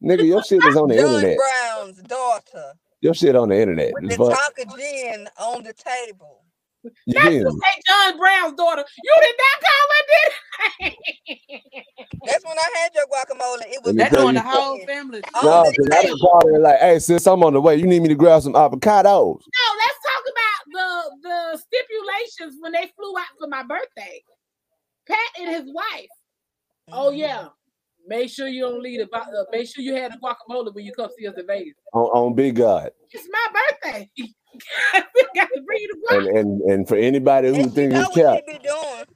Nigga, 0.02 0.26
your 0.26 0.42
shit 0.42 0.64
is 0.64 0.76
on 0.76 0.88
the 0.88 0.96
John 0.96 1.14
internet. 1.14 1.38
Brown's 1.38 2.02
daughter. 2.02 2.72
Your 3.00 3.14
shit 3.14 3.36
on 3.36 3.48
the 3.48 3.60
internet. 3.60 3.92
With 3.92 4.10
the 4.10 4.16
Tonka 4.16 4.76
gin 4.76 5.28
on 5.38 5.64
the 5.64 5.72
table. 5.72 6.45
You 7.06 7.14
That's 7.14 7.28
say 7.28 7.82
John 7.86 8.18
Brown's 8.18 8.54
daughter. 8.54 8.84
You 9.02 9.14
did 9.20 9.34
not 9.38 9.60
call 9.66 9.86
her, 9.92 10.02
did 10.08 10.92
That's 12.26 12.44
when 12.44 12.58
I 12.58 12.68
had 12.82 12.94
your 12.94 13.06
guacamole. 13.06 13.72
It 13.72 13.84
was 13.84 13.94
that 13.96 14.16
on 14.16 14.34
the 14.34 14.42
whole 14.42 14.78
family. 14.86 15.22
No, 15.42 15.64
because 15.70 15.88
I 15.92 16.02
didn't 16.02 16.18
call 16.18 16.42
her 16.46 16.58
like, 16.58 16.80
hey, 16.80 16.98
sis, 16.98 17.26
I'm 17.26 17.42
on 17.42 17.52
the 17.52 17.60
way. 17.60 17.76
You 17.76 17.86
need 17.86 18.02
me 18.02 18.08
to 18.08 18.14
grab 18.14 18.42
some 18.42 18.54
avocados. 18.54 19.04
No, 19.04 19.66
let's 19.78 19.98
talk 20.02 20.24
about 20.32 20.60
the 20.72 21.28
the 21.28 21.58
stipulations 21.58 22.58
when 22.60 22.72
they 22.72 22.90
flew 22.96 23.16
out 23.16 23.26
for 23.38 23.48
my 23.48 23.62
birthday. 23.62 24.22
Pat 25.06 25.18
and 25.38 25.48
his 25.48 25.72
wife. 25.72 26.08
Mm-hmm. 26.90 26.94
Oh 26.94 27.10
yeah, 27.10 27.48
Make 28.06 28.30
sure 28.30 28.48
you 28.48 28.62
don't 28.62 28.82
leave 28.82 29.00
the. 29.00 29.16
Uh, 29.16 29.44
make 29.50 29.68
sure 29.68 29.82
you 29.82 29.94
have 29.94 30.12
the 30.12 30.18
guacamole 30.18 30.72
when 30.74 30.84
you 30.84 30.92
come 30.92 31.08
see 31.18 31.26
us 31.26 31.34
in 31.36 31.46
Vegas. 31.46 31.74
On, 31.92 32.04
on 32.04 32.34
Big 32.34 32.56
God. 32.56 32.90
It's 33.10 33.28
my 33.30 33.60
birthday. 33.82 34.10
got 35.34 35.48
to 35.48 35.62
bring 35.66 35.80
you 35.80 36.02
the 36.08 36.16
and, 36.16 36.26
and 36.38 36.60
and 36.62 36.88
for 36.88 36.96
anybody 36.96 37.48
who 37.48 37.68
thinks 37.68 37.96
it's 37.96 38.14
kept, 38.14 38.48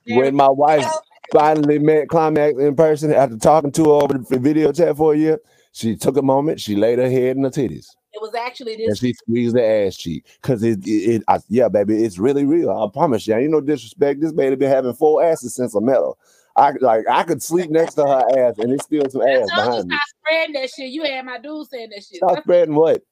when 0.06 0.34
my 0.34 0.48
wife 0.48 0.86
finally 1.32 1.78
met 1.78 2.08
Climax 2.08 2.58
in 2.58 2.74
person 2.76 3.12
after 3.12 3.36
talking 3.38 3.72
to 3.72 3.84
her 3.84 3.90
over 3.90 4.18
the 4.18 4.38
video 4.38 4.72
chat 4.72 4.96
for 4.96 5.14
a 5.14 5.16
year, 5.16 5.40
she 5.72 5.96
took 5.96 6.16
a 6.16 6.22
moment. 6.22 6.60
She 6.60 6.76
laid 6.76 6.98
her 6.98 7.08
head 7.08 7.36
in 7.36 7.44
her 7.44 7.50
titties. 7.50 7.86
It 8.12 8.20
was 8.20 8.34
actually 8.34 8.76
this. 8.76 8.88
And 8.88 8.98
she 8.98 9.14
squeezed 9.14 9.54
the 9.54 9.64
ass 9.64 9.96
cheek 9.96 10.26
because 10.42 10.62
it, 10.64 10.84
it, 10.86 10.90
it 10.90 11.22
I, 11.28 11.38
yeah, 11.48 11.68
baby, 11.68 12.02
it's 12.02 12.18
really 12.18 12.44
real. 12.44 12.70
I 12.70 12.86
promise 12.92 13.26
you. 13.26 13.34
I 13.34 13.38
Ain't 13.38 13.52
no 13.52 13.60
disrespect. 13.60 14.20
This 14.20 14.32
baby 14.32 14.56
been 14.56 14.70
having 14.70 14.94
four 14.94 15.22
asses 15.22 15.54
since 15.54 15.76
I 15.76 15.80
met 15.80 15.96
her. 15.96 16.12
I 16.60 16.72
like 16.80 17.04
I 17.08 17.22
could 17.22 17.42
sleep 17.42 17.70
next 17.70 17.94
to 17.94 18.02
her 18.02 18.48
ass 18.48 18.58
and 18.58 18.70
it's 18.70 18.84
still 18.84 19.08
some 19.08 19.22
ass 19.22 19.48
behind 19.54 19.88
me. 19.88 19.96
Stop 19.96 20.08
spreading 20.20 20.52
that 20.54 20.70
shit. 20.70 20.90
You 20.90 21.04
had 21.04 21.24
my 21.24 21.38
dude 21.38 21.66
saying 21.68 21.88
that 21.90 22.04
shit. 22.04 22.16
Stop 22.16 22.42
spreading 22.42 22.74
what? 22.74 23.02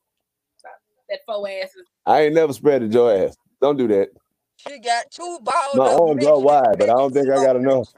That 1.08 1.20
four 1.24 1.48
asses. 1.48 1.86
I 2.04 2.22
ain't 2.22 2.34
never 2.34 2.52
spread 2.52 2.92
your 2.92 3.10
ass. 3.10 3.36
Don't 3.62 3.78
do 3.78 3.88
that. 3.88 4.10
She 4.56 4.78
got 4.80 5.06
two 5.10 5.38
balls. 5.42 5.76
My 5.76 5.88
arms 5.88 6.26
are 6.26 6.38
wide, 6.38 6.78
but 6.78 6.90
I 6.90 6.92
don't 6.92 7.12
think 7.12 7.30
I 7.30 7.36
got 7.36 7.56
enough. 7.56 7.88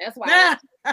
That's 0.00 0.16
why. 0.16 0.56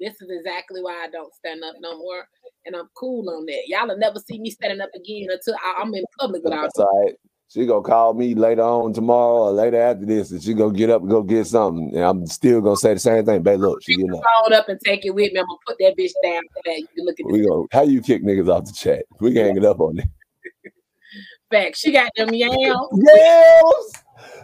this 0.00 0.20
is 0.20 0.28
exactly 0.28 0.82
why 0.82 1.04
I 1.04 1.10
don't 1.10 1.32
stand 1.34 1.64
up 1.64 1.76
no 1.80 1.96
more, 1.96 2.26
and 2.66 2.76
I'm 2.76 2.88
cool 2.94 3.30
on 3.30 3.46
that. 3.46 3.62
Y'all 3.68 3.88
will 3.88 3.96
never 3.96 4.18
see 4.18 4.38
me 4.38 4.50
standing 4.50 4.80
up 4.82 4.90
again 4.94 5.28
until 5.30 5.54
I, 5.54 5.80
am 5.80 5.94
in 5.94 6.04
public 6.18 6.42
without. 6.44 6.62
That's 6.62 6.78
all 6.80 7.04
right. 7.04 7.14
She 7.48 7.64
gonna 7.64 7.82
call 7.82 8.14
me 8.14 8.34
later 8.34 8.62
on 8.62 8.92
tomorrow 8.92 9.44
or 9.44 9.52
later 9.52 9.80
after 9.80 10.04
this, 10.04 10.32
and 10.32 10.42
she 10.42 10.52
gonna 10.52 10.74
get 10.74 10.90
up 10.90 11.02
and 11.02 11.10
go 11.10 11.22
get 11.22 11.46
something, 11.46 11.92
and 11.94 12.04
I'm 12.04 12.26
still 12.26 12.60
gonna 12.60 12.76
say 12.76 12.94
the 12.94 13.00
same 13.00 13.24
thing. 13.24 13.42
Babe, 13.42 13.60
look, 13.60 13.82
she 13.82 13.94
getting 13.94 14.14
up. 14.14 14.22
Phone 14.44 14.52
up 14.52 14.68
and 14.68 14.80
take 14.84 15.06
it 15.06 15.10
with 15.10 15.32
me. 15.32 15.38
I'm 15.38 15.46
gonna 15.46 15.58
put 15.64 15.76
that 15.78 15.96
bitch 15.96 16.12
down. 16.24 16.42
That 16.64 16.86
you 16.94 17.04
look 17.04 17.20
at. 17.20 17.26
We 17.26 17.42
go. 17.42 17.68
How 17.70 17.82
you 17.82 18.02
kick 18.02 18.24
niggas 18.24 18.48
off 18.48 18.64
the 18.64 18.72
chat? 18.72 19.04
We 19.20 19.32
can 19.32 19.46
hang 19.46 19.56
it 19.56 19.64
up 19.64 19.78
on 19.80 19.98
it. 19.98 20.06
Back, 21.50 21.76
she 21.76 21.92
got 21.92 22.10
them 22.16 22.34
yams. 22.34 22.76
Yams, 22.92 23.92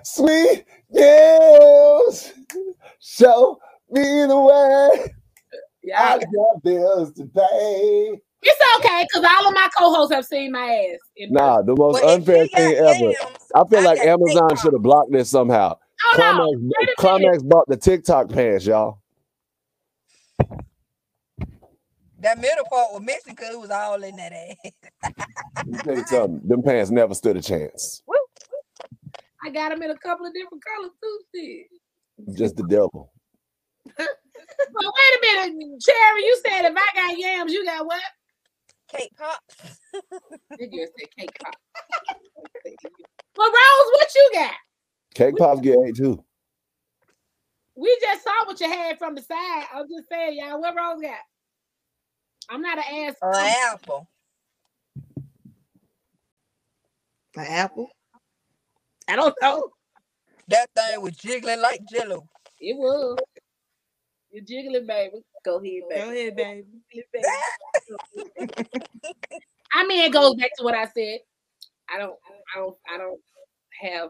sweet 0.05 0.65
yams. 0.91 2.33
Show 3.01 3.59
me 3.91 4.27
the 4.27 4.39
way. 4.39 5.13
Yeah, 5.83 6.01
I 6.01 6.19
got 6.19 6.63
bills 6.63 7.13
to 7.15 7.27
pay. 7.27 8.21
It's 8.43 8.79
okay 8.79 9.07
because 9.09 9.25
all 9.29 9.49
of 9.49 9.55
my 9.55 9.69
co-hosts 9.77 10.15
have 10.15 10.25
seen 10.25 10.53
my 10.53 10.91
ass. 10.93 11.29
Nah, 11.31 11.63
the 11.63 11.77
most 11.77 12.03
unfair 12.03 12.47
thing 12.49 12.75
ever. 12.75 13.13
I 13.55 13.65
feel 13.69 13.81
I 13.81 13.95
like 13.95 14.01
Amazon 14.01 14.57
should 14.57 14.73
have 14.73 14.83
blocked 14.83 15.13
this 15.13 15.31
somehow. 15.31 15.77
Oh, 16.05 16.13
Climax, 16.15 16.49
no. 16.61 16.95
Climax 16.99 17.43
bought 17.45 17.69
the 17.69 17.77
TikTok 17.77 18.31
pants, 18.31 18.67
y'all. 18.67 18.99
That 22.19 22.39
middle 22.39 22.65
part 22.71 22.93
was 22.93 23.03
missing 23.03 23.35
because 23.35 23.55
it 23.55 23.61
was 23.61 23.71
all 23.71 24.03
in 24.03 24.17
that 24.17 24.33
ass. 24.33 24.73
tell 25.85 25.97
you 25.97 26.07
something, 26.07 26.49
them 26.49 26.63
pants 26.63 26.91
never 26.91 27.15
stood 27.15 27.37
a 27.37 27.43
chance. 27.43 28.03
I 29.45 29.51
got 29.51 29.71
them 29.71 29.83
in 29.83 29.91
a 29.91 29.99
couple 29.99 30.27
of 30.27 30.33
different 30.33 30.63
colors 30.65 30.93
too. 31.03 31.19
Sid. 31.35 32.37
Just 32.37 32.57
the 32.57 32.63
devil. 32.65 33.13
but 33.97 34.07
wait 34.77 34.85
a 34.85 35.51
minute, 35.51 35.83
Cherry. 35.83 36.23
You 36.23 36.41
said 36.47 36.65
if 36.65 36.77
I 36.77 36.89
got 36.95 37.19
yams, 37.19 37.53
you 37.53 37.65
got 37.65 37.85
what? 37.85 38.01
Cake 38.93 39.13
pops. 39.17 39.79
Did 40.59 40.73
you 40.73 40.87
said 40.99 41.09
cake 41.19 41.37
pops. 41.43 41.59
well, 43.37 43.49
Rose, 43.49 43.91
what 43.93 44.15
you 44.15 44.31
got? 44.35 44.55
Cake 45.15 45.37
pops 45.37 45.61
get 45.61 45.79
eight 45.87 45.97
too. 45.97 46.23
We 47.75 47.97
just 48.01 48.23
saw 48.23 48.47
what 48.47 48.61
you 48.61 48.69
had 48.69 48.99
from 48.99 49.15
the 49.15 49.23
side. 49.23 49.65
I'm 49.75 49.89
just 49.89 50.09
saying, 50.11 50.39
y'all, 50.39 50.61
what 50.61 50.75
Rose 50.77 51.01
got? 51.01 51.19
I'm 52.51 52.61
not 52.61 52.79
an 52.79 52.85
ass. 53.09 53.15
An 53.23 53.55
apple. 53.73 54.09
An 57.37 57.47
apple? 57.47 57.91
I 59.09 59.17
don't 59.17 59.35
know. 59.41 59.71
That 60.49 60.69
thing 60.75 61.01
was 61.01 61.17
jiggling 61.17 61.61
like 61.61 61.81
jello. 61.91 62.27
It 62.61 62.77
was. 62.77 63.19
You're 64.33 64.45
jiggling, 64.45 64.87
baby. 64.87 65.23
Go 65.45 65.57
ahead, 65.59 65.83
baby. 65.91 66.01
Go 66.01 66.11
ahead, 66.11 66.37
baby. 66.37 66.65
I 69.75 69.87
mean, 69.87 70.05
it 70.05 70.13
goes 70.13 70.35
back 70.37 70.51
to 70.57 70.65
what 70.65 70.75
I 70.75 70.87
said. 70.87 71.19
I 71.95 71.99
don't, 71.99 72.17
I 72.55 72.59
don't, 72.59 72.77
I 72.95 72.99
don't 72.99 73.21
have 73.83 74.09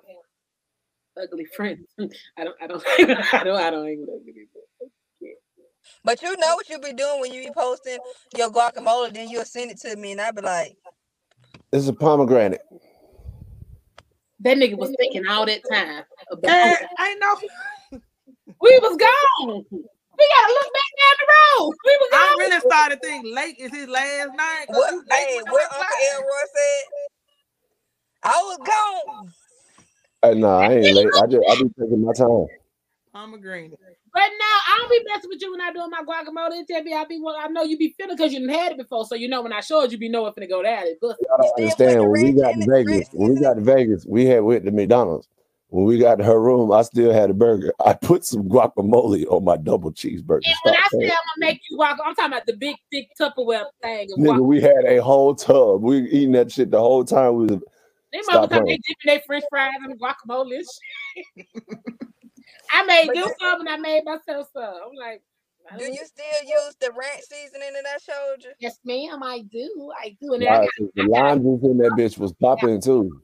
ugly 1.20 1.46
friends. 1.56 1.88
I 2.38 2.44
don't, 2.44 2.56
I 2.62 2.66
don't, 2.68 2.82
I 2.86 3.04
don't, 3.04 3.34
I 3.34 3.44
don't, 3.44 3.60
I 3.60 3.70
don't 3.70 3.88
even 3.88 4.06
ugly 4.08 4.48
But 6.04 6.22
you 6.22 6.36
know 6.36 6.54
what 6.54 6.68
you'll 6.68 6.80
be 6.80 6.92
doing 6.92 7.20
when 7.20 7.32
you 7.32 7.44
be 7.44 7.50
posting 7.56 7.98
your 8.36 8.50
guacamole, 8.50 9.12
then 9.12 9.28
you'll 9.28 9.44
send 9.44 9.72
it 9.72 9.80
to 9.80 9.96
me, 9.96 10.12
and 10.12 10.20
I'll 10.20 10.32
be 10.32 10.42
like, 10.42 10.76
"This 11.72 11.82
is 11.82 11.88
a 11.88 11.92
pomegranate." 11.92 12.62
That 14.40 14.56
nigga 14.56 14.76
was 14.76 14.94
thinking 14.98 15.26
all 15.26 15.46
that 15.46 15.62
time. 15.70 16.04
About 16.30 16.50
hey, 16.50 16.76
I 16.98 17.14
know. 17.14 18.00
we 18.60 18.78
was 18.80 18.96
gone. 18.96 19.64
We 20.22 20.28
gotta 20.38 20.52
look 20.52 20.70
back 20.72 20.90
down 21.02 21.16
the 21.18 21.26
road. 21.34 21.74
We 21.84 21.98
was 21.98 22.10
I 22.14 22.34
really 22.38 22.60
started 22.60 23.02
thinking 23.02 23.34
late 23.34 23.56
is 23.58 23.72
his 23.72 23.88
last 23.88 24.30
night. 24.36 24.66
What, 24.68 24.94
hey, 25.10 25.40
what 25.48 25.62
Uncle 25.72 25.96
Elroy 26.14 26.46
said? 26.54 26.84
I 28.22 28.42
was 28.46 28.58
gone. 28.58 29.26
Uh, 30.22 30.28
hey, 30.28 30.38
no, 30.38 30.48
I 30.48 30.72
ain't 30.74 30.94
late. 30.94 31.08
I 31.18 31.26
just 31.26 31.42
I 31.50 31.54
be 31.56 31.68
taking 31.80 32.04
my 32.04 32.12
time. 32.12 32.46
I'm 33.14 33.32
Pomegranate. 33.32 33.78
But 34.14 34.20
now 34.20 34.58
I 34.68 34.78
don't 34.78 34.90
be 34.90 35.10
messing 35.12 35.30
with 35.30 35.42
you 35.42 35.50
when 35.50 35.60
I 35.60 35.72
doing 35.72 35.90
my 35.90 36.02
guacamole. 36.06 36.66
Tell 36.66 36.82
me 36.82 36.94
I 36.94 37.04
be 37.04 37.20
well, 37.20 37.34
I 37.36 37.48
know 37.48 37.62
you 37.64 37.76
be 37.76 37.94
feeling 37.98 38.16
because 38.16 38.32
you 38.32 38.38
didn't 38.38 38.54
had 38.54 38.72
it 38.72 38.78
before. 38.78 39.06
So 39.06 39.16
you 39.16 39.28
know 39.28 39.42
when 39.42 39.52
I 39.52 39.60
showed 39.60 39.90
you, 39.90 39.98
be 39.98 40.08
know 40.08 40.26
it's 40.26 40.36
gonna 40.36 40.46
go 40.46 40.62
down. 40.62 40.84
It 40.86 40.98
but 41.00 41.16
I 41.34 41.36
don't 41.36 41.56
understand 41.56 42.08
when 42.08 42.20
we 42.22 42.32
got 42.32 42.52
to 42.52 42.64
Vegas. 42.64 43.08
When 43.12 43.34
we 43.34 43.40
got 43.40 43.54
to 43.54 43.60
Vegas, 43.60 44.06
we 44.06 44.26
had 44.26 44.44
went 44.44 44.64
to 44.66 44.70
McDonald's. 44.70 45.26
When 45.72 45.86
we 45.86 45.96
got 45.96 46.16
to 46.16 46.24
her 46.24 46.38
room, 46.38 46.70
I 46.70 46.82
still 46.82 47.14
had 47.14 47.30
a 47.30 47.34
burger. 47.34 47.72
I 47.84 47.94
put 47.94 48.26
some 48.26 48.46
guacamole 48.46 49.24
on 49.32 49.42
my 49.42 49.56
double 49.56 49.90
cheeseburger. 49.90 50.42
And 50.44 50.54
when 50.64 50.74
I 50.74 50.86
say 50.90 51.04
I'm 51.04 51.08
gonna 51.08 51.16
make 51.38 51.60
you 51.70 51.78
walk, 51.78 51.98
I'm 52.04 52.14
talking 52.14 52.30
about 52.30 52.44
the 52.44 52.56
big, 52.56 52.76
thick 52.92 53.08
Tupperware 53.18 53.64
thing. 53.82 54.10
Nigga, 54.18 54.44
we 54.44 54.60
had 54.60 54.84
a 54.86 54.98
whole 54.98 55.34
tub. 55.34 55.80
We 55.80 56.02
eating 56.10 56.32
that 56.32 56.52
shit 56.52 56.70
the 56.70 56.78
whole 56.78 57.06
time. 57.06 57.36
We 57.36 57.46
was 57.46 57.60
they 58.12 58.18
motherfuckers 58.18 58.66
they 58.66 58.80
dipping 58.86 59.06
their 59.06 59.20
French 59.26 59.44
fries 59.48 59.72
in 59.82 59.90
and 59.92 59.98
guacamole. 59.98 60.60
I 62.70 62.84
made 62.84 63.14
you 63.14 63.34
some 63.40 63.60
and 63.60 63.68
I 63.70 63.78
made 63.78 64.04
myself 64.04 64.48
some. 64.52 64.62
I'm 64.62 64.94
like, 64.94 65.22
do 65.78 65.86
you 65.86 66.04
still 66.04 66.42
use 66.46 66.76
the 66.82 66.90
ranch 66.90 67.22
seasoning 67.30 67.68
in 67.68 67.82
that 67.84 68.02
showed 68.02 68.44
you? 68.44 68.50
Yes, 68.60 68.78
ma'am, 68.84 69.22
I 69.22 69.40
do. 69.50 69.90
I 69.98 70.18
do. 70.20 70.34
And 70.34 70.44
right, 70.44 70.68
got, 70.78 70.94
the 70.94 71.04
lime 71.04 71.42
juice 71.42 71.62
in 71.62 71.78
that 71.78 71.92
bitch 71.92 72.18
was 72.18 72.34
popping 72.34 72.78
too. 72.78 73.18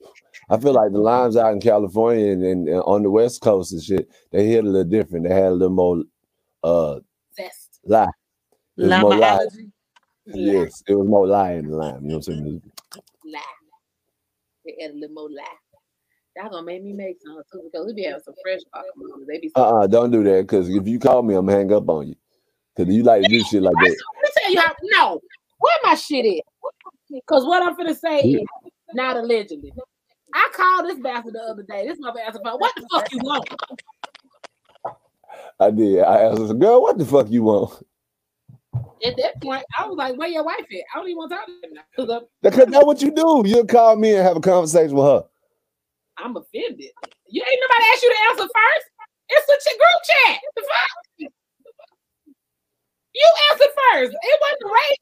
I 0.51 0.59
feel 0.59 0.73
like 0.73 0.93
the 0.93 0.99
limes 0.99 1.37
out 1.37 1.53
in 1.53 1.61
California 1.61 2.33
and, 2.33 2.43
and, 2.43 2.69
and, 2.69 2.83
on 2.83 3.03
the 3.03 3.11
West 3.11 3.43
Coast 3.43 3.73
and 3.73 3.83
shit, 3.83 4.09
they 4.33 4.47
hit 4.47 4.65
a 4.65 4.69
little 4.69 4.89
different. 4.89 5.29
They 5.29 5.35
had 5.35 5.53
a 5.53 5.55
little 5.55 5.75
more 5.75 6.03
uh 6.63 7.01
zest. 7.37 7.81
Lie. 7.85 8.07
More 8.77 9.17
lie. 9.17 9.47
Yes, 10.27 10.83
it 10.87 10.95
was 10.95 11.09
more 11.09 11.27
lie 11.27 11.53
in 11.53 11.71
the 11.71 11.77
lime. 11.77 12.03
You 12.03 12.09
know 12.09 12.17
what 12.17 12.29
I'm 12.29 12.35
saying? 12.35 12.63
Lie. 13.25 13.41
They 14.65 14.77
had 14.81 14.93
a 14.93 14.95
little 14.95 15.15
more 15.15 15.31
lie. 15.31 15.45
Y'all 16.37 16.51
gonna 16.51 16.65
make 16.65 16.85
me 16.85 16.93
make 16.93 17.17
some 17.21 17.43
too 17.53 17.63
because 17.65 17.87
we 17.87 17.95
be 17.95 18.05
having 18.05 18.23
some 18.23 18.35
fresh 18.43 18.61
guacamole. 18.75 19.27
They 19.27 19.39
be 19.41 19.51
uh 19.57 19.61
uh-uh, 19.61 19.87
don't 19.89 20.11
do 20.11 20.23
that 20.23 20.43
because 20.43 20.69
if 20.69 20.87
you 20.87 20.99
call 20.99 21.23
me, 21.23 21.35
I'm 21.35 21.47
gonna 21.47 21.59
hang 21.59 21.73
up 21.73 21.89
on 21.89 22.09
you. 22.09 22.15
Cause 22.77 22.87
you 22.87 23.03
like 23.03 23.23
to 23.23 23.29
do 23.29 23.43
shit 23.43 23.61
like 23.61 23.75
that. 23.75 23.81
Let 23.81 23.91
me 23.91 24.31
tell 24.37 24.53
you 24.53 24.61
how 24.61 24.73
no, 24.83 25.21
where 25.59 25.75
my 25.83 25.95
shit 25.97 26.25
is. 26.25 26.41
Cause 27.27 27.45
what 27.45 27.63
I'm 27.63 27.77
gonna 27.77 27.95
say 27.95 28.21
is 28.21 28.47
not 28.93 29.17
allegedly. 29.17 29.73
I 30.39 30.51
called 30.55 30.89
this 30.89 31.01
bastard 31.01 31.35
the 31.35 31.41
other 31.41 31.65
day. 31.65 31.87
This 31.87 31.99
mother 31.99 32.21
asked 32.25 32.39
about 32.39 32.61
what 32.61 32.73
the 32.77 32.87
fuck 32.93 33.13
you 33.13 33.19
want. 33.19 33.49
I 35.59 35.71
did. 35.73 36.01
I 36.05 36.23
asked 36.23 36.39
her, 36.39 36.55
girl, 36.55 36.81
what 36.81 36.97
the 36.97 37.05
fuck 37.05 37.29
you 37.29 37.43
want? 37.43 37.85
At 39.05 39.17
that 39.17 39.43
point, 39.43 39.65
I 39.77 39.87
was 39.87 39.97
like, 39.97 40.17
where 40.17 40.29
your 40.29 40.45
wife 40.45 40.61
at? 40.61 40.85
I 40.95 40.99
don't 40.99 41.09
even 41.09 41.19
want 41.19 41.33
to 41.33 41.37
talk 41.37 41.47
to 41.47 41.53
him 41.53 41.75
now. 41.75 41.83
Because 42.41 42.71
that's 42.71 42.87
what 42.87 43.03
you 43.03 43.11
do. 43.11 43.43
You'll 43.45 43.67
call 43.67 43.97
me 43.97 44.15
and 44.15 44.23
have 44.23 44.37
a 44.37 44.41
conversation 44.41 44.95
with 44.95 45.07
her. 45.07 45.25
I'm 46.19 46.37
offended. 46.37 46.93
You 47.29 47.43
ain't 47.43 47.61
nobody 47.61 47.85
asked 47.93 48.03
you 48.03 48.11
to 48.11 48.21
answer 48.31 48.43
first. 48.43 48.87
It's 49.31 49.67
a 49.67 49.77
group 49.77 50.01
chat. 50.07 50.39
The 50.55 50.63
fuck? 50.63 51.31
You 53.15 53.29
answered 53.51 53.75
first. 53.93 54.13
It 54.13 54.41
wasn't 54.41 54.73
race. 54.73 54.99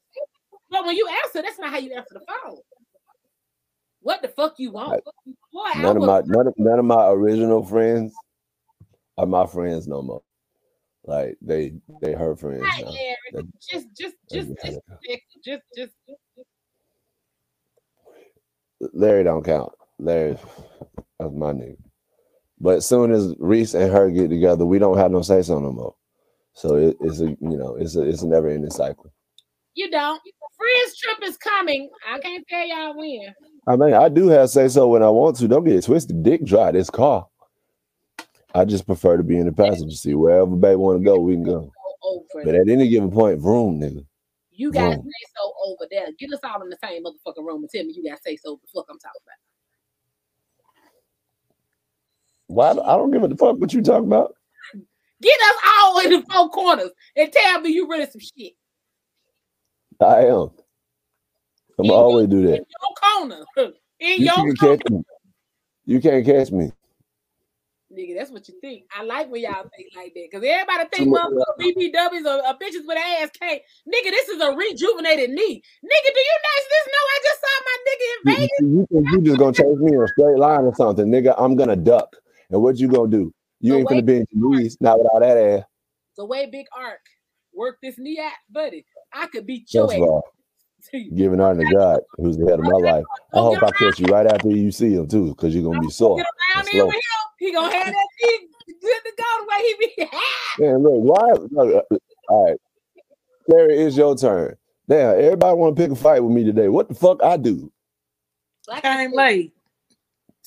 But 0.71 0.85
when 0.85 0.95
you 0.95 1.07
answer, 1.23 1.41
that's 1.43 1.59
not 1.59 1.69
how 1.69 1.77
you 1.77 1.93
answer 1.93 2.13
the 2.13 2.25
phone. 2.27 2.57
What 4.07 4.21
the 4.21 4.29
fuck 4.29 4.53
you 4.57 4.71
want? 4.71 5.03
Boy, 5.51 5.81
none 5.81 5.97
of 5.97 6.03
my 6.03 6.21
none 6.25 6.47
of, 6.47 6.53
none 6.55 6.79
of 6.79 6.85
my 6.85 7.09
original 7.09 7.61
friends 7.61 8.13
are 9.17 9.25
my 9.25 9.45
friends 9.45 9.85
no 9.85 10.01
more. 10.01 10.21
Like 11.03 11.35
they 11.41 11.73
they 12.01 12.13
her 12.13 12.33
friends. 12.37 12.63
Now. 12.79 12.93
Just 13.69 13.87
just 13.99 14.15
just 14.31 14.47
just, 14.63 14.79
just 15.43 15.61
just 15.75 15.93
Larry 18.93 19.25
don't 19.25 19.43
count. 19.43 19.73
Larry 19.99 20.37
that's 21.19 21.33
my 21.33 21.51
nigga. 21.51 21.75
But 22.61 22.77
as 22.77 22.87
soon 22.87 23.11
as 23.11 23.35
Reese 23.39 23.73
and 23.73 23.91
her 23.91 24.09
get 24.09 24.29
together, 24.29 24.65
we 24.65 24.79
don't 24.79 24.97
have 24.97 25.11
no 25.11 25.21
say 25.21 25.41
so 25.41 25.59
no 25.59 25.73
more. 25.73 25.95
So 26.53 26.77
it, 26.77 26.95
it's 27.01 27.19
a 27.19 27.25
you 27.25 27.57
know 27.57 27.75
it's 27.75 27.97
a 27.97 28.03
it's 28.03 28.21
a 28.21 28.27
never 28.27 28.47
ending 28.47 28.71
cycle. 28.71 29.11
You 29.73 29.91
don't. 29.91 30.21
Friends 30.55 30.97
trip 30.97 31.29
is 31.29 31.35
coming. 31.35 31.89
I 32.09 32.19
can't 32.19 32.47
tell 32.47 32.65
y'all 32.65 32.97
when. 32.97 33.33
I 33.67 33.75
mean, 33.75 33.93
I 33.93 34.07
do 34.07 34.29
have 34.29 34.49
say 34.49 34.69
so 34.69 34.87
when 34.87 35.03
I 35.03 35.09
want 35.09 35.35
to. 35.37 35.47
Don't 35.47 35.65
get 35.65 35.75
it 35.75 35.83
twisted. 35.83 36.23
Dick 36.23 36.45
dry 36.45 36.71
this 36.71 36.89
car. 36.89 37.27
I 38.55 38.63
just 38.63 38.85
prefer 38.85 39.17
to 39.17 39.23
be 39.23 39.37
in 39.37 39.45
the 39.45 39.51
passenger 39.51 39.95
seat. 39.95 40.15
Wherever 40.15 40.55
baby 40.55 40.77
want 40.77 40.99
to 40.99 41.05
go, 41.05 41.19
we 41.19 41.33
can 41.33 41.43
go. 41.43 41.71
But 42.33 42.55
at 42.55 42.69
any 42.69 42.87
given 42.87 43.11
point, 43.11 43.41
room, 43.41 43.81
nigga. 43.81 44.05
You 44.51 44.71
got 44.71 44.93
say 44.93 45.11
so 45.35 45.53
over 45.65 45.85
there. 45.91 46.07
Get 46.17 46.31
us 46.33 46.39
all 46.43 46.61
in 46.63 46.69
the 46.69 46.77
same 46.81 47.03
motherfucking 47.03 47.45
room 47.45 47.61
and 47.61 47.69
tell 47.69 47.83
me 47.83 47.93
you 47.93 48.09
got 48.09 48.23
say 48.23 48.37
so. 48.37 48.59
The 48.61 48.67
fuck 48.73 48.85
I'm 48.89 48.97
talking 48.99 49.21
about. 49.25 49.35
Why? 52.47 52.71
I 52.71 52.95
don't 52.95 53.11
give 53.11 53.23
a 53.23 53.29
fuck 53.35 53.59
what 53.59 53.73
you 53.73 53.81
talking 53.81 54.07
about. 54.07 54.33
Get 55.21 55.39
us 55.41 55.57
all 55.77 55.99
in 55.99 56.11
the 56.11 56.25
four 56.31 56.49
corners 56.49 56.91
and 57.15 57.31
tell 57.31 57.59
me 57.59 57.71
you 57.71 57.89
ready 57.89 58.09
some 58.09 58.21
shit. 58.21 58.53
I 59.99 60.27
am. 60.27 60.51
I'm 61.79 61.85
in 61.85 61.91
always 61.91 62.27
do 62.27 62.41
that. 62.47 62.59
In 62.59 62.65
your 62.69 62.95
corner. 63.01 63.45
In 63.99 64.19
you 64.19 64.25
your 64.25 64.35
can't 64.35 64.59
corner. 64.59 64.77
catch 64.77 64.91
me. 64.91 65.03
You 65.85 66.01
can't 66.01 66.25
catch 66.25 66.51
me. 66.51 66.71
Nigga, 67.91 68.17
that's 68.17 68.31
what 68.31 68.47
you 68.49 68.55
think. 68.59 68.83
I 68.95 69.03
like 69.03 69.31
when 69.31 69.41
y'all 69.41 69.63
think 69.75 69.87
like 69.95 70.13
that. 70.13 70.27
Because 70.29 70.45
everybody 70.45 70.89
think 70.91 71.07
motherfucker. 71.07 71.55
BBWs 71.57 72.25
are, 72.25 72.45
are 72.45 72.57
bitches 72.59 72.85
with 72.85 72.97
ass 72.97 73.29
can't. 73.39 73.61
Nigga, 73.87 74.11
this 74.11 74.27
is 74.27 74.41
a 74.41 74.53
rejuvenated 74.53 75.29
knee. 75.29 75.63
Nigga, 75.85 76.09
do 76.13 76.19
you 76.19 76.37
guys 76.43 76.65
just 76.67 76.87
know 76.87 77.03
I 77.07 77.19
just 77.23 77.41
saw 77.41 77.63
my 77.63 77.77
nigga 77.87 78.05
in 78.11 78.19
You, 78.23 78.35
Vegas? 78.35 78.59
you 78.59 78.87
think 78.91 79.11
you 79.13 79.21
just 79.21 79.39
gonna 79.39 79.53
chase 79.53 79.79
me 79.79 79.95
in 79.95 80.03
a 80.03 80.07
straight 80.09 80.37
line 80.37 80.65
or 80.65 80.75
something, 80.75 81.07
nigga? 81.07 81.33
I'm 81.37 81.55
gonna 81.55 81.77
duck. 81.77 82.13
And 82.49 82.61
what 82.61 82.77
you 82.77 82.89
gonna 82.89 83.09
do? 83.09 83.33
You 83.61 83.73
The 83.73 83.79
ain't 83.79 83.89
gonna 83.89 84.01
bend 84.01 84.27
your 84.31 84.51
knees, 84.51 84.77
not 84.81 84.97
without 84.99 85.19
that 85.21 85.37
ass. 85.37 85.63
The 86.17 86.25
way 86.25 86.45
Big 86.47 86.65
Arc 86.77 86.99
work 87.53 87.77
this 87.81 87.97
knee 87.97 88.19
out, 88.19 88.33
buddy. 88.49 88.85
I 89.13 89.27
could 89.27 89.45
beat 89.47 89.73
your 89.73 89.93
ass. 89.93 90.21
All, 90.93 90.99
giving 91.15 91.39
honor 91.39 91.65
to 91.65 91.73
God, 91.73 91.99
who's 92.17 92.37
the 92.37 92.45
head 92.45 92.59
of 92.59 92.65
my 92.65 92.77
life. 92.77 93.05
I 93.33 93.39
hope 93.39 93.63
I 93.63 93.71
catch 93.71 93.99
you 93.99 94.07
right 94.07 94.27
after 94.27 94.49
you 94.49 94.71
see 94.71 94.93
him 94.93 95.07
too, 95.07 95.29
because 95.29 95.53
you're 95.53 95.63
gonna 95.63 95.79
be 95.79 95.89
sore. 95.89 96.17
Get 96.17 96.25
around 96.25 96.59
and 96.59 96.67
slow. 96.69 96.87
with 96.87 96.95
him. 96.95 97.01
He 97.39 97.53
gonna 97.53 97.73
have 97.73 97.85
that 97.85 98.07
knee 98.21 98.47
good 98.67 99.01
to 99.05 99.11
go 99.17 99.23
the 99.39 99.47
way 99.49 99.63
he 99.65 100.05
be. 100.05 100.09
Man, 100.59 100.83
look, 100.83 101.03
why? 101.03 101.31
Look, 101.51 101.85
uh, 101.91 101.97
all 102.29 102.45
right, 102.45 102.57
Terry, 103.49 103.77
it's 103.79 103.97
your 103.97 104.15
turn. 104.15 104.55
Damn, 104.89 105.19
everybody 105.19 105.57
want 105.57 105.75
to 105.75 105.81
pick 105.81 105.91
a 105.91 105.95
fight 105.95 106.21
with 106.21 106.33
me 106.33 106.43
today. 106.43 106.69
What 106.69 106.87
the 106.87 106.95
fuck 106.95 107.21
I 107.21 107.37
do? 107.37 107.71
like 108.67 108.85
I 108.85 108.97
Came 108.97 109.11
said, 109.11 109.17
late. 109.17 109.53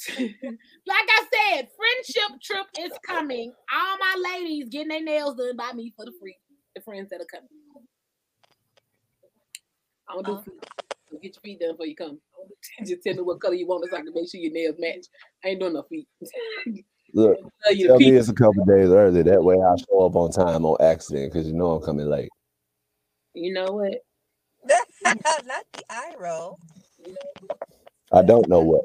like 0.19 1.09
I 1.09 1.24
said, 1.32 1.69
friendship 1.77 2.40
trip 2.43 2.66
is 2.78 2.93
coming. 3.07 3.52
All 3.73 3.98
my 3.98 4.31
ladies 4.32 4.69
getting 4.70 4.89
their 4.89 5.02
nails 5.02 5.36
done 5.36 5.57
by 5.57 5.73
me 5.73 5.93
for 5.97 6.05
the 6.05 6.12
free. 6.20 6.36
The 6.74 6.82
friends 6.82 7.11
that 7.11 7.20
are 7.20 7.27
coming. 7.27 7.48
I 10.11 10.15
don't 10.15 10.27
do 10.27 10.32
Uh. 10.32 10.43
feet. 10.43 10.65
So 11.11 11.19
get 11.19 11.35
your 11.35 11.41
feet 11.43 11.61
done 11.61 11.73
before 11.73 11.87
you 11.87 11.97
come. 11.97 12.20
Just 12.87 13.03
tell 13.03 13.15
me 13.15 13.23
what 13.23 13.41
color 13.41 13.55
you 13.55 13.66
want 13.66 13.89
so 13.91 13.97
I 13.97 14.01
can 14.03 14.12
make 14.15 14.31
sure 14.31 14.41
your 14.41 14.53
nails 14.53 14.77
match. 14.78 15.07
I 15.45 15.49
ain't 15.49 15.61
doing 15.61 15.74
no 15.74 15.82
feet. 15.85 16.09
Look, 17.15 17.39
Tell 17.65 17.74
you 17.74 17.89
the 17.89 17.89
tell 17.89 17.99
me 17.99 18.05
feet. 18.07 18.15
it's 18.15 18.28
a 18.28 18.35
couple 18.35 18.65
days 18.66 18.91
early. 18.91 19.23
That 19.23 19.43
way 19.43 19.57
I 19.57 19.74
show 19.89 20.07
up 20.07 20.15
on 20.16 20.31
time 20.31 20.65
on 20.65 20.77
accident 20.81 21.32
because 21.32 21.47
you 21.49 21.55
know 21.55 21.73
I'm 21.73 21.82
coming 21.82 22.07
late. 22.09 22.28
You 23.35 23.53
know 23.53 23.73
what? 23.73 23.95
Not 25.05 25.65
the 25.73 25.85
eye 25.91 26.15
roll. 26.19 26.59
I 28.12 28.23
don't 28.23 28.49
know 28.49 28.61
what. 28.61 28.85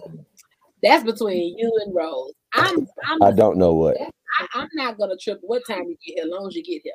That's 0.81 1.03
between 1.03 1.57
you 1.57 1.71
and 1.85 1.95
Rose. 1.95 2.33
I'm 2.53 2.87
I'm 3.07 3.21
I 3.23 3.31
don't 3.31 3.57
know 3.57 3.73
what. 3.73 3.97
I, 4.39 4.47
I'm 4.53 4.69
not 4.73 4.97
gonna 4.97 5.17
trip 5.17 5.39
what 5.41 5.63
time 5.67 5.83
you 5.83 5.97
get 6.05 6.15
here, 6.15 6.23
as 6.25 6.29
long 6.29 6.47
as 6.47 6.55
you 6.55 6.63
get 6.63 6.81
here. 6.83 6.93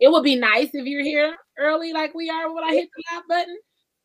It 0.00 0.10
would 0.10 0.24
be 0.24 0.36
nice 0.36 0.70
if 0.72 0.86
you're 0.86 1.04
here 1.04 1.36
early, 1.58 1.92
like 1.92 2.14
we 2.14 2.30
are 2.30 2.52
when 2.52 2.64
I 2.64 2.72
hit 2.72 2.88
the 2.96 3.02
live 3.14 3.22
button. 3.28 3.58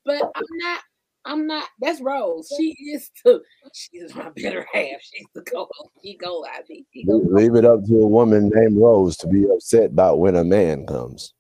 But 0.06 0.32
I'm 0.36 0.58
not. 0.58 0.82
I'm 1.26 1.48
not. 1.48 1.68
That's 1.82 2.02
Rose. 2.02 2.52
She 2.58 2.76
is 2.94 3.10
the. 3.26 3.42
She's 3.74 4.16
my 4.16 4.30
better 4.36 4.66
half. 4.72 5.02
She's 5.02 5.28
the 5.34 5.42
go. 5.42 5.68
She 6.04 6.18
go. 6.18 6.46
I 6.46 6.62
think. 6.64 6.88
Go. 7.08 7.18
Leave 7.18 7.56
it 7.56 7.66
up 7.66 7.84
to 7.86 8.00
a 8.00 8.08
woman 8.08 8.50
named 8.54 8.78
Rose 8.78 9.18
to 9.18 9.28
be 9.28 9.46
upset 9.50 9.92
about 9.92 10.20
when 10.20 10.36
a 10.36 10.44
man 10.44 10.86
comes. 10.86 11.34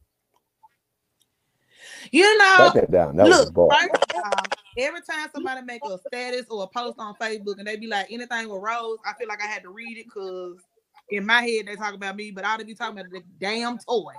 You 2.12 2.38
know, 2.38 2.56
Write 2.60 2.74
that 2.76 2.92
down. 2.92 3.18
That 3.18 3.28
was 3.28 3.50
a 3.50 3.52
look, 3.52 3.72
first 3.72 4.04
of 4.16 4.22
all, 4.24 4.44
every 4.78 5.02
time 5.02 5.30
somebody 5.34 5.62
make 5.62 5.82
a 5.86 5.98
status 6.08 6.46
or 6.50 6.64
a 6.64 6.68
post 6.68 6.98
on 6.98 7.14
Facebook 7.16 7.60
and 7.60 7.68
they 7.68 7.76
be 7.76 7.88
like 7.88 8.08
anything 8.10 8.50
with 8.50 8.62
Rose, 8.62 8.98
I 9.06 9.14
feel 9.14 9.28
like 9.28 9.44
I 9.44 9.48
had 9.48 9.64
to 9.64 9.70
read 9.70 9.98
it 9.98 10.06
because 10.06 10.58
in 11.10 11.26
my 11.26 11.42
head 11.42 11.68
they 11.68 11.76
talk 11.76 11.94
about 11.94 12.16
me, 12.16 12.32
but 12.32 12.46
I 12.46 12.54
ought 12.54 12.60
to 12.60 12.66
be 12.66 12.74
talking 12.74 13.00
about 13.00 13.12
the 13.12 13.22
damn 13.40 13.78
toy. 13.80 14.14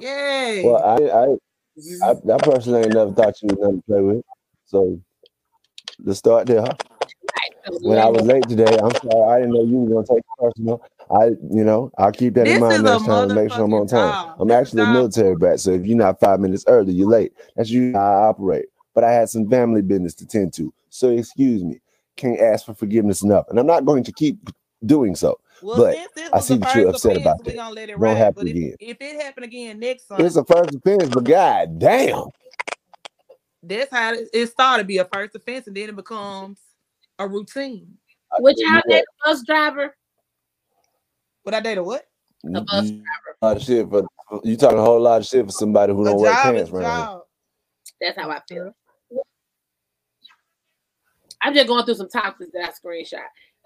Yeah. 0.00 0.62
Well, 0.64 0.82
I, 0.84 0.96
I, 1.04 2.10
I, 2.10 2.14
that 2.24 2.40
person 2.42 2.74
ain't 2.74 2.92
never 2.92 3.12
thought 3.12 3.34
you 3.42 3.48
was 3.48 3.58
nothing 3.58 3.76
to 3.78 3.82
play 3.86 4.00
with. 4.00 4.22
So 4.66 5.00
let's 6.04 6.18
start 6.18 6.46
there. 6.46 6.62
Huh? 6.62 6.74
When 7.80 7.98
I 7.98 8.08
was 8.08 8.22
late 8.26 8.48
today, 8.48 8.78
I'm 8.78 8.94
sorry. 8.94 9.32
I 9.32 9.40
didn't 9.40 9.54
know 9.54 9.62
you 9.64 9.76
were 9.78 9.94
gonna 10.02 10.06
take 10.06 10.18
it 10.18 10.24
personal. 10.40 10.82
I, 11.10 11.26
you 11.26 11.64
know, 11.64 11.90
I'll 11.98 12.12
keep 12.12 12.34
that 12.34 12.48
in 12.48 12.60
mind 12.60 12.84
next 12.84 13.04
time 13.04 13.28
to 13.28 13.34
make 13.34 13.52
sure 13.52 13.64
I'm 13.64 13.74
on 13.74 13.86
time. 13.86 14.12
job. 14.12 14.36
I'm 14.40 14.48
This 14.48 14.56
actually 14.56 14.82
a 14.84 14.86
military 14.86 15.36
brat, 15.36 15.60
so 15.60 15.70
if 15.72 15.86
you're 15.86 15.96
not 15.96 16.20
five 16.20 16.40
minutes 16.40 16.64
early, 16.66 16.92
you're 16.92 17.08
late. 17.08 17.32
That's 17.54 17.70
usually 17.70 17.94
how 17.94 18.00
I 18.00 18.28
operate. 18.28 18.66
But 18.94 19.04
I 19.04 19.12
had 19.12 19.28
some 19.28 19.48
family 19.48 19.82
business 19.82 20.14
to 20.14 20.26
tend 20.26 20.52
to, 20.54 20.72
so 20.90 21.10
excuse 21.10 21.62
me. 21.62 21.80
Can't 22.16 22.40
ask 22.40 22.64
for 22.64 22.74
forgiveness 22.74 23.22
enough, 23.22 23.46
and 23.50 23.58
I'm 23.58 23.66
not 23.66 23.84
going 23.84 24.02
to 24.04 24.12
keep 24.12 24.38
doing 24.86 25.14
so. 25.14 25.38
well, 25.62 25.76
but 25.76 25.96
I 26.32 26.40
see 26.40 26.54
the 26.54 26.60
that 26.60 26.74
you're 26.76 26.88
upset 26.90 27.12
offense, 27.12 27.22
about 27.26 27.44
we 27.44 27.52
that. 27.52 27.56
gonna 27.56 27.74
let 27.74 27.88
it 27.90 27.98
Won't 27.98 28.18
happen 28.18 28.44
But 28.44 28.46
if, 28.48 28.56
again. 28.56 28.76
if 28.80 28.96
it 29.00 29.22
happen 29.22 29.44
again 29.44 29.78
next 29.80 30.06
time, 30.06 30.20
It's 30.24 30.36
a 30.36 30.44
first 30.44 30.74
offense, 30.74 31.08
but 31.10 31.24
god 31.24 31.78
damn. 31.78 32.24
that's 33.62 33.90
how 33.90 34.12
it, 34.14 34.28
it 34.32 34.46
started 34.48 34.82
to 34.84 34.86
be 34.86 34.98
a 34.98 35.04
first 35.04 35.34
offense, 35.34 35.66
and 35.66 35.76
then 35.76 35.88
it 35.88 35.96
becomes 35.96 36.58
a 37.18 37.26
routine. 37.26 37.96
Which 38.38 38.56
You 38.58 38.72
y'all 38.72 38.82
date 38.88 39.04
a 39.24 39.28
bus 39.28 39.42
driver? 39.46 39.96
Would 41.44 41.54
I 41.54 41.60
date 41.60 41.78
a 41.78 41.82
what? 41.82 42.04
A 42.54 42.60
bus 42.60 42.84
You, 42.88 43.02
a 43.42 43.46
lot 43.46 43.56
of 43.56 43.62
shit 43.62 43.88
for 43.88 44.06
you 44.44 44.56
talking 44.56 44.78
a 44.78 44.82
whole 44.82 45.00
lot 45.00 45.20
of 45.20 45.26
shit 45.26 45.46
for 45.46 45.52
somebody 45.52 45.92
who 45.92 46.02
A 46.02 46.10
don't 46.10 46.20
wear 46.20 46.34
pants 46.34 46.62
is 46.62 46.68
a 46.70 46.72
around 46.74 46.84
here. 46.84 47.04
job. 47.04 47.22
That's 48.00 48.18
how 48.18 48.30
I 48.30 48.40
feel. 48.48 48.74
I'm 51.42 51.54
just 51.54 51.68
going 51.68 51.84
through 51.84 51.94
some 51.94 52.08
topics 52.08 52.50
that 52.52 52.68
I 52.68 52.70
screenshot. 52.72 53.20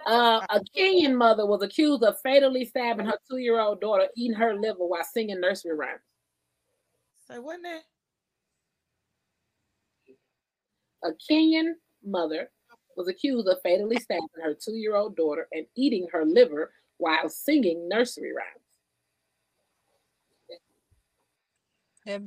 Uh, 0.06 0.40
a 0.48 0.60
Kenyan 0.76 1.14
mother 1.14 1.46
was 1.46 1.62
accused 1.62 2.02
of 2.02 2.18
fatally 2.20 2.64
stabbing 2.64 3.06
her 3.06 3.18
two-year-old 3.30 3.80
daughter, 3.80 4.08
eating 4.16 4.36
her 4.36 4.54
liver 4.54 4.86
while 4.86 5.04
singing 5.04 5.40
nursery 5.40 5.76
rhymes. 5.76 6.00
Say 7.28 7.38
wasn't 7.38 7.64
that? 7.64 7.82
A 11.04 11.12
Kenyan 11.30 11.72
mother 12.04 12.50
was 12.96 13.08
accused 13.08 13.46
of 13.48 13.58
fatally 13.62 13.98
stabbing 13.98 14.28
her 14.42 14.54
two-year-old 14.54 15.16
daughter 15.16 15.48
and 15.52 15.66
eating 15.76 16.06
her 16.12 16.24
liver 16.24 16.72
while 16.98 17.28
singing 17.28 17.88
nursery 17.88 18.32
rhymes. 18.34 18.60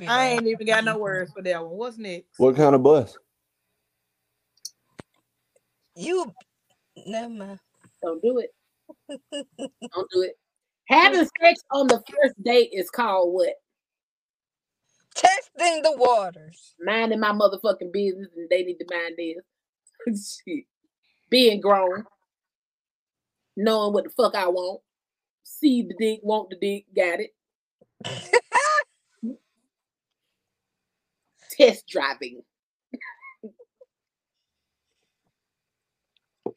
I 0.07 0.27
ain't 0.27 0.47
even 0.47 0.65
got 0.67 0.83
no 0.85 0.97
words 0.97 1.31
for 1.33 1.41
that 1.41 1.61
one. 1.61 1.77
What's 1.77 1.97
next? 1.97 2.37
What 2.37 2.55
kind 2.55 2.75
of 2.75 2.83
bus? 2.83 3.17
You 5.95 6.33
never 7.05 7.29
mind. 7.33 7.59
Don't 8.01 8.21
do 8.21 8.39
it. 8.39 8.51
Don't 9.93 10.09
do 10.11 10.21
it. 10.21 10.37
Having 10.89 11.29
sex 11.41 11.61
on 11.71 11.87
the 11.87 12.01
first 12.09 12.43
date 12.43 12.69
is 12.73 12.89
called 12.89 13.33
what? 13.33 13.53
Testing 15.15 15.81
the 15.83 15.93
waters. 15.97 16.75
minding 16.79 17.19
my 17.19 17.31
motherfucking 17.31 17.93
business 17.93 18.29
and 18.35 18.49
they 18.49 18.63
need 18.63 18.77
to 18.77 18.85
mind 18.89 19.15
theirs. 19.17 20.41
Shit. 20.47 20.65
Being 21.29 21.61
grown, 21.61 22.05
knowing 23.55 23.93
what 23.93 24.03
the 24.03 24.09
fuck 24.11 24.35
I 24.35 24.47
want, 24.47 24.81
see 25.43 25.83
the 25.83 25.95
dick, 25.97 26.19
want 26.23 26.49
the 26.49 26.57
dick, 26.57 26.85
got 26.95 27.19
it. 27.21 27.31
Test 31.51 31.87
driving. 31.87 32.41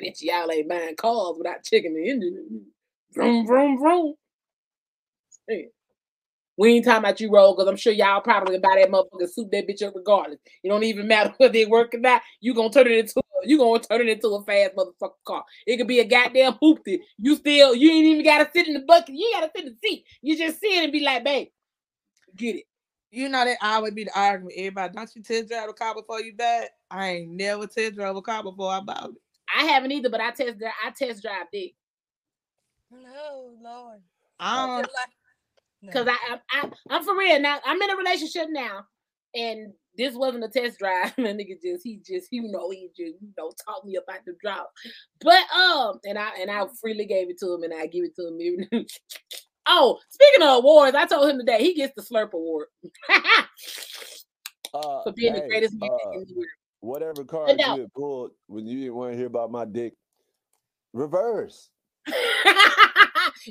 Bitch, 0.02 0.22
y'all 0.22 0.50
ain't 0.50 0.68
buying 0.68 0.96
cars 0.96 1.36
without 1.38 1.62
checking 1.64 1.94
the 1.94 2.08
engine. 2.08 2.66
Vroom, 3.12 3.46
vroom, 3.46 3.78
vroom. 3.78 4.14
Shit. 5.48 5.72
We 6.58 6.74
ain't 6.74 6.84
talking 6.86 7.00
about 7.00 7.20
you, 7.20 7.30
roll, 7.30 7.54
because 7.54 7.68
I'm 7.68 7.76
sure 7.76 7.92
y'all 7.92 8.22
probably 8.22 8.58
buy 8.58 8.76
that 8.80 8.90
motherfucker 8.90 9.28
suit 9.28 9.50
that 9.52 9.68
bitch 9.68 9.82
up 9.82 9.94
regardless. 9.94 10.38
It 10.62 10.68
don't 10.68 10.84
even 10.84 11.06
matter 11.06 11.34
whether 11.38 11.56
it 11.56 11.68
work 11.68 11.94
or 11.94 11.98
not. 11.98 12.22
You 12.40 12.54
gonna 12.54 12.70
turn 12.70 12.86
it 12.86 12.92
into 12.98 13.22
you 13.44 13.58
gonna 13.58 13.80
turn 13.80 14.00
it 14.00 14.08
into 14.08 14.28
a 14.28 14.42
fast 14.42 14.74
motherfucker 14.74 15.12
car. 15.24 15.44
It 15.66 15.76
could 15.76 15.86
be 15.86 16.00
a 16.00 16.04
goddamn 16.04 16.54
hoopty. 16.54 17.00
You 17.18 17.36
still 17.36 17.74
you 17.74 17.90
ain't 17.90 18.06
even 18.06 18.24
gotta 18.24 18.50
sit 18.54 18.66
in 18.66 18.74
the 18.74 18.80
bucket. 18.80 19.14
You 19.14 19.30
gotta 19.34 19.50
sit 19.54 19.66
in 19.66 19.72
the 19.80 19.88
seat. 19.88 20.04
You 20.22 20.36
just 20.36 20.60
sit 20.60 20.82
and 20.82 20.92
be 20.92 21.00
like, 21.00 21.24
babe, 21.24 21.48
get 22.34 22.56
it. 22.56 22.64
You 23.10 23.28
know 23.28 23.44
that 23.44 23.58
I 23.62 23.78
would 23.78 23.94
be 23.94 24.04
the 24.04 24.18
argument. 24.18 24.54
Everybody, 24.56 24.94
don't 24.94 25.10
you 25.14 25.22
test 25.22 25.48
drive 25.48 25.68
a 25.68 25.72
car 25.72 25.94
before 25.94 26.20
you 26.20 26.34
buy 26.36 26.62
it? 26.64 26.70
I 26.90 27.08
ain't 27.08 27.30
never 27.30 27.66
test 27.66 27.94
drive 27.94 28.16
a 28.16 28.22
car 28.22 28.42
before 28.42 28.72
I 28.72 28.80
bought 28.80 29.10
it. 29.10 29.16
I 29.54 29.64
haven't 29.64 29.92
either, 29.92 30.10
but 30.10 30.20
I 30.20 30.30
test 30.30 30.58
dri- 30.58 30.72
I 30.84 30.90
test 30.90 31.22
drive 31.22 31.46
dick 31.52 31.74
No, 32.90 33.52
Lord. 33.62 34.00
I 34.38 34.64
I 34.64 34.66
don't. 34.66 34.82
no. 35.82 35.88
because 35.88 36.08
I, 36.08 36.16
I 36.32 36.38
I 36.50 36.70
I'm 36.90 37.04
for 37.04 37.16
real 37.16 37.40
now. 37.40 37.58
I'm 37.64 37.80
in 37.80 37.90
a 37.90 37.96
relationship 37.96 38.48
now, 38.50 38.84
and 39.34 39.72
this 39.96 40.14
wasn't 40.14 40.44
a 40.44 40.48
test 40.48 40.78
drive. 40.78 41.14
And 41.18 41.38
nigga 41.40 41.60
just 41.62 41.84
he 41.84 42.00
just 42.06 42.28
you 42.30 42.42
know 42.50 42.70
he 42.70 42.88
just 42.88 43.16
you 43.20 43.28
know 43.36 43.52
talk 43.66 43.84
me 43.84 43.96
about 43.96 44.24
the 44.26 44.34
drop, 44.42 44.70
but 45.20 45.42
um 45.54 46.00
and 46.04 46.18
I 46.18 46.30
and 46.40 46.50
I 46.50 46.66
freely 46.80 47.06
gave 47.06 47.30
it 47.30 47.38
to 47.40 47.54
him 47.54 47.62
and 47.62 47.74
I 47.74 47.86
give 47.86 48.04
it 48.04 48.14
to 48.16 48.28
him. 48.28 48.40
Even 48.40 48.86
oh, 49.66 49.98
speaking 50.10 50.42
of 50.42 50.58
awards, 50.58 50.96
I 50.96 51.06
told 51.06 51.30
him 51.30 51.38
today 51.38 51.62
he 51.62 51.74
gets 51.74 51.94
the 51.94 52.02
Slurp 52.02 52.32
Award 52.32 52.68
Uh, 54.74 55.02
for 55.04 55.12
being 55.12 55.32
the 55.32 55.40
greatest 55.40 55.74
man 55.78 55.88
uh, 55.88 56.10
in 56.12 56.26
the 56.28 56.34
world. 56.34 56.48
Whatever 56.80 57.24
card 57.24 57.56
no. 57.58 57.74
you 57.74 57.80
had 57.82 57.92
pulled 57.92 58.30
when 58.46 58.66
you 58.66 58.80
didn't 58.80 58.94
want 58.94 59.12
to 59.12 59.16
hear 59.16 59.26
about 59.26 59.50
my 59.50 59.64
dick, 59.64 59.94
reverse. 60.92 61.70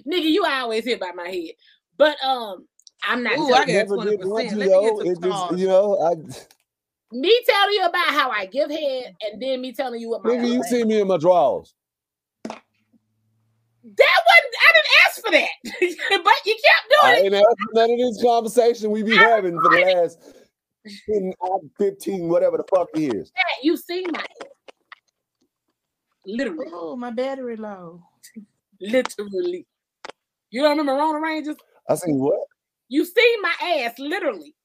Nigga, 0.07 0.23
you 0.23 0.45
always 0.45 0.85
hit 0.85 0.99
by 0.99 1.11
my 1.15 1.27
head. 1.27 1.51
But 1.97 2.21
um, 2.23 2.67
I'm 3.03 3.23
not. 3.23 3.37
Ooh, 3.37 3.53
I 3.53 3.65
Never 3.65 3.97
did 3.97 4.23
want 4.25 4.49
to, 4.49 4.65
yo. 4.65 4.99
It 4.99 5.21
just, 5.21 5.57
you 5.57 5.67
know, 5.67 5.99
I. 6.01 6.15
Me 7.11 7.41
telling 7.47 7.75
you 7.75 7.85
about 7.85 8.07
how 8.07 8.29
I 8.29 8.47
give 8.47 8.69
head, 8.69 9.15
and 9.21 9.41
then 9.41 9.61
me 9.61 9.73
telling 9.73 10.01
you 10.01 10.09
what 10.09 10.23
my. 10.23 10.31
Nigga, 10.31 10.53
you 10.53 10.63
see 10.63 10.83
me 10.83 10.99
in 10.99 11.07
my 11.07 11.17
drawers. 11.17 11.73
That 12.43 14.17
wasn't. 14.27 14.55
I 14.57 14.73
didn't 14.73 14.93
ask 15.05 15.21
for 15.21 15.31
that, 15.31 16.23
but 16.23 16.33
you 16.45 16.55
kept 16.55 16.89
doing 16.89 17.03
I 17.03 17.17
it. 17.17 17.25
ain't 17.25 17.35
asked 17.35 17.45
for 17.45 17.73
none 17.73 17.91
of 17.91 17.97
this 17.97 18.21
conversation 18.21 18.91
we 18.91 19.03
be 19.03 19.15
having 19.15 19.59
for 19.61 19.69
the 19.69 19.81
last 19.81 20.19
10, 20.85 21.33
15, 21.77 22.29
whatever 22.29 22.57
the 22.57 22.63
fuck 22.73 22.89
years. 22.95 23.31
Yeah, 23.35 23.43
you 23.63 23.77
seen 23.77 24.05
my 24.11 24.19
ass. 24.19 24.49
Literally. 26.25 26.67
Oh, 26.71 26.95
my 26.95 27.11
battery 27.11 27.55
low. 27.55 28.03
Literally. 28.79 29.65
You 30.49 30.61
don't 30.61 30.77
remember 30.77 30.93
Rona 30.93 31.19
Rangers? 31.19 31.57
I 31.89 31.95
seen 31.95 32.19
what? 32.19 32.39
You 32.87 33.05
seen 33.05 33.41
my 33.41 33.53
ass, 33.83 33.99
literally. 33.99 34.55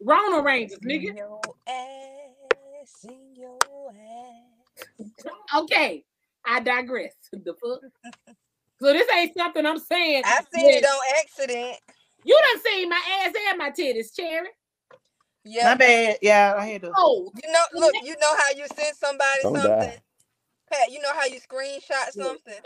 Rona 0.00 0.42
Rangers, 0.42 0.78
nigga. 0.80 1.16
Your 1.16 1.40
ass 1.66 3.04
in 3.04 3.34
your 3.34 3.58
ass. 3.90 5.10
Okay, 5.56 6.04
I 6.46 6.60
digress. 6.60 7.14
The 7.32 7.54
fuck? 7.54 7.80
So 8.80 8.92
this 8.92 9.10
ain't 9.12 9.36
something 9.36 9.66
I'm 9.66 9.78
saying. 9.78 10.22
I 10.24 10.40
seen 10.54 10.70
it 10.70 10.84
on 10.84 11.00
accident. 11.20 11.76
You 12.28 12.38
done 12.52 12.62
seen 12.62 12.90
my 12.90 13.00
ass 13.24 13.32
and 13.48 13.58
my 13.58 13.70
titties, 13.70 14.14
Cherry. 14.14 14.48
Yeah. 15.44 15.64
My 15.70 15.74
bad. 15.76 16.18
Yeah, 16.20 16.54
I 16.58 16.66
had 16.66 16.82
to. 16.82 16.92
Oh, 16.94 17.32
You 17.42 17.50
know, 17.50 17.80
look, 17.80 17.94
you 18.04 18.14
know 18.20 18.36
how 18.36 18.50
you 18.54 18.66
send 18.76 18.94
somebody 18.96 19.38
Don't 19.42 19.54
something? 19.54 19.70
die. 19.70 20.02
Pat, 20.70 20.92
you 20.92 21.00
know 21.00 21.14
how 21.14 21.24
you 21.24 21.40
screenshot 21.40 22.10
something? 22.10 22.60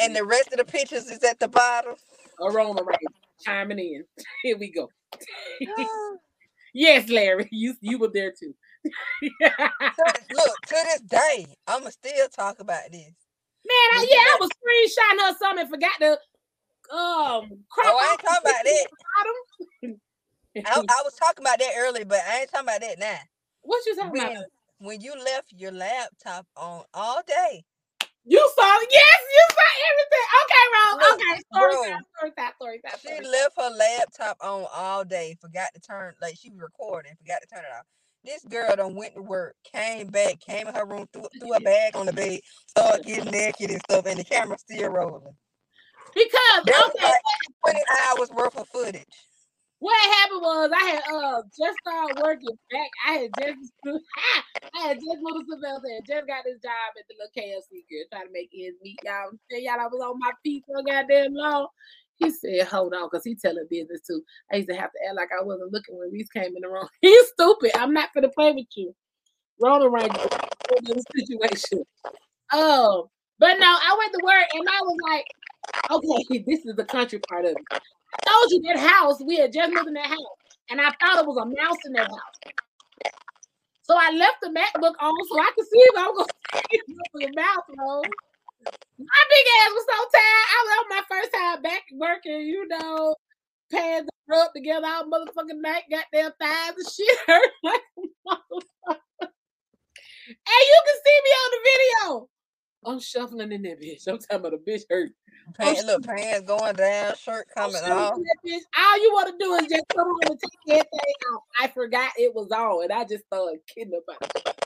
And 0.00 0.16
the 0.16 0.24
rest 0.24 0.48
of 0.52 0.58
the 0.58 0.64
pictures 0.64 1.08
is 1.08 1.22
at 1.22 1.38
the 1.38 1.46
bottom. 1.46 1.94
a 2.40 2.50
Rona 2.50 2.82
Ranger 2.82 3.14
chiming 3.44 3.78
in. 3.78 4.04
Here 4.42 4.58
we 4.58 4.72
go. 4.72 4.90
yes, 6.74 7.08
Larry, 7.08 7.48
you 7.52 7.74
you 7.80 7.96
were 7.96 8.10
there 8.12 8.32
too. 8.32 8.54
Look, 9.40 10.60
to 10.66 10.74
this 10.84 11.00
day, 11.02 11.46
I'ma 11.68 11.90
still 11.90 12.28
talk 12.28 12.58
about 12.58 12.90
this. 12.90 13.02
Man, 13.02 13.88
I, 13.92 14.06
yeah, 14.10 14.16
I 14.16 14.36
was 14.40 14.50
screenshotting 14.50 15.28
her 15.30 15.36
something 15.38 15.60
and 15.60 15.70
forgot 15.70 15.92
to 16.00 16.18
um 16.92 17.50
crop 17.70 17.86
Oh, 17.88 17.98
I 18.00 18.10
ain't 18.12 18.20
talking 18.20 18.38
about 18.42 18.64
that. 18.64 18.86
bottom. 19.16 20.00
I, 20.66 20.82
I 20.98 21.02
was 21.04 21.14
talking 21.14 21.44
about 21.44 21.58
that 21.58 21.72
earlier, 21.78 22.04
but 22.04 22.18
I 22.28 22.40
ain't 22.40 22.50
talking 22.50 22.66
about 22.68 22.80
that 22.80 22.98
now. 22.98 23.18
what 23.62 23.84
you 23.86 23.94
talking 23.96 24.10
When 24.12 24.30
about? 24.30 24.44
when 24.78 25.00
you 25.00 25.14
left 25.14 25.52
your 25.56 25.72
laptop 25.72 26.46
on 26.56 26.82
all 26.94 27.22
day, 27.26 27.64
You 28.24 28.38
saw 28.56 28.78
yes, 28.90 29.20
you 29.32 29.44
saw 29.50 29.70
everything. 29.90 30.26
Okay. 30.40 30.60
Look, 30.92 31.20
okay, 31.20 31.40
story 31.52 31.74
bro. 31.74 31.84
time, 31.84 32.02
story 32.16 32.32
time, 32.36 32.52
story 32.60 32.80
time. 32.84 32.98
she 33.00 33.08
story 33.08 33.26
left 33.26 33.56
her 33.56 33.70
laptop 33.70 34.36
on 34.42 34.66
all 34.74 35.04
day, 35.04 35.36
forgot 35.40 35.68
to 35.74 35.80
turn 35.80 36.14
like 36.20 36.36
she 36.38 36.50
was 36.50 36.60
recording, 36.60 37.12
forgot 37.18 37.40
to 37.42 37.46
turn 37.54 37.64
it 37.64 37.76
off. 37.76 37.84
This 38.24 38.44
girl 38.44 38.74
done 38.76 38.96
went 38.96 39.14
to 39.14 39.22
work, 39.22 39.56
came 39.64 40.08
back, 40.08 40.40
came 40.40 40.66
in 40.68 40.74
her 40.74 40.84
room, 40.84 41.06
threw, 41.12 41.26
threw 41.40 41.54
a 41.54 41.60
bag 41.64 41.96
on 41.96 42.06
the 42.06 42.12
bed, 42.12 42.40
started 42.66 43.06
getting 43.06 43.30
naked 43.30 43.70
and 43.70 43.80
stuff, 43.88 44.04
and 44.06 44.18
the 44.18 44.24
camera 44.24 44.58
still 44.58 44.90
rolling. 44.90 45.34
Because 46.14 46.60
okay, 46.62 47.04
like 47.04 47.74
20 47.74 47.80
hours 48.08 48.30
worth 48.30 48.56
of 48.56 48.68
footage. 48.68 49.06
what 49.78 50.16
happened 50.18 50.42
was 50.42 50.70
I 50.74 50.84
had 50.84 51.02
uh 51.12 51.42
just 51.56 51.78
started 51.86 52.22
working 52.22 52.58
back. 52.70 52.90
I 53.06 53.12
had 53.12 53.30
just 53.38 53.72
I 54.74 54.88
had 54.88 54.96
just 54.96 55.18
moved 55.20 55.46
to 55.48 55.56
Savannah 55.56 55.96
and 55.96 56.06
just 56.06 56.26
got 56.26 56.44
this 56.44 56.60
job 56.62 56.94
at 56.98 57.04
the 57.08 57.14
little 57.18 57.34
KFC 57.36 57.84
girl 57.88 58.04
trying 58.12 58.26
to 58.26 58.32
make 58.32 58.50
ends 58.54 58.78
meet. 58.82 58.98
Y'all 59.04 59.30
tell 59.50 59.60
y'all 59.60 59.80
I 59.80 59.86
was 59.86 60.02
on 60.02 60.18
my 60.18 60.32
feet 60.42 60.64
so 60.68 60.82
goddamn 60.82 61.34
long. 61.34 61.68
He 62.16 62.28
said, 62.28 62.66
hold 62.68 62.92
on, 62.92 63.08
because 63.10 63.24
he 63.24 63.34
telling 63.34 63.66
business 63.70 64.02
too. 64.06 64.22
I 64.52 64.56
used 64.56 64.68
to 64.68 64.76
have 64.76 64.92
to 64.92 64.98
act 65.08 65.16
like 65.16 65.30
I 65.32 65.42
wasn't 65.42 65.72
looking 65.72 65.96
when 65.96 66.12
Reese 66.12 66.28
came 66.28 66.54
in 66.54 66.60
the 66.60 66.68
room. 66.68 66.86
He's 67.00 67.28
stupid. 67.28 67.70
I'm 67.74 67.94
not 67.94 68.10
gonna 68.14 68.28
play 68.28 68.52
with 68.52 68.66
you. 68.76 68.94
Rona 69.58 69.88
Ranger 69.88 70.28
this 70.82 71.04
situation. 71.16 71.84
Oh, 72.52 73.10
but 73.38 73.58
no, 73.58 73.66
I 73.66 73.96
went 73.98 74.12
to 74.12 74.20
work 74.24 74.46
and 74.52 74.68
I 74.68 74.80
was 74.82 74.96
like, 75.10 75.24
okay, 75.90 76.44
this 76.46 76.64
is 76.64 76.76
the 76.76 76.84
country 76.84 77.20
part 77.28 77.44
of 77.44 77.52
it. 77.52 77.64
I 77.70 77.78
told 78.28 78.50
you 78.50 78.62
that 78.62 78.78
house, 78.78 79.22
we 79.24 79.36
had 79.36 79.52
just 79.52 79.72
moved 79.72 79.88
in 79.88 79.94
that 79.94 80.06
house, 80.06 80.36
and 80.70 80.80
I 80.80 80.90
thought 81.00 81.22
it 81.22 81.26
was 81.26 81.36
a 81.36 81.46
mouse 81.46 81.78
in 81.86 81.92
that 81.94 82.08
house. 82.08 82.54
So 83.82 83.96
I 83.98 84.12
left 84.12 84.36
the 84.40 84.48
MacBook 84.48 84.94
on 85.00 85.14
so 85.28 85.40
I 85.40 85.50
could 85.54 85.66
see 85.66 85.78
if 85.78 85.98
I 85.98 86.06
was 86.06 86.26
gonna 86.52 86.62
see 86.70 87.26
the 87.26 87.32
mouse 87.34 87.66
roll. 87.76 88.04
My 88.98 89.22
big 89.30 89.46
ass 89.58 89.72
was 89.72 89.86
so 89.88 89.98
tired. 90.14 90.46
I 90.46 90.58
was 90.62 90.72
on 90.78 90.88
my 90.90 91.02
first 91.08 91.32
time 91.32 91.62
back 91.62 91.82
working, 91.94 92.46
you 92.46 92.68
know, 92.68 93.16
pants 93.72 94.10
rubbed 94.28 94.52
together 94.54 94.86
all 94.86 95.10
motherfucking 95.10 95.60
night, 95.60 95.84
got 95.90 96.04
their 96.12 96.30
thighs 96.40 96.74
and 96.76 96.92
shit 96.92 97.18
hurt 97.26 97.50
like 97.64 97.82
a 97.96 98.00
motherfucker. 98.28 99.00
And 100.30 100.62
you 100.62 100.80
can 100.86 100.98
see 101.04 101.18
me 101.24 101.30
on 101.42 101.50
the 101.50 101.62
video. 101.70 102.28
I'm 102.84 102.98
shuffling 102.98 103.52
in 103.52 103.62
that 103.62 103.80
bitch. 103.80 104.08
I'm 104.08 104.18
talking 104.18 104.36
about 104.36 104.54
a 104.54 104.58
bitch 104.58 104.82
hurt. 104.88 105.10
Pants, 105.54 105.84
look, 105.84 106.06
pants 106.06 106.46
going 106.46 106.74
down, 106.76 107.14
shirt 107.16 107.46
coming 107.54 107.76
off. 107.76 108.14
All 108.14 109.02
you 109.02 109.12
want 109.12 109.28
to 109.28 109.44
do 109.44 109.54
is 109.54 109.66
just 109.66 109.84
come 109.94 110.08
on 110.08 110.30
and 110.30 110.40
take 110.40 110.78
everything 110.78 111.14
off. 111.34 111.42
I 111.60 111.68
forgot 111.68 112.12
it 112.16 112.34
was 112.34 112.50
on, 112.50 112.84
and 112.84 112.92
I 112.92 113.04
just 113.04 113.26
started 113.26 113.60
kidding 113.66 113.92
about 114.02 114.22
it. 114.22 114.56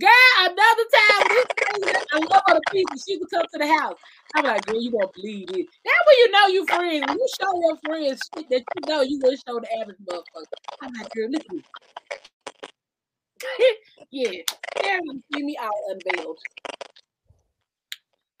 Girl, 0.00 0.10
another 0.38 0.56
time, 0.56 1.28
this 1.28 1.46
lady, 1.84 1.98
I 2.14 2.18
love 2.18 2.42
her 2.46 2.54
to 2.54 2.60
pieces. 2.72 3.04
She 3.06 3.18
would 3.18 3.28
come 3.30 3.44
to 3.52 3.58
the 3.58 3.66
house. 3.66 3.98
I'm 4.34 4.44
like, 4.44 4.64
girl, 4.64 4.80
you 4.80 4.90
won't 4.90 5.12
believe 5.12 5.50
it. 5.50 5.66
That's 5.84 6.06
when 6.06 6.16
you 6.16 6.30
know 6.30 6.46
you 6.46 6.66
friends. 6.66 7.04
When 7.06 7.18
you 7.18 7.28
show 7.38 7.60
your 7.60 7.76
friends 7.84 8.20
shit 8.34 8.48
that 8.48 8.62
you 8.74 8.88
know 8.88 9.02
you 9.02 9.20
will 9.22 9.36
show 9.46 9.60
the 9.60 9.68
average 9.80 9.98
motherfucker. 10.08 10.44
I'm 10.80 10.94
like, 10.94 11.10
girl, 11.12 11.28
look 11.30 11.44
at 11.44 11.52
me. 11.52 11.62
yeah, 14.10 14.42
gonna 14.82 15.18
see 15.34 15.42
me 15.42 15.58
all 15.60 15.90
unveiled. 15.90 16.38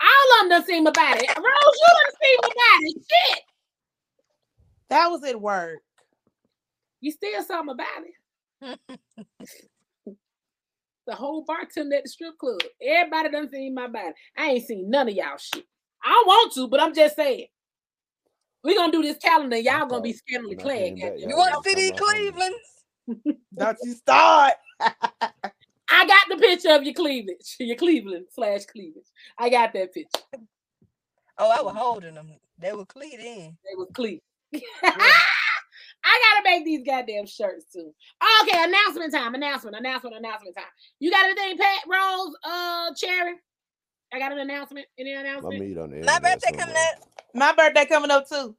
All 0.02 0.34
of 0.34 0.40
them 0.40 0.48
done 0.50 0.66
seen 0.66 0.84
my 0.84 0.90
body. 0.90 1.26
Rose, 1.26 1.36
you 1.36 1.88
done 2.02 2.14
seen 2.22 2.38
my 2.42 2.48
body. 2.48 2.94
Shit. 2.94 3.40
That 4.88 5.06
was 5.08 5.24
at 5.24 5.40
work. 5.40 5.78
You 7.00 7.12
still 7.12 7.42
saw 7.42 7.62
my 7.62 7.74
body. 7.74 8.76
the 11.06 11.14
whole 11.14 11.44
bartender 11.44 11.96
at 11.96 12.04
the 12.04 12.08
strip 12.08 12.38
club. 12.38 12.60
Everybody 12.80 13.30
done 13.30 13.50
seen 13.50 13.74
my 13.74 13.86
body. 13.88 14.12
I 14.36 14.50
ain't 14.50 14.66
seen 14.66 14.90
none 14.90 15.08
of 15.08 15.14
y'all 15.14 15.36
shit. 15.36 15.64
I 16.04 16.10
don't 16.10 16.26
want 16.26 16.52
to, 16.54 16.68
but 16.68 16.80
I'm 16.80 16.94
just 16.94 17.16
saying. 17.16 17.46
we 18.64 18.76
gonna 18.76 18.92
do 18.92 19.02
this 19.02 19.18
calendar. 19.18 19.56
Y'all 19.56 19.86
gonna 19.86 20.02
be 20.02 20.12
scantily 20.12 20.56
clad. 20.56 21.00
goddamn. 21.00 21.28
You 21.28 21.36
want 21.36 21.54
to 21.62 21.70
see 21.70 21.74
these 21.74 21.92
Cleveland? 21.92 22.54
Don't 23.56 23.78
you 23.82 23.92
start. 23.94 24.54
I 26.72 26.78
got 26.78 26.84
the 26.84 26.84
picture 26.84 26.84
of 26.84 26.84
your 26.84 26.94
cleavage, 26.94 27.56
your 27.60 27.76
Cleveland 27.76 28.26
slash 28.30 28.64
cleavage. 28.66 29.06
I 29.38 29.50
got 29.50 29.72
that 29.74 29.92
picture. 29.92 30.22
Oh, 31.38 31.50
I 31.50 31.62
was 31.62 31.74
holding 31.74 32.14
them. 32.14 32.30
They 32.58 32.72
were 32.72 32.86
cleat 32.86 33.14
in. 33.20 33.56
They 33.64 33.76
was 33.76 33.88
clean. 33.94 34.20
I 36.04 36.20
gotta 36.34 36.42
make 36.44 36.64
these 36.64 36.82
goddamn 36.84 37.26
shirts 37.26 37.66
too. 37.72 37.92
Okay, 38.42 38.58
announcement 38.62 39.12
time. 39.12 39.34
Announcement. 39.34 39.76
Announcement. 39.76 40.16
Announcement 40.16 40.56
time. 40.56 40.64
You 40.98 41.10
got 41.10 41.24
anything, 41.26 41.58
Pat 41.58 41.82
Rose? 41.88 42.34
Uh, 42.44 42.94
Cherry. 42.96 43.34
I 44.12 44.18
got 44.18 44.32
an 44.32 44.38
announcement. 44.38 44.86
Any 44.98 45.14
My 45.14 45.20
announcement? 45.20 45.60
meat 45.60 45.78
on 45.78 45.90
the 45.90 45.96
My 46.02 46.16
internet 46.16 46.22
birthday 46.22 46.56
coming 46.58 46.74
up. 46.76 47.08
My 47.34 47.52
birthday 47.54 47.86
coming 47.86 48.10
up 48.10 48.28
too. 48.28 48.56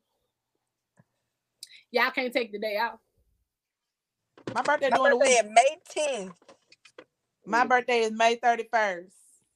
Y'all 1.92 2.12
can't 2.12 2.34
take 2.34 2.52
the 2.52 2.60
day 2.60 2.78
off. 2.78 3.00
My 4.56 4.62
birthday 4.62 4.90
My 4.90 4.98
during 4.98 5.20
the 5.20 5.26
birthday 5.26 5.42
week. 5.44 5.46
is 5.46 5.52
May 5.96 6.26
10th. 6.26 6.34
My 7.46 7.66
birthday 7.66 8.00
is 8.00 8.12
May 8.12 8.38
31st. 8.38 9.12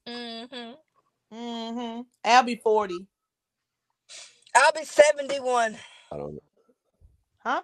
Mm-hmm. 0.07 1.35
Mm-hmm. 1.35 2.01
I'll 2.25 2.43
be 2.43 2.55
40. 2.55 3.07
I'll 4.55 4.71
be 4.73 4.83
71. 4.83 5.77
I 6.11 6.17
don't 6.17 6.33
know. 6.33 6.39
Huh? 7.39 7.61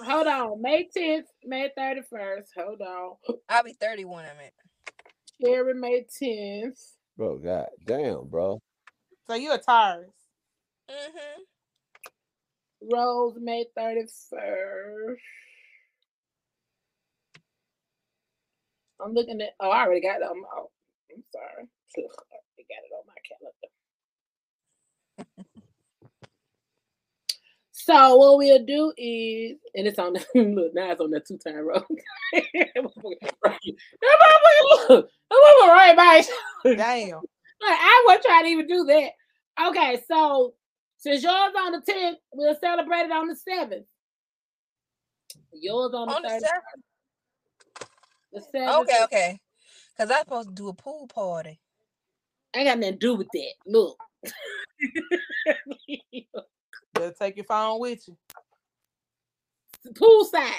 Hold 0.00 0.26
on. 0.26 0.62
May 0.62 0.88
10th, 0.96 1.26
May 1.44 1.70
31st. 1.78 2.46
Hold 2.56 2.80
on. 2.80 3.36
I'll 3.48 3.64
be 3.64 3.74
31, 3.74 4.24
I 4.24 4.28
meant. 4.38 4.52
Cherry, 5.40 5.74
May 5.74 6.04
10th. 6.22 6.78
Bro, 7.16 7.38
god 7.38 7.68
damn, 7.84 8.26
bro. 8.28 8.60
So 9.28 9.34
you're 9.34 9.54
a 9.54 9.58
Taurus. 9.58 10.10
Mm-hmm. 10.90 11.42
Rose, 12.92 13.36
May 13.40 13.66
31st. 13.78 15.16
I'm 19.04 19.14
looking 19.14 19.40
at, 19.40 19.50
oh, 19.60 19.70
I 19.70 19.84
already 19.84 20.00
got 20.00 20.20
it 20.20 20.24
on 20.24 20.40
my, 20.40 20.48
oh, 20.56 20.70
I'm 21.14 21.22
sorry. 21.32 21.68
Ugh, 21.98 22.04
I 22.32 22.36
already 22.36 22.66
got 22.68 22.84
it 22.84 22.92
on 22.96 23.06
my 23.06 23.14
calendar. 23.28 23.68
So 27.84 28.16
what 28.16 28.38
we'll 28.38 28.64
do 28.64 28.92
is, 28.96 29.56
and 29.74 29.88
it's 29.88 29.98
on 29.98 30.12
the 30.12 30.24
look 30.54 30.72
now 30.72 30.92
it's 30.92 31.00
on 31.00 31.10
that 31.10 31.26
two 31.26 31.36
time 31.36 31.66
road. 31.66 31.82
look, 32.32 32.48
right 35.66 35.96
by. 35.96 36.22
Damn. 36.64 37.20
I 37.62 38.04
wasn't 38.06 38.24
trying 38.24 38.44
to 38.44 38.50
even 38.50 38.66
do 38.68 38.84
that. 38.84 39.10
Okay, 39.68 40.00
so 40.08 40.54
since 40.98 41.24
yours 41.24 41.52
on 41.58 41.72
the 41.72 41.80
10th, 41.80 42.14
we'll 42.32 42.56
celebrate 42.60 43.06
it 43.06 43.10
on 43.10 43.26
the 43.26 43.34
7th. 43.34 43.84
Yours 45.52 45.92
on 45.92 46.08
the, 46.08 46.14
on 46.14 46.22
7th. 46.22 46.40
The 46.40 46.62
7th. 48.40 48.80
Okay, 48.82 49.04
okay. 49.04 49.40
Because 49.96 50.10
I'm 50.10 50.20
supposed 50.20 50.48
to 50.48 50.54
do 50.54 50.68
a 50.68 50.74
pool 50.74 51.06
party. 51.06 51.60
I 52.54 52.64
got 52.64 52.78
nothing 52.78 52.94
to 52.94 52.98
do 52.98 53.14
with 53.14 53.28
that. 53.32 53.54
Look. 53.66 53.98
Better 56.94 57.14
take 57.18 57.36
your 57.36 57.44
phone 57.44 57.80
with 57.80 58.06
you. 58.06 58.16
Pool 59.94 60.28
Poolside. 60.32 60.52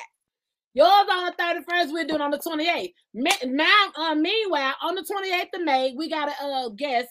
Yours 0.75 1.07
on 1.11 1.25
the 1.25 1.33
31st, 1.71 1.91
we're 1.93 2.05
doing 2.05 2.21
on 2.21 2.31
the 2.31 2.39
28th. 2.39 2.93
Now, 3.13 3.91
uh, 3.95 4.15
meanwhile, 4.15 4.73
on 4.81 4.95
the 4.95 5.03
28th 5.03 5.59
of 5.59 5.63
May, 5.63 5.93
we 5.95 6.09
got 6.09 6.29
a 6.29 6.43
uh, 6.43 6.69
guest. 6.69 7.09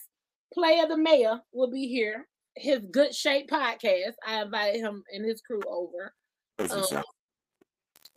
Player 0.53 0.87
the 0.87 0.99
Mayor 0.99 1.41
will 1.53 1.71
be 1.71 1.87
here. 1.87 2.27
His 2.57 2.81
Good 2.91 3.15
Shape 3.15 3.49
podcast. 3.49 4.15
I 4.27 4.43
invited 4.43 4.81
him 4.81 5.05
and 5.15 5.25
his 5.25 5.41
crew 5.41 5.63
over 5.67 6.13
um, 6.59 7.03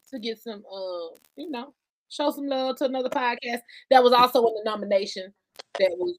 to 0.10 0.20
get 0.20 0.42
some, 0.42 0.64
uh, 0.70 1.16
you 1.38 1.50
know, 1.50 1.74
show 2.10 2.32
some 2.32 2.48
love 2.48 2.77
to 2.77 2.86
another 2.86 3.10
podcast 3.10 3.61
that 3.90 4.03
was 4.03 4.14
also 4.14 4.45
in 4.48 4.53
the 4.56 4.61
nomination. 4.65 5.34
That 5.80 5.91
was. 5.98 6.18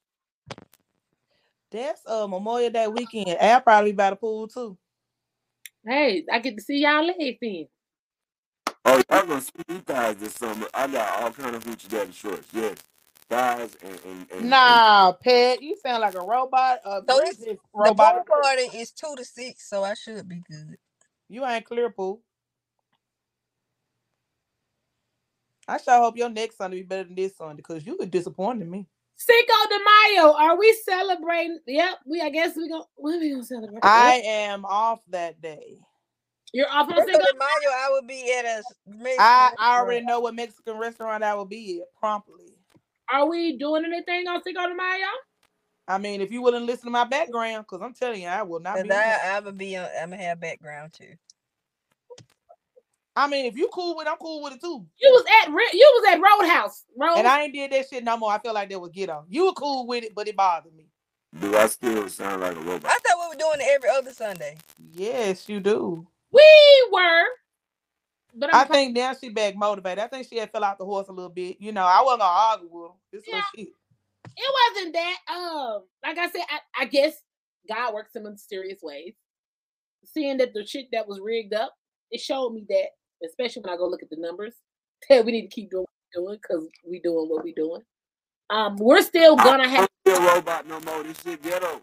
That's 1.70 2.02
uh 2.06 2.26
Memorial 2.26 2.70
Day 2.70 2.86
weekend. 2.86 3.36
I'll 3.40 3.60
probably 3.60 3.92
be 3.92 3.96
by 3.96 4.10
the 4.10 4.16
pool 4.16 4.48
too. 4.48 4.78
Hey, 5.84 6.24
I 6.32 6.38
get 6.38 6.56
to 6.56 6.62
see 6.62 6.78
y'all 6.78 7.04
legs 7.04 7.38
then. 7.40 7.68
Oh, 8.84 9.02
y'all 9.10 9.26
gonna 9.26 9.40
see 9.40 9.50
these 9.66 9.82
guys 9.82 10.16
this 10.16 10.34
summer. 10.34 10.66
I 10.72 10.86
got 10.86 11.22
all 11.22 11.30
kind 11.32 11.56
of 11.56 11.64
hoochie 11.64 11.88
daddy 11.88 12.12
shorts. 12.12 12.48
Yes. 12.52 12.76
Guys 13.28 13.76
and, 13.82 14.00
and, 14.04 14.26
and 14.30 14.50
Nah, 14.50 15.08
and, 15.08 15.20
Pet, 15.20 15.60
you 15.60 15.76
sound 15.84 16.02
like 16.02 16.14
a 16.14 16.20
robot. 16.20 16.78
Uh, 16.84 17.00
so 17.08 17.20
this, 17.24 17.36
the 17.38 17.58
robot 17.74 18.24
party 18.24 18.78
is 18.78 18.92
two 18.92 19.12
to 19.16 19.24
six, 19.24 19.68
so 19.68 19.82
I 19.82 19.94
should 19.94 20.28
be 20.28 20.42
good. 20.48 20.76
You 21.28 21.44
ain't 21.44 21.64
clear, 21.64 21.90
Pooh. 21.90 22.20
I 25.68 25.78
sure 25.78 25.98
hope 25.98 26.16
your 26.16 26.30
next 26.30 26.58
Sunday 26.58 26.78
be 26.78 26.82
better 26.84 27.04
than 27.04 27.14
this 27.14 27.36
Sunday 27.36 27.56
because 27.56 27.86
you 27.86 27.96
were 27.98 28.06
disappointing 28.06 28.70
me. 28.70 28.86
Cinco 29.16 29.54
de 29.68 29.78
Mayo, 29.78 30.32
are 30.34 30.58
we 30.58 30.76
celebrating? 30.84 31.58
Yep, 31.66 31.98
we. 32.06 32.20
I 32.20 32.28
guess 32.28 32.54
we 32.54 32.68
go. 32.68 32.84
When 32.96 33.14
are 33.14 33.18
we 33.18 33.30
gonna 33.30 33.44
celebrate? 33.44 33.80
I 33.82 34.22
am 34.24 34.64
off 34.64 35.00
that 35.08 35.40
day. 35.40 35.78
You're 36.52 36.68
off 36.70 36.90
on 36.90 36.96
Cinco 36.96 37.18
de 37.18 37.38
Mayo. 37.38 37.70
I 37.74 37.88
will 37.90 38.06
be 38.06 38.34
at 38.38 38.44
a. 38.44 38.62
Mexican 38.86 39.18
I, 39.18 39.50
I 39.58 39.78
already 39.80 40.04
know 40.04 40.20
what 40.20 40.34
Mexican 40.34 40.78
restaurant 40.78 41.24
I 41.24 41.34
will 41.34 41.46
be 41.46 41.80
at 41.80 41.98
promptly. 41.98 42.58
Are 43.12 43.28
we 43.28 43.56
doing 43.56 43.84
anything 43.86 44.28
on 44.28 44.42
Cinco 44.42 44.68
de 44.68 44.74
Mayo? 44.74 45.06
I 45.88 45.98
mean, 45.98 46.20
if 46.20 46.30
you 46.30 46.42
wouldn't 46.42 46.66
listen 46.66 46.86
to 46.86 46.90
my 46.90 47.04
background, 47.04 47.64
because 47.64 47.82
I'm 47.82 47.94
telling 47.94 48.22
you, 48.22 48.28
I 48.28 48.42
will 48.42 48.60
not 48.60 48.82
be. 48.82 48.90
I, 48.90 49.36
I 49.36 49.40
would 49.40 49.56
be. 49.56 49.76
On, 49.76 49.88
I'm 49.98 50.10
gonna 50.10 50.22
have 50.22 50.40
background 50.40 50.92
too. 50.92 51.14
I 53.16 53.26
mean, 53.28 53.46
if 53.46 53.56
you 53.56 53.68
cool 53.72 53.96
with, 53.96 54.06
it, 54.06 54.10
I'm 54.10 54.18
cool 54.18 54.42
with 54.42 54.52
it 54.52 54.60
too. 54.60 54.86
You 55.00 55.10
was 55.10 55.24
at 55.42 55.48
you 55.48 55.92
was 55.94 56.14
at 56.14 56.20
Roadhouse, 56.20 56.84
Road. 56.96 57.16
and 57.16 57.26
I 57.26 57.42
ain't 57.42 57.54
did 57.54 57.72
that 57.72 57.88
shit 57.88 58.04
no 58.04 58.18
more. 58.18 58.30
I 58.30 58.38
feel 58.38 58.52
like 58.52 58.68
that 58.68 58.78
was 58.78 58.90
ghetto. 58.90 59.24
You 59.28 59.46
were 59.46 59.52
cool 59.52 59.86
with 59.86 60.04
it, 60.04 60.14
but 60.14 60.28
it 60.28 60.36
bothered 60.36 60.74
me. 60.74 60.86
Do 61.40 61.56
I 61.56 61.66
still 61.66 62.08
sound 62.08 62.42
like 62.42 62.56
a 62.56 62.60
robot? 62.60 62.90
I 62.90 62.98
thought 62.98 63.18
we 63.20 63.28
were 63.28 63.38
doing 63.38 63.60
it 63.60 63.74
every 63.74 63.90
other 63.90 64.12
Sunday. 64.12 64.58
Yes, 64.92 65.48
you 65.48 65.60
do. 65.60 66.06
We 66.30 66.88
were. 66.92 67.24
But 68.38 68.54
I'm 68.54 68.60
i 68.60 68.64
think 68.64 68.94
now 68.94 69.14
she 69.14 69.30
back 69.30 69.56
motivated. 69.56 69.98
I 69.98 70.08
think 70.08 70.28
she 70.28 70.36
had 70.36 70.52
fell 70.52 70.64
out 70.64 70.76
the 70.76 70.84
horse 70.84 71.08
a 71.08 71.12
little 71.12 71.30
bit. 71.30 71.56
You 71.58 71.72
know, 71.72 71.84
I 71.84 72.02
wasn't 72.02 72.20
gonna 72.20 72.32
argue 72.32 72.68
with 72.70 72.90
her. 72.90 72.96
This 73.12 73.24
yeah. 73.26 73.42
shit. 73.54 73.68
It 74.36 74.74
wasn't 74.76 74.94
that. 74.94 75.16
Um, 75.34 75.82
like 76.04 76.18
I 76.18 76.30
said, 76.30 76.42
I, 76.50 76.82
I 76.82 76.84
guess 76.84 77.14
God 77.66 77.94
works 77.94 78.14
in 78.14 78.24
mysterious 78.24 78.80
ways. 78.82 79.14
Seeing 80.04 80.36
that 80.36 80.52
the 80.52 80.66
shit 80.66 80.88
that 80.92 81.08
was 81.08 81.20
rigged 81.20 81.54
up, 81.54 81.74
it 82.10 82.20
showed 82.20 82.52
me 82.52 82.66
that 82.68 82.88
especially 83.24 83.62
when 83.62 83.72
I 83.72 83.76
go 83.76 83.86
look 83.88 84.02
at 84.02 84.10
the 84.10 84.16
numbers, 84.16 84.54
that 85.08 85.24
we 85.26 85.32
need 85.32 85.42
to 85.42 85.48
keep 85.48 85.70
doing 85.70 85.84
what 85.84 85.90
we're 86.14 86.22
doing 86.22 86.38
because 86.42 86.68
we 86.88 87.00
doing 87.00 87.28
what 87.28 87.44
we're 87.44 87.54
doing. 87.54 87.82
Um, 88.48 88.76
we're 88.76 89.02
still 89.02 89.34
gonna 89.36 89.64
I 89.64 89.68
have 89.68 89.88
a 90.06 90.10
robot 90.10 90.68
no 90.68 90.80
more. 90.80 91.02
This 91.02 91.20
shit 91.20 91.42
ghetto. 91.42 91.80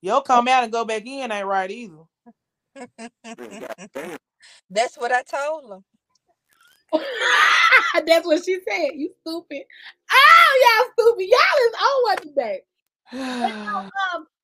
Yo, 0.00 0.20
come 0.20 0.48
out 0.48 0.64
and 0.64 0.72
go 0.72 0.84
back 0.84 1.06
in 1.06 1.30
ain't 1.32 1.46
right 1.46 1.70
either. 1.70 2.02
That's 4.70 4.96
what 4.96 5.12
I 5.12 5.22
told 5.22 5.70
them. 5.70 5.84
That's 8.06 8.26
what 8.26 8.44
she 8.44 8.58
said. 8.68 8.90
You 8.94 9.10
stupid. 9.20 9.62
Oh, 10.12 10.62
y'all 10.64 10.92
stupid. 10.92 11.28
Y'all 11.28 11.66
is 11.66 11.74
on 11.74 12.02
what 12.02 12.22
today. 12.22 12.62
um, 13.12 13.90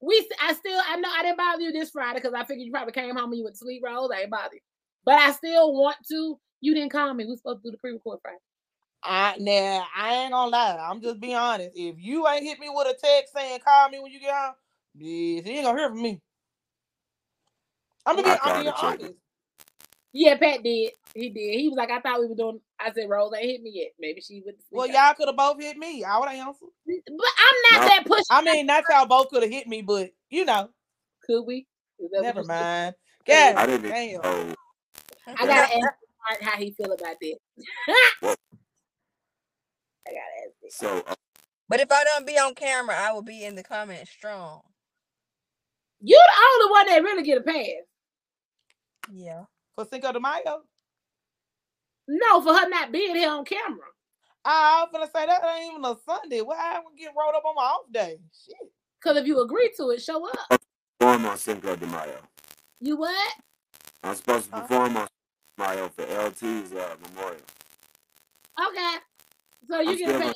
we 0.01 0.29
I 0.41 0.55
still 0.55 0.81
I 0.89 0.97
know 0.97 1.11
I 1.11 1.23
didn't 1.23 1.39
bother 1.39 1.63
you 1.63 1.73
this 1.73 1.91
Friday 1.91 2.21
because 2.21 2.33
I 2.35 2.45
figured 2.45 2.65
you 2.65 2.73
probably 2.73 2.93
came 2.93 3.15
home 3.15 3.31
and 3.31 3.39
you 3.39 3.45
went 3.45 3.57
to 3.57 3.59
sleep 3.59 3.83
rolls. 3.85 4.11
I 4.15 4.23
ain't 4.23 4.31
bother 4.31 4.55
you. 4.55 4.61
But 5.05 5.17
I 5.17 5.33
still 5.33 5.75
want 5.75 5.97
to. 6.11 6.39
You 6.61 6.75
didn't 6.75 6.93
call 6.93 7.13
me. 7.13 7.27
We 7.27 7.37
supposed 7.37 7.63
to 7.63 7.69
do 7.69 7.73
the 7.73 7.79
pre-record 7.79 8.21
Friday. 8.23 8.39
I 9.03 9.37
now 9.39 9.87
I 9.95 10.15
ain't 10.15 10.33
gonna 10.33 10.51
lie. 10.51 10.79
I'm 10.81 11.03
just 11.03 11.21
being 11.21 11.35
honest. 11.35 11.73
If 11.75 11.97
you 11.99 12.27
ain't 12.27 12.43
hit 12.43 12.59
me 12.59 12.71
with 12.71 12.87
a 12.87 12.95
text 12.99 13.35
saying 13.35 13.61
call 13.63 13.91
me 13.91 14.01
when 14.01 14.11
you 14.11 14.21
get 14.21 14.35
home, 14.35 14.55
yes, 14.95 15.45
you 15.45 15.53
ain't 15.53 15.65
gonna 15.65 15.79
hear 15.79 15.89
from 15.91 16.03
me. 16.03 16.21
I'm 18.07 18.17
gonna 18.17 18.35
be, 18.35 18.41
I'm 18.43 18.63
being 18.63 18.75
honest. 18.75 19.15
Yeah, 20.13 20.37
Pat 20.39 20.63
did. 20.63 20.93
He 21.15 21.29
did. 21.29 21.59
He 21.59 21.69
was 21.69 21.77
like, 21.77 21.91
I 21.91 22.01
thought 22.01 22.21
we 22.21 22.29
were 22.29 22.35
doing. 22.35 22.61
I 22.85 22.93
said, 22.93 23.09
Rose 23.09 23.33
ain't 23.37 23.51
hit 23.51 23.63
me 23.63 23.71
yet. 23.75 23.93
Maybe 23.99 24.21
she 24.21 24.43
would. 24.45 24.55
Well, 24.71 24.87
y'all 24.87 25.15
could 25.15 25.29
have 25.29 25.37
both 25.37 25.61
hit 25.61 25.77
me. 25.77 26.05
I 26.05 26.19
would 26.19 26.29
have 26.29 26.39
answered. 26.39 26.69
But 26.87 27.29
I'm 27.39 27.57
not 27.73 27.83
no. 27.83 27.89
that 27.89 28.05
pushy. 28.07 28.23
I 28.31 28.43
mean, 28.43 28.67
that's 28.67 28.87
how 28.91 29.07
both 29.07 29.29
could 29.31 29.43
have 29.43 29.53
hit 29.53 29.67
me, 29.67 29.83
but 29.83 30.11
you 30.31 30.45
know. 30.45 30.69
Could 31.25 31.43
we? 31.43 31.67
Never 31.99 32.45
mind. 32.45 32.95
Yeah. 33.27 33.55
I 33.57 33.67
didn't 33.67 33.91
damn. 33.91 34.21
Know. 34.21 34.55
I 35.27 35.47
gotta 35.47 35.75
ask 35.75 35.75
Mark 35.81 36.43
how 36.43 36.59
he 36.59 36.73
feel 36.73 36.93
about 36.93 37.17
that. 37.21 37.39
I 38.23 38.37
gotta 40.07 40.19
ask. 40.67 40.77
So, 40.77 41.03
uh, 41.07 41.15
but 41.69 41.81
if 41.81 41.91
I 41.91 42.05
don't 42.05 42.27
be 42.27 42.39
on 42.39 42.55
camera, 42.55 42.95
I 42.97 43.13
will 43.13 43.23
be 43.23 43.45
in 43.45 43.55
the 43.55 43.63
comments 43.63 44.11
strong. 44.11 44.61
You're 46.01 46.19
the 46.19 46.63
only 46.63 46.71
one 46.73 46.87
that 46.89 47.03
really 47.03 47.23
get 47.23 47.39
a 47.39 47.43
pass. 47.43 47.65
Yeah 49.13 49.45
for 49.75 49.85
Cinco 49.85 50.13
de 50.13 50.21
Mayo? 50.21 50.63
No, 52.07 52.41
for 52.43 52.55
her 52.55 52.69
not 52.69 52.93
being 52.93 53.17
here 53.17 53.31
on 53.31 53.45
camera. 53.45 53.87
I 54.45 54.83
was 54.83 54.91
gonna 54.93 55.07
say 55.07 55.27
that 55.27 55.43
ain't 55.57 55.73
even 55.73 55.85
a 55.85 55.97
Sunday. 56.05 56.43
Why 56.43 56.57
I 56.57 56.81
would 56.85 56.99
get 56.99 57.13
rolled 57.19 57.35
up 57.35 57.45
on 57.47 57.55
my 57.55 57.63
off 57.63 57.91
day? 57.91 58.19
Shit. 58.45 58.71
Because 59.01 59.17
if 59.17 59.27
you 59.27 59.41
agree 59.41 59.73
to 59.79 59.91
it, 59.91 60.03
show 60.03 60.29
up. 60.29 60.61
Perform 60.99 61.27
on 61.27 61.39
Cinco 61.39 61.77
de 61.77 61.87
Mayo. 61.87 62.19
You 62.81 62.97
what? 62.97 63.35
I'm 64.03 64.15
supposed 64.15 64.51
to 64.53 64.61
perform 64.61 64.99
on 64.99 65.09
Mayo 65.57 65.89
for 65.89 66.03
LT's 66.03 66.73
uh, 66.73 66.97
memorial. 67.09 67.41
Okay. 68.69 68.97
So 69.69 69.81
you 69.81 69.99
get 69.99 70.21
paid. 70.21 70.35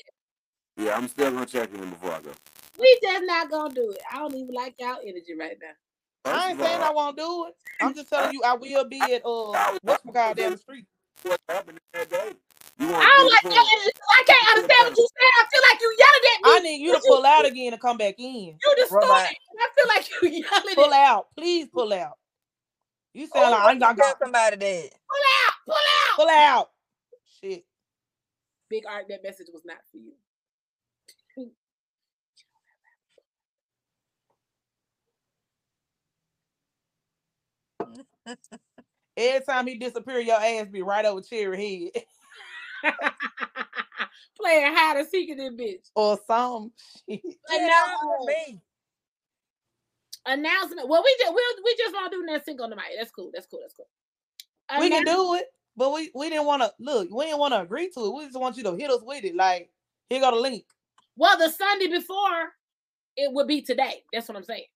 Yeah, 0.79 0.97
I'm 0.97 1.09
still 1.09 1.31
gonna 1.33 1.45
check 1.47 1.73
in 1.75 1.91
before 1.91 2.13
I 2.13 2.21
go. 2.21 2.31
We 2.79 2.99
just 3.03 3.25
not 3.27 3.51
gonna 3.51 3.75
do 3.75 3.91
it. 3.91 4.01
I 4.11 4.19
don't 4.19 4.35
even 4.35 4.55
like 4.55 4.75
y'all 4.79 4.99
energy 5.03 5.35
right 5.39 5.57
now. 5.61 6.33
I 6.33 6.51
ain't 6.51 6.61
saying 6.61 6.81
I 6.81 6.93
won't 6.93 7.17
do 7.17 7.47
it. 7.49 7.55
I'm 7.81 7.95
just 7.95 8.09
telling 8.09 8.33
you 8.33 8.43
I 8.45 8.55
will 8.55 8.89
be 8.89 9.01
at 9.01 9.23
uh 9.25 9.77
what's 9.83 10.05
my 10.05 10.13
goddamn 10.13 10.53
the 10.53 10.59
street. 10.59 10.87
What 11.23 11.41
happened 11.49 11.79
that 11.93 12.11
day? 12.11 12.33
I 12.81 12.85
don't 12.85 13.31
like 13.31 13.43
that. 13.43 13.93
I 14.11 14.23
can't 14.27 14.49
understand 14.57 14.89
what 14.89 14.97
you 14.97 15.09
said. 15.19 15.31
I 15.39 15.47
feel 15.51 15.63
like 15.71 15.81
you 15.81 15.97
yelling 15.99 16.25
at 16.35 16.43
me. 16.43 16.51
I 16.51 16.59
need 16.61 16.83
you 16.85 16.93
to 16.95 17.01
pull 17.07 17.27
out 17.27 17.47
again 17.47 17.73
and 17.73 17.83
come 17.83 17.97
back 17.97 18.15
in. 18.19 18.57
You 18.63 18.75
just 18.77 18.91
started. 18.91 19.11
I 19.11 19.69
feel 19.75 19.89
like 19.89 20.09
you 20.11 20.29
yelling. 20.31 20.47
At 20.53 20.67
me. 20.67 20.75
Pull 20.75 20.93
out, 20.93 21.27
please 21.37 21.69
pull 21.69 21.93
out. 21.93 22.19
You 23.15 23.27
oh, 23.35 23.41
sound 23.41 23.55
oh, 23.55 23.59
like 23.59 23.69
I'm 23.69 23.79
gonna 23.79 23.97
tell 23.97 24.15
somebody 24.23 24.57
that. 24.57 24.91
Pull 25.09 25.25
out, 25.47 25.55
pull 25.67 25.75
out, 25.75 26.17
pull 26.17 26.29
out. 26.31 26.71
Shit. 27.41 27.65
Big 28.71 28.85
art. 28.89 29.07
That 29.09 29.23
message 29.25 29.49
was 29.53 29.63
not 29.65 29.79
for 29.91 29.99
you. 29.99 30.13
Every 39.19 39.45
time 39.45 39.67
he 39.67 39.77
disappear, 39.77 40.21
your 40.21 40.37
ass 40.37 40.69
be 40.69 40.83
right 40.83 41.05
over 41.05 41.21
Cherry 41.21 41.91
head. 42.85 42.95
Playing 44.41 44.73
hide 44.73 44.99
and 44.99 45.09
seek 45.09 45.29
in 45.31 45.39
this 45.39 45.53
bitch. 45.53 45.91
Or 45.97 46.17
some 46.25 46.71
shit. 47.09 47.21
Announcement. 47.51 48.61
Announcement. 50.25 50.89
Well, 50.89 51.03
we 51.03 51.17
just 51.19 51.35
we 51.35 51.43
we 51.65 51.77
just 51.77 51.95
want 51.95 52.13
to 52.13 52.19
do 52.19 52.27
that 52.27 52.45
single 52.45 52.69
tonight. 52.69 52.93
That's 52.97 53.11
cool. 53.11 53.31
That's 53.35 53.47
cool. 53.47 53.59
That's 53.61 53.75
cool. 53.75 53.89
We 54.81 54.89
can 54.89 55.05
do 55.05 55.35
it, 55.35 55.47
but 55.77 55.93
we 55.93 56.13
we 56.15 56.31
didn't 56.31 56.47
want 56.47 56.63
to 56.63 56.73
look. 56.79 57.09
We 57.11 57.25
didn't 57.25 57.41
want 57.41 57.55
to 57.55 57.63
agree 57.63 57.91
to 57.91 58.01
it. 58.07 58.15
We 58.15 58.25
just 58.27 58.39
want 58.39 58.57
you 58.57 58.63
to 58.65 58.77
hit 58.77 58.91
us 58.91 59.03
with 59.03 59.25
it. 59.25 59.35
Like 59.35 59.71
here 60.09 60.21
go 60.21 60.31
the 60.31 60.37
link. 60.37 60.65
Well, 61.17 61.37
the 61.37 61.51
Sunday 61.51 61.89
before 61.89 62.53
it 63.17 63.33
would 63.33 63.49
be 63.49 63.63
today. 63.63 64.05
That's 64.13 64.29
what 64.29 64.37
I'm 64.37 64.45
saying. 64.45 64.67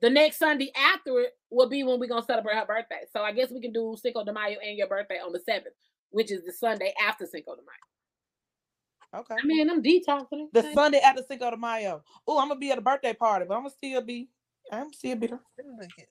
The 0.00 0.10
next 0.10 0.38
Sunday 0.38 0.72
after 0.76 1.20
it 1.20 1.32
will 1.50 1.68
be 1.68 1.84
when 1.84 1.98
we're 1.98 2.08
gonna 2.08 2.24
celebrate 2.24 2.56
her 2.56 2.66
birthday. 2.66 3.02
So 3.12 3.22
I 3.22 3.32
guess 3.32 3.50
we 3.50 3.60
can 3.60 3.72
do 3.72 3.96
Cinco 4.00 4.24
de 4.24 4.32
Mayo 4.32 4.58
and 4.64 4.76
your 4.76 4.88
birthday 4.88 5.18
on 5.18 5.32
the 5.32 5.40
seventh, 5.40 5.74
which 6.10 6.30
is 6.30 6.44
the 6.44 6.52
Sunday 6.52 6.92
after 7.02 7.26
Cinco 7.26 7.54
de 7.56 7.62
Mayo. 7.62 9.20
Okay. 9.20 9.36
I 9.40 9.46
mean, 9.46 9.70
I'm 9.70 9.82
detoxing. 9.82 10.48
The 10.52 10.72
Sunday 10.74 10.98
after 10.98 11.22
Cinco 11.28 11.50
de 11.50 11.56
Mayo. 11.56 12.02
Oh, 12.26 12.40
I'm 12.40 12.48
gonna 12.48 12.60
be 12.60 12.72
at 12.72 12.78
a 12.78 12.82
birthday 12.82 13.12
party, 13.12 13.46
but 13.48 13.54
I'm 13.54 13.60
gonna 13.60 13.70
still 13.70 14.02
be. 14.02 14.28
I'm 14.72 14.92
still 14.92 15.16
bitter. 15.16 15.40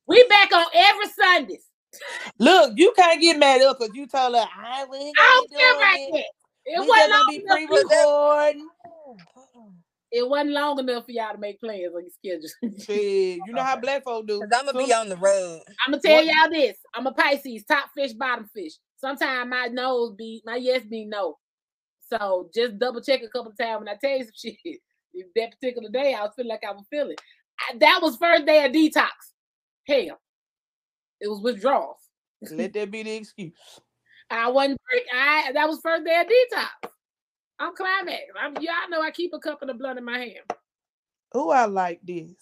We 0.07 0.25
back 0.27 0.53
on 0.53 0.65
every 0.73 1.07
Sundays. 1.07 1.65
Look, 2.39 2.73
you 2.75 2.93
can't 2.95 3.21
get 3.21 3.37
mad 3.37 3.61
at 3.61 3.77
because 3.77 3.95
you 3.95 4.07
told 4.07 4.35
her 4.35 4.41
I 4.41 4.81
ain't 4.81 5.17
I 5.19 5.45
don't 5.49 5.51
care 5.51 5.75
about 5.75 6.17
that. 6.17 6.25
It 6.65 6.79
we 6.79 6.87
wasn't 6.87 7.11
gonna 7.11 7.25
be 7.29 7.35
enough. 7.37 7.57
pre-recording. 7.67 8.67
It 10.13 10.29
wasn't 10.29 10.51
long 10.51 10.77
enough 10.77 11.05
for 11.05 11.11
y'all 11.11 11.33
to 11.33 11.39
make 11.39 11.59
plans 11.59 11.91
on 11.95 12.03
your 12.03 12.11
schedule. 12.11 12.77
Shit, 12.85 13.39
you 13.47 13.51
know 13.51 13.63
how 13.63 13.79
black 13.79 14.03
folk 14.03 14.27
do. 14.27 14.43
I'm 14.43 14.65
gonna 14.67 14.85
be 14.85 14.93
on 14.93 15.09
the 15.09 15.17
road. 15.17 15.61
I'm 15.83 15.91
gonna 15.91 16.03
tell 16.03 16.23
y'all 16.23 16.51
this. 16.51 16.77
I'm 16.93 17.07
a 17.07 17.11
Pisces, 17.11 17.65
top 17.65 17.89
fish, 17.97 18.13
bottom 18.13 18.47
fish. 18.53 18.73
Sometimes 18.97 19.49
my 19.49 19.67
nose 19.67 20.13
be 20.15 20.43
my 20.45 20.57
yes 20.57 20.83
be 20.85 21.05
no. 21.05 21.39
So 22.11 22.47
just 22.53 22.77
double 22.77 23.01
check 23.01 23.23
a 23.23 23.27
couple 23.27 23.53
times 23.59 23.79
when 23.79 23.89
I 23.89 23.97
tell 23.99 24.15
you 24.15 24.23
some 24.25 24.33
shit. 24.35 24.79
If 25.15 25.27
that 25.35 25.59
particular 25.59 25.89
day 25.89 26.13
I 26.13 26.21
was 26.21 26.33
feeling 26.35 26.49
like 26.49 26.63
I 26.63 26.73
was 26.73 26.85
feeling. 26.91 27.17
I, 27.59 27.77
that 27.79 27.99
was 28.03 28.15
first 28.17 28.45
day 28.45 28.65
of 28.65 28.71
detox. 28.71 29.09
Hell, 29.87 30.19
it 31.19 31.27
was 31.27 31.41
withdrawals. 31.41 31.97
Let 32.51 32.73
that 32.73 32.91
be 32.91 33.01
the 33.01 33.15
excuse. 33.15 33.53
I 34.29 34.49
wasn't. 34.51 34.79
drink- 34.91 35.07
I 35.11 35.51
that 35.53 35.67
was 35.67 35.79
first 35.81 36.05
day 36.05 36.21
of 36.21 36.27
detox. 36.27 36.91
I'm 37.59 37.75
climax. 37.75 38.23
I'm 38.39 38.55
y'all 38.55 38.89
know 38.89 39.01
I 39.01 39.11
keep 39.11 39.33
a 39.33 39.39
cup 39.39 39.61
of 39.61 39.67
the 39.67 39.73
blood 39.73 39.97
in 39.97 40.05
my 40.05 40.17
hand. 40.17 40.51
Oh, 41.33 41.49
I 41.49 41.65
like 41.65 41.99
this. 42.03 42.33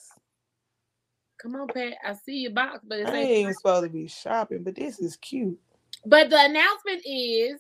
Come 1.42 1.56
on, 1.56 1.68
Pat. 1.68 1.94
I 2.06 2.14
see 2.14 2.40
your 2.40 2.52
box, 2.52 2.80
but 2.84 3.00
it's 3.00 3.10
I 3.10 3.16
ain't. 3.16 3.56
supposed 3.56 3.86
to 3.86 3.90
be 3.90 4.08
shopping, 4.08 4.64
but 4.64 4.76
this 4.76 5.00
is 5.00 5.16
cute. 5.18 5.60
But 6.06 6.30
the 6.30 6.40
announcement 6.40 7.02
is 7.06 7.60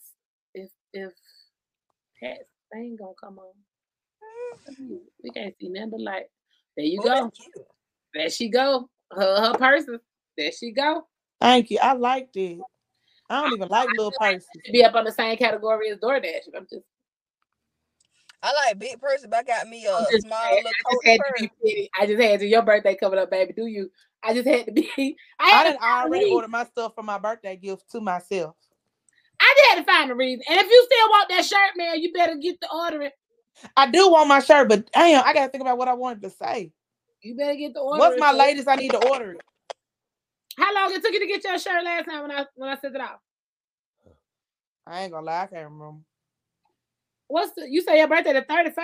if 0.53 0.69
if 0.93 1.11
Pat 2.21 2.39
ain't 2.75 2.99
gonna 2.99 3.13
come 3.19 3.39
on. 3.39 3.53
Mm-hmm. 4.71 4.95
We 5.23 5.29
can't 5.31 5.55
see 5.59 5.69
nothing 5.69 5.91
but 5.91 6.01
light. 6.01 6.25
There 6.77 6.85
you 6.85 7.01
go. 7.01 7.31
There 8.13 8.29
she 8.29 8.49
go. 8.49 8.89
Her 9.11 9.41
her 9.41 9.53
person. 9.57 9.99
There 10.37 10.51
she 10.51 10.71
go. 10.71 11.07
Thank 11.39 11.71
you. 11.71 11.79
I 11.81 11.93
liked 11.93 12.35
it. 12.37 12.59
I 13.29 13.41
don't 13.41 13.53
even 13.53 13.69
like 13.69 13.89
little 13.95 14.13
purses. 14.19 14.47
Be 14.71 14.83
up 14.83 14.93
on 14.93 15.05
the 15.05 15.11
same 15.11 15.37
category 15.37 15.89
as 15.89 15.97
DoorDash. 15.99 16.49
I'm 16.55 16.67
just, 16.69 16.83
I 18.43 18.53
like 18.53 18.79
big 18.79 18.99
purses, 18.99 19.27
but 19.29 19.39
I 19.39 19.43
got 19.43 19.67
me 19.67 19.85
a 19.85 19.95
I'm 19.95 20.05
just 20.11 20.27
small 20.27 20.39
saying, 20.41 20.63
little 20.63 20.69
I 20.69 20.91
just 20.91 21.03
coat 21.03 21.05
had 21.05 21.17
to 21.17 21.41
be 21.41 21.51
petty. 21.63 21.89
I 21.99 22.05
just 22.07 22.21
had 22.21 22.39
to. 22.39 22.47
Your 22.47 22.61
birthday 22.63 22.95
coming 22.95 23.19
up, 23.19 23.29
baby. 23.29 23.53
Do 23.53 23.67
you? 23.67 23.91
I 24.23 24.33
just 24.33 24.47
had 24.47 24.65
to 24.65 24.71
be. 24.71 24.89
I 24.97 25.15
I 25.39 25.49
had 25.49 25.63
to 25.63 25.69
didn't 25.71 25.83
already 25.83 26.23
reason. 26.25 26.35
order 26.35 26.47
my 26.47 26.65
stuff 26.65 26.93
for 26.95 27.03
my 27.03 27.17
birthday 27.19 27.55
gift 27.55 27.89
to 27.91 28.01
myself. 28.01 28.55
I 29.39 29.55
just 29.57 29.69
had 29.69 29.79
to 29.79 29.91
find 29.91 30.11
a 30.11 30.15
reason. 30.15 30.43
And 30.49 30.59
if 30.59 30.67
you 30.67 30.87
still 30.91 31.09
want 31.09 31.29
that 31.29 31.45
shirt, 31.45 31.77
man, 31.77 32.01
you 32.01 32.13
better 32.13 32.35
get 32.35 32.59
the 32.61 32.69
ordering. 32.71 33.11
I 33.75 33.89
do 33.89 34.09
want 34.09 34.27
my 34.27 34.39
shirt, 34.39 34.69
but 34.69 34.91
damn, 34.91 35.23
I 35.25 35.33
gotta 35.33 35.51
think 35.51 35.61
about 35.61 35.77
what 35.77 35.87
I 35.87 35.93
wanted 35.93 36.21
to 36.23 36.29
say. 36.29 36.71
You 37.21 37.35
better 37.35 37.55
get 37.55 37.73
the 37.73 37.79
order. 37.81 37.99
What's 37.99 38.19
my 38.19 38.31
latest? 38.31 38.67
I 38.67 38.75
need 38.75 38.91
to 38.91 39.07
order 39.09 39.33
it. 39.33 39.41
How 40.57 40.73
long 40.73 40.93
it 40.93 41.01
took 41.01 41.13
you 41.13 41.19
to 41.19 41.27
get 41.27 41.43
your 41.43 41.57
shirt 41.59 41.83
last 41.83 42.05
time 42.05 42.21
when 42.23 42.31
I 42.31 42.45
when 42.55 42.69
I 42.69 42.77
sent 42.79 42.95
it 42.95 43.01
out? 43.01 43.19
I 44.85 45.01
ain't 45.03 45.11
gonna 45.11 45.25
lie, 45.25 45.43
I 45.43 45.47
can't 45.47 45.69
remember. 45.69 45.99
What's 47.31 47.53
the 47.55 47.65
you 47.69 47.81
say 47.81 47.97
your 47.97 48.07
birthday 48.09 48.33
the 48.33 48.41
31st? 48.41 48.75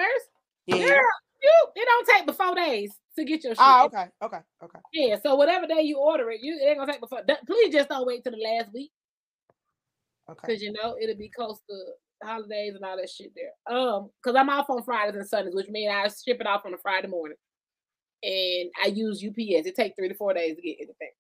Yeah. 0.68 0.78
Girl, 0.78 1.02
you 1.42 1.52
it 1.76 1.86
don't 1.86 2.08
take 2.08 2.26
but 2.26 2.38
four 2.38 2.56
days 2.56 2.92
to 3.18 3.26
get 3.26 3.44
your 3.44 3.54
shit. 3.54 3.60
Ah, 3.60 3.86
okay, 3.86 4.06
okay, 4.24 4.40
okay. 4.64 4.80
Yeah, 4.94 5.18
so 5.22 5.36
whatever 5.36 5.68
day 5.68 5.82
you 5.82 5.98
order 5.98 6.30
it, 6.32 6.40
you 6.42 6.58
it 6.62 6.66
ain't 6.66 6.80
gonna 6.80 6.92
take 6.92 7.02
before. 7.02 7.22
Please 7.46 7.74
just 7.74 7.90
don't 7.90 8.08
wait 8.08 8.24
till 8.24 8.32
the 8.32 8.38
last 8.38 8.74
week 8.74 8.92
Okay. 10.30 10.40
because 10.46 10.62
you 10.62 10.72
know 10.72 10.96
it'll 11.02 11.18
be 11.18 11.30
close 11.30 11.60
to 11.70 11.76
holidays 12.24 12.74
and 12.76 12.84
all 12.86 12.98
that 12.98 13.10
shit 13.10 13.32
there. 13.36 13.78
Um, 13.78 14.10
because 14.24 14.38
I'm 14.38 14.50
off 14.50 14.70
on 14.70 14.84
Fridays 14.84 15.16
and 15.16 15.28
Sundays, 15.28 15.54
which 15.54 15.70
means 15.70 15.92
I 15.94 16.08
ship 16.08 16.40
it 16.40 16.48
off 16.48 16.66
on 16.66 16.74
a 16.74 16.78
Friday 16.78 17.08
morning, 17.08 17.38
and 18.24 18.70
I 18.82 18.88
use 18.88 19.24
UPS. 19.26 19.68
It 19.68 19.76
takes 19.76 19.96
three 19.98 20.10
to 20.10 20.16
four 20.16 20.34
days 20.34 20.56
to 20.56 20.62
get 20.62 20.78
anything. 20.80 21.12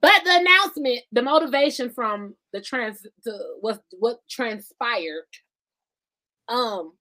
But 0.00 0.22
the 0.24 0.38
announcement, 0.40 1.00
the 1.12 1.22
motivation 1.22 1.88
from 1.88 2.34
the 2.52 2.60
trans 2.60 3.06
to 3.24 3.38
what 3.60 3.80
what 3.98 4.18
transpired. 4.28 5.24
Um, 6.48 6.92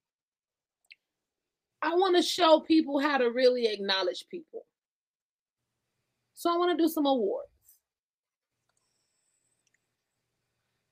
I 1.81 1.95
want 1.95 2.15
to 2.15 2.21
show 2.23 2.61
people 2.61 2.99
how 2.99 3.17
to 3.17 3.29
really 3.29 3.65
acknowledge 3.67 4.25
people. 4.29 4.65
So 6.33 6.53
I 6.53 6.57
want 6.57 6.77
to 6.77 6.83
do 6.83 6.87
some 6.89 7.05
awards. 7.05 7.49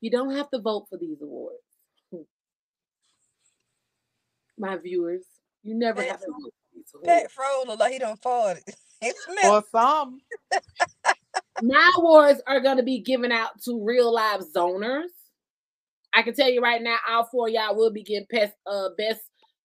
You 0.02 0.12
don't 0.12 0.36
have 0.36 0.50
to 0.52 0.60
vote 0.60 0.88
for 0.90 0.98
these 0.98 1.22
awards. 1.22 1.58
My 4.58 4.78
viewers, 4.78 5.26
you 5.64 5.76
never 5.76 6.02
have 6.02 6.20
to 6.20 6.28
vote 6.28 6.54
for 6.54 6.76
these 6.76 6.92
awards. 6.96 7.08
Pat 7.08 7.32
froze 7.32 7.68
look 7.68 7.80
like 7.80 7.94
he 7.94 8.00
done 8.00 8.18
farted. 8.18 8.62
It 9.02 9.16
Or 9.44 9.64
smells. 9.64 9.64
some. 9.72 10.20
My 11.64 11.92
awards 11.98 12.42
are 12.48 12.60
going 12.60 12.78
to 12.78 12.84
be 12.84 13.00
given 13.00 13.32
out 13.32 13.62
to 13.64 13.84
real 13.84 14.12
live 14.14 14.42
zoners. 14.56 15.10
I 16.14 16.22
can 16.24 16.34
tell 16.34 16.50
you 16.50 16.62
right 16.62 16.82
now, 16.82 16.98
all 17.10 17.26
four 17.26 17.48
of 17.48 17.54
y'all 17.54 17.76
will 17.76 17.92
be 17.92 18.04
getting 18.04 18.28
best, 18.30 18.54
uh, 18.66 18.90
best 18.98 19.22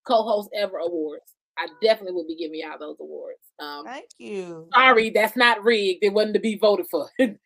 co-host 0.06 0.50
ever 0.54 0.78
awards. 0.78 1.24
I 1.58 1.68
definitely 1.82 2.12
will 2.12 2.26
be 2.26 2.36
giving 2.36 2.60
y'all 2.60 2.78
those 2.78 2.96
awards. 3.00 3.40
Um, 3.58 3.84
Thank 3.84 4.10
you. 4.18 4.68
sorry, 4.74 5.10
that's 5.10 5.36
not 5.36 5.64
rigged. 5.64 6.04
It 6.04 6.12
wasn't 6.12 6.34
to 6.34 6.40
be 6.40 6.56
voted 6.56 6.86
for. 6.90 7.08
it, 7.18 7.38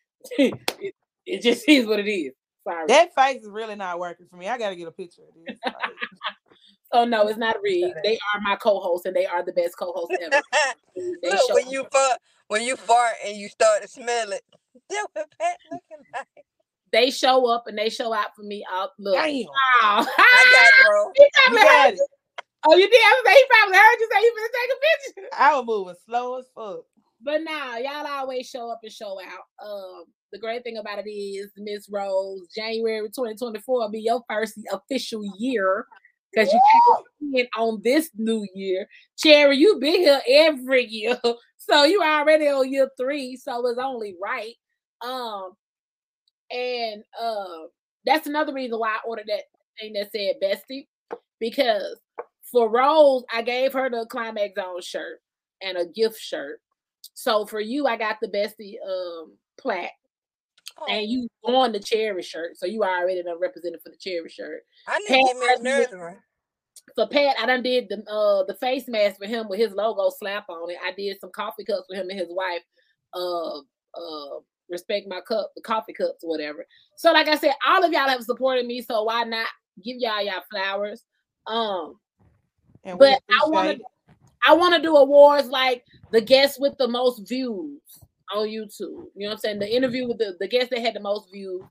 it 1.27 1.43
just 1.43 1.69
is 1.69 1.87
what 1.87 2.01
it 2.01 2.11
is. 2.11 2.33
Sorry. 2.65 2.87
That 2.89 3.15
face 3.15 3.43
is 3.43 3.49
really 3.49 3.77
not 3.77 3.99
working 3.99 4.27
for 4.29 4.37
me. 4.37 4.49
I 4.49 4.59
gotta 4.59 4.77
get 4.77 4.89
a 4.89 4.93
picture 4.93 5.23
of 5.23 5.35
this. 5.35 5.59
Like, 5.65 5.75
Oh 6.93 7.05
no, 7.05 7.29
it's 7.29 7.39
not 7.39 7.57
rigged. 7.63 7.97
They 8.05 8.19
are 8.35 8.41
my 8.41 8.57
co-hosts 8.57 9.07
and 9.07 9.15
they 9.15 9.27
are 9.27 9.45
the 9.45 9.53
best 9.53 9.79
co-hosts 9.79 10.17
ever. 10.21 10.43
Look, 11.23 11.55
when 11.55 11.71
you 11.71 11.87
fart, 11.91 12.19
when 12.49 12.63
you 12.63 12.77
fart 12.77 13.15
and 13.25 13.37
you 13.37 13.49
start 13.49 13.83
to 13.83 13.89
smell 13.89 14.33
it, 14.33 14.43
that's 14.89 15.07
what 15.13 15.33
Pat 15.39 15.57
looking 15.71 16.05
like. 16.13 16.45
They 16.93 17.11
show 17.11 17.51
up 17.51 17.65
and 17.67 17.79
they 17.79 17.89
show 17.89 18.13
out 18.13 18.35
for 18.37 18.43
me. 18.43 18.65
Out 18.71 18.91
look. 18.99 19.15
damn. 19.15 19.47
Oh, 19.83 20.07
I 20.19 20.53
got 20.53 20.67
it, 20.67 20.87
bro. 20.87 21.13
You 21.17 21.65
got 21.65 21.93
it. 21.95 22.01
Oh, 22.67 22.77
you 22.77 22.89
did? 22.91 22.97
I 22.97 23.15
was 23.17 23.23
like, 23.25 23.37
he 23.37 23.45
probably 23.49 23.77
heard 23.77 24.01
you 24.01 24.09
say 24.13 24.21
you 24.23 24.35
finna 24.37 24.53
take 24.53 24.71
a 24.71 25.23
picture. 25.23 25.37
I 25.39 25.55
was 25.55 25.67
moving 25.67 25.95
slow 26.07 26.39
as 26.39 26.47
fuck. 26.55 26.85
But 27.23 27.43
now 27.43 27.77
y'all 27.79 28.07
always 28.07 28.49
show 28.49 28.71
up 28.71 28.81
and 28.83 28.93
show 28.93 29.19
out. 29.21 29.67
Um, 29.67 30.05
the 30.33 30.39
great 30.39 30.63
thing 30.63 30.77
about 30.77 30.99
it 31.05 31.11
is 31.11 31.51
Miss 31.57 31.89
Rose, 31.91 32.49
January 32.55 33.07
2024 33.09 33.79
will 33.79 33.91
be 33.91 34.01
your 34.01 34.23
first 34.29 34.59
official 34.73 35.23
year 35.39 35.87
because 36.33 36.53
you 36.53 36.61
came 37.21 37.35
in 37.35 37.49
on 37.57 37.81
this 37.83 38.11
new 38.17 38.47
year. 38.55 38.87
Cherry, 39.19 39.57
you 39.57 39.79
been 39.81 40.01
here 40.01 40.21
every 40.29 40.87
year, 40.87 41.19
so 41.59 41.85
you 41.85 42.03
already 42.03 42.47
on 42.49 42.71
year 42.71 42.91
three, 42.99 43.37
so 43.37 43.67
it's 43.67 43.81
only 43.81 44.17
right. 44.23 44.55
Um, 45.03 45.53
and 46.51 47.03
uh, 47.21 47.67
that's 48.05 48.27
another 48.27 48.53
reason 48.53 48.79
why 48.79 48.91
I 48.91 48.99
ordered 49.07 49.27
that 49.29 49.45
thing 49.79 49.93
that 49.95 50.11
said 50.13 50.37
bestie 50.43 50.87
because 51.39 51.99
for 52.51 52.71
Rose, 52.71 53.25
I 53.33 53.43
gave 53.43 53.73
her 53.73 53.89
the 53.89 54.07
Climax 54.11 54.55
Zone 54.57 54.83
shirt 54.83 55.21
and 55.63 55.79
a 55.79 55.87
gift 55.87 56.19
shirt. 56.19 56.61
So 57.15 57.47
for 57.47 57.61
you, 57.61 57.87
I 57.87 57.97
got 57.97 58.17
the 58.21 58.29
bestie 58.29 58.77
um 58.87 59.37
plaque, 59.59 59.93
and 60.89 61.09
you 61.09 61.29
on 61.45 61.73
the 61.73 61.81
cherry 61.81 62.23
shirt. 62.23 62.57
So 62.57 62.67
you 62.67 62.83
already 62.83 63.23
done 63.23 63.39
represented 63.41 63.81
for 63.83 63.91
the 63.91 63.97
cherry 63.99 64.29
shirt. 64.29 64.63
I 64.89 64.99
need 64.99 65.09
Pat, 65.09 65.19
to 65.19 65.63
get 65.63 65.63
me 65.63 65.71
a 65.71 66.17
For 66.95 67.09
Pat, 67.09 67.37
I 67.41 67.47
done 67.47 67.63
did 67.63 67.87
the 67.89 67.99
uh 68.11 68.45
the 68.45 68.57
face 68.61 68.85
mask 68.89 69.19
for 69.19 69.27
him 69.27 69.49
with 69.49 69.59
his 69.59 69.73
logo 69.73 70.11
slap 70.19 70.49
on 70.49 70.71
it. 70.71 70.79
I 70.85 70.93
did 70.93 71.19
some 71.21 71.31
coffee 71.35 71.65
cups 71.65 71.87
for 71.89 71.97
him 71.97 72.09
and 72.11 72.19
his 72.19 72.29
wife. 72.31 72.63
Uh 73.15 73.59
uh 73.59 74.41
respect 74.71 75.07
my 75.09 75.21
cup, 75.21 75.51
the 75.57 75.63
coffee 75.63 75.93
cups, 75.93 76.23
or 76.23 76.31
whatever. 76.31 76.67
So 76.97 77.13
like 77.13 77.29
I 77.29 77.37
said, 77.37 77.55
all 77.67 77.85
of 77.85 77.93
y'all 77.93 78.09
have 78.09 78.23
supported 78.23 78.67
me, 78.67 78.83
so 78.83 79.05
why 79.05 79.25
not 79.25 79.49
give 79.83 79.97
y'all 79.99 80.23
y'all 80.23 80.43
flowers? 80.51 81.05
Um 81.47 81.99
And 82.85 82.99
but 82.99 83.21
I 83.31 83.49
want 83.49 83.79
to 83.79 83.85
I 84.47 84.55
want 84.55 84.75
to 84.75 84.83
do 84.83 84.97
awards 84.97 85.49
like 85.49 85.85
the 86.13 86.21
guest 86.21 86.61
with 86.61 86.77
the 86.79 86.89
most 86.89 87.29
views 87.29 87.81
on 88.35 88.47
YouTube. 88.47 88.81
You 88.81 89.11
know 89.17 89.29
what 89.29 89.33
I'm 89.33 89.39
saying? 89.39 89.59
The 89.59 89.75
interview 89.75 90.07
with 90.07 90.19
the, 90.19 90.37
the 90.41 90.49
guest 90.49 90.71
that 90.71 90.81
had 90.81 90.95
the 90.95 91.01
most 91.01 91.31
views, 91.31 91.63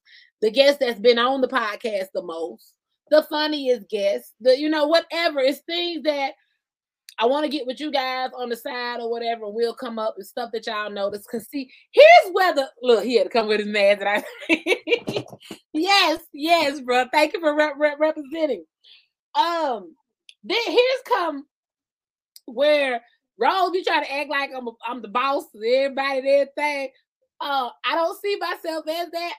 the 0.42 0.52
guest 0.52 0.80
that's 0.80 1.00
been 1.00 1.20
on 1.20 1.42
the 1.42 1.48
podcast 1.48 2.08
the 2.14 2.22
most, 2.22 2.74
the 3.10 3.24
funniest 3.24 3.90
guest, 3.90 4.34
the 4.40 4.58
you 4.58 4.70
know, 4.70 4.88
whatever. 4.88 5.40
It's 5.40 5.60
things 5.60 6.04
that 6.04 6.34
I 7.20 7.26
want 7.26 7.44
to 7.46 7.52
get 7.52 7.68
with 7.68 7.80
you 7.82 7.92
guys 7.92 8.30
on 8.38 8.50
the 8.50 8.56
side 8.56 9.02
or 9.02 9.12
whatever. 9.12 9.50
We'll 9.50 9.74
come 9.74 10.00
up 10.00 10.16
with 10.18 10.28
stuff 10.28 10.52
that 10.54 10.66
y'all 10.66 10.90
notice. 10.90 11.26
Cause 11.30 11.48
see, 11.50 11.70
here's 11.92 12.32
where 12.32 12.54
the 12.56 12.70
look. 12.82 13.04
He 13.04 13.18
had 13.18 13.26
to 13.26 13.30
come 13.30 13.48
with 13.48 13.60
his 13.60 13.68
mask. 13.68 14.00
That 14.00 14.24
I 14.50 15.26
yes, 15.74 16.22
yes, 16.34 16.80
bro. 16.80 17.06
Thank 17.12 17.34
you 17.34 17.42
for 17.42 17.56
rep- 17.56 17.76
rep- 17.78 18.00
representing. 18.00 18.64
Um, 19.36 19.96
then 20.44 20.62
here's 20.66 21.02
come 21.06 21.46
where 22.46 23.02
Rose, 23.38 23.72
you 23.74 23.84
try 23.84 24.04
to 24.04 24.14
act 24.14 24.30
like 24.30 24.52
I'm 24.56 24.68
a, 24.68 24.72
I'm 24.88 25.02
the 25.02 25.08
boss 25.10 25.44
of 25.54 25.62
everybody 25.62 26.20
everything. 26.20 26.90
Uh, 27.42 27.70
I 27.86 27.96
don't 27.96 28.20
see 28.22 28.38
myself 28.38 28.86
as 28.88 29.10
that. 29.12 29.34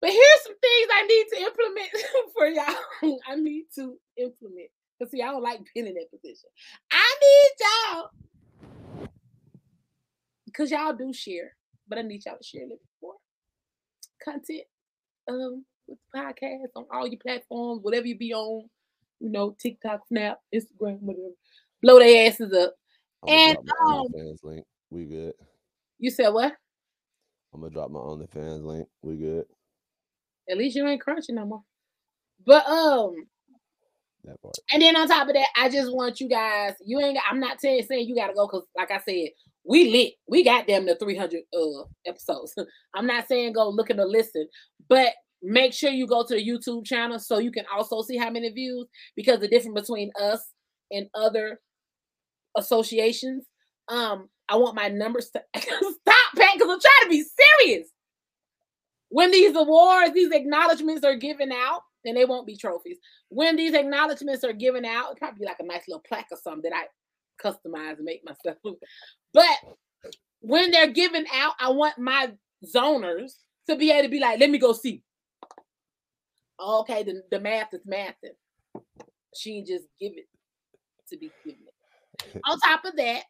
But 0.00 0.10
here's 0.10 0.42
some 0.44 0.54
things 0.60 0.88
I 0.92 1.06
need 1.06 1.26
to 1.32 1.42
implement 1.42 1.90
for 2.34 2.46
y'all. 2.46 3.18
I 3.28 3.36
need 3.36 3.64
to 3.76 3.96
implement. 4.16 4.70
Because 5.02 5.10
see, 5.10 5.22
I 5.22 5.32
don't 5.32 5.42
like 5.42 5.58
being 5.74 5.88
in 5.88 5.94
that 5.94 6.10
position. 6.12 6.48
I 6.92 7.14
need 7.20 7.98
y'all. 9.00 9.08
Because 10.46 10.70
y'all 10.70 10.92
do 10.92 11.12
share. 11.12 11.56
But 11.88 11.98
I 11.98 12.02
need 12.02 12.24
y'all 12.24 12.36
to 12.36 12.44
share 12.44 12.62
a 12.62 12.66
little 12.66 12.78
bit 12.78 12.88
more 13.02 13.14
content 14.24 14.62
um 15.28 15.64
with 15.88 15.98
the 15.98 16.18
podcast 16.18 16.68
on 16.76 16.86
all 16.92 17.08
your 17.08 17.18
platforms, 17.18 17.82
whatever 17.82 18.06
you 18.06 18.16
be 18.16 18.32
on, 18.32 18.68
you 19.18 19.28
know, 19.28 19.56
TikTok, 19.60 20.06
Snap, 20.06 20.38
Instagram, 20.54 21.00
whatever. 21.00 21.34
Blow 21.82 21.98
their 21.98 22.28
asses 22.28 22.52
up. 22.52 22.74
And 23.26 23.58
um, 23.84 24.06
link. 24.44 24.64
We 24.88 25.06
good. 25.06 25.34
You 25.98 26.12
said 26.12 26.28
what? 26.28 26.52
I'm 27.52 27.60
gonna 27.60 27.72
drop 27.72 27.90
my 27.90 27.98
OnlyFans 27.98 28.64
link. 28.64 28.86
We 29.02 29.16
good. 29.16 29.46
At 30.48 30.58
least 30.58 30.76
you 30.76 30.86
ain't 30.86 31.00
crunching 31.00 31.34
no 31.34 31.44
more. 31.44 31.62
But 32.46 32.66
um, 32.66 33.26
that 34.24 34.40
part. 34.42 34.54
And 34.72 34.82
then 34.82 34.96
on 34.96 35.08
top 35.08 35.28
of 35.28 35.34
that, 35.34 35.48
I 35.56 35.68
just 35.68 35.92
want 35.92 36.20
you 36.20 36.28
guys. 36.28 36.74
You 36.84 37.00
ain't. 37.00 37.18
I'm 37.28 37.40
not 37.40 37.60
saying 37.60 37.84
saying 37.88 38.08
you 38.08 38.14
gotta 38.14 38.34
go 38.34 38.46
because, 38.46 38.66
like 38.76 38.90
I 38.90 39.00
said, 39.00 39.30
we 39.64 39.90
lit. 39.90 40.14
We 40.26 40.44
got 40.44 40.66
them 40.66 40.86
the 40.86 40.96
300 40.96 41.42
uh 41.54 41.84
episodes. 42.06 42.54
I'm 42.94 43.06
not 43.06 43.28
saying 43.28 43.52
go 43.52 43.68
look 43.68 43.90
at 43.90 43.96
the 43.96 44.06
listen, 44.06 44.48
but 44.88 45.12
make 45.42 45.72
sure 45.72 45.90
you 45.90 46.06
go 46.06 46.24
to 46.24 46.34
the 46.34 46.46
YouTube 46.46 46.84
channel 46.84 47.18
so 47.18 47.38
you 47.38 47.50
can 47.50 47.64
also 47.74 48.02
see 48.02 48.16
how 48.16 48.30
many 48.30 48.48
views 48.50 48.86
because 49.16 49.40
the 49.40 49.48
difference 49.48 49.80
between 49.80 50.10
us 50.20 50.52
and 50.90 51.08
other 51.14 51.60
associations. 52.56 53.44
Um, 53.88 54.28
I 54.48 54.56
want 54.56 54.76
my 54.76 54.88
numbers 54.88 55.30
to 55.30 55.42
stop, 55.56 55.96
Pat, 56.36 56.50
because 56.54 56.70
I'm 56.70 56.80
trying 56.80 57.04
to 57.04 57.08
be 57.08 57.24
serious. 57.60 57.88
When 59.08 59.30
these 59.30 59.54
awards, 59.54 60.14
these 60.14 60.32
acknowledgments 60.32 61.04
are 61.04 61.16
given 61.16 61.52
out, 61.52 61.82
and 62.04 62.16
they 62.16 62.24
won't 62.24 62.46
be 62.46 62.56
trophies. 62.56 62.98
When 63.28 63.56
these 63.56 63.74
acknowledgments 63.74 64.44
are 64.44 64.52
given 64.52 64.84
out, 64.84 65.04
it'll 65.04 65.16
probably 65.16 65.40
be 65.40 65.46
like 65.46 65.60
a 65.60 65.64
nice 65.64 65.82
little 65.88 66.02
plaque 66.06 66.28
or 66.30 66.38
something 66.42 66.70
that 66.70 66.76
I 66.76 66.86
customize 67.42 67.96
and 67.96 68.04
make 68.04 68.24
myself. 68.24 68.58
But 69.34 69.46
when 70.40 70.70
they're 70.70 70.90
given 70.90 71.24
out, 71.32 71.54
I 71.58 71.70
want 71.70 71.98
my 71.98 72.32
zoners 72.74 73.32
to 73.68 73.76
be 73.76 73.90
able 73.90 74.02
to 74.02 74.08
be 74.10 74.20
like, 74.20 74.38
let 74.40 74.50
me 74.50 74.58
go 74.58 74.74
see. 74.74 75.02
Oh, 76.58 76.80
okay, 76.80 77.02
the, 77.02 77.22
the 77.30 77.40
math 77.40 77.72
is 77.72 77.80
mathing. 77.88 78.36
She 79.34 79.62
just 79.62 79.84
give 79.98 80.12
it 80.16 80.26
to 81.08 81.16
be 81.16 81.30
given 81.44 81.60
it. 81.66 82.42
On 82.44 82.58
top 82.60 82.84
of 82.84 82.94
that, 82.96 83.22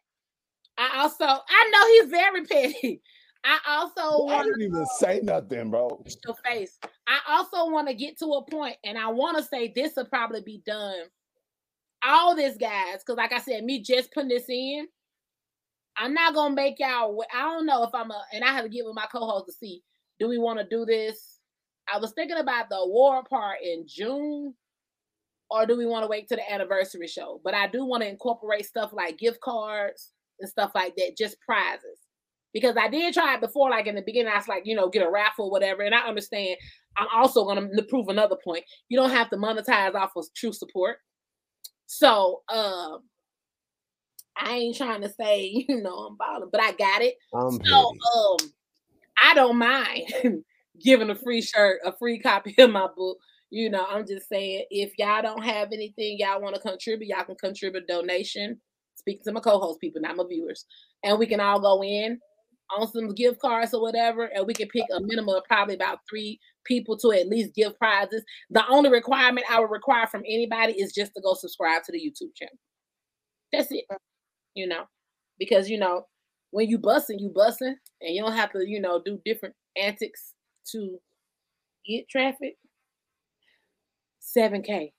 I 0.77 1.01
also 1.01 1.25
I 1.25 1.69
know 1.71 1.87
he's 1.87 2.11
very 2.11 2.45
petty. 2.81 3.01
I 3.45 3.59
also 3.67 4.23
want 4.23 4.55
to 4.55 4.63
even 4.63 4.85
say 4.97 5.19
nothing, 5.21 5.69
bro. 5.69 6.03
Your 6.25 6.35
face. 6.45 6.79
I 7.07 7.19
also 7.27 7.69
want 7.69 7.89
to 7.89 7.93
get 7.93 8.17
to 8.19 8.25
a 8.25 8.49
point, 8.49 8.77
and 8.85 8.97
I 8.97 9.07
want 9.09 9.37
to 9.37 9.43
say 9.43 9.71
this 9.75 9.93
will 9.97 10.05
probably 10.05 10.41
be 10.41 10.61
done. 10.65 11.03
All 12.05 12.35
this, 12.35 12.57
guys, 12.57 12.99
because 12.99 13.17
like 13.17 13.33
I 13.33 13.39
said, 13.39 13.63
me 13.63 13.81
just 13.81 14.13
putting 14.13 14.29
this 14.29 14.45
in, 14.49 14.87
I'm 15.97 16.13
not 16.13 16.33
gonna 16.33 16.55
make 16.55 16.79
y'all. 16.79 17.23
I 17.33 17.41
don't 17.41 17.65
know 17.65 17.83
if 17.83 17.93
I'm 17.93 18.11
a, 18.11 18.23
and 18.33 18.43
I 18.43 18.53
have 18.53 18.63
to 18.63 18.69
get 18.69 18.85
with 18.85 18.95
my 18.95 19.07
co-host 19.11 19.47
to 19.47 19.53
see. 19.53 19.83
Do 20.19 20.27
we 20.29 20.37
want 20.37 20.59
to 20.59 20.65
do 20.65 20.85
this? 20.85 21.39
I 21.93 21.97
was 21.97 22.13
thinking 22.13 22.37
about 22.37 22.69
the 22.69 22.77
award 22.77 23.25
part 23.29 23.57
in 23.61 23.85
June, 23.87 24.53
or 25.49 25.65
do 25.65 25.77
we 25.77 25.85
want 25.85 26.03
to 26.03 26.07
wait 26.07 26.29
to 26.29 26.35
the 26.35 26.51
anniversary 26.51 27.07
show? 27.07 27.41
But 27.43 27.55
I 27.55 27.67
do 27.67 27.83
want 27.85 28.03
to 28.03 28.09
incorporate 28.09 28.65
stuff 28.65 28.91
like 28.93 29.17
gift 29.17 29.41
cards 29.41 30.11
and 30.39 30.49
stuff 30.49 30.71
like 30.73 30.95
that, 30.95 31.17
just 31.17 31.39
prizes. 31.41 31.99
Because 32.53 32.75
I 32.77 32.87
did 32.87 33.13
try 33.13 33.33
it 33.33 33.41
before, 33.41 33.69
like 33.69 33.87
in 33.87 33.95
the 33.95 34.01
beginning, 34.01 34.31
I 34.31 34.37
was 34.37 34.47
like, 34.47 34.63
you 34.65 34.75
know, 34.75 34.89
get 34.89 35.05
a 35.05 35.09
raffle, 35.09 35.45
or 35.45 35.51
whatever. 35.51 35.81
And 35.81 35.95
I 35.95 36.07
understand. 36.07 36.57
I'm 36.95 37.07
also 37.11 37.43
going 37.43 37.75
to 37.75 37.83
prove 37.83 38.07
another 38.07 38.35
point. 38.43 38.63
You 38.87 38.99
don't 38.99 39.09
have 39.09 39.29
to 39.31 39.37
monetize 39.37 39.95
off 39.95 40.11
of 40.15 40.27
true 40.35 40.53
support. 40.53 40.97
So, 41.87 42.43
um, 42.49 42.99
I 44.37 44.53
ain't 44.53 44.77
trying 44.77 45.01
to 45.01 45.09
say, 45.09 45.65
you 45.67 45.81
know, 45.81 45.95
I'm 45.95 46.17
balling, 46.17 46.49
but 46.51 46.61
I 46.61 46.71
got 46.73 47.01
it. 47.01 47.15
I'm 47.33 47.59
so, 47.63 47.89
um, 48.15 48.37
I 49.21 49.33
don't 49.33 49.57
mind 49.57 50.11
giving 50.83 51.09
a 51.09 51.15
free 51.15 51.41
shirt, 51.41 51.81
a 51.85 51.93
free 51.97 52.19
copy 52.19 52.55
of 52.57 52.71
my 52.71 52.87
book. 52.95 53.17
You 53.49 53.69
know, 53.69 53.85
I'm 53.87 54.07
just 54.07 54.27
saying, 54.29 54.65
if 54.71 54.93
y'all 54.97 55.21
don't 55.21 55.43
have 55.43 55.71
anything 55.71 56.17
y'all 56.17 56.41
want 56.41 56.55
to 56.55 56.61
contribute, 56.61 57.09
y'all 57.09 57.23
can 57.23 57.35
contribute 57.35 57.87
donation. 57.87 58.59
Speaking 58.95 59.23
to 59.25 59.31
my 59.31 59.41
co-host 59.41 59.79
people, 59.79 60.01
not 60.01 60.15
my 60.15 60.23
viewers, 60.27 60.65
and 61.03 61.19
we 61.19 61.27
can 61.27 61.39
all 61.39 61.59
go 61.59 61.83
in 61.83 62.19
on 62.71 62.87
some 62.87 63.13
gift 63.13 63.39
cards 63.39 63.73
or 63.73 63.81
whatever, 63.81 64.25
and 64.25 64.45
we 64.47 64.53
can 64.53 64.67
pick 64.67 64.85
a 64.95 65.01
minimum 65.01 65.35
of 65.35 65.43
probably 65.45 65.75
about 65.75 65.99
three 66.09 66.39
people 66.65 66.97
to 66.97 67.11
at 67.11 67.27
least 67.27 67.55
give 67.55 67.77
prizes. 67.77 68.23
The 68.49 68.63
only 68.69 68.89
requirement 68.89 69.45
I 69.49 69.59
would 69.59 69.71
require 69.71 70.07
from 70.07 70.23
anybody 70.25 70.73
is 70.73 70.93
just 70.93 71.13
to 71.15 71.21
go 71.21 71.33
subscribe 71.33 71.83
to 71.83 71.91
the 71.91 71.99
YouTube 71.99 72.35
channel. 72.35 72.57
That's 73.51 73.71
it. 73.71 73.85
Mm. 73.91 73.97
You 74.55 74.67
know, 74.67 74.83
because 75.39 75.69
you 75.69 75.77
know 75.77 76.05
when 76.53 76.69
you 76.69 76.77
bussing, 76.77 77.19
you 77.19 77.31
bussing, 77.35 77.73
and 78.01 78.15
you 78.15 78.21
don't 78.21 78.33
have 78.33 78.51
to, 78.53 78.63
you 78.67 78.79
know, 78.79 79.01
do 79.03 79.19
different 79.25 79.55
antics 79.75 80.33
to 80.71 80.99
get 81.85 82.07
traffic. 82.07 82.57
7K. 84.35 84.91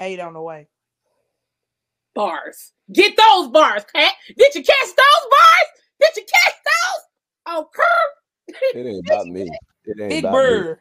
Eight 0.00 0.20
on 0.20 0.34
the 0.34 0.40
way. 0.40 0.68
Bars. 2.14 2.72
Get 2.92 3.16
those 3.16 3.48
bars, 3.48 3.84
Pat. 3.92 4.12
Did 4.38 4.54
you 4.54 4.62
catch 4.62 4.86
those 4.86 5.28
bars? 5.30 5.53
Did 6.00 6.16
you 6.16 6.22
catch 6.22 6.54
those? 6.64 7.02
Oh, 7.46 7.68
curb. 7.74 8.56
It 8.74 8.86
ain't 8.86 9.08
about 9.08 9.26
me. 9.26 9.50
It 9.84 10.00
ain't 10.00 10.08
Big 10.08 10.24
about 10.24 10.32
bird. 10.32 10.78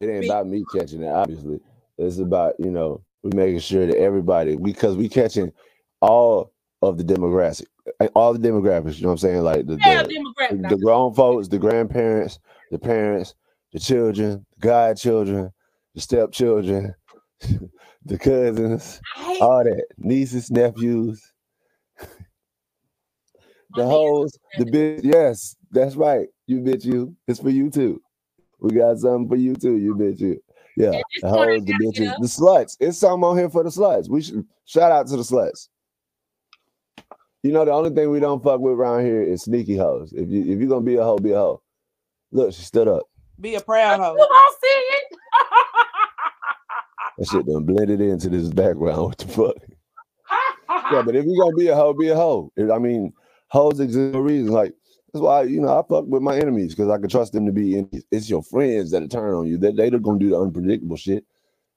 me. 0.00 0.06
It 0.06 0.10
ain't 0.10 0.20
Big 0.22 0.30
about 0.30 0.46
me 0.46 0.64
catching 0.72 1.02
it, 1.02 1.08
obviously. 1.08 1.60
It's 1.98 2.18
about, 2.18 2.54
you 2.58 2.70
know, 2.70 3.02
we 3.22 3.30
making 3.34 3.60
sure 3.60 3.86
that 3.86 3.96
everybody, 3.96 4.56
because 4.56 4.96
we 4.96 5.08
catching 5.08 5.52
all 6.00 6.52
of 6.82 6.96
the 6.96 7.04
demographic, 7.04 7.66
eh, 8.00 8.08
all 8.14 8.32
the 8.32 8.48
demographics. 8.48 8.96
You 8.96 9.02
know 9.02 9.08
what 9.08 9.12
I'm 9.12 9.18
saying? 9.18 9.42
Like 9.42 9.66
the 9.66 9.78
yeah, 9.84 10.02
the, 10.02 10.68
the, 10.68 10.78
grown 10.78 11.12
folks, 11.14 11.48
the 11.48 11.58
grandparents, 11.58 12.38
the 12.70 12.78
parents, 12.78 13.34
the 13.72 13.78
children, 13.78 14.46
the 14.56 14.66
godchildren, 14.66 15.52
the 15.94 16.00
stepchildren, 16.00 16.94
the 18.04 18.18
cousins, 18.18 19.00
all 19.40 19.64
that, 19.64 19.84
nieces, 19.98 20.50
nephews, 20.50 21.32
the 23.74 23.86
hoes, 23.86 24.32
the 24.58 24.64
bitch. 24.64 25.00
Yes, 25.02 25.56
that's 25.70 25.96
right. 25.96 26.28
You 26.46 26.60
bitch, 26.60 26.84
you. 26.84 27.16
It's 27.28 27.40
for 27.40 27.50
you 27.50 27.70
too. 27.70 28.02
We 28.60 28.72
got 28.72 28.98
something 28.98 29.28
for 29.28 29.36
you 29.36 29.54
too. 29.54 29.76
You 29.76 29.94
bitch, 29.94 30.20
you. 30.20 30.42
Yeah, 30.76 31.00
the 31.20 31.28
hoes, 31.28 31.64
the 31.64 31.72
bitches, 31.74 32.14
the 32.18 32.26
sluts. 32.26 32.76
It's 32.80 32.98
something 32.98 33.24
on 33.24 33.36
here 33.36 33.50
for 33.50 33.62
the 33.62 33.70
sluts. 33.70 34.08
We 34.08 34.22
should 34.22 34.46
shout 34.64 34.92
out 34.92 35.06
to 35.08 35.16
the 35.16 35.22
sluts. 35.22 35.68
You 37.42 37.52
know, 37.52 37.64
the 37.64 37.72
only 37.72 37.90
thing 37.90 38.10
we 38.10 38.20
don't 38.20 38.42
fuck 38.42 38.60
with 38.60 38.74
around 38.74 39.04
here 39.04 39.22
is 39.22 39.42
sneaky 39.42 39.76
hoes. 39.76 40.12
If 40.12 40.28
you 40.28 40.42
if 40.42 40.58
you're 40.58 40.68
gonna 40.68 40.82
be 40.82 40.96
a 40.96 41.02
hoe, 41.02 41.18
be 41.18 41.32
a 41.32 41.36
hoe. 41.36 41.62
Look, 42.32 42.52
she 42.52 42.62
stood 42.62 42.88
up. 42.88 43.04
Be 43.40 43.54
a 43.54 43.60
proud 43.60 43.98
hoe. 43.98 44.12
You 44.12 44.26
don't 44.28 44.60
see 44.60 44.66
it. 44.66 45.04
that 47.18 47.28
shit 47.28 47.46
done 47.46 47.64
blended 47.64 48.00
into 48.00 48.28
this 48.28 48.48
background. 48.48 48.98
What 49.06 49.18
the 49.18 49.28
fuck? 49.28 49.56
yeah, 50.92 51.02
but 51.02 51.16
if 51.16 51.24
you're 51.24 51.42
gonna 51.42 51.56
be 51.56 51.68
a 51.68 51.74
hoe, 51.74 51.94
be 51.94 52.08
a 52.08 52.14
hoe. 52.14 52.52
I 52.58 52.78
mean, 52.78 53.12
hoes 53.50 53.80
exist 53.80 54.12
for 54.12 54.18
a 54.18 54.22
reason. 54.22 54.52
Like 54.52 54.72
that's 55.12 55.22
why 55.22 55.42
you 55.42 55.60
know 55.60 55.68
I 55.68 55.82
fuck 55.88 56.06
with 56.06 56.22
my 56.22 56.36
enemies 56.36 56.74
because 56.74 56.90
I 56.90 56.98
can 56.98 57.08
trust 57.08 57.32
them 57.32 57.46
to 57.46 57.52
be. 57.52 57.78
In, 57.78 58.02
it's 58.10 58.30
your 58.30 58.42
friends 58.42 58.90
that 58.92 59.10
turn 59.10 59.34
on 59.34 59.46
you. 59.46 59.58
That 59.58 59.76
they, 59.76 59.90
they're 59.90 59.98
gonna 59.98 60.18
do 60.18 60.30
the 60.30 60.40
unpredictable 60.40 60.96
shit. 60.96 61.24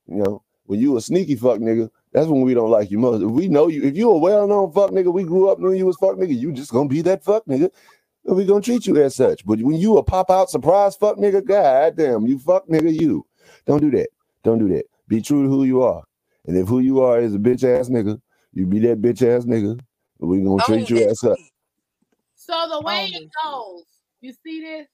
You 0.08 0.18
know, 0.18 0.44
when 0.66 0.80
you 0.80 0.98
a 0.98 1.02
sneaky 1.02 1.36
fuck 1.36 1.60
nigga, 1.60 1.90
that's 2.12 2.28
when 2.28 2.42
we 2.42 2.54
don't 2.54 2.70
like 2.70 2.92
you 2.92 3.00
most. 3.00 3.24
If 3.24 3.30
we 3.30 3.48
know 3.48 3.68
you, 3.68 3.84
if 3.84 3.98
you 3.98 4.10
a 4.12 4.18
well-known 4.18 4.72
fuck 4.72 4.92
nigga, 4.92 5.12
we 5.12 5.24
grew 5.24 5.50
up 5.50 5.60
knowing 5.60 5.78
you 5.78 5.86
was 5.86 5.98
fuck 5.98 6.16
nigga, 6.16 6.38
you 6.38 6.52
just 6.52 6.72
gonna 6.72 6.90
be 6.90 7.02
that 7.02 7.24
fuck 7.24 7.46
nigga. 7.46 7.70
And 8.26 8.36
we 8.38 8.46
gonna 8.46 8.62
treat 8.62 8.86
you 8.86 9.02
as 9.02 9.16
such. 9.16 9.46
But 9.46 9.62
when 9.62 9.76
you 9.76 9.98
a 9.98 10.04
pop 10.04 10.30
out 10.30 10.50
surprise 10.50 10.96
fuck 10.96 11.18
nigga, 11.18 11.46
god 11.46 11.98
damn, 11.98 12.26
you 12.28 12.40
fuck 12.40 12.68
nigga, 12.68 12.94
you. 12.94 13.26
Don't 13.66 13.82
do 13.82 13.92
that. 13.92 14.10
Don't 14.44 14.60
do 14.60 14.70
that. 14.70 14.86
Be 15.08 15.22
true 15.22 15.44
to 15.44 15.50
who 15.50 15.64
you 15.64 15.82
are. 15.84 16.04
And 16.46 16.58
if 16.58 16.68
who 16.68 16.80
you 16.80 17.02
are 17.02 17.20
is 17.20 17.34
a 17.34 17.40
bitch 17.40 17.64
ass 17.64 17.90
nigga, 17.90 18.22
you 18.54 18.66
be 18.66 18.80
that 18.80 19.02
bitch 19.02 19.22
ass 19.22 19.46
nigga. 19.46 19.80
We 20.20 20.42
gonna 20.42 20.64
treat 20.64 20.90
you 20.90 21.10
as 21.10 21.20
such. 21.20 21.40
So 22.46 22.70
the 22.70 22.82
way 22.82 23.10
it 23.14 23.24
goes, 23.46 23.86
you 24.22 24.34
see 24.46 24.62
this? 24.62 24.88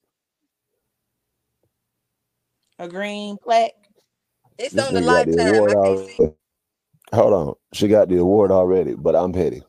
A 2.80 2.88
green 2.88 3.38
plaque. 3.44 3.74
It's 4.60 4.76
this 4.76 4.86
on 4.88 4.94
the 4.96 5.02
lifetime. 5.02 6.36
Hold 7.14 7.34
on. 7.34 7.56
She 7.74 7.88
got 7.88 8.10
the 8.10 8.18
award 8.18 8.52
already, 8.52 8.96
but 8.96 9.16
I'm 9.16 9.34
petty. 9.34 9.64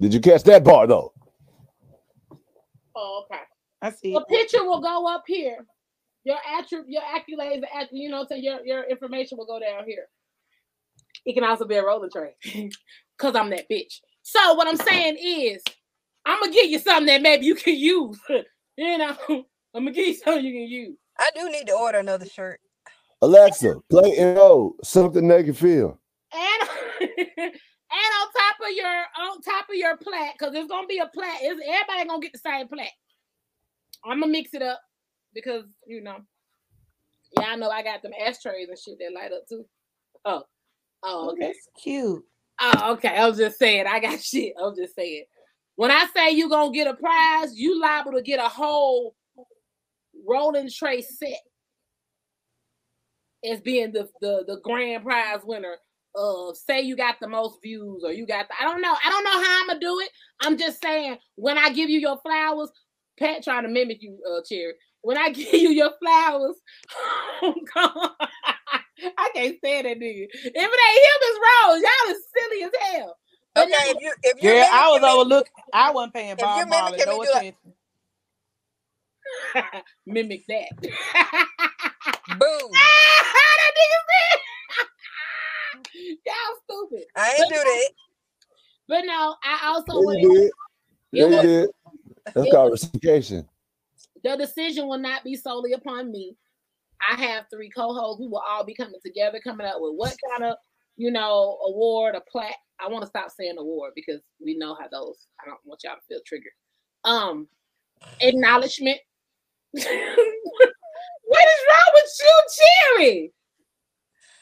Did 0.00 0.14
you 0.14 0.20
catch 0.20 0.44
that 0.44 0.64
part 0.64 0.88
though? 0.90 1.12
Oh, 2.96 3.24
okay. 3.30 3.42
I 3.82 3.90
see. 3.90 4.14
The 4.14 4.24
picture 4.28 4.64
will 4.64 4.80
go 4.80 5.06
up 5.08 5.24
here. 5.26 5.58
Your 6.24 6.38
attribute, 6.58 6.88
your 6.90 7.02
accolades, 7.02 7.62
you 7.92 8.10
know, 8.10 8.26
so 8.28 8.34
your 8.36 8.64
your 8.66 8.84
information 8.84 9.38
will 9.38 9.46
go 9.46 9.60
down 9.60 9.84
here. 9.86 10.06
it 11.26 11.34
can 11.34 11.44
also 11.44 11.66
be 11.66 11.76
a 11.76 11.84
rolling 11.84 12.10
tray 12.10 12.34
because 13.18 13.36
I'm 13.36 13.50
that 13.50 13.68
bitch. 13.70 14.00
So 14.22 14.54
what 14.54 14.68
I'm 14.68 14.76
saying 14.76 15.18
is, 15.22 15.62
I'm 16.26 16.40
gonna 16.40 16.52
give 16.52 16.70
you 16.70 16.78
something 16.78 17.06
that 17.06 17.22
maybe 17.22 17.46
you 17.46 17.54
can 17.54 17.76
use. 17.76 18.18
you 18.76 18.98
know, 18.98 19.16
I'm 19.28 19.44
gonna 19.84 19.92
give 19.92 20.06
you 20.06 20.14
something 20.14 20.44
you 20.44 20.52
can 20.52 20.68
use. 20.68 20.96
I 21.18 21.30
do 21.34 21.50
need 21.50 21.66
to 21.66 21.74
order 21.74 21.98
another 21.98 22.26
shirt. 22.26 22.60
Alexa, 23.22 23.76
play 23.90 24.16
NO, 24.18 24.74
something 24.82 25.26
they 25.26 25.44
can 25.44 25.54
feel. 25.54 25.98
And 26.32 26.68
and 27.00 27.50
on 27.92 28.28
top 28.32 28.56
of 28.68 28.74
your 28.74 29.04
on 29.18 29.40
top 29.40 29.68
of 29.68 29.76
your 29.76 29.96
plat, 29.96 30.34
because 30.38 30.54
it's 30.54 30.68
gonna 30.68 30.86
be 30.86 30.98
a 30.98 31.06
plat. 31.06 31.38
It's, 31.40 31.60
everybody 31.66 32.08
gonna 32.08 32.20
get 32.20 32.32
the 32.32 32.38
same 32.38 32.68
plat. 32.68 32.88
I'm 34.04 34.20
gonna 34.20 34.32
mix 34.32 34.54
it 34.54 34.62
up 34.62 34.80
because 35.32 35.64
you 35.86 36.02
know, 36.02 36.18
yeah, 37.38 37.48
I 37.48 37.56
know 37.56 37.70
I 37.70 37.82
got 37.82 38.02
them 38.02 38.12
ashtrays 38.18 38.68
and 38.68 38.78
shit 38.78 38.98
that 38.98 39.12
light 39.14 39.32
up 39.32 39.46
too. 39.48 39.64
Oh, 40.24 40.42
oh, 41.02 41.30
okay, 41.30 41.46
That's 41.46 41.68
cute. 41.82 42.24
oh, 42.60 42.92
okay. 42.92 43.16
I 43.16 43.28
was 43.28 43.38
just 43.38 43.58
saying, 43.58 43.86
I 43.86 44.00
got 44.00 44.20
shit. 44.22 44.54
I 44.58 44.62
was 44.62 44.76
just 44.76 44.94
saying, 44.94 45.24
when 45.76 45.90
I 45.90 46.06
say 46.14 46.30
you're 46.30 46.48
gonna 46.48 46.72
get 46.72 46.86
a 46.86 46.94
prize, 46.94 47.56
you 47.56 47.80
liable 47.80 48.12
to 48.12 48.22
get 48.22 48.38
a 48.38 48.48
whole 48.48 49.14
rolling 50.26 50.70
tray 50.70 51.02
set 51.02 51.40
as 53.44 53.60
being 53.60 53.92
the 53.92 54.08
the 54.20 54.44
the 54.46 54.60
grand 54.62 55.04
prize 55.04 55.40
winner 55.44 55.76
of 56.16 56.56
say 56.56 56.80
you 56.80 56.96
got 56.96 57.16
the 57.20 57.28
most 57.28 57.58
views 57.62 58.02
or 58.04 58.12
you 58.12 58.26
got 58.26 58.46
the, 58.48 58.54
I 58.60 58.64
don't 58.64 58.80
know. 58.80 58.94
I 59.04 59.10
don't 59.10 59.24
know 59.24 59.44
how 59.44 59.60
I'm 59.60 59.66
gonna 59.68 59.80
do 59.80 60.00
it. 60.00 60.10
I'm 60.40 60.56
just 60.56 60.80
saying 60.80 61.18
when 61.34 61.58
I 61.58 61.70
give 61.70 61.90
you 61.90 61.98
your 61.98 62.18
flowers, 62.18 62.70
Pat 63.18 63.42
trying 63.42 63.64
to 63.64 63.68
mimic 63.68 63.98
you, 64.00 64.18
uh 64.30 64.40
Cherry. 64.48 64.74
When 65.02 65.18
I 65.18 65.30
give 65.32 65.52
you 65.54 65.70
your 65.70 65.90
flowers, 66.00 66.56
oh 67.42 68.10
I 69.18 69.30
can't 69.34 69.58
stand 69.58 69.86
that 69.86 69.98
nigga. 69.98 70.26
If 70.32 70.44
it 70.44 70.56
ain't 70.56 70.62
him, 70.62 71.20
it's 71.20 71.40
Rose. 71.42 71.82
Y'all 71.82 72.14
is 72.14 72.26
silly 72.38 72.62
as 72.62 72.70
hell. 72.94 73.16
But 73.54 73.64
Okay, 73.64 73.72
no, 73.72 73.90
if 73.92 74.00
you 74.02 74.12
if 74.24 74.42
you're 74.42 74.54
Girl, 74.54 74.66
I 74.72 74.88
was 74.88 75.00
mimicking 75.00 75.18
overlooked. 75.20 75.50
I 75.72 75.90
wasn't 75.92 76.14
paying 76.14 76.30
if 76.30 76.38
Bob 76.38 76.56
you're 76.56 76.66
Marley 76.66 76.98
no 76.98 77.12
me, 77.12 77.26
do 77.26 77.32
like 77.32 77.42
attention. 77.42 77.72
mimic 80.06 80.44
that. 80.48 80.68
boom. 82.38 82.70
that 82.72 83.72
nigga 83.78 84.00
said. 84.10 84.40
Y'all 86.26 86.56
stupid. 86.88 87.04
I 87.16 87.30
ain't 87.30 87.38
But 87.38 87.48
do 87.48 87.54
that. 87.54 87.90
but 88.88 89.00
no, 89.06 89.36
I 89.44 89.60
also 89.66 89.92
Yeah, 89.92 90.00
want 90.00 90.20
you 90.20 90.30
did. 90.34 90.44
it 90.46 90.52
Yeah, 91.12 91.24
you 91.26 91.30
was 91.30 91.42
did. 91.42 91.70
That's 92.34 92.50
called 92.50 92.70
was 92.72 92.82
reciprocation. 92.82 93.48
the 94.24 94.36
decision 94.36 94.88
will 94.88 94.98
not 94.98 95.22
be 95.24 95.36
solely 95.36 95.72
upon 95.72 96.10
me. 96.10 96.36
I 97.10 97.14
have 97.20 97.44
three 97.52 97.70
co-hosts. 97.70 98.20
We 98.20 98.28
will 98.28 98.42
all 98.48 98.64
be 98.64 98.74
coming 98.74 99.00
together, 99.04 99.40
coming 99.42 99.66
up 99.66 99.76
with 99.78 99.94
what 99.96 100.16
kind 100.30 100.44
of, 100.50 100.56
you 100.96 101.10
know, 101.10 101.58
award, 101.66 102.14
a 102.14 102.22
plaque. 102.30 102.56
I 102.80 102.88
want 102.88 103.02
to 103.02 103.08
stop 103.08 103.30
saying 103.30 103.56
award 103.58 103.92
because 103.94 104.20
we 104.42 104.56
know 104.56 104.74
how 104.74 104.88
those. 104.88 105.26
I 105.40 105.44
don't 105.46 105.60
want 105.64 105.82
y'all 105.84 105.94
to 105.94 106.00
feel 106.08 106.20
triggered. 106.26 106.50
Um, 107.04 107.46
acknowledgement. 108.20 108.98
what 109.72 109.82
is 109.82 109.86
wrong 109.86 111.92
with 111.94 112.10
you, 112.20 112.40
Cherry? 112.98 113.32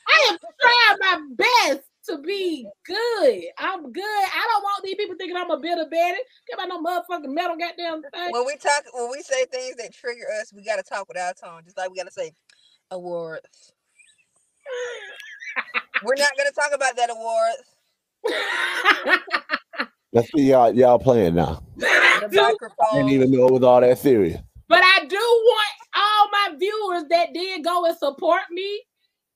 I 0.08 0.28
am 0.30 0.38
trying 0.60 0.98
my 1.00 1.20
best 1.36 1.82
to 2.08 2.18
be 2.18 2.68
good. 2.84 3.42
I'm 3.58 3.92
good. 3.92 4.04
I 4.04 4.48
don't 4.50 4.62
want 4.62 4.84
these 4.84 4.96
people 4.96 5.14
thinking 5.16 5.36
I'm 5.36 5.50
a 5.50 5.58
bitter 5.58 5.86
Betty. 5.90 6.18
Get 6.48 6.54
about 6.54 6.68
no 6.68 6.82
motherfucking 6.82 7.32
metal 7.32 7.56
goddamn 7.56 8.02
thing. 8.02 8.30
When 8.30 8.44
we 8.44 8.56
talk, 8.56 8.84
when 8.92 9.10
we 9.10 9.22
say 9.22 9.46
things 9.46 9.76
that 9.76 9.94
trigger 9.94 10.26
us, 10.40 10.52
we 10.54 10.62
gotta 10.64 10.82
talk 10.82 11.08
with 11.08 11.18
our 11.18 11.32
tone. 11.34 11.62
Just 11.64 11.78
like 11.78 11.90
we 11.90 11.96
gotta 11.96 12.10
say 12.10 12.32
awards. 12.90 13.72
We're 16.04 16.16
not 16.16 16.36
gonna 16.36 16.50
talk 16.50 16.72
about 16.74 16.96
that 16.96 17.10
awards. 17.10 17.76
Let's 20.12 20.30
see 20.32 20.50
y'all 20.50 20.74
y'all 20.74 20.98
playing 20.98 21.34
now. 21.34 21.62
The 21.76 21.88
I 22.40 22.52
I 22.52 22.96
didn't 22.96 23.08
even 23.10 23.30
know 23.30 23.46
it 23.46 23.52
was 23.52 23.62
all 23.62 23.80
that 23.80 23.98
serious. 23.98 24.40
but 24.68 24.80
I 24.82 25.06
do 25.06 25.16
want 25.16 25.68
all 25.96 26.28
my 26.30 26.56
viewers 26.58 27.04
that 27.10 27.32
did 27.32 27.64
go 27.64 27.86
and 27.86 27.96
support 27.96 28.42
me, 28.50 28.82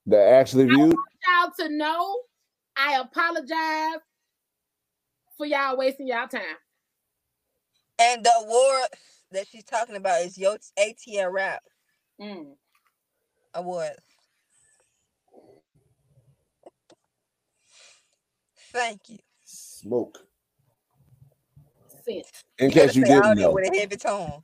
That 0.06 0.28
actually 0.34 0.66
viewed. 0.66 0.94
I 0.94 0.96
want 1.38 1.54
y'all 1.58 1.66
to 1.68 1.76
know 1.76 2.20
I 2.76 3.00
apologize 3.00 4.00
for 5.36 5.46
y'all 5.46 5.76
wasting 5.76 6.08
y'all 6.08 6.28
time. 6.28 6.42
And 7.98 8.22
the 8.24 8.32
award 8.42 8.88
that 9.32 9.46
she's 9.48 9.64
talking 9.64 9.96
about 9.96 10.22
is 10.22 10.36
your 10.38 10.58
ATL 10.78 11.32
rap 11.32 11.62
Mm. 12.20 12.54
award. 13.54 13.92
Thank 18.76 19.00
you. 19.08 19.18
Smoke. 19.44 20.18
Sense. 22.04 22.30
In 22.58 22.70
case 22.70 22.94
you 22.94 23.06
say 23.06 23.14
didn't 23.14 23.38
know, 23.38 23.52
with 23.52 23.72
a 23.72 23.78
heavy 23.78 23.96
tone. 23.96 24.42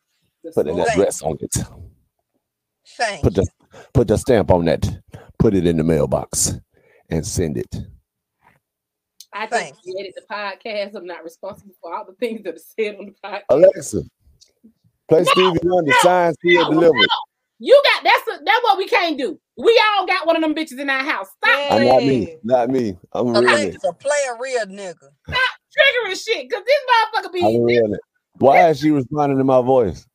Put 0.54 0.66
an 0.68 0.80
address 0.80 1.20
on 1.20 1.36
it. 1.40 1.54
Thank 2.96 3.22
Put 3.22 3.36
you. 3.36 3.42
the 3.44 3.78
put 3.92 4.08
the 4.08 4.16
stamp 4.16 4.50
on 4.50 4.64
that. 4.64 4.88
Put 5.38 5.54
it 5.54 5.66
in 5.66 5.76
the 5.76 5.84
mailbox 5.84 6.54
and 7.10 7.26
send 7.26 7.58
it. 7.58 7.74
I 9.34 9.46
just 9.46 9.52
Thank 9.52 9.76
you. 9.84 9.92
created 9.94 10.14
the 10.16 10.34
podcast. 10.34 10.94
I'm 10.96 11.06
not 11.06 11.24
responsible 11.24 11.74
for 11.80 11.94
all 11.94 12.04
the 12.06 12.14
things 12.14 12.42
that 12.44 12.54
are 12.54 12.58
said 12.58 12.96
on 12.96 13.06
the 13.06 13.14
podcast. 13.28 13.42
Alexa, 13.50 14.02
play 15.08 15.18
No, 15.20 15.24
Stevie 15.24 15.58
Wonder. 15.62 15.90
no, 15.90 15.96
Signs 16.00 16.36
still 16.38 16.64
no, 16.64 16.70
delivered. 16.70 17.08
No. 17.62 17.66
You 17.66 17.82
got 17.94 18.04
that's 18.04 18.40
a, 18.40 18.44
that's 18.44 18.62
what 18.64 18.78
we 18.78 18.88
can't 18.88 19.18
do. 19.18 19.38
We 19.56 19.82
all 19.96 20.06
got 20.06 20.26
one 20.26 20.36
of 20.36 20.42
them 20.42 20.54
bitches 20.54 20.78
in 20.78 20.90
our 20.90 21.04
house. 21.04 21.28
Stop, 21.36 21.70
Uh, 21.70 21.78
not 21.78 22.04
me. 22.04 22.36
Not 22.42 22.70
me. 22.70 22.96
I'm 23.12 23.28
a 23.28 23.32
real 23.32 23.40
nigga. 23.40 23.54
Alexa, 23.54 23.92
play 23.94 24.18
a 24.30 24.38
real 24.40 24.66
nigga. 24.66 24.94
stop 24.94 25.52
triggering 25.76 26.24
shit, 26.24 26.50
cause 26.50 26.62
this 26.66 26.80
motherfucker 26.90 27.32
I'm 27.42 27.54
a 27.54 27.58
be 27.58 27.58
real 27.60 27.88
nigga. 27.88 27.96
Why 28.38 28.70
is 28.70 28.80
she 28.80 28.90
responding 28.90 29.38
to 29.38 29.44
my 29.44 29.60
voice? 29.62 30.06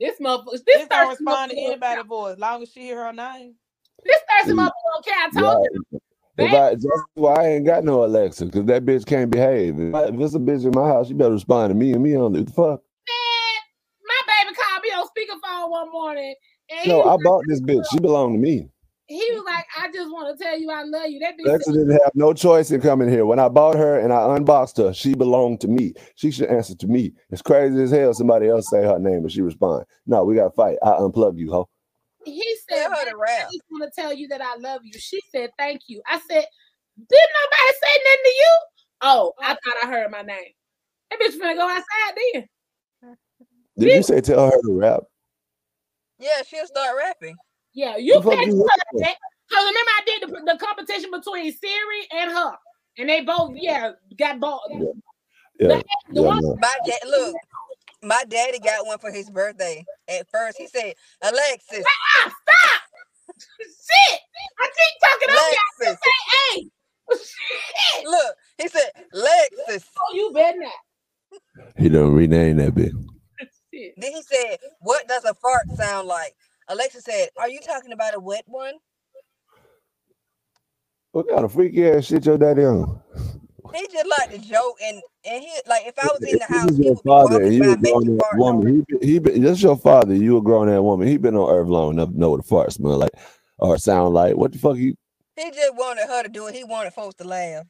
this 0.00 0.18
motherfucker. 0.18 0.52
This 0.52 0.62
It's 0.66 0.88
gonna 0.88 1.10
respond 1.10 1.52
to 1.52 1.58
anybody's 1.58 2.06
voice, 2.06 2.32
as 2.32 2.38
long 2.38 2.62
as 2.62 2.70
she 2.70 2.80
hear 2.80 3.04
her 3.04 3.12
name. 3.12 3.54
This 4.04 4.16
thirsty 4.28 4.52
See, 4.52 4.56
motherfucker 4.56 4.72
don't 4.94 5.04
care. 5.04 5.14
I 5.14 5.30
yeah, 5.32 5.40
told 5.40 5.68
you. 5.72 6.00
if 6.38 6.54
I 6.54 6.70
that's 6.70 7.04
why 7.14 7.34
I 7.34 7.46
ain't 7.48 7.66
got 7.66 7.84
no 7.84 8.04
Alexa, 8.04 8.46
because 8.46 8.64
that 8.64 8.84
bitch 8.84 9.04
can't 9.06 9.30
behave. 9.30 9.78
If, 9.78 9.94
I, 9.94 10.04
if 10.04 10.14
it's 10.18 10.34
a 10.34 10.38
bitch 10.38 10.64
in 10.64 10.72
my 10.74 10.88
house, 10.88 11.10
you 11.10 11.14
better 11.14 11.32
respond 11.32 11.70
to 11.70 11.74
me 11.74 11.92
and 11.92 12.02
me 12.02 12.16
on 12.16 12.32
the 12.32 12.44
fuck. 12.46 12.80
Man, 13.10 13.60
my 14.06 14.20
baby 14.26 14.56
called 14.56 14.82
me 14.82 14.88
on 14.90 15.06
speakerphone 15.06 15.70
one 15.70 15.92
morning, 15.92 16.34
and 16.70 16.88
No, 16.88 17.02
I 17.02 17.12
like, 17.12 17.20
bought 17.24 17.44
this 17.48 17.60
bitch. 17.60 17.84
She 17.92 17.98
belonged 18.00 18.36
to 18.36 18.38
me. 18.40 18.68
he 19.08 19.16
was 19.32 19.44
like, 19.46 19.66
I 19.78 19.90
just 19.92 20.10
want 20.10 20.36
to 20.38 20.42
tell 20.44 20.58
you 20.58 20.70
I 20.70 20.82
love 20.84 21.08
you. 21.10 21.18
That 21.20 21.36
bitch 21.38 21.46
Alexa 21.48 21.64
said, 21.72 21.74
didn't 21.74 21.92
have 21.92 22.12
no 22.14 22.32
choice 22.32 22.70
in 22.70 22.80
coming 22.80 23.08
here. 23.08 23.26
When 23.26 23.38
I 23.38 23.48
bought 23.48 23.76
her 23.76 23.98
and 23.98 24.12
I 24.12 24.36
unboxed 24.36 24.76
her, 24.78 24.92
she 24.92 25.14
belonged 25.14 25.60
to 25.62 25.68
me. 25.68 25.94
She 26.16 26.30
should 26.30 26.48
answer 26.48 26.74
to 26.76 26.86
me. 26.86 27.12
It's 27.30 27.42
crazy 27.42 27.82
as 27.82 27.90
hell. 27.90 28.14
Somebody 28.14 28.48
else 28.48 28.68
say 28.70 28.82
her 28.82 28.98
name, 28.98 29.20
and 29.22 29.32
she 29.32 29.42
respond. 29.42 29.84
No, 30.06 30.24
we 30.24 30.34
got 30.36 30.44
to 30.44 30.50
fight. 30.50 30.78
I 30.84 30.90
unplug 30.92 31.38
you, 31.38 31.50
ho. 31.52 31.68
he 32.24 32.44
said, 32.68 32.76
Tell 32.84 32.90
her 32.90 32.96
"Baby, 33.04 33.10
to 33.10 33.16
I 33.26 33.42
just 33.44 33.64
want 33.70 33.92
to 33.92 34.00
tell 34.00 34.12
you 34.14 34.28
that 34.28 34.40
I 34.42 34.56
love 34.56 34.82
you. 34.84 34.92
She 34.98 35.20
said, 35.34 35.50
thank 35.58 35.82
you. 35.88 36.02
I 36.06 36.18
said, 36.18 36.44
didn't 36.96 37.30
nobody 37.42 37.78
say 37.82 38.00
nothing 38.04 38.24
to 38.24 38.30
you? 38.30 38.58
Oh, 39.02 39.32
I 39.40 39.48
thought 39.48 39.84
I 39.84 39.86
heard 39.88 40.10
my 40.10 40.22
name. 40.22 40.52
That 41.10 41.20
bitch 41.20 41.38
finna 41.40 41.56
go 41.56 41.68
outside 41.68 42.18
then. 42.34 42.48
Did 43.78 43.94
you 43.94 44.02
say 44.02 44.20
tell 44.20 44.46
her 44.46 44.60
to 44.62 44.72
rap? 44.78 45.02
Yeah, 46.20 46.42
she'll 46.46 46.66
start 46.66 46.96
rapping. 46.96 47.36
Yeah, 47.72 47.96
you 47.96 48.14
can't 48.14 48.26
better 48.26 48.42
you 48.42 48.62
rap 48.62 48.86
that. 48.98 49.16
Cause 49.50 49.58
remember 49.58 49.78
I 49.78 50.02
did 50.06 50.22
the, 50.22 50.52
the 50.52 50.58
competition 50.64 51.10
between 51.10 51.52
Siri 51.52 52.06
and 52.12 52.30
her, 52.30 52.52
and 52.98 53.08
they 53.08 53.22
both 53.22 53.56
yeah 53.56 53.92
got 54.16 54.38
both. 54.38 54.60
Yeah, 54.70 54.78
yeah, 55.58 55.68
the 56.12 56.20
yeah. 56.20 56.20
one 56.20 56.40
no. 56.40 56.56
My 56.60 56.74
dad, 56.86 56.98
look, 57.08 57.34
my 58.02 58.22
daddy 58.28 58.58
got 58.60 58.86
one 58.86 58.98
for 58.98 59.10
his 59.10 59.28
birthday. 59.30 59.84
At 60.08 60.28
first, 60.30 60.56
he 60.58 60.68
said, 60.68 60.94
"Alexis, 61.22 61.84
ah 61.84 62.28
stop 62.28 62.82
shit. 63.58 64.20
I 64.58 64.70
keep 64.76 65.00
talking 65.00 65.30
over 65.30 65.38
y'all. 65.38 65.88
Alexis." 65.88 66.00
Say 66.04 66.54
hey. 66.54 66.70
Shit. 67.12 68.06
Look, 68.06 68.36
he 68.58 68.68
said, 68.68 68.90
"Lexus." 69.14 69.84
Oh, 69.98 70.14
you 70.14 70.30
better 70.32 70.58
not. 70.58 71.72
He 71.76 71.88
don't 71.88 72.12
rename 72.12 72.56
that 72.58 72.74
bitch. 72.74 72.92
Shit. 73.80 73.94
Then 73.96 74.12
he 74.12 74.22
said, 74.22 74.58
"What 74.80 75.08
does 75.08 75.24
a 75.24 75.34
fart 75.34 75.64
sound 75.74 76.06
like?" 76.08 76.34
Alexa 76.68 77.00
said, 77.00 77.28
"Are 77.38 77.48
you 77.48 77.60
talking 77.60 77.92
about 77.92 78.14
a 78.14 78.20
wet 78.20 78.44
one?" 78.46 78.74
What 81.12 81.28
kind 81.28 81.44
of 81.44 81.52
freaky 81.52 81.88
ass 81.88 82.04
shit 82.04 82.26
your 82.26 82.38
daddy 82.38 82.64
on? 82.64 83.00
He 83.74 83.86
just 83.92 84.06
like 84.06 84.30
to 84.30 84.38
joke, 84.38 84.76
and 84.82 85.00
and 85.24 85.42
he 85.42 85.50
like 85.66 85.86
if 85.86 85.98
I 85.98 86.06
was 86.06 86.22
in 86.22 86.38
the 86.38 86.46
this 86.48 86.48
house, 86.48 86.70
is 86.70 86.78
he 86.78 86.84
your 86.84 86.94
would 86.94 87.04
father 87.04 87.42
and 87.42 87.54
walking 87.54 87.54
you 87.54 87.60
by 87.62 87.72
a 87.72 87.76
grown 87.76 88.02
ass 88.12 88.38
woman, 88.38 88.64
noise. 88.76 88.84
he, 89.00 89.12
he, 89.12 89.18
be- 89.18 89.38
that's 89.38 89.62
your 89.62 89.76
father. 89.76 90.14
You 90.14 90.36
a 90.38 90.42
grown 90.42 90.68
ass 90.68 90.80
woman. 90.80 91.08
He 91.08 91.16
been 91.16 91.36
on 91.36 91.50
earth 91.54 91.68
long 91.68 91.92
enough 91.92 92.10
to 92.10 92.18
know 92.18 92.30
what 92.30 92.40
a 92.40 92.42
fart 92.44 92.72
smell 92.72 92.98
like 92.98 93.12
or 93.58 93.78
sound 93.78 94.14
like. 94.14 94.36
What 94.36 94.52
the 94.52 94.58
fuck 94.58 94.76
you? 94.76 94.94
He 95.36 95.50
just 95.50 95.74
wanted 95.74 96.06
her 96.06 96.22
to 96.22 96.28
do 96.28 96.46
it. 96.48 96.54
He 96.54 96.64
wanted 96.64 96.92
folks 96.92 97.14
to 97.16 97.24
laugh. 97.24 97.64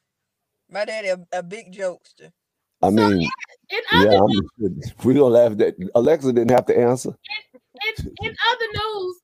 My 0.71 0.85
daddy 0.85 1.09
a, 1.09 1.19
a 1.33 1.43
big 1.43 1.73
jokester. 1.73 2.31
I 2.83 2.91
So 2.91 3.09
mean, 3.11 3.21
in 3.71 3.81
yeah, 3.93 4.19
other 4.19 4.19
I'm, 4.19 4.83
we 5.05 5.15
gonna 5.15 5.27
laugh 5.27 5.57
that. 5.59 5.75
Alexa 5.95 6.33
didn't 6.33 6.51
have 6.51 6.67
to 6.67 6.79
answer. 6.79 7.11
in, 7.11 8.05
in 8.25 8.33
other 8.51 8.67
news, 8.75 9.17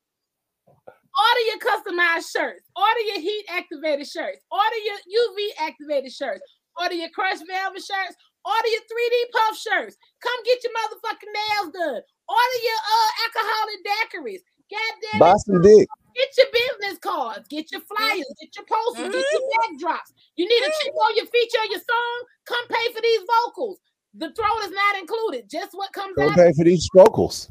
Order 1.16 1.44
your 1.48 1.60
customized 1.64 2.28
shirts. 2.32 2.64
Order 2.76 3.02
your 3.12 3.20
heat 3.20 3.44
activated 3.50 4.06
shirts. 4.06 4.40
Order 4.52 4.80
your 4.84 5.00
UV 5.00 5.38
activated 5.68 6.12
shirts. 6.12 6.42
Order 6.80 6.94
your 6.94 7.10
crushed 7.10 7.44
velvet 7.48 7.80
shirts. 7.84 8.16
Order 8.44 8.68
your 8.68 8.84
3D 8.84 9.16
puff 9.32 9.54
shirts. 9.58 9.96
Come 10.22 10.38
get 10.44 10.60
your 10.64 10.72
motherfucking 10.76 11.32
nails 11.32 11.72
done. 11.72 12.02
Order 12.28 12.58
your 12.64 12.80
uh 12.84 13.10
alcoholic 13.24 13.80
daiquiris. 13.84 14.42
God 14.70 14.92
damn 15.00 15.20
Buy 15.20 15.34
some 15.44 15.62
dick. 15.62 15.88
Get 16.16 16.28
your 16.38 16.46
business 16.52 16.98
cards, 16.98 17.46
get 17.48 17.70
your 17.70 17.82
flyers, 17.82 18.24
get 18.40 18.56
your 18.56 18.64
posters, 18.64 19.04
mm-hmm. 19.04 19.12
get 19.12 19.78
your 19.78 19.90
backdrops. 19.90 20.12
You 20.36 20.48
need 20.48 20.66
a 20.66 20.70
chip 20.82 20.94
on 20.94 21.16
your 21.16 21.26
feature 21.26 21.58
or 21.58 21.66
your 21.66 21.80
song? 21.80 22.24
Come 22.46 22.68
pay 22.68 22.92
for 22.94 23.02
these 23.02 23.20
vocals. 23.44 23.80
The 24.14 24.32
throat 24.32 24.64
is 24.64 24.70
not 24.70 24.98
included. 24.98 25.50
Just 25.50 25.76
what 25.76 25.92
comes 25.92 26.14
Don't 26.16 26.30
out. 26.30 26.36
pay 26.36 26.52
for 26.52 26.64
these 26.64 26.88
vocals. 26.94 27.50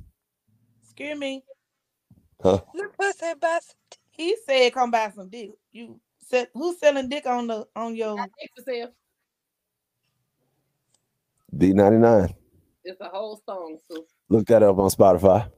Excuse 0.84 1.18
me. 1.18 1.44
Huh? 2.42 2.62
He 4.12 4.36
said, 4.46 4.74
"Come 4.74 4.92
buy 4.92 5.12
some 5.16 5.30
dick." 5.30 5.52
You 5.72 6.00
said, 6.20 6.48
"Who's 6.54 6.80
selling 6.80 7.10
dick 7.10 7.28
on 7.28 7.48
the 7.48 7.68
on 7.76 7.96
your?" 7.96 8.16
dick 8.16 8.52
for 8.56 8.64
sale. 8.64 8.92
D 11.56 11.74
ninety 11.74 11.98
nine. 11.98 12.34
It's 12.84 13.00
a 13.02 13.10
whole 13.10 13.42
song. 13.46 13.78
So. 13.92 14.06
Look 14.30 14.48
that 14.48 14.64
up 14.64 14.78
on 14.80 14.90
Spotify. 14.90 15.52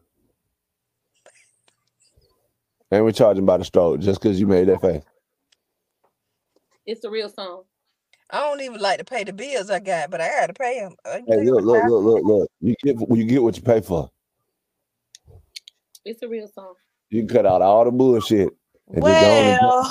And 2.92 3.04
we're 3.04 3.12
charging 3.12 3.46
by 3.46 3.58
the 3.58 3.66
stroke 3.66 4.00
just 4.00 4.22
because 4.22 4.40
you 4.40 4.48
made 4.48 4.68
that 4.68 4.82
face. 4.82 5.04
It's 6.86 7.04
a 7.04 7.10
real 7.10 7.30
song. 7.30 7.64
I 8.30 8.40
don't 8.40 8.62
even 8.62 8.80
like 8.80 9.00
to 9.00 9.06
pay 9.06 9.24
the 9.24 9.34
bills 9.34 9.70
I 9.70 9.80
got, 9.80 10.10
but 10.10 10.22
I 10.22 10.30
got 10.30 10.48
to 10.48 10.54
pay 10.54 10.80
them. 10.80 10.96
Uh, 11.06 11.20
hey, 11.28 11.44
look, 11.50 11.64
look, 11.64 11.84
look, 11.86 12.04
look, 12.04 12.24
look. 12.24 12.52
You 12.62 12.76
get 12.84 12.96
you 13.10 13.24
get 13.26 13.44
what 13.44 13.56
you 13.56 13.62
pay 13.62 13.82
for. 13.82 14.10
It's 16.04 16.22
a 16.24 16.28
real 16.28 16.48
song. 16.48 16.74
You 17.10 17.22
can 17.22 17.30
cut 17.30 17.46
out 17.46 17.62
all 17.62 17.86
the 17.86 17.92
bullshit. 17.92 18.50
Well, 18.88 19.84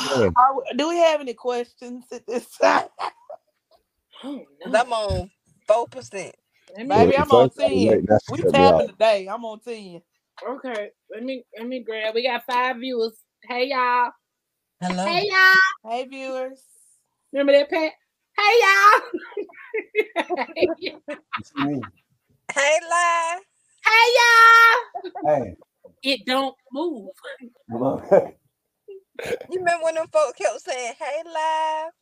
do 0.76 0.88
we 0.88 0.96
have 0.96 1.20
any 1.20 1.34
questions 1.34 2.04
at 2.12 2.26
this 2.26 2.56
time? 2.56 2.86
oh, 4.24 4.44
no. 4.66 4.80
I'm 4.80 4.92
on 4.92 5.30
four 5.66 5.86
percent. 5.88 6.34
Maybe 6.76 7.16
I'm 7.16 7.30
on 7.30 7.50
ten. 7.50 8.06
We 8.30 8.42
tapping 8.42 8.88
today. 8.88 9.28
I'm 9.30 9.44
on 9.44 9.60
ten. 9.60 10.00
Okay, 10.44 10.90
let 11.10 11.22
me 11.22 11.44
let 11.58 11.66
me 11.66 11.82
grab. 11.82 12.14
We 12.14 12.22
got 12.22 12.44
five 12.44 12.76
viewers. 12.76 13.14
Hey 13.42 13.68
y'all. 13.68 14.10
Hello. 14.80 15.06
Hey 15.06 15.22
y'all. 15.30 15.90
Hey 15.90 16.06
viewers. 16.06 16.62
Remember 17.32 17.52
that 17.52 17.70
Pat? 17.70 17.92
Hey 18.36 18.60
y'all. 18.60 19.00
hey 22.52 22.78
la. 22.90 23.38
Hey 23.86 24.06
y'all. 24.16 24.76
Hey. 25.26 25.56
It 26.02 26.26
don't 26.26 26.54
move. 26.70 27.08
you 27.70 28.34
remember 29.50 29.84
when 29.84 29.94
them 29.94 30.06
folks 30.12 30.38
kept 30.38 30.60
saying, 30.60 30.92
"Hey 30.98 31.22
live." 31.24 31.92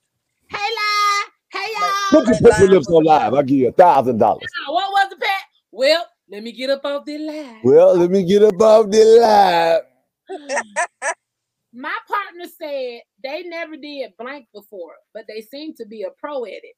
Hey 0.51 0.59
live. 0.59 1.31
Hey 1.52 1.73
y'all. 1.73 2.11
Put 2.11 2.27
your, 2.27 2.39
put 2.39 2.59
your 2.59 2.69
lips 2.70 2.89
on 2.89 3.05
live. 3.05 3.32
I'll 3.32 3.43
give 3.44 3.59
you 3.59 3.69
a 3.69 3.73
thousand 3.73 4.19
dollars. 4.19 4.43
What 4.66 4.90
was 4.90 5.11
the 5.11 5.16
Pat? 5.16 5.43
Well, 5.70 6.05
let 6.29 6.43
me 6.43 6.53
get 6.53 6.71
up 6.71 6.85
off 6.85 7.05
the 7.05 7.19
line. 7.19 7.61
Well, 7.63 7.97
let 7.97 8.11
me 8.11 8.25
get 8.25 8.43
up 8.43 8.61
off 8.61 8.91
the 8.91 9.05
line. 9.21 9.81
My 11.73 11.97
partner 12.09 12.45
said 12.57 13.01
they 13.23 13.43
never 13.43 13.77
did 13.77 14.13
blank 14.19 14.47
before, 14.55 14.95
but 15.13 15.25
they 15.29 15.41
seem 15.41 15.75
to 15.75 15.87
be 15.87 16.03
a 16.03 16.11
pro 16.11 16.45
at 16.45 16.53
it. 16.53 16.77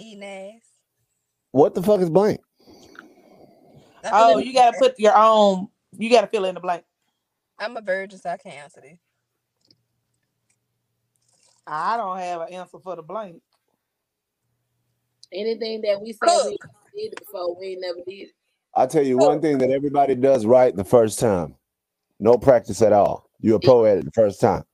Enes. 0.00 0.60
What 1.50 1.74
the 1.74 1.82
fuck 1.82 2.00
is 2.00 2.10
blank? 2.10 2.40
Oh, 4.12 4.38
you 4.38 4.52
gotta 4.52 4.76
put 4.78 4.98
your 4.98 5.16
own. 5.16 5.68
You 5.96 6.10
gotta 6.10 6.26
fill 6.26 6.44
in 6.44 6.54
the 6.54 6.60
blank. 6.60 6.84
I'm 7.58 7.76
a 7.76 7.80
virgin, 7.80 8.18
so 8.18 8.30
I 8.30 8.36
can't 8.36 8.56
answer 8.56 8.80
this. 8.80 8.98
I 11.66 11.96
don't 11.96 12.18
have 12.18 12.42
an 12.42 12.52
answer 12.52 12.78
for 12.78 12.96
the 12.96 13.02
blank. 13.02 13.40
Anything 15.34 15.80
that 15.82 16.00
we 16.00 16.12
said 16.12 16.56
we 16.94 17.08
did 17.08 17.14
before, 17.18 17.58
we 17.58 17.76
never 17.76 17.98
did. 18.06 18.28
I 18.76 18.86
tell 18.86 19.04
you 19.04 19.18
one 19.18 19.40
thing 19.40 19.58
that 19.58 19.70
everybody 19.70 20.14
does 20.14 20.46
right 20.46 20.74
the 20.74 20.84
first 20.84 21.18
time. 21.18 21.54
No 22.20 22.36
practice 22.36 22.82
at 22.82 22.92
all. 22.92 23.28
You're 23.40 23.56
a 23.56 23.60
pro 23.60 23.84
at 23.84 23.98
it 23.98 24.04
the 24.04 24.12
first 24.12 24.40
time. 24.40 24.64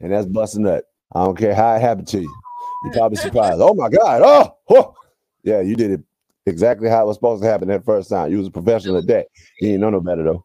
And 0.00 0.12
that's 0.12 0.26
busting 0.26 0.64
nut. 0.64 0.84
I 1.14 1.24
don't 1.24 1.38
care 1.38 1.54
how 1.54 1.74
it 1.74 1.80
happened 1.80 2.08
to 2.08 2.20
you. 2.20 2.36
You're 2.84 2.92
probably 2.94 3.16
surprised. 3.16 3.60
Oh 3.60 3.74
my 3.74 3.88
God. 3.88 4.22
Oh, 4.24 4.56
oh. 4.70 4.94
yeah, 5.42 5.60
you 5.60 5.76
did 5.76 5.92
it 5.92 6.00
exactly 6.46 6.88
how 6.88 7.04
it 7.04 7.06
was 7.06 7.16
supposed 7.16 7.42
to 7.42 7.48
happen 7.48 7.68
that 7.68 7.84
first 7.84 8.10
time. 8.10 8.30
You 8.30 8.38
was 8.38 8.48
a 8.48 8.50
professional 8.50 8.96
at 8.96 9.06
that. 9.06 9.26
You 9.60 9.68
didn't 9.68 9.80
know 9.80 9.90
no 9.90 10.00
better 10.00 10.22
though. 10.22 10.44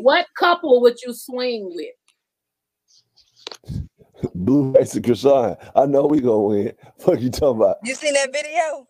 What 0.00 0.26
couple 0.38 0.80
would 0.82 1.00
you 1.04 1.14
swing 1.14 1.72
with? 1.74 1.94
Blueface 4.34 4.94
and 4.94 5.04
Chrisean. 5.04 5.56
I 5.74 5.86
know 5.86 6.06
we 6.06 6.20
gonna 6.20 6.40
win. 6.40 6.72
Fuck 6.98 7.20
you 7.20 7.30
talking 7.30 7.60
about? 7.60 7.76
You 7.84 7.94
seen 7.94 8.14
that 8.14 8.32
video? 8.32 8.86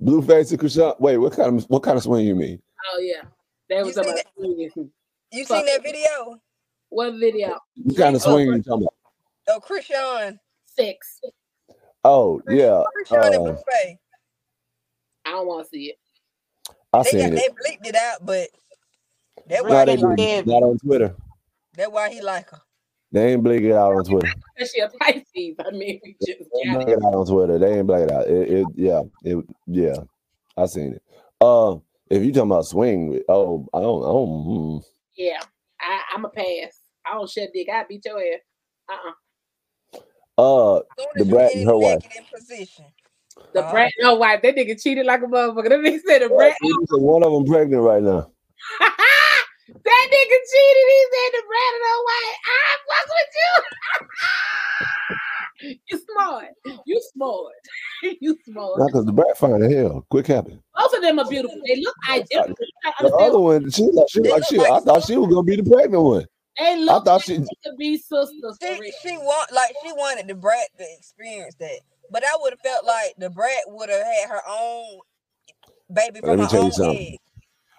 Blueface 0.00 0.50
and 0.50 0.60
Chrisean. 0.60 0.98
Wait, 1.00 1.16
what 1.16 1.32
kind 1.34 1.58
of 1.58 1.64
what 1.64 1.82
kind 1.82 1.96
of 1.96 2.02
swing 2.02 2.26
you 2.26 2.34
mean? 2.34 2.60
Oh 2.92 2.98
yeah, 3.00 3.22
that 3.70 3.84
was 3.84 3.96
you 3.96 4.02
about. 4.02 4.18
Seen 4.38 4.90
you 5.32 5.44
seen 5.44 5.66
that 5.66 5.82
video? 5.82 6.40
What 6.88 7.14
video? 7.18 7.58
What 7.76 7.96
kind 7.96 8.14
of 8.16 8.22
swing 8.22 8.46
you 8.46 8.62
talking 8.62 8.86
about? 8.86 8.94
Oh, 9.48 9.60
Chrisean. 9.60 10.38
Six. 10.76 11.20
Oh 12.04 12.40
yeah. 12.48 12.82
Chrisean 12.96 13.18
uh, 13.18 13.26
and 13.26 13.34
Blueface. 13.34 13.98
I 15.24 15.30
don't 15.30 15.46
want 15.46 15.64
to 15.64 15.70
see 15.70 15.86
it. 15.86 15.98
I 16.92 17.02
seen 17.02 17.32
it. 17.32 17.36
They 17.36 17.48
bleeped 17.48 17.86
it 17.88 17.96
out, 17.96 18.24
but 18.24 18.48
that 19.48 19.64
why 19.64 19.84
they 19.84 19.96
not 19.96 20.62
on 20.62 20.78
Twitter. 20.78 21.14
That's 21.74 21.90
why 21.90 22.10
he 22.10 22.20
like 22.22 22.50
her. 22.50 22.60
They 23.16 23.32
ain't 23.32 23.42
bleak 23.42 23.62
it 23.62 23.72
out 23.72 23.94
on 23.94 24.04
Twitter. 24.04 24.28
she 24.58 24.78
a 24.80 24.90
Pisces. 24.90 25.56
I 25.58 25.70
mean, 25.70 25.98
we 26.04 26.16
just 26.20 26.50
bleak 26.50 26.88
it 26.88 27.02
out 27.02 27.14
on 27.14 27.26
Twitter. 27.26 27.58
They 27.58 27.78
ain't 27.78 27.86
bleak 27.86 28.02
it 28.02 28.12
out. 28.12 28.26
It, 28.26 28.50
it, 28.50 28.66
yeah, 28.74 29.00
it, 29.24 29.42
yeah. 29.66 29.96
I 30.54 30.66
seen 30.66 30.92
it. 30.92 31.02
Uh, 31.40 31.76
if 32.10 32.22
you 32.22 32.30
talking 32.30 32.50
about 32.50 32.66
swing, 32.66 33.18
oh, 33.30 33.66
I 33.72 33.80
don't, 33.80 34.02
I 34.02 34.06
don't. 34.08 34.44
Hmm. 34.44 34.78
Yeah, 35.16 35.40
I, 35.80 36.02
I'm 36.12 36.26
a 36.26 36.28
pass. 36.28 36.78
I 37.06 37.14
don't 37.14 37.30
shed 37.30 37.48
dick. 37.54 37.68
I 37.72 37.84
beat 37.88 38.04
your 38.04 38.18
ass. 38.18 38.40
Uh 38.86 39.98
uh-uh. 40.42 40.76
uh. 40.76 40.82
the 41.14 41.24
brat 41.24 41.54
and 41.54 41.66
her 41.66 41.78
wife. 41.78 42.02
The 43.54 43.64
uh, 43.64 43.70
brat 43.70 43.92
and 43.98 44.08
her 44.10 44.18
wife. 44.18 44.42
That 44.42 44.56
nigga 44.56 44.78
cheated 44.78 45.06
like 45.06 45.22
a 45.22 45.26
motherfucker. 45.26 45.70
That 45.70 45.78
nigga 45.78 46.00
said 46.06 46.20
the 46.20 46.28
brat. 46.28 46.54
One 46.90 47.22
of 47.22 47.32
them 47.32 47.46
pregnant 47.46 47.82
right 47.82 48.02
now. 48.02 48.30
That 49.68 50.06
nigga 50.10 50.38
cheated. 50.50 50.86
He 50.92 51.00
said 51.12 51.30
the 51.32 51.42
Brandon 51.48 51.98
White. 52.06 52.38
I 52.46 52.76
fuck 52.86 53.06
with 53.16 53.32
you. 53.40 53.52
you 55.90 55.98
smart. 56.12 56.48
You 56.84 57.00
smart. 57.12 57.52
you 58.20 58.38
smart. 58.44 58.78
Not 58.78 58.86
because 58.86 59.06
the 59.06 59.12
brat 59.12 59.36
fine 59.36 59.62
as 59.62 59.72
hell. 59.72 60.06
Quick 60.10 60.28
happen. 60.28 60.62
Both 60.76 60.94
of 60.94 61.02
them 61.02 61.18
are 61.18 61.28
beautiful. 61.28 61.60
They 61.66 61.80
look 61.80 61.94
identical. 62.08 62.66
The 63.00 63.14
other 63.16 63.40
one, 63.40 63.70
she 63.70 63.82
like 63.84 64.08
she 64.08 64.20
like 64.20 64.44
she. 64.44 64.60
I 64.60 64.80
thought 64.80 65.04
she 65.04 65.16
was 65.16 65.28
gonna 65.28 65.42
be 65.42 65.56
the 65.56 65.68
pregnant 65.68 66.02
one. 66.02 66.26
They 66.58 66.78
look 66.78 67.02
I 67.02 67.04
thought 67.04 67.06
like 67.06 67.24
she 67.24 67.36
could 67.38 67.76
be 67.76 67.98
sisters. 67.98 68.58
She, 68.62 68.92
she 69.02 69.16
want 69.18 69.52
like 69.52 69.74
she 69.84 69.92
wanted 69.92 70.28
the 70.28 70.34
brat 70.34 70.68
to 70.78 70.84
experience 70.96 71.54
that, 71.58 71.80
but 72.10 72.24
I 72.24 72.36
would 72.40 72.52
have 72.52 72.60
felt 72.60 72.84
like 72.86 73.14
the 73.18 73.30
brat 73.30 73.62
would 73.66 73.90
have 73.90 74.04
had 74.04 74.28
her 74.30 74.42
own 74.48 75.00
baby 75.92 76.20
from 76.20 76.30
Let 76.30 76.38
me 76.38 76.46
tell 76.46 76.64
you 76.64 76.72
something. 76.72 77.12
Egg. 77.14 77.18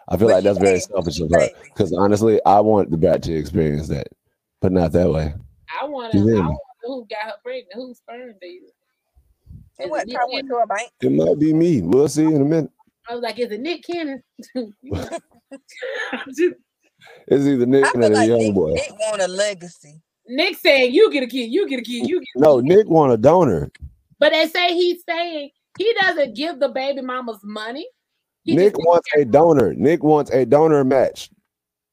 I 0.10 0.18
feel 0.18 0.28
but 0.28 0.36
like 0.36 0.44
that's 0.44 0.60
very 0.60 0.80
selfish 0.80 1.20
of 1.20 1.30
her. 1.32 1.50
Because 1.64 1.94
honestly, 1.94 2.40
I 2.46 2.60
want 2.62 2.92
the 2.92 2.98
brat 2.98 3.24
to 3.24 3.34
experience 3.34 3.88
that, 3.90 4.08
but 4.62 4.72
not 4.72 4.92
that 4.94 5.10
way. 5.10 5.34
I 5.82 5.86
want 5.86 6.14
to. 6.14 6.20
know 6.20 6.58
who 6.84 7.06
got 7.10 7.26
her 7.26 7.34
pregnant. 7.44 7.74
Who's 7.74 7.98
sperm 7.98 8.34
baby? 8.40 8.68
It, 9.80 9.92
went, 9.92 10.10
went 10.32 10.48
to 10.48 10.56
a 10.56 10.66
bank. 10.66 10.90
it 11.02 11.12
might 11.12 11.38
be 11.38 11.54
me. 11.54 11.82
We'll 11.82 12.08
see 12.08 12.24
in 12.24 12.42
a 12.42 12.46
minute. 12.46 12.72
I 13.08 13.14
was 13.14 13.22
like, 13.22 13.38
is 13.38 13.52
it 13.52 13.60
Nick 13.62 13.84
Cannon? 13.84 14.24
it's 14.56 14.74
either 17.30 17.66
Nick 17.66 17.96
or 17.96 18.02
a 18.02 18.10
like 18.10 18.28
young 18.28 18.40
Nick, 18.40 18.56
boy. 18.56 18.72
Nick 18.74 18.92
want 19.00 19.22
a 19.22 19.28
legacy. 19.28 20.02
Nick 20.28 20.58
saying 20.58 20.94
you 20.94 21.12
get 21.12 21.24
a 21.24 21.28
kid, 21.28 21.52
you 21.52 21.70
get 21.70 21.80
a 21.80 21.84
kid, 21.84 22.08
you 22.08 22.20
get 22.20 22.24
a 22.24 22.40
kid. 22.40 22.42
no. 22.42 22.58
Kid. 22.58 22.66
Nick 22.66 22.88
want 22.88 23.14
a 23.14 23.18
donor. 23.18 23.72
But 24.20 24.32
they 24.32 24.48
say 24.48 24.74
he's 24.74 25.04
saying 25.08 25.52
he 25.78 25.94
doesn't 26.02 26.36
give 26.36 26.60
the 26.60 26.70
baby 26.70 27.02
mamas 27.02 27.40
money. 27.44 27.88
He 28.48 28.56
Nick 28.56 28.78
wants 28.78 29.10
a 29.18 29.26
donor. 29.26 29.74
Nick 29.74 30.04
wants 30.04 30.32
a 30.32 30.46
donor 30.46 30.86
match. 30.86 31.30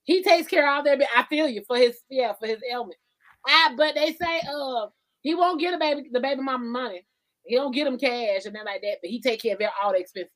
He 0.04 0.22
takes 0.22 0.46
care 0.46 0.62
of 0.62 0.76
all 0.76 0.82
that. 0.84 1.02
I 1.14 1.24
feel 1.24 1.48
you 1.48 1.62
for 1.66 1.76
his 1.76 1.98
yeah 2.08 2.32
for 2.38 2.46
his 2.46 2.60
ailment. 2.70 2.96
I, 3.44 3.74
but 3.76 3.96
they 3.96 4.14
say 4.14 4.40
uh 4.48 4.86
he 5.22 5.34
won't 5.34 5.60
get 5.60 5.74
a 5.74 5.78
baby 5.78 6.08
the 6.12 6.20
baby 6.20 6.40
mama 6.40 6.64
money. 6.64 7.04
He 7.44 7.56
don't 7.56 7.74
get 7.74 7.88
him 7.88 7.98
cash 7.98 8.46
and 8.46 8.54
then 8.54 8.64
like 8.64 8.82
that, 8.82 8.98
but 9.02 9.10
he 9.10 9.20
take 9.20 9.42
care 9.42 9.56
of 9.56 9.60
all 9.82 9.92
the 9.92 9.98
expenses. 9.98 10.30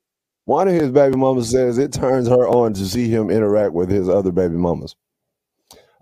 One 0.44 0.66
of 0.66 0.74
his 0.74 0.90
baby 0.90 1.16
mamas 1.16 1.50
says 1.50 1.78
it 1.78 1.92
turns 1.92 2.26
her 2.26 2.48
on 2.48 2.72
to 2.74 2.84
see 2.84 3.08
him 3.08 3.30
interact 3.30 3.72
with 3.72 3.88
his 3.88 4.08
other 4.08 4.32
baby 4.32 4.56
mamas. 4.56 4.96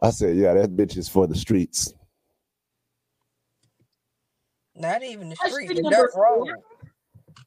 I 0.01 0.11
said, 0.11 0.37
yeah, 0.37 0.55
that 0.55 0.77
bitch 0.77 0.97
is 0.97 1.09
for 1.09 1.27
the 1.27 1.35
streets. 1.35 1.93
Not 4.75 5.03
even 5.03 5.29
the 5.29 5.37
streets, 5.37 5.75
the 5.75 5.91
dirt 5.91 6.13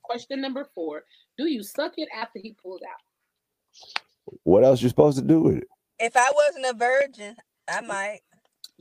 Question 0.03 0.41
number 0.41 0.67
four. 0.75 1.03
Do 1.39 1.47
you 1.47 1.63
suck 1.63 1.93
it 1.95 2.09
after 2.13 2.37
he 2.37 2.53
pulls 2.61 2.81
out? 2.81 4.01
what 4.43 4.65
else 4.65 4.81
you 4.81 4.89
supposed 4.89 5.17
to 5.17 5.23
do 5.23 5.39
with 5.39 5.55
it? 5.59 5.67
If 5.97 6.17
I 6.17 6.29
wasn't 6.35 6.65
a 6.65 6.73
virgin, 6.77 7.35
I 7.65 7.79
might. 7.79 8.19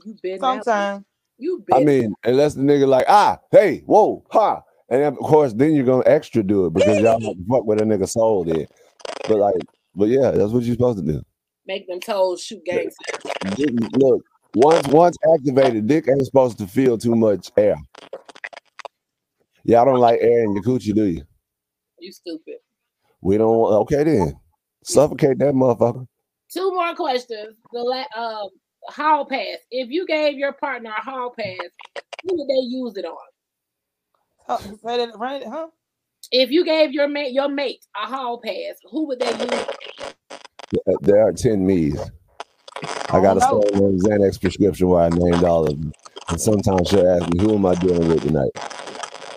You 0.03 0.17
been 0.21 0.41
Sometimes. 0.41 1.05
You 1.37 1.63
I 1.71 1.77
been 1.77 1.87
mean, 1.87 2.13
unless 2.25 2.55
the 2.55 2.61
nigga 2.61 2.85
like, 2.85 3.05
ah, 3.07 3.39
hey, 3.51 3.83
whoa, 3.85 4.25
ha. 4.29 4.61
And 4.89 5.03
of 5.03 5.17
course, 5.19 5.53
then 5.53 5.73
you're 5.73 5.85
gonna 5.85 6.03
extra 6.05 6.43
do 6.43 6.65
it 6.65 6.73
because 6.73 7.01
y'all 7.01 7.17
want 7.21 7.37
to 7.37 7.45
fuck 7.49 7.63
with 7.63 7.81
a 7.81 7.85
nigga 7.85 8.09
soul 8.09 8.43
there. 8.43 8.67
But 9.29 9.37
like, 9.37 9.61
but 9.95 10.09
yeah, 10.09 10.31
that's 10.31 10.51
what 10.51 10.63
you're 10.63 10.75
supposed 10.75 11.05
to 11.05 11.13
do. 11.13 11.23
make 11.65 11.87
them 11.87 12.01
toes 12.01 12.41
shoot 12.41 12.65
gangs. 12.65 12.93
Look, 13.95 14.25
once 14.55 14.85
once 14.89 15.17
activated, 15.33 15.87
dick 15.87 16.09
ain't 16.09 16.25
supposed 16.25 16.57
to 16.57 16.67
feel 16.67 16.97
too 16.97 17.15
much 17.15 17.51
air. 17.55 17.77
Y'all 19.63 19.85
don't 19.85 19.99
like 19.99 20.19
air 20.19 20.43
in 20.43 20.55
your 20.55 20.63
coochie, 20.63 20.93
do 20.93 21.05
you? 21.05 21.23
You 21.99 22.11
stupid. 22.11 22.55
We 23.21 23.37
don't. 23.37 23.49
Okay, 23.83 24.03
then 24.03 24.39
suffocate 24.83 25.39
that 25.39 25.53
motherfucker. 25.53 26.07
Two 26.51 26.71
more 26.73 26.95
questions. 26.95 27.55
The 27.71 27.79
la- 27.79 28.21
um 28.21 28.49
hall 28.87 29.25
pass. 29.25 29.57
If 29.71 29.89
you 29.89 30.05
gave 30.07 30.37
your 30.37 30.53
partner 30.53 30.91
a 30.97 31.01
hall 31.01 31.33
pass, 31.37 31.57
who 32.23 32.37
would 32.37 32.47
they 32.47 32.61
use 32.67 32.97
it 32.97 33.05
on? 33.05 33.17
Huh, 34.47 34.57
say 34.57 34.97
that 34.97 35.17
right, 35.17 35.43
huh? 35.45 35.67
If 36.31 36.51
you 36.51 36.65
gave 36.65 36.91
your 36.91 37.07
mate 37.07 37.33
your 37.33 37.49
mate 37.49 37.85
a 38.01 38.07
hall 38.07 38.39
pass, 38.43 38.77
who 38.89 39.07
would 39.07 39.19
they 39.19 39.31
use? 39.31 39.65
Uh, 40.87 40.93
There 41.01 41.21
are 41.27 41.33
ten 41.33 41.65
me's. 41.65 41.99
I 43.11 43.21
got 43.21 43.37
a 43.37 43.45
Oh, 43.47 43.61
no. 43.73 43.91
Xanax 43.97 44.39
prescription 44.39 44.87
where 44.87 45.03
I 45.03 45.09
named 45.09 45.43
all 45.43 45.63
of 45.65 45.79
them, 45.79 45.91
and 46.29 46.39
sometimes 46.39 46.87
she'll 46.89 47.07
ask 47.07 47.27
me, 47.33 47.41
"Who 47.43 47.55
am 47.55 47.65
I 47.65 47.75
dealing 47.75 48.07
with 48.07 48.21
tonight?" 48.23 48.51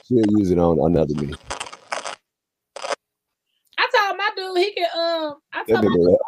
She'll 0.06 0.24
use 0.38 0.50
it 0.50 0.58
on 0.58 0.78
another 0.78 1.14
me. 1.14 1.32
I 3.78 3.88
told 3.94 4.16
my 4.18 4.30
dude 4.36 4.58
he 4.58 4.72
can 4.74 4.88
um 4.96 5.36
I 5.62 5.72
told 5.72 5.84
my 5.84 5.90
nigga 5.90 5.94
dude 5.94 6.10
left. 6.10 6.22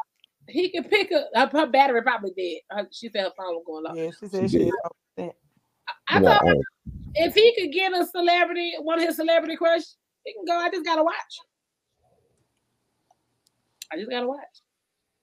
he 0.48 0.68
can 0.70 0.84
pick 0.84 1.10
up 1.12 1.52
her, 1.52 1.58
her 1.60 1.66
battery 1.66 2.02
probably 2.02 2.32
dead. 2.36 2.60
Her, 2.76 2.88
she 2.92 3.08
said 3.08 3.24
her 3.24 3.32
phone 3.36 3.54
was 3.54 3.64
going 3.66 3.86
off. 3.86 3.96
Yeah, 3.96 4.10
she 4.10 4.26
She 4.26 4.28
said 4.28 4.50
she 4.50 4.58
did. 4.58 4.68
is. 5.18 5.30
I 6.08 6.20
No, 6.20 6.28
told 6.28 6.56
I 6.56 6.60
if 7.16 7.34
he 7.34 7.54
could 7.54 7.72
get 7.72 7.92
a 7.92 8.06
celebrity, 8.06 8.74
one 8.80 8.98
of 9.00 9.06
his 9.06 9.16
celebrity 9.16 9.56
crush, 9.56 9.82
he 10.24 10.32
can 10.32 10.44
go. 10.46 10.56
I 10.56 10.70
just 10.70 10.84
gotta 10.84 11.02
watch. 11.02 11.14
I 13.92 13.96
just 13.96 14.10
gotta 14.10 14.26
watch. 14.26 14.40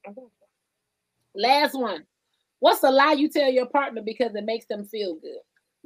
Okay. 0.08 0.22
Last 1.36 1.74
one. 1.74 2.06
What's 2.60 2.84
a 2.84 2.92
lie 2.92 3.14
you 3.14 3.30
tell 3.30 3.50
your 3.50 3.66
partner 3.66 4.02
because 4.02 4.36
it 4.36 4.46
makes 4.46 4.66
them 4.68 4.86
feel 4.86 5.16
good? 5.16 5.40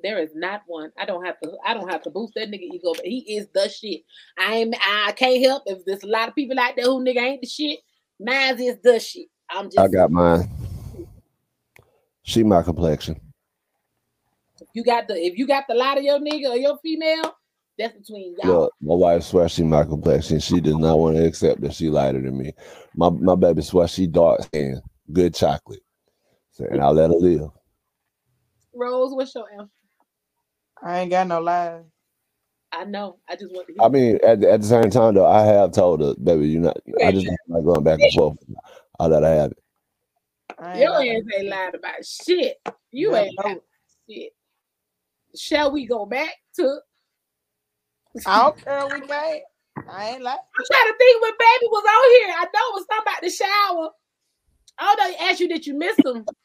There 0.04 0.20
is 0.20 0.32
not 0.36 0.64
one. 0.68 0.92
I 1.00 1.06
don't 1.06 1.26
have 1.26 1.40
to. 1.40 1.54
I 1.66 1.74
don't 1.74 1.90
have 1.90 2.04
to 2.04 2.10
boost 2.10 2.34
that 2.36 2.50
nigga 2.50 2.68
ego, 2.74 2.94
but 2.94 3.06
he 3.06 3.38
is 3.38 3.48
the 3.54 3.70
shit. 3.70 4.02
I 4.38 4.56
am. 4.56 4.72
I 4.86 5.14
can't 5.14 5.44
help 5.44 5.64
if 5.68 5.86
there's 5.86 6.04
a 6.04 6.08
lot 6.08 6.28
of 6.28 6.36
people 6.36 6.60
out 6.60 6.74
there 6.76 6.86
who 6.86 7.04
nigga 7.04 7.22
ain't 7.22 7.42
the 7.42 7.48
shit. 7.48 7.80
Mine 8.20 8.60
is 8.60 8.78
the 8.84 9.00
shit. 9.00 9.28
I'm 9.50 9.66
just. 9.66 9.80
I 9.80 9.88
got 9.88 10.12
mine. 10.12 10.50
She 12.24 12.44
my 12.44 12.64
complexion. 12.64 13.20
You 14.74 14.84
got 14.84 15.08
the. 15.08 15.16
If 15.16 15.38
you 15.38 15.48
got 15.48 15.66
the 15.68 15.76
lie 15.76 15.96
to 15.96 16.04
your 16.04 16.20
nigga 16.20 16.52
or 16.52 16.58
your 16.58 16.78
female, 16.80 17.36
that's 17.78 17.98
between 17.98 18.36
y'all. 18.42 18.62
Look, 18.62 18.74
my 18.82 18.96
wife 18.96 19.24
swears 19.24 19.52
she 19.52 19.64
my 19.64 19.84
complexion. 19.84 20.40
She 20.40 20.62
does 20.62 20.78
not 20.78 20.98
want 20.98 21.18
to 21.18 21.26
accept 21.26 21.62
that 21.62 21.74
she 21.74 21.90
lighter 21.90 22.22
than 22.22 22.38
me. 22.38 22.54
My 22.96 23.10
my 23.10 23.36
baby 23.36 23.62
swears 23.62 23.92
she 23.92 24.08
dark 24.08 24.44
skin, 24.44 24.82
good 25.12 25.36
chocolate. 25.36 25.82
So, 26.52 26.66
and 26.70 26.82
I'll 26.82 26.94
let 26.94 27.10
her 27.10 27.18
live. 27.18 27.50
Rose, 28.74 29.14
what's 29.14 29.36
your 29.36 29.46
answer? 29.52 29.72
I 30.82 31.00
ain't 31.00 31.12
got 31.12 31.28
no 31.28 31.42
lies. 31.42 31.84
I 32.76 32.84
know. 32.84 33.18
I 33.30 33.36
just 33.36 33.54
want 33.54 33.68
to. 33.68 33.84
I 33.84 33.88
mean, 33.90 34.20
at 34.24 34.42
the, 34.42 34.52
at 34.52 34.62
the 34.62 34.68
same 34.68 34.90
time 34.90 35.14
though, 35.16 35.26
I 35.26 35.44
have 35.44 35.72
told 35.72 36.02
her, 36.02 36.14
baby, 36.22 36.50
you're 36.50 36.62
not. 36.62 36.78
I 37.02 37.12
just 37.12 37.26
don't 37.26 37.38
like 37.48 37.64
going 37.64 37.84
back 37.84 38.00
and 38.02 38.14
forth. 38.14 38.38
I'll 39.00 39.10
let 39.10 39.24
her 39.24 39.36
have 39.42 39.52
it. 39.52 39.58
I 40.60 40.72
ain't 40.72 40.80
Your 40.82 40.92
lying. 40.92 41.18
ass 41.18 41.40
ain't 41.40 41.50
lied 41.50 41.76
about 41.76 42.06
shit. 42.06 42.58
You 42.92 43.14
Yeah, 43.14 43.22
ain't 43.22 43.38
lied 43.38 43.52
about 43.52 43.64
shit. 44.10 44.32
Shall 45.38 45.72
we 45.72 45.86
go 45.86 46.06
back 46.06 46.34
to? 46.58 46.80
I 48.26 48.44
don't 48.44 48.64
care. 48.64 48.88
We 48.88 49.02
can't. 49.02 49.44
I 49.90 50.10
ain't 50.10 50.22
like. 50.24 50.40
I'm 50.40 50.66
trying 50.72 50.92
to 50.92 50.98
think 50.98 51.22
when 51.22 51.32
baby 51.32 51.68
was 51.72 51.84
on 51.88 52.28
here. 52.28 52.36
I 52.38 52.46
know 52.46 52.50
it 52.54 52.74
was 52.74 52.86
something 52.92 53.04
about 53.04 53.22
the 53.22 53.30
shower. 53.30 53.90
Oh 54.80 54.96
no, 54.98 55.10
he 55.10 55.16
asked 55.18 55.40
you 55.40 55.48
that 55.50 55.66
you 55.66 55.78
miss 55.78 55.98
him. 56.04 56.26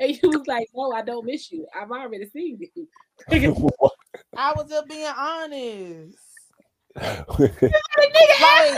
And 0.00 0.10
you 0.20 0.28
was 0.28 0.44
like, 0.48 0.66
No, 0.74 0.90
I 0.90 1.02
don't 1.02 1.24
miss 1.24 1.52
you. 1.52 1.64
I've 1.72 1.92
already 1.92 2.28
seen 2.30 2.58
you. 2.74 2.88
I 4.36 4.52
was 4.54 4.68
just 4.68 4.88
being 4.88 5.06
honest. 5.06 6.18
Like, 8.40 8.74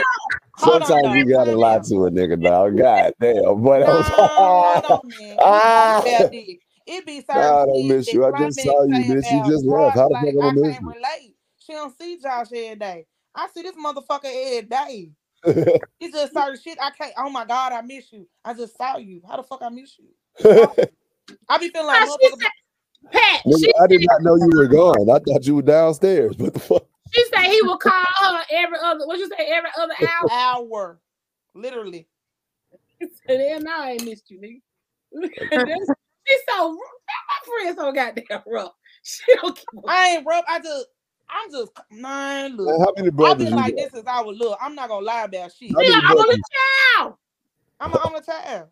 hold 0.57 0.83
on, 0.83 0.89
Sometimes 0.89 1.17
you 1.17 1.33
gotta 1.33 1.57
lie 1.57 1.79
to 1.79 2.07
a 2.07 2.11
nigga, 2.11 2.43
dog. 2.43 2.77
God 2.77 3.13
damn, 3.21 3.63
but 3.63 3.83
on, 3.89 5.01
man. 5.19 5.37
Ah. 5.41 6.03
It 6.87 7.07
be 7.07 7.25
Nah, 7.29 7.63
I 7.63 7.67
don't 7.67 7.89
miss 7.89 8.13
you. 8.13 8.25
I 8.25 8.33
just 8.33 8.61
saw 8.61 8.85
you, 8.85 8.95
bitch. 9.05 9.31
You 9.31 9.45
just 9.51 9.65
left. 9.65 9.97
How 9.97 10.09
the 10.09 10.15
fuck 10.15 10.45
I 10.45 10.49
I 10.49 10.53
miss 10.53 10.81
you? 10.81 10.89
relate. 10.89 11.35
She 11.59 11.73
don't 11.73 11.99
see 11.99 12.19
Josh 12.21 12.49
every 12.53 12.77
day. 12.77 13.07
I 13.35 13.49
see 13.55 13.63
this 13.63 13.77
motherfucker 13.77 14.25
every 14.25 14.63
day. 14.63 15.11
It's 16.01 16.13
just 16.13 16.35
certain 16.35 16.61
shit. 16.61 16.77
I 16.83 16.91
can't. 16.91 17.15
Oh 17.17 17.31
my 17.31 17.45
god, 17.47 17.73
I 17.73 17.81
miss 17.81 18.13
you. 18.13 18.27
I 18.45 18.53
just 18.53 18.77
saw 18.77 18.99
you. 18.99 19.23
How 19.27 19.37
the 19.37 19.43
fuck 19.43 19.63
I 19.63 19.71
miss 19.71 19.97
you? 19.99 20.09
I 21.49 21.59
be 21.59 21.69
feeling 21.71 21.87
like 21.87 22.03
How 23.13 23.21
she 23.21 23.21
motherfucker. 23.21 23.21
said, 23.21 23.21
Pat, 23.21 23.43
Nigga, 23.47 23.59
she, 23.61 23.73
I 23.83 23.87
did 23.89 24.01
not 24.11 24.23
know 24.23 24.37
you 24.37 24.51
were 24.57 24.69
gone. 24.69 25.11
I 25.11 25.19
thought 25.19 25.47
you 25.47 25.57
were 25.57 25.63
downstairs. 25.63 26.37
What 26.39 26.55
the 26.55 26.61
fuck? 26.61 26.87
she 27.13 27.25
said 27.35 27.45
he 27.51 27.61
would 27.63 27.79
call 27.81 27.93
her 28.21 28.45
every 28.51 28.79
other 28.83 29.07
what 29.07 29.19
you 29.19 29.29
say, 29.29 29.47
every 29.49 29.71
other 29.79 29.95
hour. 30.23 30.31
Hour, 30.31 31.01
literally. 31.55 32.09
And 33.01 33.11
then 33.41 33.65
now 33.65 33.83
I 33.83 33.91
ain't 33.93 34.05
missed 34.05 34.31
you, 34.31 34.41
nigga. 34.41 34.61
That's- 35.51 35.91
She's 36.27 36.41
so 36.49 36.71
rude. 36.71 36.79
my 36.79 37.63
friend 37.63 37.77
so 37.77 37.93
goddamn 37.93 38.43
rough. 38.47 38.73
She 39.03 39.23
don't 39.43 39.55
give 39.55 39.85
a 39.85 39.91
I 39.91 40.07
ain't 40.17 40.27
rough. 40.27 40.45
I 40.49 40.59
just, 40.59 40.87
I'm 41.29 41.51
just, 41.51 41.73
man. 41.91 42.57
Man, 42.57 42.57
Look, 42.57 42.81
how 42.81 42.93
many 42.97 43.11
brothers 43.11 43.33
I've 43.33 43.39
brothers 43.39 43.47
been 43.49 43.55
like 43.57 43.77
got? 43.77 43.83
this 43.83 43.93
since 43.93 44.07
I 44.07 44.23
was 44.23 44.39
little. 44.39 44.57
I'm 44.61 44.75
not 44.75 44.89
gonna 44.89 45.05
lie 45.05 45.25
about 45.25 45.53
shit. 45.53 45.71
How 45.75 45.81
many 45.83 45.93
I'm 45.93 46.17
on 46.17 46.17
brothers? 46.17 46.37
the 46.37 46.43
child. 46.99 47.15
I'm 47.81 47.93
an 47.93 47.99
only 48.07 48.21
child. 48.23 48.69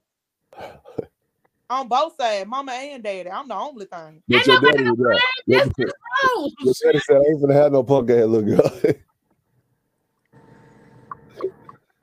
On 1.70 1.89
both 1.89 2.16
sides, 2.20 2.48
mama 2.48 2.72
and 2.72 3.02
daddy. 3.02 3.30
I'm 3.30 3.48
the 3.48 3.55
only 3.55 3.86
thing. 3.86 4.22
But 4.28 4.36
Ain't 4.36 4.47
your 4.47 4.56
nobody 4.56 4.78
daddy 4.78 4.90
was 4.90 4.98
there. 4.98 5.59
That's 5.59 5.70
Your 5.76 5.86
the 5.86 5.93
truth. 6.34 6.52
your 6.62 6.74
daddy 6.84 7.01
said, 7.01 7.16
I 7.16 7.20
ain't 7.20 7.40
gonna 7.40 7.55
have 7.55 7.72
no 7.72 7.82
punk 7.82 8.10
ass 8.10 8.26
little 8.26 8.43
girl. 8.56 8.80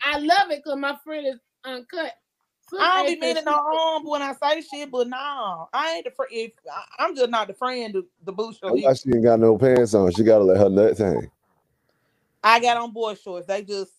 I 0.04 0.18
love 0.20 0.52
it 0.52 0.62
because 0.64 0.80
my 0.80 0.96
friend 1.04 1.28
is 1.28 1.40
uncut. 1.66 2.14
Some 2.70 2.80
I 2.82 2.98
don't 2.98 3.06
be 3.08 3.12
ain't 3.14 3.22
meaning 3.22 3.46
no 3.46 3.54
harm 3.54 4.04
when 4.06 4.22
I 4.22 4.34
say 4.42 4.62
shit, 4.62 4.92
but 4.92 5.08
nah, 5.08 5.66
I 5.74 5.94
ain't 5.96 6.06
the 6.06 6.12
friend. 6.12 6.32
If 6.32 6.52
I- 6.72 7.04
I'm 7.04 7.16
just 7.16 7.30
not 7.30 7.48
the 7.48 7.54
friend 7.54 7.94
to 7.94 8.06
the 8.24 8.32
boost 8.32 8.62
show. 8.62 8.70
That's 8.76 8.84
why 8.86 8.94
she 9.12 9.16
ain't 9.18 9.26
got 9.26 9.40
no 9.40 9.58
pants 9.58 9.94
on. 9.94 10.12
She 10.12 10.24
gotta 10.24 10.44
let 10.44 10.58
her 10.58 10.70
nuts 10.70 11.00
hang. 11.00 11.30
I 12.44 12.60
got 12.60 12.78
on 12.78 12.92
boy 12.92 13.16
shorts. 13.16 13.48
They 13.48 13.64
just 13.64 13.92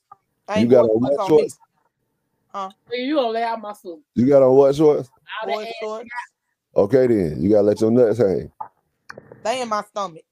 You 0.54 0.62
ain't 0.62 0.70
got 0.70 0.86
boy 0.86 1.08
on 1.18 1.28
shorts 1.28 1.58
what 2.52 2.60
on 2.60 2.68
me. 2.68 2.74
shorts? 2.74 3.08
You 3.08 3.14
gonna 3.16 3.28
lay 3.28 3.42
out 3.42 3.60
my 3.60 3.74
foot. 3.74 4.00
You 4.14 4.26
got 4.26 4.42
on 4.42 4.54
what 4.54 4.74
shorts? 4.74 5.10
All 5.42 5.48
that 5.48 5.54
Boy 5.54 5.72
shorts. 5.80 6.10
Okay 6.76 7.06
then. 7.06 7.42
You 7.42 7.50
gotta 7.50 7.62
let 7.62 7.80
your 7.80 7.90
nuts 7.90 8.18
hang. 8.18 8.50
They 9.44 9.62
in 9.62 9.68
my 9.68 9.82
stomach. 9.82 10.22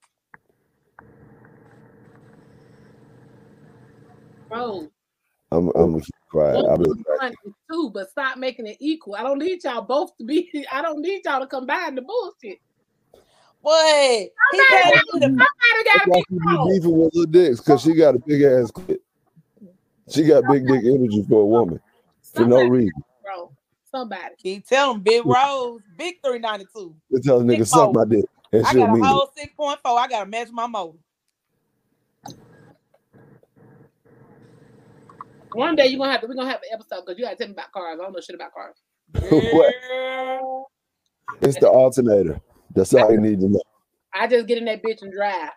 Bro, 4.49 4.89
I'm 5.51 5.69
I'm 5.69 5.93
gonna 5.93 6.01
keep 6.01 6.15
quiet. 6.31 6.65
I'm 6.69 6.83
be 6.83 6.91
of 6.91 6.99
mine 7.21 7.35
too, 7.71 7.91
but 7.93 8.11
stop 8.11 8.39
making 8.39 8.67
it 8.67 8.77
equal. 8.81 9.15
I 9.15 9.23
don't 9.23 9.39
need 9.39 9.63
y'all 9.65 9.83
both 9.83 10.17
to 10.19 10.25
be. 10.25 10.51
I 10.73 10.83
don't 10.83 11.01
need 11.01 11.23
y'all 11.25 11.41
to 11.41 11.47
combine 11.47 11.95
the 11.95 12.03
bullshit. 12.03 12.59
What? 13.61 14.29
He 14.53 14.59
Somebody, 14.59 14.83
paid 14.83 15.03
me 15.13 15.21
to 15.21 15.27
somebody 15.27 15.85
That's 15.85 15.85
gotta 15.85 16.11
why 16.11 16.17
be 16.17 16.25
she 16.29 16.35
be 16.39 16.57
wrong. 16.57 16.69
beefing 16.71 16.99
with 16.99 17.15
little 17.15 17.31
dicks 17.31 17.61
because 17.61 17.83
she 17.83 17.95
got 17.95 18.15
a 18.15 18.19
big 18.19 18.43
ass 18.43 18.71
clit. 18.71 18.99
She 20.11 20.25
got 20.25 20.47
big 20.47 20.67
dick 20.67 20.85
energy 20.85 21.23
for 21.29 21.43
a 21.43 21.47
woman 21.47 21.81
for 22.35 22.47
no 22.47 22.67
reason. 22.67 22.93
bro. 23.23 23.53
Somebody. 23.91 24.35
keep 24.37 24.67
telling 24.67 25.01
Big 25.01 25.25
Rose, 25.25 25.81
Big 25.97 26.17
392. 26.23 26.95
They 27.11 27.21
tell 27.21 27.41
a 27.41 27.43
nigga 27.43 27.59
Big 27.59 27.67
suck 27.67 27.93
Mo. 27.93 28.05
my 28.05 28.05
dick 28.05 28.25
and 28.53 28.67
I 28.67 28.73
she'll 28.73 28.87
got 28.87 28.91
a 28.91 28.93
mean 28.95 29.05
whole 29.05 29.31
6.4. 29.39 29.79
I 29.85 30.09
gotta 30.09 30.27
match 30.27 30.49
my 30.51 30.67
motor. 30.67 30.99
One 35.53 35.77
day 35.77 35.87
you're 35.87 35.99
gonna 35.99 36.13
have 36.13 36.21
to. 36.21 36.27
We're 36.27 36.35
gonna 36.35 36.51
have 36.51 36.61
an 36.61 36.69
episode 36.73 37.07
because 37.07 37.19
you 37.19 37.25
gotta 37.25 37.37
tell 37.37 37.49
me 37.49 37.55
about 37.55 37.73
cars. 37.73 37.99
I 37.99 38.03
don't 38.03 38.13
know 38.13 38.21
shit 38.21 38.35
about 38.35 38.53
cars. 38.53 38.77
What? 39.55 40.67
It's 41.43 41.59
the 41.59 41.69
alternator. 41.69 42.41
That's 42.75 42.95
all 42.95 43.11
you 43.11 43.21
need 43.21 43.41
to 43.41 43.49
know. 43.49 43.63
I 44.15 44.27
just 44.27 44.47
get 44.47 44.59
in 44.59 44.65
that 44.67 44.83
bitch 44.83 45.03
and 45.03 45.13
drive. 45.13 45.51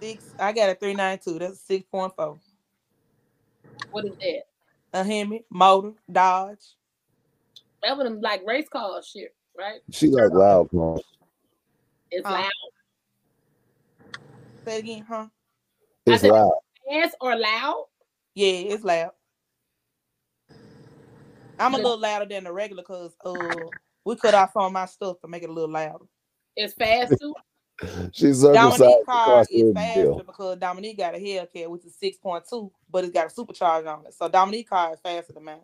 Six. 0.00 0.34
I 0.38 0.52
got 0.52 0.70
a 0.70 0.74
392. 0.74 1.38
That's 1.38 1.66
6.4. 1.68 2.38
What 3.90 4.04
is 4.04 4.12
that? 4.16 4.42
A 4.94 5.02
Hemi, 5.02 5.44
motor, 5.50 5.92
Dodge. 6.10 6.76
That 7.82 7.96
was 7.96 8.06
them 8.06 8.20
like 8.20 8.42
race 8.46 8.68
car 8.68 9.02
shit, 9.02 9.34
right? 9.58 9.80
She 9.90 10.06
like 10.06 10.30
loud 10.32 10.70
cars. 10.70 11.02
It's 12.10 12.24
Uh, 12.24 12.30
loud. 12.30 12.50
Say 14.64 14.76
it 14.76 14.78
again, 14.78 15.04
huh? 15.06 15.26
It's 16.06 16.22
said- 16.22 16.30
loud. 16.30 16.52
Fast 16.88 17.16
or 17.20 17.36
loud? 17.36 17.86
Yeah, 18.34 18.72
it's 18.72 18.84
loud. 18.84 19.10
I'm 21.58 21.74
a 21.74 21.76
little 21.76 21.98
louder 21.98 22.26
than 22.26 22.44
the 22.44 22.52
regular 22.52 22.82
because 22.82 23.16
uh 23.24 23.66
we 24.04 24.16
cut 24.16 24.34
off 24.34 24.52
some 24.52 24.62
of 24.64 24.72
my 24.72 24.86
stuff 24.86 25.20
to 25.20 25.28
make 25.28 25.42
it 25.42 25.50
a 25.50 25.52
little 25.52 25.70
louder. 25.70 26.04
It's 26.56 26.74
fast 26.74 27.14
too. 27.20 27.34
She's 28.12 28.42
Dominique 28.42 29.06
car 29.06 29.44
is 29.50 29.72
faster 29.74 30.24
because 30.24 30.58
Dominique 30.58 30.98
got 30.98 31.14
a 31.14 31.18
Hellcat, 31.18 31.68
which 31.68 31.84
is 31.84 31.96
six 31.96 32.16
point 32.16 32.44
two, 32.48 32.70
but 32.90 33.04
it's 33.04 33.12
got 33.12 33.26
a 33.26 33.30
supercharger 33.30 33.98
on 33.98 34.06
it. 34.06 34.14
So 34.14 34.28
Dominique 34.28 34.68
car 34.68 34.92
is 34.92 35.00
faster 35.00 35.32
than 35.32 35.44
mine. 35.44 35.58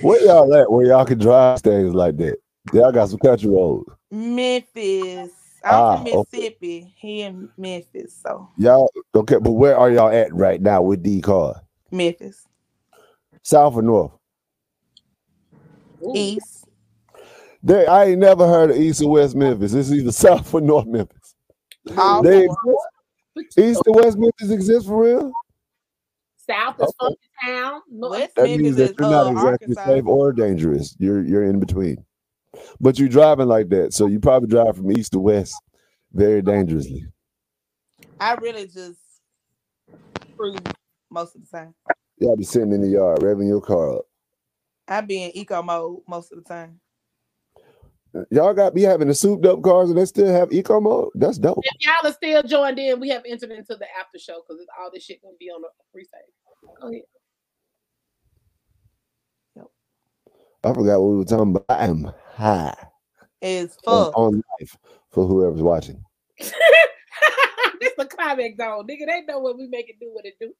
Where 0.00 0.24
y'all 0.24 0.54
at? 0.54 0.70
Where 0.70 0.86
y'all 0.86 1.04
can 1.04 1.18
drive 1.18 1.60
things 1.60 1.94
like 1.94 2.16
that? 2.18 2.36
Y'all 2.72 2.92
got 2.92 3.08
some 3.08 3.18
country 3.18 3.50
roads. 3.50 3.90
Memphis. 4.10 5.30
I'm 5.64 5.74
ah, 5.74 5.96
from 5.96 6.04
Mississippi. 6.04 6.78
Okay. 6.78 6.94
He 6.96 7.22
in 7.22 7.48
Memphis. 7.56 8.20
So 8.22 8.48
y'all 8.56 8.90
okay, 9.14 9.38
but 9.40 9.52
where 9.52 9.76
are 9.76 9.90
y'all 9.90 10.10
at 10.10 10.32
right 10.32 10.60
now 10.60 10.82
with 10.82 11.02
D 11.02 11.20
car? 11.20 11.62
Memphis. 11.90 12.46
South 13.42 13.74
or 13.74 13.82
north? 13.82 14.12
East. 16.14 16.63
They, 17.64 17.86
I 17.86 18.04
ain't 18.04 18.18
never 18.18 18.46
heard 18.46 18.70
of 18.70 18.76
East 18.76 19.00
or 19.00 19.10
West 19.10 19.34
Memphis. 19.34 19.72
It's 19.72 19.90
either 19.90 20.12
South 20.12 20.52
or 20.52 20.60
North 20.60 20.86
Memphis. 20.86 21.34
Oh, 21.96 22.22
they 22.22 22.44
exist. 22.44 23.58
East 23.58 23.82
or 23.86 23.94
West 23.94 24.18
Memphis 24.18 24.50
exist 24.50 24.86
for 24.86 25.02
real? 25.02 25.32
South 26.36 26.76
is 26.78 26.92
okay. 27.00 27.16
town. 27.42 27.80
West 27.88 28.34
that 28.36 28.44
means 28.44 28.76
that 28.76 28.94
you're 28.98 29.10
not 29.10 29.28
uh, 29.28 29.30
exactly 29.30 29.74
Arkansas. 29.76 29.84
safe 29.86 30.04
or 30.06 30.32
dangerous. 30.32 30.94
You're 30.98 31.24
you're 31.24 31.44
in 31.44 31.58
between. 31.58 32.04
But 32.80 32.98
you're 32.98 33.08
driving 33.08 33.48
like 33.48 33.70
that, 33.70 33.94
so 33.94 34.06
you 34.06 34.20
probably 34.20 34.48
drive 34.48 34.76
from 34.76 34.92
east 34.92 35.12
to 35.12 35.18
west 35.18 35.54
very 36.12 36.42
dangerously. 36.42 37.06
I 38.20 38.34
really 38.34 38.66
just 38.66 39.00
cruise 40.36 40.58
most 41.10 41.34
of 41.34 41.40
the 41.42 41.58
time. 41.58 41.74
Yeah, 42.18 42.32
I 42.32 42.36
be 42.36 42.44
sitting 42.44 42.72
in 42.72 42.82
the 42.82 42.88
yard, 42.88 43.20
revving 43.20 43.48
your 43.48 43.62
car 43.62 43.96
up. 43.96 44.04
I 44.86 45.00
be 45.00 45.24
in 45.24 45.36
eco 45.36 45.62
mode 45.62 46.02
most 46.06 46.30
of 46.30 46.38
the 46.38 46.44
time. 46.44 46.78
Y'all 48.30 48.54
got 48.54 48.74
be 48.74 48.82
having 48.82 49.08
the 49.08 49.14
souped 49.14 49.44
up 49.44 49.62
cars 49.62 49.90
and 49.90 49.98
they 49.98 50.04
still 50.04 50.32
have 50.32 50.52
eco 50.52 50.80
mode. 50.80 51.08
That's 51.14 51.38
dope. 51.38 51.58
If 51.62 51.86
y'all 51.86 52.10
are 52.10 52.14
still 52.14 52.42
joined 52.44 52.78
in, 52.78 53.00
we 53.00 53.08
have 53.08 53.24
entered 53.26 53.50
into 53.50 53.74
the 53.74 53.86
after 53.98 54.18
show 54.18 54.42
because 54.46 54.64
all 54.80 54.90
this 54.92 55.04
shit 55.04 55.20
gonna 55.22 55.34
be 55.38 55.46
on 55.46 55.62
the 55.62 55.68
free 55.92 56.04
save. 56.04 56.80
Go 56.80 56.88
ahead. 56.88 57.02
Yep. 59.56 59.66
I 60.62 60.74
forgot 60.74 61.00
what 61.00 61.10
we 61.10 61.16
were 61.16 61.24
talking 61.24 61.56
about. 61.56 61.64
I 61.68 61.86
am 61.86 62.12
high. 62.34 62.86
Is 63.42 63.76
full 63.84 64.12
on, 64.14 64.34
on 64.34 64.42
life 64.60 64.76
for 65.10 65.26
whoever's 65.26 65.62
watching. 65.62 66.02
this 66.38 66.52
the 67.98 68.06
climax 68.06 68.56
zone, 68.56 68.86
nigga. 68.86 69.06
They 69.06 69.22
know 69.22 69.40
what 69.40 69.58
we 69.58 69.66
make 69.66 69.90
it 69.90 69.96
do 70.00 70.10
what 70.12 70.24
it 70.24 70.34
do. 70.40 70.54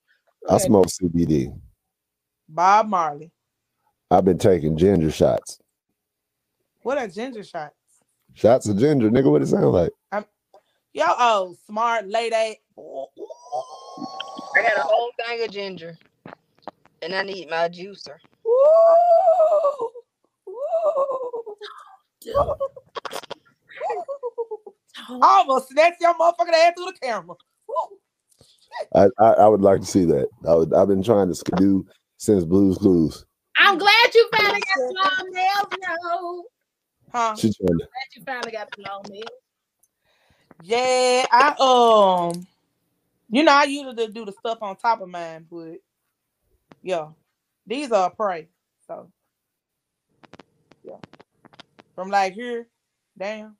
I 0.48 0.58
smoke 0.58 0.86
CBD. 0.86 1.56
Bob 2.48 2.88
Marley. 2.88 3.30
I've 4.10 4.24
been 4.24 4.38
taking 4.38 4.76
ginger 4.76 5.10
shots. 5.10 5.60
What 6.84 6.98
are 6.98 7.08
ginger 7.08 7.42
shots? 7.42 7.74
Shots 8.34 8.68
of 8.68 8.76
ginger, 8.76 9.10
nigga. 9.10 9.30
What 9.30 9.40
it 9.40 9.46
sound 9.46 9.72
like? 9.72 9.90
I'm, 10.12 10.26
yo, 10.92 11.06
oh, 11.08 11.56
smart 11.66 12.06
lady. 12.06 12.34
I 12.36 12.60
got 14.62 14.76
a 14.76 14.82
whole 14.82 15.10
thing 15.18 15.42
of 15.42 15.50
ginger, 15.50 15.96
and 17.00 17.14
I 17.14 17.22
need 17.22 17.48
my 17.48 17.70
juicer. 17.70 18.16
I 25.08 25.18
almost 25.22 25.70
snatched 25.70 26.02
your 26.02 26.12
motherfucking 26.14 26.52
ass 26.52 26.74
through 26.76 26.84
the 26.84 26.98
camera. 27.02 27.34
I, 28.94 29.08
I, 29.18 29.32
I 29.32 29.48
would 29.48 29.62
like 29.62 29.80
to 29.80 29.86
see 29.86 30.04
that. 30.04 30.28
I 30.46 30.54
would, 30.54 30.74
I've 30.74 30.88
been 30.88 31.02
trying 31.02 31.32
to 31.32 31.42
do 31.56 31.86
since 32.18 32.44
Blues 32.44 32.76
Clues. 32.76 33.24
I'm 33.56 33.78
glad 33.78 34.14
you 34.14 34.28
finally 34.36 34.60
got 34.60 34.76
the 34.76 34.94
long 35.02 35.30
nails. 35.32 35.66
No. 36.02 36.44
Huh? 37.14 37.36
She's 37.36 37.56
trying 37.56 37.68
to. 37.68 37.76
Glad 37.76 38.16
you 38.16 38.22
finally 38.26 38.50
got 38.50 38.68
the 38.76 38.82
long 38.82 39.02
nails. 39.08 39.28
Yeah, 40.62 41.26
I 41.30 41.54
um, 41.58 42.46
you 43.30 43.42
know, 43.42 43.52
I 43.52 43.64
usually 43.64 44.08
do 44.08 44.24
the 44.24 44.32
stuff 44.32 44.58
on 44.62 44.76
top 44.76 45.00
of 45.00 45.08
mine, 45.08 45.46
but 45.50 45.76
yeah, 46.82 47.08
these 47.66 47.92
are 47.92 48.10
prey. 48.10 48.48
So 48.86 49.10
yeah, 50.82 50.96
from 51.94 52.10
like 52.10 52.34
here 52.34 52.66
down. 53.16 53.56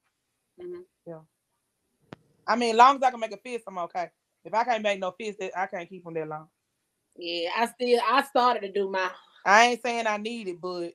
Mm-hmm. 0.61 0.81
Yeah. 1.07 1.19
I 2.47 2.57
mean, 2.57 2.73
as 2.73 2.77
long 2.77 2.97
as 2.97 3.03
I 3.03 3.11
can 3.11 3.21
make 3.21 3.33
a 3.33 3.37
fist, 3.37 3.65
I'm 3.69 3.79
okay. 3.79 4.11
If 4.45 4.53
I 4.53 4.65
can't 4.65 4.83
make 4.83 4.99
no 4.99 5.13
fist, 5.13 5.41
I 5.57 5.67
can't 5.67 5.89
keep 5.89 6.05
them 6.05 6.15
that 6.15 6.29
long. 6.29 6.49
Yeah, 7.17 7.51
I 7.57 7.67
still 7.67 8.01
I 8.05 8.23
started 8.25 8.61
to 8.61 8.73
do 8.73 8.91
my. 8.91 9.11
I 9.47 9.67
ain't 9.67 9.83
saying 9.83 10.07
I 10.07 10.17
need 10.17 10.49
it, 10.49 10.61
but 10.61 10.95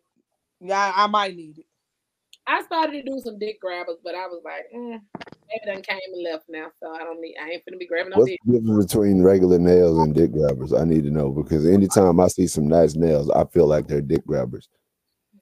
yeah, 0.60 0.92
I, 0.96 1.06
I 1.06 1.08
might 1.08 1.36
need 1.36 1.60
it. 1.60 1.66
I 2.50 2.64
started 2.64 2.94
to 2.94 3.04
do 3.04 3.22
some 3.24 3.38
dick 3.38 3.62
grabbers, 3.62 3.98
but 4.04 4.16
I 4.16 4.26
was 4.26 4.42
like, 4.44 4.66
mm, 4.76 5.00
maybe 5.48 5.72
done 5.72 5.84
came 5.84 6.00
and 6.14 6.24
left 6.24 6.46
now, 6.50 6.68
so 6.82 6.92
I 6.92 7.00
don't 7.00 7.22
need. 7.22 7.36
I 7.40 7.52
ain't 7.52 7.64
finna 7.64 7.78
be 7.78 7.86
grabbing 7.86 8.10
no 8.10 8.18
What's 8.18 8.32
dick. 8.32 8.40
the 8.44 8.60
difference 8.60 8.86
between 8.88 9.22
regular 9.22 9.60
nails 9.60 10.00
and 10.00 10.16
dick 10.16 10.32
grabbers? 10.32 10.74
I 10.74 10.84
need 10.84 11.04
to 11.04 11.12
know 11.12 11.30
because 11.30 11.68
anytime 11.68 12.20
I 12.20 12.28
see 12.28 12.48
some 12.48 12.68
nice 12.68 12.96
nails, 12.96 13.30
I 13.30 13.46
feel 13.46 13.68
like 13.68 13.88
they're 13.88 14.02
dick 14.02 14.26
grabbers. 14.26 14.68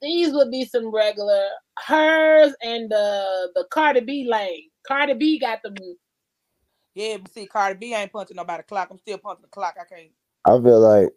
These 0.02 0.34
would 0.34 0.50
be 0.50 0.66
some 0.66 0.94
regular 0.94 1.48
hers 1.78 2.54
and 2.62 2.90
the 2.90 3.52
the 3.54 3.64
Cardi 3.70 4.00
B 4.00 4.28
lane. 4.28 4.68
Cardi 4.86 5.14
B 5.14 5.38
got 5.38 5.62
them 5.62 5.74
yeah, 6.94 7.16
but 7.18 7.32
see, 7.32 7.46
Cardi 7.46 7.78
B 7.78 7.94
ain't 7.94 8.12
punching 8.12 8.36
nobody 8.36 8.64
clock. 8.64 8.88
I'm 8.90 8.98
still 8.98 9.18
punching 9.18 9.42
the 9.42 9.48
clock. 9.48 9.76
I 9.80 9.84
can't. 9.84 10.10
I 10.44 10.60
feel 10.60 10.80
like 10.80 11.08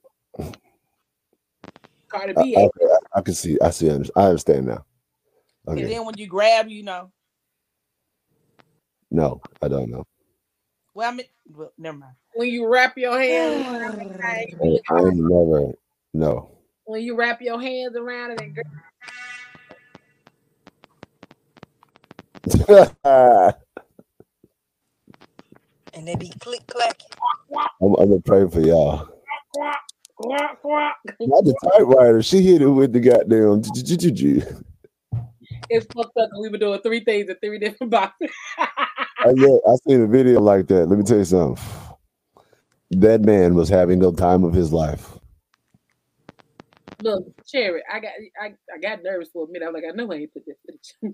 Cardi 2.08 2.34
B. 2.34 2.56
I, 2.56 2.62
I, 2.62 2.98
I, 3.16 3.22
can 3.22 3.34
see. 3.34 3.58
I 3.60 3.72
see. 3.72 3.90
I 3.90 4.22
understand 4.22 4.68
now. 4.68 4.86
Okay. 5.72 5.82
And 5.84 5.90
then 5.92 6.06
when 6.06 6.18
you 6.18 6.28
grab, 6.28 6.68
you 6.68 6.84
know. 6.84 7.12
No, 9.10 9.42
I 9.62 9.70
don't 9.70 9.90
know. 9.90 10.06
Well, 10.94 11.10
I 11.10 11.14
mean, 11.16 11.26
well, 11.54 11.72
never 11.78 11.98
mind. 11.98 12.16
When 12.34 12.50
you 12.50 12.68
wrap 12.68 12.98
your 12.98 13.18
hands, 13.18 13.66
I, 14.24 14.48
I 14.90 15.00
ain't 15.00 15.16
never. 15.16 15.72
No. 16.14 16.52
When 16.84 17.02
you 17.02 17.16
wrap 17.16 17.42
your 17.42 17.62
hands 17.62 17.96
around 17.96 18.32
it 18.32 18.42
and. 18.42 18.58
and 25.94 26.08
they 26.08 26.16
be 26.16 26.34
click 26.40 26.68
clacking. 26.68 27.08
I'm, 27.82 27.96
I'm, 27.96 28.10
gonna 28.10 28.20
pray 28.20 28.50
for 28.50 28.60
y'all. 28.60 29.08
Not 30.24 31.46
the 31.46 31.56
typewriter. 31.64 32.22
She 32.22 32.42
hit 32.42 32.62
it 32.62 32.68
with 32.68 32.92
the 32.92 33.00
goddamn. 33.00 33.62
It's 35.74 35.88
fucked 35.94 36.18
up. 36.18 36.30
We 36.38 36.50
were 36.50 36.58
doing 36.58 36.82
three 36.82 37.02
things 37.02 37.30
in 37.30 37.38
three 37.38 37.58
different 37.58 37.92
boxes. 37.92 38.30
I, 38.58 39.34
yeah, 39.36 39.58
I 39.68 39.76
seen 39.88 40.02
a 40.02 40.08
video 40.08 40.42
like 40.42 40.68
that. 40.68 40.88
Let 40.88 41.00
me 41.00 41.06
tell 41.06 41.20
you 41.20 41.26
something. 41.26 41.64
That 42.92 43.22
man 43.22 43.56
was 43.56 43.70
having 43.70 44.00
the 44.00 44.12
time 44.12 44.44
of 44.44 44.54
his 44.54 44.74
life. 44.74 45.18
Look, 47.02 47.24
Cherry, 47.48 47.82
I 47.92 48.00
got 48.02 48.12
I, 48.40 48.54
I 48.76 48.80
got 48.80 49.02
nervous 49.02 49.30
for 49.32 49.46
a 49.46 49.52
minute. 49.52 49.66
I'm 49.66 49.74
like, 49.74 49.86
I 49.90 49.96
know 49.96 50.12
I 50.12 50.16
ain't 50.18 50.34
put 50.34 50.44
this. 50.46 50.58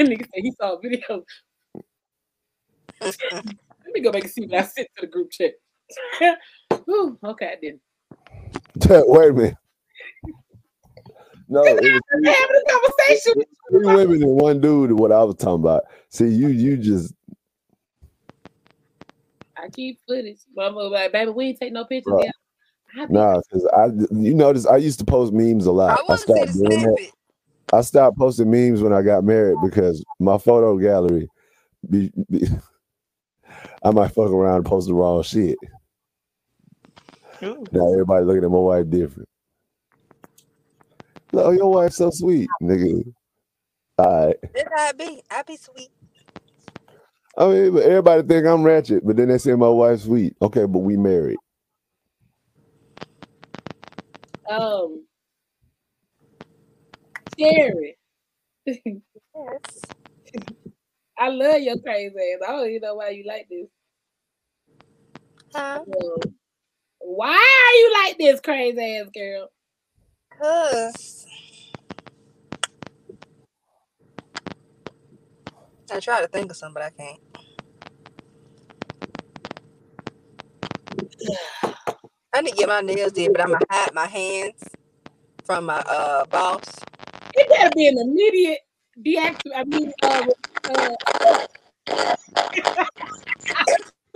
nigga 0.00 0.20
said 0.20 0.28
he 0.34 0.52
saw 0.58 0.74
a 0.74 0.80
video 0.80 1.22
let 3.04 3.44
me 3.92 4.00
go 4.00 4.10
back 4.10 4.22
and 4.22 4.30
see 4.30 4.46
when 4.46 4.58
I 4.58 4.62
sent 4.62 4.88
to 4.96 5.02
the 5.02 5.06
group 5.06 5.30
chat. 5.30 5.52
Ooh, 6.88 7.18
okay, 7.24 7.52
I 7.52 7.56
didn't. 7.60 7.80
Wait 9.08 9.30
a 9.30 9.32
minute. 9.32 9.56
No, 11.52 11.62
it 11.64 11.74
was 11.74 12.00
three, 12.10 12.28
having 12.28 12.56
a 12.56 12.70
conversation. 12.70 13.42
Three 13.70 13.86
women 13.86 14.22
and 14.22 14.40
one 14.40 14.58
dude. 14.62 14.92
What 14.92 15.12
I 15.12 15.22
was 15.22 15.36
talking 15.36 15.62
about. 15.62 15.82
See, 16.08 16.28
you, 16.28 16.48
you 16.48 16.78
just. 16.78 17.12
I 19.58 19.68
keep 19.68 20.00
footage. 20.08 20.38
I'm 20.58 20.74
like, 20.74 21.12
baby, 21.12 21.30
we 21.30 21.48
ain't 21.48 21.60
take 21.60 21.74
no 21.74 21.84
pictures. 21.84 22.14
Right. 22.14 23.10
Nah, 23.10 23.40
because 23.40 23.66
I, 23.76 23.86
you 24.14 24.34
notice, 24.34 24.66
I 24.66 24.78
used 24.78 24.98
to 25.00 25.04
post 25.04 25.34
memes 25.34 25.66
a 25.66 25.72
lot. 25.72 26.00
I, 26.08 26.12
I 26.12 26.16
stopped 26.16 26.54
doing 26.54 26.82
that. 26.82 27.10
I 27.70 27.82
stopped 27.82 28.16
posting 28.16 28.50
memes 28.50 28.82
when 28.82 28.94
I 28.94 29.02
got 29.02 29.22
married 29.22 29.58
because 29.62 30.02
my 30.18 30.38
photo 30.38 30.78
gallery 30.78 31.28
be, 31.88 32.10
be 32.30 32.46
I 33.84 33.90
might 33.90 34.12
fuck 34.12 34.30
around 34.30 34.56
and 34.56 34.64
post 34.64 34.88
the 34.88 34.94
wrong 34.94 35.22
shit. 35.22 35.58
Ooh. 37.42 37.64
Now 37.72 37.92
everybody 37.92 38.24
looking 38.24 38.44
at 38.44 38.50
my 38.50 38.56
wife 38.56 38.88
different. 38.88 39.28
No, 41.32 41.50
your 41.50 41.70
wife's 41.70 41.96
so 41.96 42.10
sweet, 42.10 42.48
nigga. 42.62 43.04
All 43.98 44.26
right. 44.26 44.36
I 44.76 44.92
be. 44.92 45.22
I 45.30 45.42
be 45.42 45.56
sweet. 45.56 45.90
I 47.38 47.46
mean, 47.48 47.74
but 47.74 47.84
everybody 47.84 48.22
think 48.22 48.46
I'm 48.46 48.62
ratchet, 48.62 49.06
but 49.06 49.16
then 49.16 49.28
they 49.28 49.38
say 49.38 49.54
my 49.54 49.68
wife's 49.68 50.04
sweet. 50.04 50.36
Okay, 50.42 50.66
but 50.66 50.80
we 50.80 50.96
married. 50.96 51.38
Um, 54.50 55.06
Scary. 57.30 57.96
yes. 58.66 58.80
I 61.18 61.28
love 61.28 61.60
your 61.60 61.78
crazy 61.78 62.14
ass. 62.16 62.48
I 62.48 62.52
don't 62.52 62.68
even 62.68 62.82
know 62.82 62.96
why 62.96 63.10
you 63.10 63.24
like 63.26 63.46
this. 63.48 63.68
Huh? 65.54 65.80
Um, 65.86 66.34
Why 66.98 67.36
are 67.36 67.74
you 67.76 67.94
like 68.04 68.18
this, 68.18 68.40
crazy 68.40 68.96
ass 68.96 69.08
girl? 69.14 69.51
Cause 70.40 71.26
I 75.92 76.00
try 76.00 76.22
to 76.22 76.28
think 76.28 76.50
of 76.50 76.56
something, 76.58 76.74
but 76.74 76.84
I 76.84 76.90
can't. 76.90 77.20
I 82.34 82.42
need 82.42 82.52
to 82.52 82.56
get 82.58 82.68
my 82.68 82.82
nails 82.82 83.12
did, 83.12 83.32
but 83.32 83.42
I'm 83.42 83.48
gonna 83.52 83.60
hide 83.70 83.94
my 83.94 84.06
hands 84.06 84.64
from 85.44 85.66
my 85.66 85.80
uh 85.80 86.26
boss. 86.26 86.64
It 87.34 87.48
better 87.50 87.70
be 87.76 87.88
an 87.88 87.98
immediate 87.98 88.60
deactivate. 89.00 89.56
I 89.56 89.64
mean, 89.64 89.92
uh, 90.02 90.24
uh, 90.70 90.96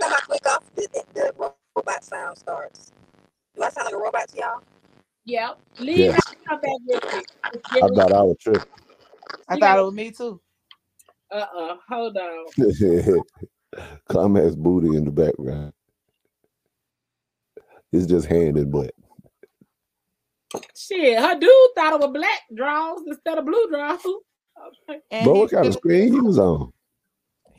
I 0.03 0.19
click 0.25 0.47
off, 0.47 0.63
the, 0.75 0.87
the 1.15 1.33
robot 1.75 2.03
sound 2.03 2.37
starts. 2.37 2.91
Do 3.55 3.63
I 3.63 3.69
sound 3.69 3.85
like 3.87 3.95
a 3.95 3.97
robot 3.97 4.29
to 4.29 4.37
y'all? 4.37 4.76
Yeah. 5.27 5.51
Leave 5.79 5.97
Yes. 5.99 6.21
and 6.29 6.45
come 6.47 6.61
back 6.61 6.71
real 6.87 6.99
quick. 7.01 7.27
I 7.83 7.87
thought 7.95 8.13
I 8.13 8.21
was 8.23 8.37
tripping. 8.39 8.61
I 9.49 9.53
You 9.55 9.59
thought 9.59 9.75
got- 9.75 9.79
it 9.79 9.83
was 9.83 9.93
me 9.93 10.11
too. 10.11 10.41
Uh 11.31 11.45
uh 11.57 11.75
Hold 11.89 12.17
on. 12.17 12.45
Climax 14.09 14.55
booty 14.55 14.95
in 14.95 15.03
the 15.05 15.11
background. 15.11 15.73
It's 17.91 18.05
just 18.05 18.27
hand 18.27 18.57
and 18.57 18.71
butt. 18.71 18.91
Shit, 20.75 21.19
her 21.19 21.37
dude 21.37 21.51
thought 21.75 21.93
it 21.93 21.99
was 21.99 22.11
black 22.13 22.41
draws 22.55 23.01
instead 23.05 23.37
of 23.37 23.45
blue 23.45 23.67
draws. 23.69 23.99
And 25.11 25.25
But 25.25 25.33
he, 25.33 25.39
what 25.39 25.51
kind 25.51 25.67
of 25.67 25.73
screen 25.73 26.13
he 26.13 26.19
was 26.21 26.39
on? 26.39 26.71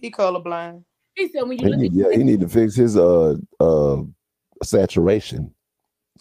he 0.01 0.11
colorblind. 0.11 0.83
He 1.15 1.29
said 1.29 1.43
when 1.43 1.59
you 1.59 1.67
He 1.67 1.71
look 1.71 1.79
need, 1.81 1.93
at 1.93 2.11
yeah, 2.13 2.17
he 2.17 2.25
need 2.25 2.41
to 2.41 2.49
fix 2.49 2.75
his 2.75 2.97
uh 2.97 3.35
uh 3.61 4.03
saturation. 4.63 5.55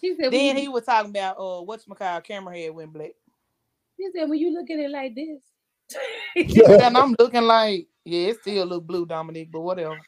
She 0.00 0.16
said 0.16 0.32
Then 0.32 0.56
he 0.56 0.68
was 0.68 0.84
talking 0.84 1.10
about 1.10 1.36
uh 1.38 1.62
what's 1.62 1.86
my 1.88 2.20
camera 2.20 2.56
head 2.56 2.74
went 2.74 2.92
black. 2.92 3.12
he 3.96 4.08
said 4.14 4.28
when 4.28 4.38
you 4.38 4.52
look 4.52 4.70
at 4.70 4.78
it 4.78 4.90
like 4.90 5.14
this. 5.14 5.40
and 6.80 6.96
I'm 6.96 7.16
looking 7.18 7.44
like, 7.44 7.88
yeah, 8.04 8.28
it 8.28 8.40
still 8.40 8.66
look 8.66 8.84
blue, 8.86 9.06
Dominique, 9.06 9.50
but 9.50 9.60
whatever. 9.60 9.98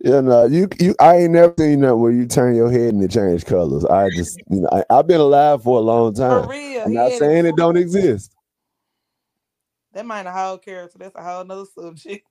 Yeah, 0.00 0.20
no, 0.20 0.46
you 0.46 0.68
you 0.78 0.94
I 1.00 1.16
ain't 1.16 1.32
never 1.32 1.54
seen 1.58 1.80
that 1.80 1.96
where 1.96 2.12
you 2.12 2.26
turn 2.26 2.54
your 2.54 2.70
head 2.70 2.94
and 2.94 3.02
it 3.02 3.10
change 3.10 3.44
colors. 3.44 3.84
I 3.84 4.10
just 4.10 4.38
you 4.48 4.60
know 4.60 4.68
I, 4.70 4.84
I've 4.90 5.08
been 5.08 5.20
alive 5.20 5.62
for 5.62 5.78
a 5.78 5.82
long 5.82 6.14
time. 6.14 6.42
For 6.42 6.48
time. 6.48 6.50
real. 6.50 6.82
I'm 6.84 6.94
not 6.94 7.12
saying 7.12 7.46
it 7.46 7.56
before. 7.56 7.56
don't 7.56 7.76
exist. 7.76 8.32
That 9.94 10.06
might 10.06 10.26
a 10.26 10.30
whole 10.30 10.58
character. 10.58 10.98
That's 10.98 11.16
a 11.16 11.22
whole 11.22 11.44
nother 11.44 11.64
subject. 11.74 12.24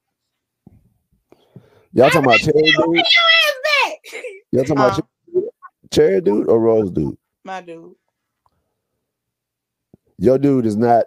Y'all 1.93 2.09
talking 2.09 2.26
about 2.26 2.39
cherry 2.39 2.53
Bring 2.53 2.73
dude? 2.77 2.95
your 2.95 3.03
ass 3.03 3.53
back. 3.84 4.23
Y'all 4.51 4.64
talking 4.64 4.73
about 4.77 4.99
Uh, 4.99 5.01
cherry, 5.91 6.22
dude 6.22 6.49
or 6.49 6.59
rose 6.59 6.91
dude? 6.91 7.18
my 7.47 7.61
dude. 7.61 7.95
Your 10.19 10.38
dude 10.38 10.65
is 10.65 10.76
not 10.76 11.05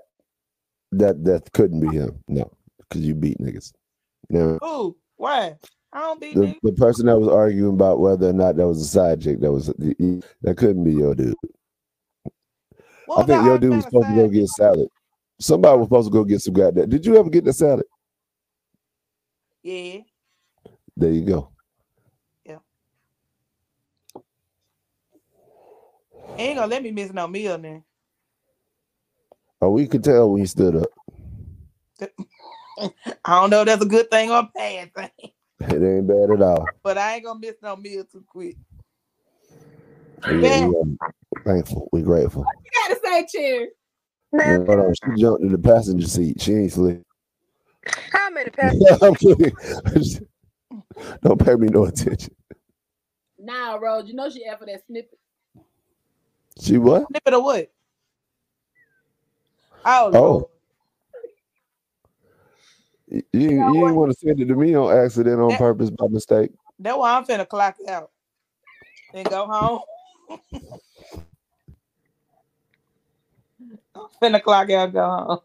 that 0.92 1.22
that 1.24 1.52
couldn't 1.52 1.80
be 1.80 1.96
him. 1.96 2.18
No, 2.26 2.50
because 2.78 3.02
you 3.02 3.14
beat 3.14 3.38
niggas. 3.38 3.72
No, 4.28 4.58
Ooh, 4.64 4.96
why? 5.16 5.56
I 5.92 6.00
don't 6.00 6.20
beat 6.20 6.34
the, 6.34 6.54
the 6.62 6.72
person 6.72 7.06
that 7.06 7.18
was 7.18 7.28
arguing 7.28 7.74
about 7.74 8.00
whether 8.00 8.28
or 8.28 8.32
not 8.32 8.56
that 8.56 8.66
was 8.66 8.80
a 8.80 8.86
side 8.86 9.20
chick 9.20 9.40
that 9.40 9.52
was 9.52 9.66
that 9.66 10.56
couldn't 10.56 10.84
be 10.84 10.92
your 10.92 11.14
dude. 11.14 11.34
What 13.06 13.24
I 13.24 13.26
think 13.26 13.44
your 13.44 13.58
dude 13.58 13.74
was 13.74 13.84
supposed 13.84 14.08
to 14.08 14.14
go 14.14 14.28
get 14.28 14.48
salad. 14.48 14.88
Somebody 15.40 15.78
was 15.78 15.86
supposed 15.86 16.08
to 16.08 16.12
go 16.12 16.24
get 16.24 16.40
some 16.40 16.54
goddamn. 16.54 16.88
Did 16.88 17.04
you 17.04 17.16
ever 17.16 17.30
get 17.30 17.44
the 17.44 17.52
salad? 17.52 17.86
Yeah. 19.62 19.98
There 20.96 21.10
you 21.10 21.22
go. 21.22 21.50
He 26.29 26.29
ain't 26.48 26.56
gonna 26.56 26.68
let 26.68 26.82
me 26.82 26.90
miss 26.90 27.12
no 27.12 27.26
meal 27.26 27.58
now. 27.58 27.84
Oh, 29.62 29.70
we 29.70 29.86
could 29.86 30.02
tell 30.02 30.30
when 30.30 30.40
he 30.40 30.46
stood 30.46 30.76
up. 30.76 30.88
I 33.24 33.40
don't 33.40 33.50
know 33.50 33.60
if 33.60 33.66
that's 33.66 33.82
a 33.84 33.88
good 33.88 34.10
thing 34.10 34.30
or 34.30 34.38
a 34.38 34.50
bad 34.54 34.94
thing, 34.94 35.32
It 35.60 35.82
ain't 35.82 36.06
bad 36.06 36.30
at 36.30 36.40
all. 36.42 36.66
but 36.82 36.96
I 36.96 37.16
ain't 37.16 37.24
gonna 37.24 37.38
miss 37.38 37.56
no 37.62 37.76
meal 37.76 38.04
too 38.10 38.24
quick. 38.26 38.56
Yeah, 40.26 40.66
we 40.66 40.76
um, 40.76 40.98
thankful. 41.44 41.88
We 41.92 42.02
grateful. 42.02 42.46
You 42.64 42.70
gotta 42.88 43.00
say 43.04 43.26
cheers. 43.30 43.68
Yeah, 44.32 44.56
hold 44.66 44.70
on. 44.70 44.94
She 44.94 45.20
jumped 45.20 45.42
in 45.42 45.52
the 45.52 45.58
passenger 45.58 46.06
seat. 46.06 46.40
She 46.40 46.54
ain't 46.54 46.72
slick. 46.72 47.02
How 48.12 48.30
many 48.30 48.50
passengers? 48.56 49.02
I'm 49.02 49.14
kidding. 49.14 49.52
Don't 51.22 51.44
pay 51.44 51.54
me 51.54 51.68
no 51.68 51.84
attention. 51.84 52.34
Nah, 53.38 53.74
Rose, 53.76 54.06
you 54.08 54.14
know 54.14 54.30
she 54.30 54.44
asked 54.44 54.60
for 54.60 54.66
that 54.66 54.82
snippet. 54.86 55.18
She 56.60 56.78
what? 56.78 57.06
Snippet 57.08 57.34
of 57.34 57.42
what? 57.42 57.70
Oh, 59.84 60.10
Oh. 60.14 60.18
Lord. 60.18 60.44
You, 63.08 63.22
you, 63.32 63.40
you 63.50 63.72
didn't 63.72 63.94
want 63.96 64.12
to 64.12 64.18
send 64.18 64.40
it 64.40 64.46
to 64.46 64.54
me 64.54 64.74
on 64.76 64.96
accident, 64.96 65.40
on 65.40 65.48
That- 65.48 65.58
purpose, 65.58 65.90
by 65.90 66.06
mistake. 66.08 66.52
That's 66.78 66.96
why 66.96 67.16
I'm 67.16 67.24
finna 67.24 67.46
clock 67.48 67.76
out 67.88 68.10
and 69.12 69.28
go 69.28 69.46
home. 69.46 69.80
I'm 73.94 74.06
finna 74.22 74.42
clock 74.42 74.70
out, 74.70 74.92
go 74.92 75.04
home. 75.04 75.38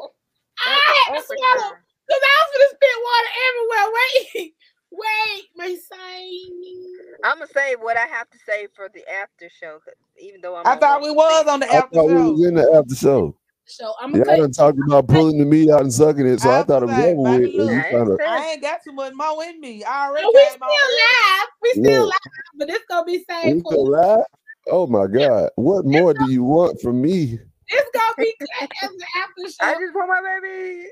I 0.65 0.79
had 1.07 1.17
to 1.17 1.23
swallow 1.25 1.73
because 2.07 2.23
I 2.23 2.35
was 2.39 2.51
gonna 2.53 2.69
spit 2.69 2.97
water 3.03 3.31
everywhere. 3.49 3.87
Wait, 4.35 4.55
wait, 4.97 5.45
my 5.55 5.75
son. 5.75 7.19
I'm 7.23 7.39
gonna 7.39 7.47
say 7.53 7.75
what 7.79 7.97
I 7.97 8.05
have 8.07 8.29
to 8.31 8.37
say 8.45 8.67
for 8.75 8.89
the 8.93 9.03
after 9.09 9.49
show, 9.59 9.79
even 10.21 10.41
though 10.41 10.55
I'm 10.55 10.65
I 10.65 10.75
thought 10.75 11.01
we 11.01 11.11
was 11.11 11.47
on 11.47 11.59
the 11.61 11.71
I 11.71 11.77
after 11.77 11.95
thought 11.95 12.07
we 12.09 12.13
show. 12.15 12.31
was 12.31 12.47
in 12.47 12.55
the 12.55 12.73
after 12.73 12.95
show. 12.95 13.35
So 13.65 13.93
I'm 14.01 14.11
Y'all 14.13 14.25
gonna 14.25 14.37
done 14.37 14.51
talked 14.51 14.79
about 14.79 15.07
pulling 15.07 15.37
the 15.39 15.45
meat 15.45 15.69
out 15.71 15.81
and 15.81 15.93
sucking 15.93 16.27
it, 16.27 16.39
so 16.41 16.51
I, 16.51 16.59
I 16.59 16.63
thought 16.63 16.83
it 16.83 16.87
was 16.87 16.97
was 16.97 16.99
like, 16.99 17.17
over 17.17 17.21
baby, 17.23 17.41
with. 17.41 17.51
And 17.57 17.67
look, 17.67 17.77
I 17.79 17.87
ain't 17.89 17.99
I 18.27 18.51
ain't 18.53 18.61
got 18.61 18.79
too 18.83 18.93
much 18.93 19.13
more 19.15 19.43
in 19.43 19.59
me. 19.59 19.83
I 19.83 20.07
already 20.07 20.31
we 20.33 20.39
came 20.39 20.61
still 20.61 20.67
on 20.67 20.69
early. 20.69 20.95
live. 21.41 21.49
We 21.61 21.73
still 21.73 22.05
look. 22.05 22.07
live, 22.07 22.19
but 22.59 22.69
it's 22.69 22.85
gonna 22.89 23.05
be 23.05 23.25
We 23.43 23.59
saved 23.59 23.61
still 23.61 23.85
for 23.85 23.91
live? 23.91 24.25
Oh 24.67 24.87
my 24.87 25.07
God! 25.07 25.49
What 25.55 25.85
more 25.85 26.13
do 26.13 26.25
you 26.25 26.43
want 26.43 26.81
from 26.81 27.01
me? 27.01 27.39
it's 27.69 27.89
gonna 27.93 28.15
be 28.19 28.35
good 28.39 28.69
as 28.83 28.91
the 28.97 29.05
after 29.17 29.51
I 29.61 29.73
just 29.75 29.95
want 29.95 30.09
my 30.09 30.39
baby. 30.43 30.89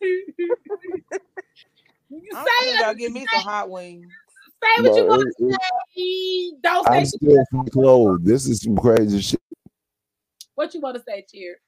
You 2.22 2.30
I'm 2.36 2.46
say 2.46 2.72
gonna 2.72 2.84
go 2.84 2.90
it, 2.90 2.98
get 2.98 3.12
me 3.12 3.26
some 3.32 3.42
hot 3.42 3.70
wings. 3.70 4.06
say 4.62 4.82
what 4.82 4.96
you 4.96 5.06
want 5.06 5.22
to 5.22 5.50
say. 5.50 6.58
Don't 6.62 6.86
say 6.86 6.98
I'm 6.98 7.06
still 7.06 7.64
clothed. 7.72 8.24
This 8.24 8.46
is 8.46 8.62
some 8.62 8.76
crazy 8.76 9.20
shit. 9.20 9.40
what 10.54 10.74
you 10.74 10.80
want 10.80 10.96
to 10.96 11.02
say, 11.02 11.24
cheer. 11.30 11.60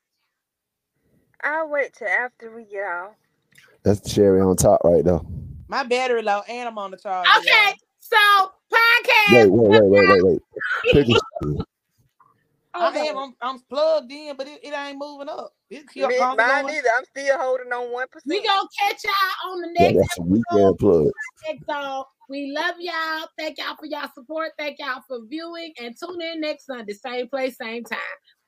I'll 1.43 1.68
wait 1.68 1.93
till 1.93 2.09
after 2.09 2.55
we 2.55 2.64
get 2.64 2.86
off. 2.86 3.12
That's 3.82 4.01
the 4.01 4.09
cherry 4.09 4.40
on 4.40 4.56
top 4.56 4.82
right 4.85 5.05
there. 5.05 5.20
My 5.68 5.82
battery 5.85 6.23
low 6.23 6.43
and 6.48 6.68
I'm 6.68 6.78
on 6.78 6.90
the 6.90 6.97
charger. 6.97 7.28
Okay, 7.39 7.74
so 8.01 8.16
podcast. 8.73 9.32
Wait, 9.32 9.51
wait, 9.51 9.82
wait, 9.82 10.09
wait, 10.23 10.23
wait, 10.23 11.06
wait. 11.06 11.62
Pick 12.77 12.82
a 12.82 12.85
I 12.85 12.89
Okay. 12.89 13.09
am. 13.09 13.19
I'm, 13.19 13.35
I'm 13.40 13.59
plugged 13.69 14.12
in, 14.12 14.36
but 14.36 14.47
it, 14.47 14.61
it 14.62 14.73
ain't 14.74 14.98
moving 14.98 15.28
up. 15.28 15.53
It 15.70 15.89
keep 15.89 16.09
Me, 16.09 16.19
on 16.19 16.36
mine 16.36 16.62
going. 16.62 16.74
neither. 16.74 16.89
I'm 16.97 17.05
still 17.05 17.39
holding 17.39 17.73
on 17.73 17.93
one 17.93 18.07
We 18.27 18.36
percent. 18.36 18.47
gonna 18.47 18.69
catch 18.78 19.05
y'all 19.05 19.53
on 19.53 19.61
the 19.62 19.69
Yeah, 19.69 19.89
next 19.89 19.97
that's 19.97 20.19
a 20.19 20.23
weekend 20.23 20.78
plug. 20.78 21.11
episode. 21.48 22.05
We 22.28 22.53
love 22.53 22.74
y'all. 22.78 23.28
Thank 23.39 23.59
y'all 23.59 23.77
for 23.78 23.86
y'all 23.86 24.11
support. 24.15 24.53
Thank 24.59 24.78
y'all 24.78 25.03
for 25.07 25.20
viewing 25.28 25.73
and 25.82 25.94
tune 25.98 26.20
in 26.20 26.40
next 26.40 26.66
Sunday, 26.66 26.93
same 26.93 27.28
place, 27.28 27.57
same 27.57 27.85
time. 27.85 27.98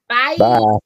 Bye. 0.09 0.37
Bye. 0.39 0.79